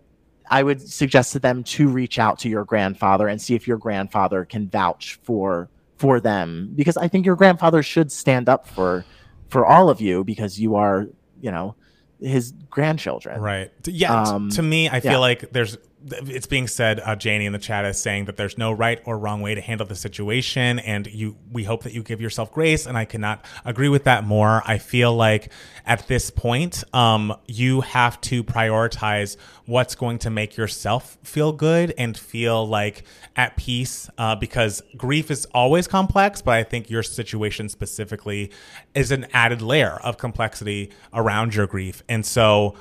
I 0.51 0.63
would 0.63 0.87
suggest 0.87 1.33
to 1.33 1.39
them 1.39 1.63
to 1.65 1.89
reach 1.89 2.19
out 2.19 2.39
to 2.41 2.49
your 2.49 2.65
grandfather 2.65 3.29
and 3.29 3.41
see 3.41 3.55
if 3.55 3.69
your 3.69 3.79
grandfather 3.79 4.45
can 4.45 4.69
vouch 4.69 5.19
for 5.23 5.69
for 5.99 6.21
them 6.21 6.73
because 6.75 6.97
I 6.97 7.09
think 7.09 7.27
your 7.27 7.37
grandfather 7.37 7.83
should 7.83 8.11
stand 8.13 8.49
up 8.49 8.67
for 8.67 9.05
for 9.49 9.67
all 9.67 9.91
of 9.91 10.01
you 10.01 10.25
because 10.25 10.59
you 10.59 10.77
are, 10.77 11.07
you 11.41 11.51
know, 11.51 11.75
his 12.21 12.53
grandchildren. 12.71 13.41
Right. 13.41 13.71
Yeah. 13.87 14.23
Um, 14.23 14.51
to 14.51 14.63
me, 14.63 14.89
I 14.89 15.01
feel 15.01 15.13
yeah. 15.13 15.19
like 15.19 15.51
there's 15.53 15.77
it's 16.07 16.47
being 16.47 16.69
said, 16.69 17.01
uh, 17.01 17.17
Janie 17.17 17.47
in 17.47 17.53
the 17.53 17.59
chat 17.59 17.85
is 17.85 18.01
saying 18.01 18.27
that 18.27 18.37
there's 18.37 18.57
no 18.57 18.73
right 18.73 19.01
or 19.05 19.19
wrong 19.19 19.41
way 19.41 19.55
to 19.55 19.61
handle 19.61 19.87
the 19.87 19.97
situation, 19.97 20.79
and 20.79 21.07
you. 21.07 21.37
We 21.51 21.65
hope 21.65 21.83
that 21.85 21.93
you 21.93 22.03
give 22.03 22.21
yourself 22.21 22.53
grace, 22.53 22.87
and 22.87 22.97
I 22.97 23.05
cannot 23.05 23.45
agree 23.65 23.89
with 23.89 24.05
that 24.05 24.25
more. 24.25 24.63
I 24.65 24.79
feel 24.79 25.15
like 25.15 25.51
at 25.87 26.07
this 26.09 26.31
point, 26.31 26.85
um, 26.95 27.35
you 27.47 27.81
have 27.81 28.21
to 28.23 28.45
prioritize 28.45 29.37
what's 29.67 29.95
going 29.95 30.19
to 30.19 30.31
make 30.31 30.57
yourself 30.57 31.19
feel 31.23 31.53
good 31.53 31.95
and 31.99 32.17
feel 32.17 32.67
like 32.67 33.05
at 33.35 33.57
peace, 33.57 34.09
uh, 34.19 34.37
because 34.37 34.83
grief 34.97 35.31
is 35.31 35.47
always 35.47 35.89
complex, 35.89 36.43
but 36.43 36.55
I 36.55 36.63
think 36.63 36.91
your 36.91 37.03
situation 37.03 37.69
specifically 37.69 38.51
is 38.95 39.11
an 39.11 39.27
added 39.33 39.63
layer 39.63 39.99
of 40.05 40.17
complexity 40.19 40.91
around 41.13 41.55
your 41.55 41.67
grief, 41.67 42.03
and 42.09 42.25
so 42.25 42.77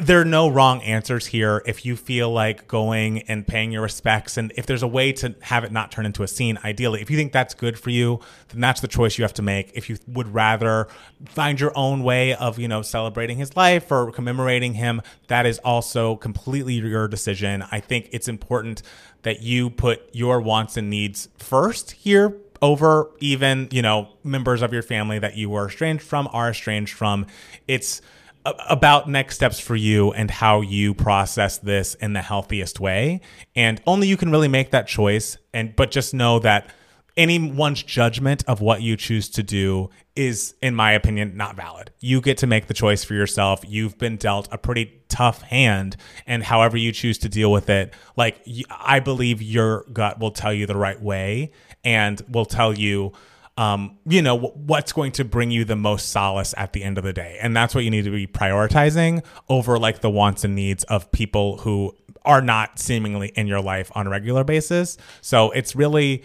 there 0.00 0.20
are 0.20 0.24
no 0.24 0.48
wrong 0.48 0.82
answers 0.82 1.26
here. 1.26 1.62
If 1.66 1.84
you 1.84 1.96
feel 1.96 2.30
like 2.30 2.68
going 2.68 3.22
and 3.22 3.44
paying 3.44 3.72
your 3.72 3.82
respects, 3.82 4.36
and 4.36 4.52
if 4.56 4.66
there's 4.66 4.84
a 4.84 4.88
way 4.88 5.12
to 5.14 5.34
have 5.40 5.64
it 5.64 5.72
not 5.72 5.90
turn 5.90 6.06
into 6.06 6.22
a 6.22 6.28
scene, 6.28 6.58
ideally, 6.64 7.02
if 7.02 7.10
you 7.10 7.16
think 7.16 7.32
that's 7.32 7.54
good 7.54 7.76
for 7.76 7.90
you, 7.90 8.20
then 8.48 8.60
that's 8.60 8.80
the 8.80 8.88
choice 8.88 9.18
you 9.18 9.24
have 9.24 9.34
to 9.34 9.42
make. 9.42 9.72
If 9.74 9.90
you 9.90 9.98
would 10.06 10.32
rather 10.32 10.86
find 11.26 11.58
your 11.58 11.72
own 11.76 12.04
way 12.04 12.34
of, 12.34 12.58
you 12.58 12.68
know, 12.68 12.82
celebrating 12.82 13.38
his 13.38 13.56
life 13.56 13.90
or 13.90 14.12
commemorating 14.12 14.74
him, 14.74 15.02
that 15.26 15.44
is 15.44 15.58
also 15.58 16.14
completely 16.14 16.74
your 16.74 17.08
decision. 17.08 17.64
I 17.72 17.80
think 17.80 18.08
it's 18.12 18.28
important 18.28 18.82
that 19.22 19.42
you 19.42 19.70
put 19.70 20.08
your 20.12 20.40
wants 20.40 20.76
and 20.76 20.88
needs 20.88 21.28
first 21.36 21.90
here 21.92 22.36
over 22.62 23.10
even, 23.18 23.66
you 23.72 23.82
know, 23.82 24.08
members 24.22 24.62
of 24.62 24.72
your 24.72 24.82
family 24.82 25.18
that 25.18 25.36
you 25.36 25.50
were 25.50 25.66
estranged 25.66 26.02
from, 26.02 26.28
are 26.32 26.50
estranged 26.50 26.94
from. 26.94 27.26
It's, 27.66 28.00
about 28.44 29.08
next 29.08 29.36
steps 29.36 29.60
for 29.60 29.76
you 29.76 30.12
and 30.12 30.30
how 30.30 30.60
you 30.60 30.94
process 30.94 31.58
this 31.58 31.94
in 31.94 32.12
the 32.12 32.22
healthiest 32.22 32.80
way. 32.80 33.20
And 33.54 33.80
only 33.86 34.08
you 34.08 34.16
can 34.16 34.30
really 34.30 34.48
make 34.48 34.70
that 34.70 34.86
choice. 34.86 35.36
And 35.52 35.74
but 35.76 35.90
just 35.90 36.14
know 36.14 36.38
that 36.40 36.72
anyone's 37.16 37.82
judgment 37.82 38.44
of 38.46 38.60
what 38.60 38.82
you 38.82 38.96
choose 38.96 39.28
to 39.28 39.42
do 39.42 39.90
is 40.16 40.54
in 40.62 40.74
my 40.74 40.92
opinion 40.92 41.36
not 41.36 41.56
valid. 41.56 41.90
You 42.00 42.20
get 42.20 42.38
to 42.38 42.46
make 42.46 42.66
the 42.66 42.74
choice 42.74 43.04
for 43.04 43.14
yourself. 43.14 43.62
You've 43.66 43.98
been 43.98 44.16
dealt 44.16 44.48
a 44.50 44.58
pretty 44.58 45.00
tough 45.08 45.42
hand 45.42 45.96
and 46.26 46.42
however 46.42 46.76
you 46.76 46.92
choose 46.92 47.18
to 47.18 47.28
deal 47.28 47.50
with 47.50 47.68
it 47.68 47.92
like 48.16 48.40
i 48.70 49.00
believe 49.00 49.42
your 49.42 49.84
gut 49.92 50.20
will 50.20 50.30
tell 50.30 50.54
you 50.54 50.66
the 50.66 50.76
right 50.76 51.02
way 51.02 51.50
and 51.82 52.22
will 52.28 52.44
tell 52.44 52.72
you 52.72 53.12
um, 53.60 53.98
you 54.06 54.22
know, 54.22 54.38
what's 54.38 54.90
going 54.90 55.12
to 55.12 55.22
bring 55.22 55.50
you 55.50 55.66
the 55.66 55.76
most 55.76 56.08
solace 56.08 56.54
at 56.56 56.72
the 56.72 56.82
end 56.82 56.96
of 56.96 57.04
the 57.04 57.12
day. 57.12 57.36
And 57.42 57.54
that's 57.54 57.74
what 57.74 57.84
you 57.84 57.90
need 57.90 58.04
to 58.04 58.10
be 58.10 58.26
prioritizing 58.26 59.22
over 59.50 59.78
like 59.78 60.00
the 60.00 60.08
wants 60.08 60.44
and 60.44 60.54
needs 60.54 60.82
of 60.84 61.12
people 61.12 61.58
who 61.58 61.94
are 62.24 62.40
not 62.40 62.78
seemingly 62.78 63.28
in 63.36 63.46
your 63.46 63.60
life 63.60 63.92
on 63.94 64.06
a 64.06 64.10
regular 64.10 64.44
basis. 64.44 64.96
So 65.20 65.50
it's 65.50 65.76
really 65.76 66.24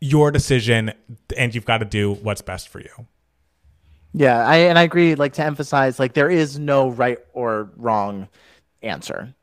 your 0.00 0.30
decision 0.30 0.92
and 1.36 1.52
you've 1.56 1.64
got 1.64 1.78
to 1.78 1.84
do 1.84 2.12
what's 2.12 2.40
best 2.40 2.68
for 2.68 2.78
you. 2.78 3.08
Yeah, 4.12 4.46
I 4.46 4.56
and 4.56 4.78
I 4.78 4.82
agree 4.82 5.16
like 5.16 5.32
to 5.34 5.44
emphasize 5.44 5.98
like 5.98 6.14
there 6.14 6.30
is 6.30 6.56
no 6.56 6.90
right 6.90 7.18
or 7.32 7.68
wrong 7.76 8.28
answer. 8.80 9.34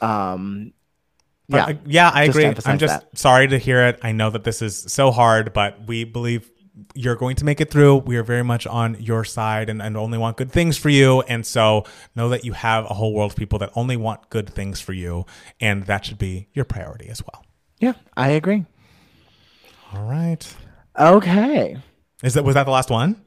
Um 0.00 0.72
yeah, 1.48 1.64
uh, 1.64 1.74
yeah, 1.84 2.10
I 2.14 2.24
agree. 2.24 2.46
I'm 2.46 2.78
just 2.78 3.00
that. 3.00 3.18
sorry 3.18 3.48
to 3.48 3.58
hear 3.58 3.88
it. 3.88 3.98
I 4.02 4.12
know 4.12 4.30
that 4.30 4.44
this 4.44 4.62
is 4.62 4.84
so 4.86 5.10
hard, 5.10 5.52
but 5.52 5.88
we 5.88 6.04
believe 6.04 6.48
you're 6.94 7.16
going 7.16 7.36
to 7.36 7.44
make 7.44 7.60
it 7.60 7.70
through. 7.70 7.96
We 7.96 8.16
are 8.16 8.22
very 8.22 8.44
much 8.44 8.66
on 8.66 8.96
your 9.00 9.24
side 9.24 9.68
and, 9.68 9.82
and 9.82 9.96
only 9.96 10.18
want 10.18 10.36
good 10.36 10.50
things 10.50 10.76
for 10.76 10.88
you. 10.88 11.22
And 11.22 11.44
so 11.44 11.84
know 12.14 12.28
that 12.30 12.44
you 12.44 12.52
have 12.52 12.84
a 12.84 12.94
whole 12.94 13.12
world 13.12 13.32
of 13.32 13.36
people 13.36 13.58
that 13.60 13.70
only 13.74 13.96
want 13.96 14.30
good 14.30 14.48
things 14.48 14.80
for 14.80 14.92
you. 14.92 15.26
And 15.60 15.84
that 15.86 16.04
should 16.04 16.18
be 16.18 16.48
your 16.52 16.64
priority 16.64 17.08
as 17.08 17.22
well. 17.22 17.44
Yeah, 17.78 17.94
I 18.16 18.30
agree. 18.30 18.66
All 19.92 20.04
right. 20.04 20.56
Okay. 20.98 21.76
Is 22.22 22.34
that 22.34 22.44
was 22.44 22.54
that 22.54 22.64
the 22.64 22.70
last 22.70 22.90
one? 22.90 23.20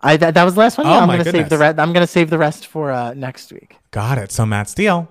I 0.00 0.16
that, 0.16 0.34
that 0.34 0.44
was 0.44 0.54
the 0.54 0.60
last 0.60 0.78
one. 0.78 0.86
Oh, 0.86 0.90
yeah, 0.90 0.98
I'm 1.00 1.08
gonna 1.08 1.24
save 1.24 1.48
the 1.48 1.58
rest. 1.58 1.78
I'm 1.78 1.92
gonna 1.92 2.06
save 2.06 2.30
the 2.30 2.38
rest 2.38 2.66
for 2.66 2.90
uh, 2.90 3.14
next 3.14 3.52
week. 3.52 3.76
Got 3.90 4.18
it. 4.18 4.32
So 4.32 4.44
Matt 4.46 4.68
Steele. 4.68 5.08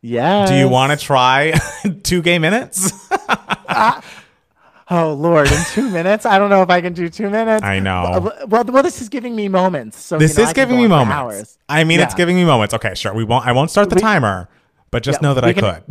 Yeah. 0.00 0.46
Do 0.46 0.56
you 0.56 0.68
want 0.68 0.98
to 0.98 1.04
try 1.04 1.52
two 2.02 2.22
gay 2.22 2.38
minutes? 2.40 2.92
uh, 3.68 4.00
Oh 4.94 5.14
Lord! 5.14 5.50
In 5.50 5.58
two 5.70 5.88
minutes, 5.88 6.26
I 6.26 6.38
don't 6.38 6.50
know 6.50 6.60
if 6.60 6.68
I 6.68 6.82
can 6.82 6.92
do 6.92 7.08
two 7.08 7.30
minutes. 7.30 7.64
I 7.64 7.80
know. 7.80 8.30
Well, 8.46 8.64
well, 8.64 8.82
this 8.82 9.00
is 9.00 9.08
giving 9.08 9.34
me 9.34 9.48
moments. 9.48 9.98
So 9.98 10.18
this 10.18 10.36
you 10.36 10.42
know, 10.42 10.48
is 10.50 10.52
giving 10.52 10.76
me 10.76 10.86
moments. 10.86 11.14
Hours. 11.14 11.58
I 11.66 11.84
mean, 11.84 11.98
yeah. 11.98 12.04
it's 12.04 12.14
giving 12.14 12.36
me 12.36 12.44
moments. 12.44 12.74
Okay, 12.74 12.94
sure. 12.94 13.14
We 13.14 13.24
won't. 13.24 13.46
I 13.46 13.52
won't 13.52 13.70
start 13.70 13.88
the 13.88 13.94
we, 13.94 14.02
timer, 14.02 14.50
but 14.90 15.02
just 15.02 15.22
yeah, 15.22 15.28
know 15.28 15.34
that 15.34 15.44
I 15.44 15.54
can, 15.54 15.82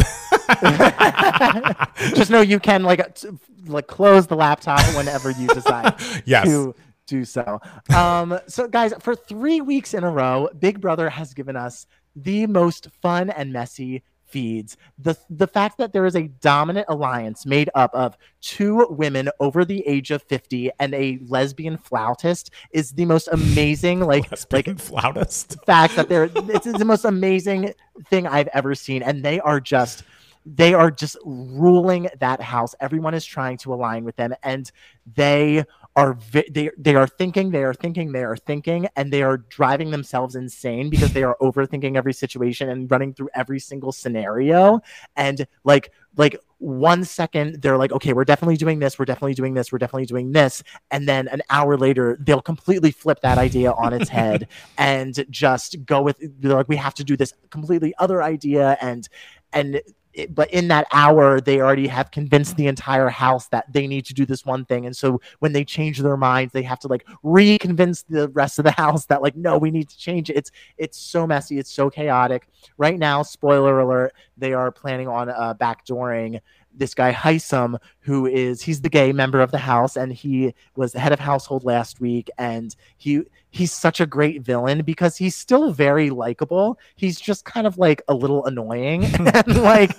could. 2.05 2.15
just 2.15 2.29
know 2.29 2.41
you 2.41 2.59
can 2.59 2.83
like 2.83 3.17
like 3.65 3.87
close 3.87 4.27
the 4.27 4.35
laptop 4.35 4.81
whenever 4.95 5.31
you 5.31 5.47
decide 5.53 5.95
yes. 6.25 6.45
to 6.45 6.75
do 7.07 7.25
so. 7.25 7.59
Um, 7.95 8.39
so 8.45 8.67
guys, 8.67 8.93
for 8.99 9.15
three 9.15 9.61
weeks 9.61 9.95
in 9.95 10.03
a 10.03 10.11
row, 10.11 10.47
Big 10.59 10.79
Brother 10.79 11.09
has 11.09 11.33
given 11.33 11.55
us 11.55 11.87
the 12.15 12.45
most 12.45 12.87
fun 13.01 13.31
and 13.31 13.51
messy 13.51 14.03
feeds 14.31 14.77
the 14.97 15.15
the 15.29 15.47
fact 15.47 15.77
that 15.77 15.93
there 15.93 16.05
is 16.05 16.15
a 16.15 16.27
dominant 16.27 16.85
alliance 16.89 17.45
made 17.45 17.69
up 17.75 17.93
of 17.93 18.17
two 18.41 18.87
women 18.89 19.29
over 19.39 19.65
the 19.65 19.85
age 19.87 20.11
of 20.11 20.23
50 20.23 20.71
and 20.79 20.93
a 20.93 21.19
lesbian 21.27 21.77
flautist 21.77 22.51
is 22.71 22.91
the 22.91 23.05
most 23.05 23.27
amazing 23.31 23.99
like 24.11 24.29
lesbian 24.31 24.63
like 24.65 24.79
flautist? 24.79 25.57
fact 25.65 25.95
that 25.95 26.09
they're 26.09 26.29
it's 26.35 26.71
the 26.71 26.85
most 26.85 27.05
amazing 27.05 27.73
thing 28.07 28.27
I've 28.27 28.47
ever 28.53 28.75
seen. 28.75 29.03
And 29.03 29.23
they 29.23 29.39
are 29.39 29.59
just 29.59 30.03
they 30.45 30.73
are 30.73 30.89
just 30.89 31.17
ruling 31.23 32.09
that 32.19 32.41
house. 32.41 32.73
Everyone 32.79 33.13
is 33.13 33.25
trying 33.25 33.57
to 33.59 33.73
align 33.73 34.03
with 34.03 34.15
them 34.15 34.33
and 34.43 34.71
they 35.15 35.63
are 35.95 36.13
vi- 36.13 36.49
they 36.49 36.71
they 36.77 36.95
are 36.95 37.07
thinking, 37.07 37.51
they 37.51 37.63
are 37.63 37.73
thinking, 37.73 38.11
they 38.11 38.23
are 38.23 38.37
thinking, 38.37 38.87
and 38.95 39.11
they 39.11 39.23
are 39.23 39.37
driving 39.37 39.91
themselves 39.91 40.35
insane 40.35 40.89
because 40.89 41.11
they 41.13 41.23
are 41.23 41.35
overthinking 41.41 41.97
every 41.97 42.13
situation 42.13 42.69
and 42.69 42.89
running 42.89 43.13
through 43.13 43.29
every 43.33 43.59
single 43.59 43.91
scenario. 43.91 44.81
And 45.15 45.45
like 45.63 45.91
like 46.15 46.37
one 46.59 47.03
second 47.03 47.61
they're 47.61 47.77
like, 47.77 47.91
okay, 47.91 48.13
we're 48.13 48.23
definitely 48.23 48.57
doing 48.57 48.79
this, 48.79 48.97
we're 48.97 49.05
definitely 49.05 49.33
doing 49.33 49.53
this, 49.53 49.71
we're 49.71 49.79
definitely 49.79 50.05
doing 50.05 50.31
this, 50.31 50.63
and 50.91 51.07
then 51.09 51.27
an 51.27 51.41
hour 51.49 51.77
later 51.77 52.17
they'll 52.21 52.41
completely 52.41 52.91
flip 52.91 53.19
that 53.21 53.37
idea 53.37 53.71
on 53.73 53.93
its 53.93 54.09
head 54.19 54.47
and 54.77 55.25
just 55.29 55.83
go 55.85 56.01
with 56.01 56.17
they're 56.39 56.55
like, 56.55 56.69
we 56.69 56.77
have 56.77 56.93
to 56.93 57.03
do 57.03 57.17
this 57.17 57.33
completely 57.49 57.93
other 57.99 58.23
idea 58.23 58.77
and 58.81 59.09
and 59.53 59.81
it, 60.13 60.33
but 60.35 60.51
in 60.51 60.67
that 60.69 60.87
hour 60.91 61.39
they 61.41 61.61
already 61.61 61.87
have 61.87 62.11
convinced 62.11 62.57
the 62.57 62.67
entire 62.67 63.09
house 63.09 63.47
that 63.47 63.71
they 63.71 63.87
need 63.87 64.05
to 64.05 64.13
do 64.13 64.25
this 64.25 64.45
one 64.45 64.65
thing. 64.65 64.85
And 64.85 64.95
so 64.95 65.21
when 65.39 65.53
they 65.53 65.63
change 65.63 65.99
their 65.99 66.17
minds 66.17 66.53
they 66.53 66.63
have 66.63 66.79
to 66.79 66.87
like 66.87 67.05
reconvince 67.23 68.03
the 68.09 68.29
rest 68.29 68.59
of 68.59 68.65
the 68.65 68.71
house 68.77 69.05
that 69.07 69.21
like 69.21 69.35
no 69.35 69.57
we 69.57 69.71
need 69.71 69.89
to 69.89 69.97
change 69.97 70.29
it. 70.29 70.35
It's 70.35 70.51
it's 70.77 70.97
so 70.97 71.25
messy. 71.25 71.57
It's 71.59 71.71
so 71.71 71.89
chaotic. 71.89 72.47
Right 72.77 72.97
now 72.97 73.23
spoiler 73.23 73.79
alert 73.79 74.13
they 74.37 74.53
are 74.53 74.71
planning 74.71 75.07
on 75.07 75.29
uh, 75.29 75.53
backdooring 75.53 76.39
this 76.75 76.93
guy 76.93 77.13
Hisam, 77.13 77.77
who 77.99 78.25
is 78.25 78.61
he's 78.61 78.81
the 78.81 78.89
gay 78.89 79.11
member 79.11 79.41
of 79.41 79.51
the 79.51 79.57
house, 79.57 79.95
and 79.95 80.11
he 80.13 80.53
was 80.75 80.93
the 80.93 80.99
head 80.99 81.11
of 81.11 81.19
household 81.19 81.63
last 81.63 81.99
week, 81.99 82.29
and 82.37 82.75
he 82.97 83.23
he's 83.51 83.71
such 83.71 83.99
a 83.99 84.05
great 84.05 84.41
villain 84.41 84.81
because 84.81 85.17
he's 85.17 85.35
still 85.35 85.71
very 85.71 86.09
likable. 86.09 86.79
He's 86.95 87.19
just 87.19 87.45
kind 87.45 87.67
of 87.67 87.77
like 87.77 88.01
a 88.07 88.13
little 88.13 88.45
annoying 88.45 89.05
and 89.35 89.61
like 89.61 89.91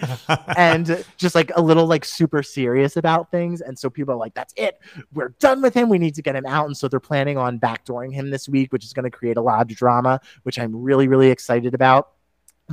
and 0.56 1.04
just 1.18 1.34
like 1.34 1.52
a 1.54 1.60
little 1.60 1.86
like 1.86 2.04
super 2.04 2.42
serious 2.42 2.96
about 2.96 3.30
things. 3.30 3.60
And 3.60 3.78
so 3.78 3.90
people 3.90 4.14
are 4.14 4.18
like, 4.18 4.34
that's 4.34 4.54
it. 4.56 4.80
We're 5.12 5.34
done 5.38 5.62
with 5.62 5.74
him. 5.74 5.88
We 5.88 5.98
need 5.98 6.14
to 6.16 6.22
get 6.22 6.34
him 6.34 6.46
out. 6.46 6.66
And 6.66 6.76
so 6.76 6.88
they're 6.88 7.00
planning 7.00 7.36
on 7.36 7.60
backdooring 7.60 8.12
him 8.12 8.30
this 8.30 8.48
week, 8.48 8.72
which 8.72 8.84
is 8.84 8.92
going 8.92 9.04
to 9.04 9.10
create 9.10 9.36
a 9.36 9.42
lot 9.42 9.70
of 9.70 9.76
drama, 9.76 10.20
which 10.42 10.58
I'm 10.58 10.74
really, 10.74 11.06
really 11.06 11.30
excited 11.30 11.74
about. 11.74 12.08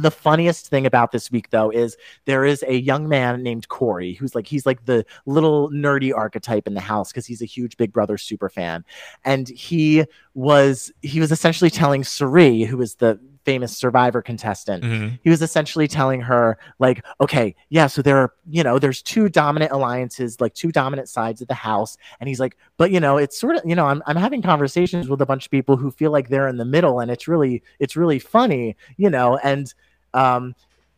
The 0.02 0.12
funniest 0.12 0.68
thing 0.68 0.86
about 0.86 1.12
this 1.12 1.32
week, 1.32 1.50
though, 1.50 1.70
is 1.70 1.98
there 2.26 2.46
is 2.46 2.64
a 2.68 2.76
young 2.76 3.08
man 3.08 3.44
named 3.44 3.68
Cory 3.70 4.14
who's 4.14 4.36
like, 4.36 4.48
he's 4.48 4.66
like 4.66 4.86
the 4.86 5.06
little 5.26 5.70
nerdy 5.72 6.16
archetype 6.16 6.68
in 6.68 6.74
the 6.74 6.82
house 6.82 7.12
because 7.12 7.26
he's 7.26 7.42
a 7.42 7.46
huge 7.46 7.78
Big 7.78 7.92
Brother 7.92 8.18
super 8.18 8.50
fan. 8.50 8.86
And 9.26 9.48
he 9.50 10.06
was, 10.34 10.92
he 11.02 11.20
was 11.20 11.32
essentially 11.32 11.70
telling 11.70 12.04
Cirie, 12.04 12.64
who 12.64 12.82
is 12.82 12.96
the 12.96 13.20
famous 13.46 13.76
survivor 13.76 14.22
contestant 14.22 14.84
mm-hmm. 14.84 15.16
he 15.24 15.30
was 15.30 15.42
essentially 15.42 15.88
telling 15.88 16.22
her 16.22 16.58
like 16.78 17.04
okay 17.20 17.56
yeah 17.70 17.88
so 17.88 18.02
there 18.02 18.18
are 18.18 18.34
you 18.50 18.62
know 18.62 18.78
there's 18.78 19.02
two 19.02 19.30
dominant 19.30 19.72
alliances 19.72 20.40
like 20.42 20.54
two 20.54 20.72
dominant 20.72 21.08
sides 21.08 21.42
of 21.42 21.48
the 21.48 21.54
house 21.54 21.98
and 22.20 22.28
he's 22.28 22.40
like 22.40 22.58
but 22.78 22.92
you 22.92 23.00
know 23.00 23.18
it's 23.18 23.40
sort 23.40 23.56
of 23.56 23.62
you 23.66 23.74
know 23.74 23.88
I'm, 23.88 24.04
I'm 24.06 24.18
having 24.18 24.42
conversations 24.42 25.10
with 25.10 25.22
a 25.22 25.26
bunch 25.26 25.46
of 25.46 25.52
people 25.52 25.78
who 25.78 25.90
feel 25.90 26.12
like 26.12 26.30
they're 26.30 26.48
in 26.48 26.58
the 26.58 26.66
middle 26.66 27.00
and 27.00 27.10
it's 27.10 27.28
really 27.28 27.64
it's 27.80 27.96
really 27.96 28.20
funny 28.20 28.76
you 28.98 29.10
know 29.10 29.38
and 29.38 29.74
um, 30.14 30.56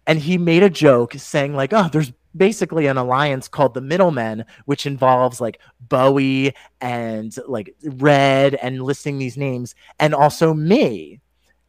and 0.08 0.20
he 0.20 0.38
made 0.38 0.64
a 0.64 0.70
joke 0.70 1.14
saying 1.14 1.54
like, 1.56 1.74
"Oh, 1.74 1.90
there's 1.92 2.12
basically 2.36 2.88
an 2.88 2.98
alliance 2.98 3.48
called 3.48 3.74
the 3.74 3.82
Middlemen, 3.82 4.46
which 4.66 4.86
involves 4.86 5.42
like 5.42 5.60
Bowie 5.80 6.54
and 6.80 7.36
like 7.48 7.76
Red 7.84 8.56
and 8.56 8.82
listing 8.82 9.18
these 9.18 9.38
names, 9.38 9.76
and 10.00 10.14
also 10.14 10.54
me." 10.54 11.20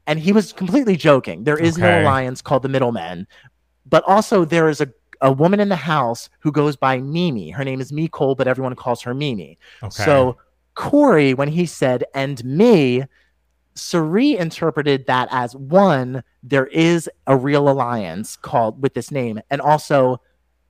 And 0.07 0.19
he 0.19 0.33
was 0.33 0.53
completely 0.53 0.97
joking. 0.97 1.45
There 1.45 1.59
is 1.59 1.75
okay. 1.75 1.83
no 1.83 2.03
alliance 2.03 2.43
called 2.43 2.63
the 2.63 2.69
Middlemen, 2.69 3.27
but 3.87 4.03
also 4.07 4.45
there 4.45 4.69
is 4.69 4.81
a 4.81 4.89
a 5.23 5.33
woman 5.33 5.61
in 5.61 5.69
the 5.69 5.77
house 5.77 6.29
who 6.41 6.53
goes 6.53 6.77
by 6.77 7.01
Mimi. 7.01 7.51
Her 7.51 7.65
name 7.65 7.81
is 7.81 7.93
Cole, 8.11 8.35
but 8.35 8.49
everyone 8.49 8.75
calls 8.75 9.01
her 9.03 9.15
Mimi. 9.15 9.57
Okay. 9.83 10.05
So 10.05 10.37
Cory, 10.75 11.33
when 11.33 11.49
he 11.49 11.65
said 11.65 12.05
"and 12.15 12.45
me," 12.45 13.05
Cirie 13.75 14.37
interpreted 14.37 15.07
that 15.07 15.29
as 15.31 15.57
one, 15.57 16.23
there 16.43 16.67
is 16.67 17.09
a 17.27 17.37
real 17.37 17.69
alliance 17.69 18.37
called 18.37 18.83
with 18.83 18.95
this 18.95 19.11
name, 19.11 19.41
and 19.51 19.61
also 19.61 20.21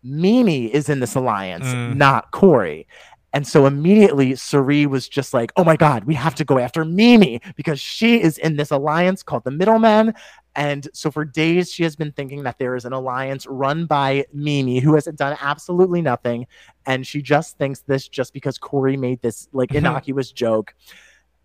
Mimi 0.05 0.73
is 0.73 0.89
in 0.89 1.01
this 1.01 1.15
alliance, 1.15 1.67
Mm. 1.67 1.97
not 1.97 2.31
Cory. 2.33 2.87
And 3.35 3.47
so 3.47 3.65
immediately 3.67 4.35
Cirie 4.35 4.85
was 4.85 5.09
just 5.09 5.33
like, 5.33 5.53
oh 5.57 5.65
my 5.65 5.75
God, 5.77 6.05
we 6.05 6.15
have 6.15 6.35
to 6.35 6.45
go 6.45 6.59
after 6.59 6.85
Mimi 6.85 7.41
because 7.57 7.81
she 7.81 8.21
is 8.21 8.37
in 8.37 8.57
this 8.57 8.71
alliance 8.71 9.23
called 9.23 9.45
the 9.45 9.51
Middlemen. 9.51 10.13
And 10.55 10.87
so 10.93 11.11
for 11.11 11.25
days, 11.25 11.73
she 11.73 11.83
has 11.85 11.97
been 11.97 12.13
thinking 12.13 12.43
that 12.43 12.59
there 12.59 12.77
is 12.77 12.85
an 12.85 12.93
alliance 12.93 13.47
run 13.47 13.87
by 13.87 14.27
Mimi, 14.35 14.81
who 14.81 14.95
has 14.97 15.07
done 15.07 15.39
absolutely 15.41 16.03
nothing. 16.03 16.47
And 16.85 17.07
she 17.07 17.23
just 17.23 17.57
thinks 17.57 17.81
this 17.81 18.07
just 18.07 18.35
because 18.35 18.59
Cory 18.59 18.99
made 18.99 19.23
this 19.23 19.49
like 19.55 19.71
Mhm. 19.71 19.77
innocuous 19.77 20.31
joke. 20.31 20.75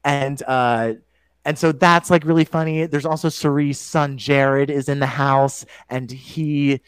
And 0.03 0.43
uh 0.45 0.93
and 1.47 1.57
so 1.59 1.73
that's 1.73 2.11
like 2.11 2.25
really 2.25 2.45
funny. 2.45 2.85
There's 2.87 3.07
also 3.07 3.29
Cirie's 3.29 3.79
son 3.79 4.19
Jared 4.19 4.69
is 4.69 4.89
in 4.89 4.99
the 4.99 5.07
house, 5.07 5.65
and 5.89 6.11
he 6.11 6.81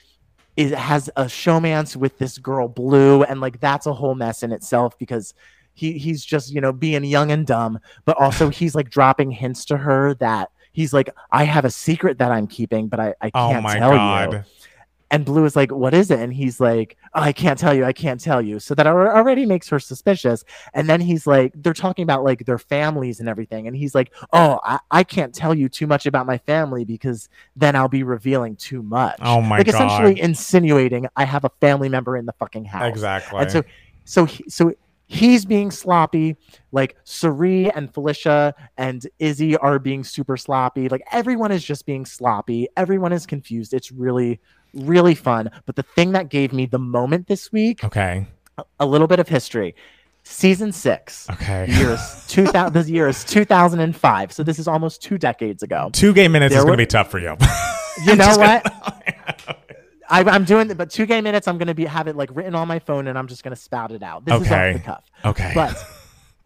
is 0.58 0.74
has 0.74 1.10
a 1.16 1.26
showmance 1.26 1.96
with 1.96 2.18
this 2.20 2.38
girl 2.38 2.68
Blue, 2.68 3.24
and 3.24 3.42
like 3.42 3.60
that's 3.62 3.88
a 3.88 3.94
whole 3.94 4.16
mess 4.16 4.44
in 4.44 4.52
itself 4.52 4.98
because 5.00 5.34
he 5.74 5.98
he's 5.98 6.26
just 6.26 6.52
you 6.54 6.62
know 6.62 6.74
being 6.74 7.04
young 7.06 7.32
and 7.32 7.48
dumb, 7.48 7.80
but 8.06 8.18
also 8.22 8.50
he's 8.52 8.76
like 8.76 8.90
dropping 8.90 9.32
hints 9.32 9.66
to 9.66 9.78
her 9.78 10.14
that 10.16 10.52
he's 10.74 10.94
like 10.94 11.10
I 11.32 11.46
have 11.46 11.66
a 11.66 11.72
secret 11.72 12.20
that 12.20 12.32
I'm 12.32 12.48
keeping, 12.48 12.90
but 12.90 13.00
I 13.00 13.16
I 13.22 13.32
Oh 13.34 13.50
can't 13.50 13.64
my 13.64 13.80
tell 13.80 13.92
god. 13.92 14.34
you. 14.34 14.44
And 15.12 15.26
Blue 15.26 15.46
is 15.46 15.56
like, 15.56 15.72
"What 15.72 15.94
is 15.94 16.12
it?" 16.12 16.20
And 16.20 16.34
he's 16.34 16.60
like, 16.60 16.98
oh, 17.16 17.22
"I 17.22 17.32
can't 17.32 17.58
tell 17.58 17.74
you. 17.74 17.84
I 17.86 17.94
can't 17.94 18.20
tell 18.20 18.42
you." 18.42 18.60
So 18.60 18.76
that 18.76 18.86
already 18.86 19.46
makes 19.46 19.68
her 19.70 19.80
suspicious. 19.80 20.44
And 20.74 20.88
then 20.88 21.02
he's 21.02 21.26
like, 21.26 21.52
they're 21.56 21.74
talking 21.74 22.04
about 22.04 22.24
like 22.24 22.46
their 22.46 22.60
families 22.60 23.20
and 23.20 23.28
everything, 23.28 23.68
and 23.68 23.76
he's 23.76 23.96
like, 23.96 24.14
"Oh, 24.34 24.60
I, 24.64 24.80
I 24.92 25.04
can't 25.04 25.34
tell 25.34 25.56
you 25.56 25.68
too 25.70 25.88
much 25.88 26.06
about 26.06 26.26
my 26.26 26.38
family 26.38 26.86
because 26.86 27.28
then 27.56 27.76
I'll 27.76 27.88
be 27.88 28.04
revealing 28.04 28.56
too 28.56 28.84
much." 28.84 29.18
Oh 29.22 29.42
my 29.42 29.58
like 29.58 29.66
god. 29.66 29.76
essentially 29.76 30.20
insinuating 30.22 31.08
I 31.16 31.26
have 31.26 31.46
a 31.46 31.52
family 31.62 31.90
member 31.90 32.18
in 32.18 32.26
the 32.26 32.34
fucking 32.34 32.66
house. 32.66 32.90
Exactly. 32.90 33.42
And 33.42 33.52
so, 33.52 33.64
so, 34.06 34.26
he, 34.26 34.44
so 34.48 34.74
he's 35.08 35.46
being 35.46 35.72
sloppy. 35.72 36.38
Like 36.72 36.96
Cirie 37.04 37.72
and 37.72 37.94
Felicia 37.94 38.54
and 38.78 39.06
Izzy 39.20 39.58
are 39.58 39.80
being 39.80 40.04
super 40.04 40.38
sloppy. 40.38 40.88
Like 40.88 41.04
everyone 41.12 41.52
is 41.52 41.64
just 41.64 41.86
being 41.86 42.06
sloppy. 42.06 42.68
Everyone 42.78 43.12
is 43.12 43.26
confused. 43.26 43.74
It's 43.74 43.92
really, 43.92 44.40
really 44.74 45.16
fun. 45.16 45.50
But 45.66 45.76
the 45.76 45.84
thing 45.84 46.12
that 46.14 46.30
gave 46.30 46.54
me 46.54 46.66
the 46.66 46.80
moment 46.80 47.28
this 47.28 47.52
week, 47.52 47.84
okay. 47.84 48.28
a 48.80 48.86
little 48.86 49.08
bit 49.08 49.20
of 49.20 49.28
history. 49.28 49.76
Season 50.24 50.72
six. 50.72 51.28
Okay. 51.30 51.66
Year 51.72 51.92
is 51.92 52.26
2000. 52.28 52.74
This 52.74 52.90
year 52.90 53.08
is 53.08 53.24
2005. 53.24 54.32
So 54.32 54.44
this 54.44 54.60
is 54.60 54.68
almost 54.68 55.02
two 55.02 55.18
decades 55.18 55.64
ago. 55.64 55.90
Two 55.94 56.14
gay 56.14 56.28
minutes 56.28 56.52
There 56.52 56.60
is 56.60 56.66
going 56.66 56.78
to 56.78 56.82
be 56.82 56.86
tough 56.86 57.10
for 57.10 57.20
you. 57.20 57.36
You 58.06 58.16
know 58.16 58.28
what? 58.38 58.64
gonna- 58.64 59.58
I, 60.10 60.24
I'm 60.24 60.44
doing, 60.44 60.68
but 60.74 60.90
two 60.90 61.06
gay 61.06 61.22
minutes. 61.22 61.48
I'm 61.48 61.60
gonna 61.60 61.76
be 61.76 61.86
have 61.86 62.08
it 62.08 62.16
like 62.16 62.30
written 62.34 62.56
on 62.56 62.68
my 62.68 62.80
phone, 62.80 63.08
and 63.08 63.16
I'm 63.16 63.28
just 63.28 63.44
gonna 63.44 63.56
spout 63.56 63.92
it 63.92 64.02
out. 64.02 64.26
This 64.26 64.42
is 64.42 64.52
off 64.52 64.74
the 64.74 64.80
cuff. 64.80 65.04
okay. 65.24 65.52
But 65.54 65.78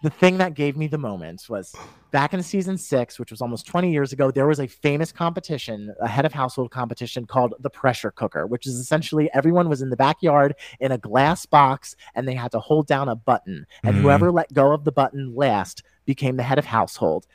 the 0.04 0.12
thing 0.12 0.38
that 0.40 0.54
gave 0.56 0.78
me 0.78 0.88
the 0.88 1.00
moments 1.00 1.50
was 1.50 1.80
back 2.12 2.34
in 2.34 2.44
season 2.44 2.78
six, 2.78 3.18
which 3.20 3.32
was 3.32 3.42
almost 3.42 3.66
20 3.66 3.92
years 3.92 4.14
ago, 4.14 4.30
there 4.32 4.48
was 4.48 4.60
a 4.60 4.68
famous 4.68 5.12
competition, 5.12 5.96
a 6.00 6.08
head 6.08 6.26
of 6.26 6.34
household 6.34 6.70
competition 6.72 7.26
called 7.26 7.56
the 7.60 7.72
pressure 7.72 8.12
cooker, 8.12 8.46
which 8.46 8.68
is 8.68 8.76
essentially 8.76 9.32
everyone 9.34 9.70
was 9.70 9.82
in 9.82 9.90
the 9.90 9.98
backyard 9.98 10.54
in 10.80 10.92
a 10.92 10.98
glass 11.00 11.48
box 11.48 11.96
and 12.16 12.28
they 12.28 12.36
had 12.36 12.52
to 12.52 12.60
hold 12.60 12.88
down 12.88 13.10
a 13.10 13.16
button. 13.16 13.66
And 13.86 13.96
Mm. 13.96 14.02
whoever 14.02 14.32
let 14.32 14.54
go 14.54 14.74
of 14.74 14.84
the 14.84 14.92
button 14.92 15.34
last 15.36 15.84
became 16.06 16.38
the 16.38 16.44
head 16.44 16.60
of 16.60 16.66
household. 16.66 17.26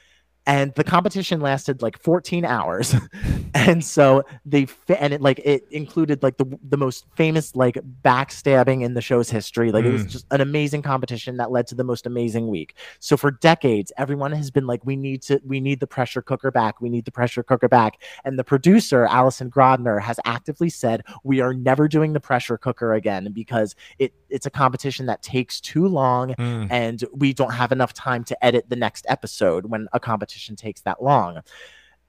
And 0.48 0.74
the 0.74 0.82
competition 0.82 1.40
lasted 1.40 1.82
like 1.82 1.96
14 2.02 2.44
hours. 2.44 2.94
and 3.54 3.84
so 3.84 4.24
they 4.44 4.66
and 4.98 5.12
it 5.12 5.20
like 5.20 5.38
it 5.44 5.64
included 5.70 6.22
like 6.22 6.38
the 6.38 6.58
the 6.68 6.76
most 6.76 7.04
famous 7.14 7.54
like 7.54 7.78
backstabbing 8.02 8.82
in 8.82 8.94
the 8.94 9.00
show's 9.02 9.30
history. 9.30 9.70
Like 9.70 9.84
it 9.84 9.92
was 9.92 10.04
Mm. 10.06 10.08
just 10.10 10.26
an 10.30 10.40
amazing 10.40 10.82
competition 10.82 11.36
that 11.36 11.50
led 11.50 11.66
to 11.68 11.74
the 11.74 11.84
most 11.84 12.06
amazing 12.06 12.48
week. 12.48 12.74
So 12.98 13.16
for 13.16 13.30
decades, 13.30 13.92
everyone 13.98 14.32
has 14.32 14.50
been 14.50 14.66
like, 14.66 14.84
we 14.86 14.96
need 14.96 15.22
to, 15.22 15.40
we 15.44 15.60
need 15.60 15.80
the 15.80 15.86
pressure 15.86 16.22
cooker 16.22 16.50
back. 16.50 16.80
We 16.80 16.88
need 16.88 17.04
the 17.04 17.12
pressure 17.12 17.42
cooker 17.42 17.68
back. 17.68 18.00
And 18.24 18.38
the 18.38 18.44
producer, 18.44 19.04
Allison 19.06 19.50
Grodner, 19.50 20.00
has 20.00 20.18
actively 20.24 20.70
said 20.70 21.02
we 21.24 21.40
are 21.40 21.52
never 21.52 21.88
doing 21.88 22.14
the 22.14 22.20
pressure 22.20 22.56
cooker 22.56 22.94
again 22.94 23.32
because 23.32 23.76
it 23.98 24.14
it's 24.30 24.46
a 24.46 24.50
competition 24.50 25.06
that 25.06 25.22
takes 25.22 25.60
too 25.60 25.86
long 25.86 26.34
Mm. 26.34 26.68
and 26.70 27.04
we 27.12 27.32
don't 27.32 27.52
have 27.52 27.72
enough 27.72 27.92
time 27.94 28.24
to 28.24 28.44
edit 28.44 28.68
the 28.68 28.76
next 28.76 29.06
episode 29.08 29.66
when 29.66 29.88
a 29.92 30.00
competition 30.00 30.56
takes 30.56 30.80
that 30.82 31.02
long. 31.02 31.40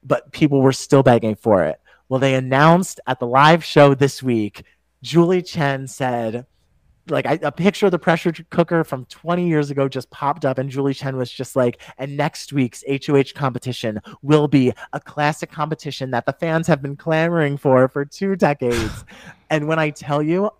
But 0.02 0.32
people 0.32 0.60
were 0.62 0.72
still 0.72 1.02
begging 1.02 1.34
for 1.34 1.64
it. 1.64 1.80
Well, 2.08 2.20
they 2.20 2.34
announced 2.34 3.00
at 3.06 3.20
the 3.20 3.26
live 3.26 3.64
show 3.64 3.94
this 3.94 4.22
week, 4.22 4.64
Julie 5.02 5.42
Chen 5.42 5.86
said, 5.86 6.46
like 7.08 7.26
I, 7.26 7.38
a 7.42 7.50
picture 7.50 7.86
of 7.86 7.92
the 7.92 7.98
pressure 7.98 8.32
cooker 8.50 8.84
from 8.84 9.04
20 9.06 9.48
years 9.48 9.70
ago 9.70 9.88
just 9.88 10.10
popped 10.10 10.44
up, 10.44 10.58
and 10.58 10.70
Julie 10.70 10.94
Chen 10.94 11.16
was 11.16 11.30
just 11.30 11.56
like, 11.56 11.80
and 11.98 12.16
next 12.16 12.52
week's 12.52 12.84
HOH 12.88 13.32
competition 13.34 14.00
will 14.22 14.46
be 14.48 14.72
a 14.92 15.00
classic 15.00 15.50
competition 15.50 16.10
that 16.12 16.26
the 16.26 16.32
fans 16.34 16.66
have 16.66 16.82
been 16.82 16.96
clamoring 16.96 17.56
for 17.56 17.88
for 17.88 18.04
two 18.04 18.36
decades. 18.36 19.04
and 19.50 19.66
when 19.66 19.78
I 19.78 19.90
tell 19.90 20.22
you, 20.22 20.50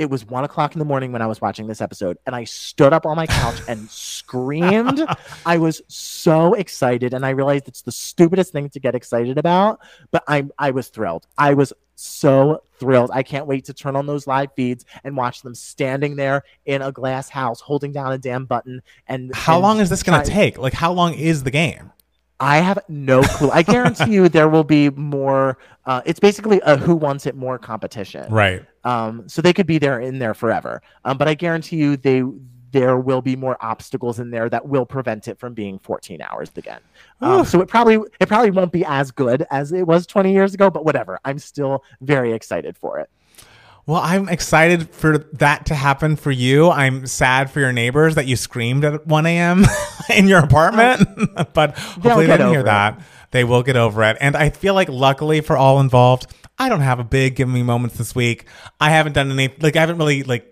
it 0.00 0.08
was 0.08 0.24
one 0.24 0.44
o'clock 0.44 0.74
in 0.74 0.78
the 0.78 0.84
morning 0.86 1.12
when 1.12 1.20
I 1.20 1.26
was 1.26 1.42
watching 1.42 1.66
this 1.66 1.82
episode, 1.82 2.16
and 2.24 2.34
I 2.34 2.44
stood 2.44 2.94
up 2.94 3.04
on 3.04 3.16
my 3.16 3.26
couch 3.26 3.60
and 3.68 3.88
screamed. 3.90 5.04
I 5.44 5.58
was 5.58 5.82
so 5.88 6.54
excited, 6.54 7.12
and 7.12 7.26
I 7.26 7.30
realized 7.30 7.68
it's 7.68 7.82
the 7.82 7.92
stupidest 7.92 8.50
thing 8.50 8.70
to 8.70 8.80
get 8.80 8.94
excited 8.94 9.36
about, 9.36 9.80
but 10.10 10.24
I 10.26 10.46
I 10.58 10.70
was 10.70 10.88
thrilled. 10.88 11.26
I 11.36 11.52
was 11.52 11.74
so 11.96 12.62
thrilled. 12.78 13.10
I 13.12 13.22
can't 13.22 13.46
wait 13.46 13.66
to 13.66 13.74
turn 13.74 13.94
on 13.94 14.06
those 14.06 14.26
live 14.26 14.48
feeds 14.56 14.86
and 15.04 15.18
watch 15.18 15.42
them 15.42 15.54
standing 15.54 16.16
there 16.16 16.44
in 16.64 16.80
a 16.80 16.90
glass 16.90 17.28
house 17.28 17.60
holding 17.60 17.92
down 17.92 18.10
a 18.12 18.18
damn 18.18 18.46
button. 18.46 18.80
And 19.06 19.34
How 19.34 19.56
and 19.56 19.62
long 19.62 19.80
is 19.80 19.90
this 19.90 20.02
going 20.02 20.24
to 20.24 20.30
take? 20.30 20.56
Like, 20.56 20.72
how 20.72 20.92
long 20.92 21.12
is 21.12 21.42
the 21.42 21.50
game? 21.50 21.92
I 22.40 22.58
have 22.58 22.78
no 22.88 23.22
clue. 23.22 23.50
I 23.50 23.62
guarantee 23.62 24.12
you 24.12 24.28
there 24.28 24.48
will 24.48 24.64
be 24.64 24.90
more. 24.90 25.58
Uh, 25.84 26.00
it's 26.06 26.20
basically 26.20 26.60
a 26.64 26.76
who 26.76 26.96
wants 26.96 27.26
it 27.26 27.36
more 27.36 27.58
competition. 27.58 28.32
Right. 28.32 28.64
Um, 28.84 29.28
so 29.28 29.42
they 29.42 29.52
could 29.52 29.66
be 29.66 29.78
there 29.78 30.00
in 30.00 30.18
there 30.18 30.34
forever. 30.34 30.82
Um, 31.04 31.18
but 31.18 31.28
I 31.28 31.34
guarantee 31.34 31.76
you 31.76 31.96
they 31.96 32.22
there 32.72 32.96
will 32.96 33.20
be 33.20 33.36
more 33.36 33.56
obstacles 33.60 34.20
in 34.20 34.30
there 34.30 34.48
that 34.48 34.66
will 34.66 34.86
prevent 34.86 35.28
it 35.28 35.38
from 35.38 35.54
being 35.54 35.78
14 35.78 36.22
hours 36.22 36.50
again. 36.56 36.80
Um, 37.20 37.44
so 37.44 37.60
it 37.60 37.68
probably 37.68 37.98
it 38.20 38.28
probably 38.28 38.50
won't 38.50 38.72
be 38.72 38.84
as 38.84 39.10
good 39.10 39.46
as 39.50 39.72
it 39.72 39.86
was 39.86 40.06
20 40.06 40.32
years 40.32 40.54
ago, 40.54 40.70
but 40.70 40.84
whatever. 40.84 41.18
I'm 41.24 41.38
still 41.38 41.84
very 42.00 42.32
excited 42.32 42.76
for 42.78 42.98
it. 42.98 43.10
Well, 43.90 44.00
I'm 44.00 44.28
excited 44.28 44.88
for 44.90 45.18
that 45.32 45.66
to 45.66 45.74
happen 45.74 46.14
for 46.14 46.30
you. 46.30 46.70
I'm 46.70 47.08
sad 47.08 47.50
for 47.50 47.58
your 47.58 47.72
neighbors 47.72 48.14
that 48.14 48.24
you 48.28 48.36
screamed 48.36 48.84
at 48.84 49.04
1 49.04 49.26
a.m. 49.26 49.64
in 50.16 50.28
your 50.28 50.38
apartment, 50.38 51.08
but 51.54 51.76
hopefully 51.76 52.26
they 52.26 52.36
didn't 52.36 52.52
hear 52.52 52.60
it. 52.60 52.66
that. 52.66 53.00
They 53.32 53.42
will 53.42 53.64
get 53.64 53.74
over 53.74 54.04
it. 54.04 54.16
And 54.20 54.36
I 54.36 54.50
feel 54.50 54.74
like, 54.74 54.88
luckily 54.88 55.40
for 55.40 55.56
all 55.56 55.80
involved, 55.80 56.28
I 56.56 56.68
don't 56.68 56.82
have 56.82 57.00
a 57.00 57.04
big 57.04 57.34
give 57.34 57.48
me 57.48 57.64
moments 57.64 57.98
this 57.98 58.14
week. 58.14 58.46
I 58.78 58.90
haven't 58.90 59.14
done 59.14 59.32
any, 59.32 59.52
like, 59.58 59.74
I 59.74 59.80
haven't 59.80 59.98
really, 59.98 60.22
like, 60.22 60.49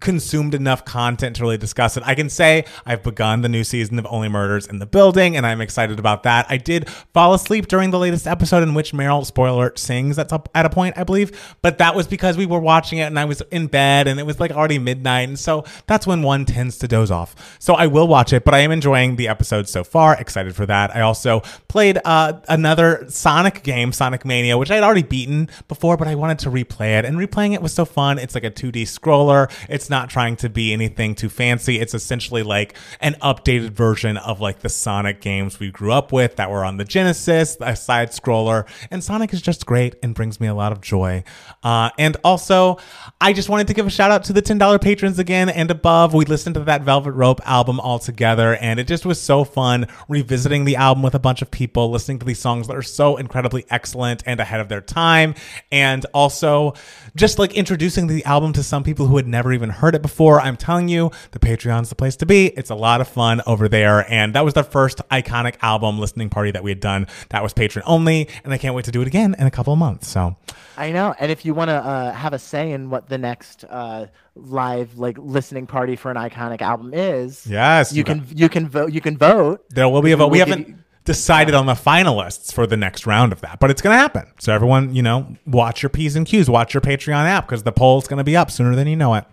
consumed 0.00 0.54
enough 0.54 0.84
content 0.84 1.36
to 1.36 1.42
really 1.42 1.58
discuss 1.58 1.96
it. 1.96 2.02
I 2.06 2.14
can 2.14 2.28
say 2.28 2.64
I've 2.84 3.02
begun 3.02 3.42
the 3.42 3.48
new 3.48 3.64
season 3.64 3.98
of 3.98 4.06
Only 4.08 4.28
Murders 4.28 4.66
in 4.66 4.78
the 4.78 4.86
Building, 4.86 5.36
and 5.36 5.46
I'm 5.46 5.60
excited 5.60 5.98
about 5.98 6.22
that. 6.24 6.46
I 6.48 6.56
did 6.56 6.88
fall 7.12 7.34
asleep 7.34 7.68
during 7.68 7.90
the 7.90 7.98
latest 7.98 8.26
episode 8.26 8.62
in 8.62 8.74
which 8.74 8.92
Meryl, 8.92 9.24
spoiler 9.24 9.50
alert, 9.50 9.78
sings 9.78 10.18
at, 10.18 10.32
at 10.54 10.66
a 10.66 10.70
point, 10.70 10.96
I 10.96 11.04
believe, 11.04 11.56
but 11.62 11.78
that 11.78 11.94
was 11.94 12.06
because 12.06 12.36
we 12.36 12.46
were 12.46 12.60
watching 12.60 12.98
it 12.98 13.04
and 13.04 13.18
I 13.18 13.24
was 13.24 13.42
in 13.50 13.66
bed 13.66 14.08
and 14.08 14.18
it 14.18 14.26
was 14.26 14.40
like 14.40 14.50
already 14.50 14.78
midnight, 14.78 15.28
and 15.28 15.38
so 15.38 15.64
that's 15.86 16.06
when 16.06 16.22
one 16.22 16.44
tends 16.44 16.78
to 16.78 16.88
doze 16.88 17.10
off. 17.10 17.58
So 17.58 17.74
I 17.74 17.86
will 17.86 18.08
watch 18.08 18.32
it, 18.32 18.44
but 18.44 18.54
I 18.54 18.60
am 18.60 18.72
enjoying 18.72 19.16
the 19.16 19.28
episode 19.28 19.68
so 19.68 19.84
far. 19.84 20.16
Excited 20.16 20.54
for 20.56 20.66
that. 20.66 20.94
I 20.94 21.02
also 21.02 21.40
played 21.68 21.98
uh, 22.04 22.40
another 22.48 23.04
Sonic 23.08 23.62
game, 23.62 23.92
Sonic 23.92 24.24
Mania, 24.24 24.56
which 24.56 24.70
I'd 24.70 24.82
already 24.82 25.02
beaten 25.02 25.48
before, 25.68 25.96
but 25.96 26.08
I 26.08 26.14
wanted 26.14 26.38
to 26.40 26.50
replay 26.50 26.98
it, 26.98 27.04
and 27.04 27.16
replaying 27.16 27.54
it 27.54 27.62
was 27.62 27.74
so 27.74 27.84
fun. 27.84 28.18
It's 28.18 28.34
like 28.34 28.44
a 28.44 28.50
2D 28.50 28.82
scroller. 28.82 29.50
It's 29.68 29.89
Not 29.90 30.08
trying 30.08 30.36
to 30.36 30.48
be 30.48 30.72
anything 30.72 31.16
too 31.16 31.28
fancy. 31.28 31.80
It's 31.80 31.94
essentially 31.94 32.44
like 32.44 32.76
an 33.00 33.16
updated 33.20 33.70
version 33.70 34.16
of 34.16 34.40
like 34.40 34.60
the 34.60 34.68
Sonic 34.68 35.20
games 35.20 35.58
we 35.58 35.72
grew 35.72 35.92
up 35.92 36.12
with 36.12 36.36
that 36.36 36.48
were 36.48 36.64
on 36.64 36.76
the 36.76 36.84
Genesis, 36.84 37.56
a 37.60 37.74
side 37.74 38.10
scroller. 38.10 38.68
And 38.92 39.02
Sonic 39.02 39.32
is 39.32 39.42
just 39.42 39.66
great 39.66 39.96
and 40.02 40.14
brings 40.14 40.40
me 40.40 40.46
a 40.46 40.54
lot 40.54 40.70
of 40.70 40.80
joy. 40.80 41.24
Uh, 41.64 41.90
and 41.98 42.16
also, 42.22 42.78
I 43.20 43.32
just 43.32 43.48
wanted 43.48 43.66
to 43.66 43.74
give 43.74 43.84
a 43.84 43.90
shout 43.90 44.12
out 44.12 44.22
to 44.24 44.32
the 44.32 44.42
$10 44.42 44.80
patrons 44.80 45.18
again 45.18 45.48
and 45.48 45.72
above. 45.72 46.14
We 46.14 46.24
listened 46.24 46.54
to 46.54 46.60
that 46.60 46.82
Velvet 46.82 47.12
Rope 47.12 47.40
album 47.44 47.80
all 47.80 47.98
together, 47.98 48.54
and 48.54 48.78
it 48.78 48.86
just 48.86 49.04
was 49.04 49.20
so 49.20 49.42
fun 49.42 49.88
revisiting 50.08 50.66
the 50.66 50.76
album 50.76 51.02
with 51.02 51.16
a 51.16 51.18
bunch 51.18 51.42
of 51.42 51.50
people, 51.50 51.90
listening 51.90 52.20
to 52.20 52.26
these 52.26 52.38
songs 52.38 52.68
that 52.68 52.76
are 52.76 52.82
so 52.82 53.16
incredibly 53.16 53.66
excellent 53.70 54.22
and 54.24 54.38
ahead 54.38 54.60
of 54.60 54.68
their 54.68 54.80
time. 54.80 55.34
And 55.72 56.06
also, 56.14 56.74
just 57.16 57.40
like 57.40 57.54
introducing 57.54 58.06
the 58.06 58.24
album 58.24 58.52
to 58.52 58.62
some 58.62 58.84
people 58.84 59.06
who 59.06 59.16
had 59.16 59.26
never 59.26 59.52
even 59.52 59.70
heard 59.70 59.79
it 59.94 60.02
before. 60.02 60.40
I'm 60.40 60.56
telling 60.56 60.88
you, 60.88 61.10
the 61.32 61.38
Patreon's 61.38 61.88
the 61.88 61.94
place 61.94 62.16
to 62.16 62.26
be. 62.26 62.46
It's 62.48 62.70
a 62.70 62.74
lot 62.74 63.00
of 63.00 63.08
fun 63.08 63.40
over 63.46 63.68
there. 63.68 64.10
And 64.10 64.34
that 64.34 64.44
was 64.44 64.54
the 64.54 64.62
first 64.64 64.98
iconic 65.10 65.56
album 65.62 65.98
listening 65.98 66.28
party 66.30 66.50
that 66.50 66.62
we 66.62 66.70
had 66.70 66.80
done. 66.80 67.06
That 67.30 67.42
was 67.42 67.52
patron 67.52 67.82
only. 67.86 68.28
And 68.44 68.52
I 68.52 68.58
can't 68.58 68.74
wait 68.74 68.84
to 68.86 68.90
do 68.92 69.00
it 69.02 69.06
again 69.08 69.34
in 69.38 69.46
a 69.46 69.50
couple 69.50 69.72
of 69.72 69.78
months. 69.78 70.08
So 70.08 70.36
I 70.76 70.92
know. 70.92 71.14
And 71.18 71.30
if 71.32 71.44
you 71.44 71.54
want 71.54 71.68
to 71.68 71.74
uh, 71.76 72.12
have 72.12 72.32
a 72.32 72.38
say 72.38 72.72
in 72.72 72.90
what 72.90 73.08
the 73.08 73.18
next 73.18 73.64
uh, 73.64 74.06
live 74.34 74.98
like 74.98 75.16
listening 75.18 75.66
party 75.66 75.96
for 75.96 76.10
an 76.10 76.16
iconic 76.16 76.60
album 76.62 76.92
is, 76.94 77.46
Yes, 77.46 77.92
you 77.92 77.98
you 77.98 78.04
can 78.04 78.26
you 78.34 78.48
can 78.48 78.68
vote. 78.68 78.92
You 78.92 79.00
can 79.00 79.16
vote. 79.16 79.64
there 79.70 79.88
will 79.88 80.02
be 80.02 80.12
a 80.12 80.16
vote. 80.16 80.28
We 80.28 80.38
We'll 80.38 80.46
haven't 80.48 80.68
you- 80.68 80.74
decided 81.04 81.54
on 81.54 81.66
the 81.66 81.72
finalists 81.74 82.52
for 82.52 82.66
the 82.66 82.76
next 82.76 83.06
round 83.06 83.32
of 83.32 83.40
that, 83.40 83.58
but 83.58 83.70
it's 83.70 83.80
going 83.82 83.94
to 83.94 83.98
happen. 83.98 84.26
So 84.38 84.52
everyone, 84.52 84.94
you 84.94 85.02
know, 85.02 85.34
watch 85.46 85.82
your 85.82 85.88
P's 85.90 86.14
and 86.14 86.26
Q's, 86.26 86.48
watch 86.48 86.74
your 86.74 86.80
Patreon 86.82 87.24
app 87.24 87.46
because 87.46 87.62
the 87.62 87.72
poll's 87.72 88.06
going 88.06 88.18
to 88.18 88.24
be 88.24 88.36
up 88.36 88.50
sooner 88.50 88.76
than 88.76 88.86
you 88.86 88.96
know 88.96 89.14
it. 89.14 89.24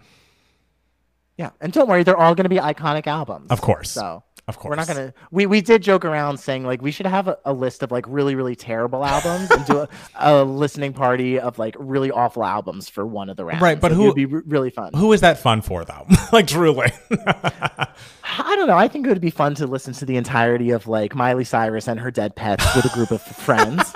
Yeah, 1.38 1.52
and 1.62 1.72
don't 1.72 1.88
worry, 1.88 2.04
they're 2.04 2.18
all 2.18 2.34
going 2.36 2.46
to 2.46 2.50
be 2.50 2.58
iconic 2.58 3.06
albums. 3.08 3.52
Of 3.52 3.62
course. 3.62 3.92
So 3.92 4.24
Of 4.48 4.58
course. 4.58 4.72
we're 4.72 4.76
not 4.76 4.88
gonna. 4.88 5.14
We 5.30 5.46
we 5.46 5.62
did 5.62 5.84
joke 5.84 6.04
around 6.04 6.38
saying 6.40 6.66
like 6.66 6.82
we 6.82 6.90
should 6.90 7.06
have 7.06 7.28
a, 7.28 7.38
a 7.46 7.54
list 7.54 7.84
of 7.84 7.92
like 7.92 8.06
really 8.08 8.34
really 8.34 8.56
terrible 8.56 9.06
albums 9.06 9.52
and 9.52 9.64
do 9.66 9.78
a, 9.82 9.90
a 10.16 10.44
listening 10.44 10.94
party 10.94 11.40
of 11.40 11.60
like 11.60 11.76
really 11.78 12.10
awful 12.10 12.44
albums 12.44 12.90
for 12.90 13.06
one 13.06 13.30
of 13.30 13.38
the 13.38 13.46
rounds. 13.46 13.62
Right, 13.62 13.80
but 13.80 13.92
Like, 13.92 13.98
who- 13.98 14.06
would 14.08 14.16
be 14.16 14.26
re- 14.26 14.42
really 14.48 14.70
fun. 14.72 14.94
Who 14.96 15.14
is 15.14 15.22
that 15.22 15.38
fun 15.38 15.62
for 15.62 15.86
though? 15.86 16.08
like 16.32 16.48
truly. 16.48 16.92
I 17.12 18.56
don't 18.56 18.68
know. 18.68 18.78
I 18.78 18.88
think 18.88 19.06
it 19.06 19.10
would 19.10 19.22
be 19.22 19.30
fun 19.30 19.56
to 19.56 19.68
listen 19.68 19.94
to 19.94 20.06
the 20.06 20.18
entirety 20.18 20.72
of 20.72 20.88
like 20.88 21.16
Miley 21.16 21.44
Cyrus 21.44 21.88
and 21.88 22.00
her 22.00 22.12
dead 22.12 22.36
pets 22.36 22.66
with 22.76 22.86
a 22.86 22.90
group 22.94 23.12
of 23.12 23.22
friends. 23.46 23.92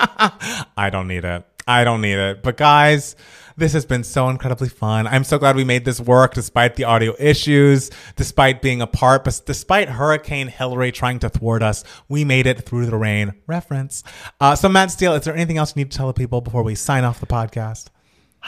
I 0.77 0.89
don't 0.91 1.07
need 1.07 1.25
it. 1.25 1.45
I 1.67 1.83
don't 1.83 2.01
need 2.01 2.17
it. 2.17 2.41
But 2.43 2.57
guys, 2.57 3.15
this 3.61 3.73
has 3.73 3.85
been 3.85 4.03
so 4.03 4.27
incredibly 4.27 4.67
fun. 4.67 5.05
I'm 5.05 5.23
so 5.23 5.37
glad 5.37 5.55
we 5.55 5.63
made 5.63 5.85
this 5.85 5.99
work 6.01 6.33
despite 6.33 6.75
the 6.77 6.83
audio 6.85 7.13
issues, 7.19 7.91
despite 8.15 8.59
being 8.59 8.81
apart, 8.81 9.23
but 9.23 9.39
despite 9.45 9.87
Hurricane 9.87 10.47
Hilary 10.47 10.91
trying 10.91 11.19
to 11.19 11.29
thwart 11.29 11.61
us, 11.61 11.83
we 12.09 12.25
made 12.25 12.47
it 12.47 12.65
through 12.65 12.87
the 12.87 12.97
rain. 12.97 13.35
Reference. 13.45 14.03
Uh, 14.39 14.55
so 14.55 14.67
Matt 14.67 14.89
Steele, 14.89 15.13
is 15.13 15.25
there 15.25 15.35
anything 15.35 15.59
else 15.59 15.75
you 15.75 15.83
need 15.83 15.91
to 15.91 15.97
tell 15.97 16.07
the 16.07 16.13
people 16.13 16.41
before 16.41 16.63
we 16.63 16.73
sign 16.73 17.03
off 17.03 17.19
the 17.19 17.27
podcast? 17.27 17.89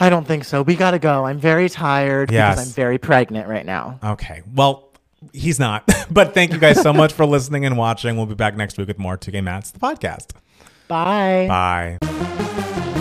I 0.00 0.10
don't 0.10 0.26
think 0.26 0.44
so. 0.44 0.62
We 0.62 0.74
gotta 0.74 0.98
go. 0.98 1.24
I'm 1.24 1.38
very 1.38 1.68
tired 1.68 2.32
Yes. 2.32 2.56
because 2.56 2.66
I'm 2.68 2.74
very 2.74 2.98
pregnant 2.98 3.46
right 3.48 3.64
now. 3.64 4.00
Okay. 4.02 4.42
Well, 4.52 4.90
he's 5.32 5.60
not. 5.60 5.88
but 6.10 6.34
thank 6.34 6.52
you 6.52 6.58
guys 6.58 6.82
so 6.82 6.92
much 6.92 7.12
for 7.12 7.24
listening 7.24 7.64
and 7.64 7.78
watching. 7.78 8.16
We'll 8.16 8.26
be 8.26 8.34
back 8.34 8.56
next 8.56 8.76
week 8.78 8.88
with 8.88 8.98
more 8.98 9.16
Two 9.16 9.30
Gay 9.30 9.40
Matts, 9.42 9.70
the 9.70 9.78
podcast. 9.78 10.32
Bye. 10.88 11.46
Bye. 12.00 12.93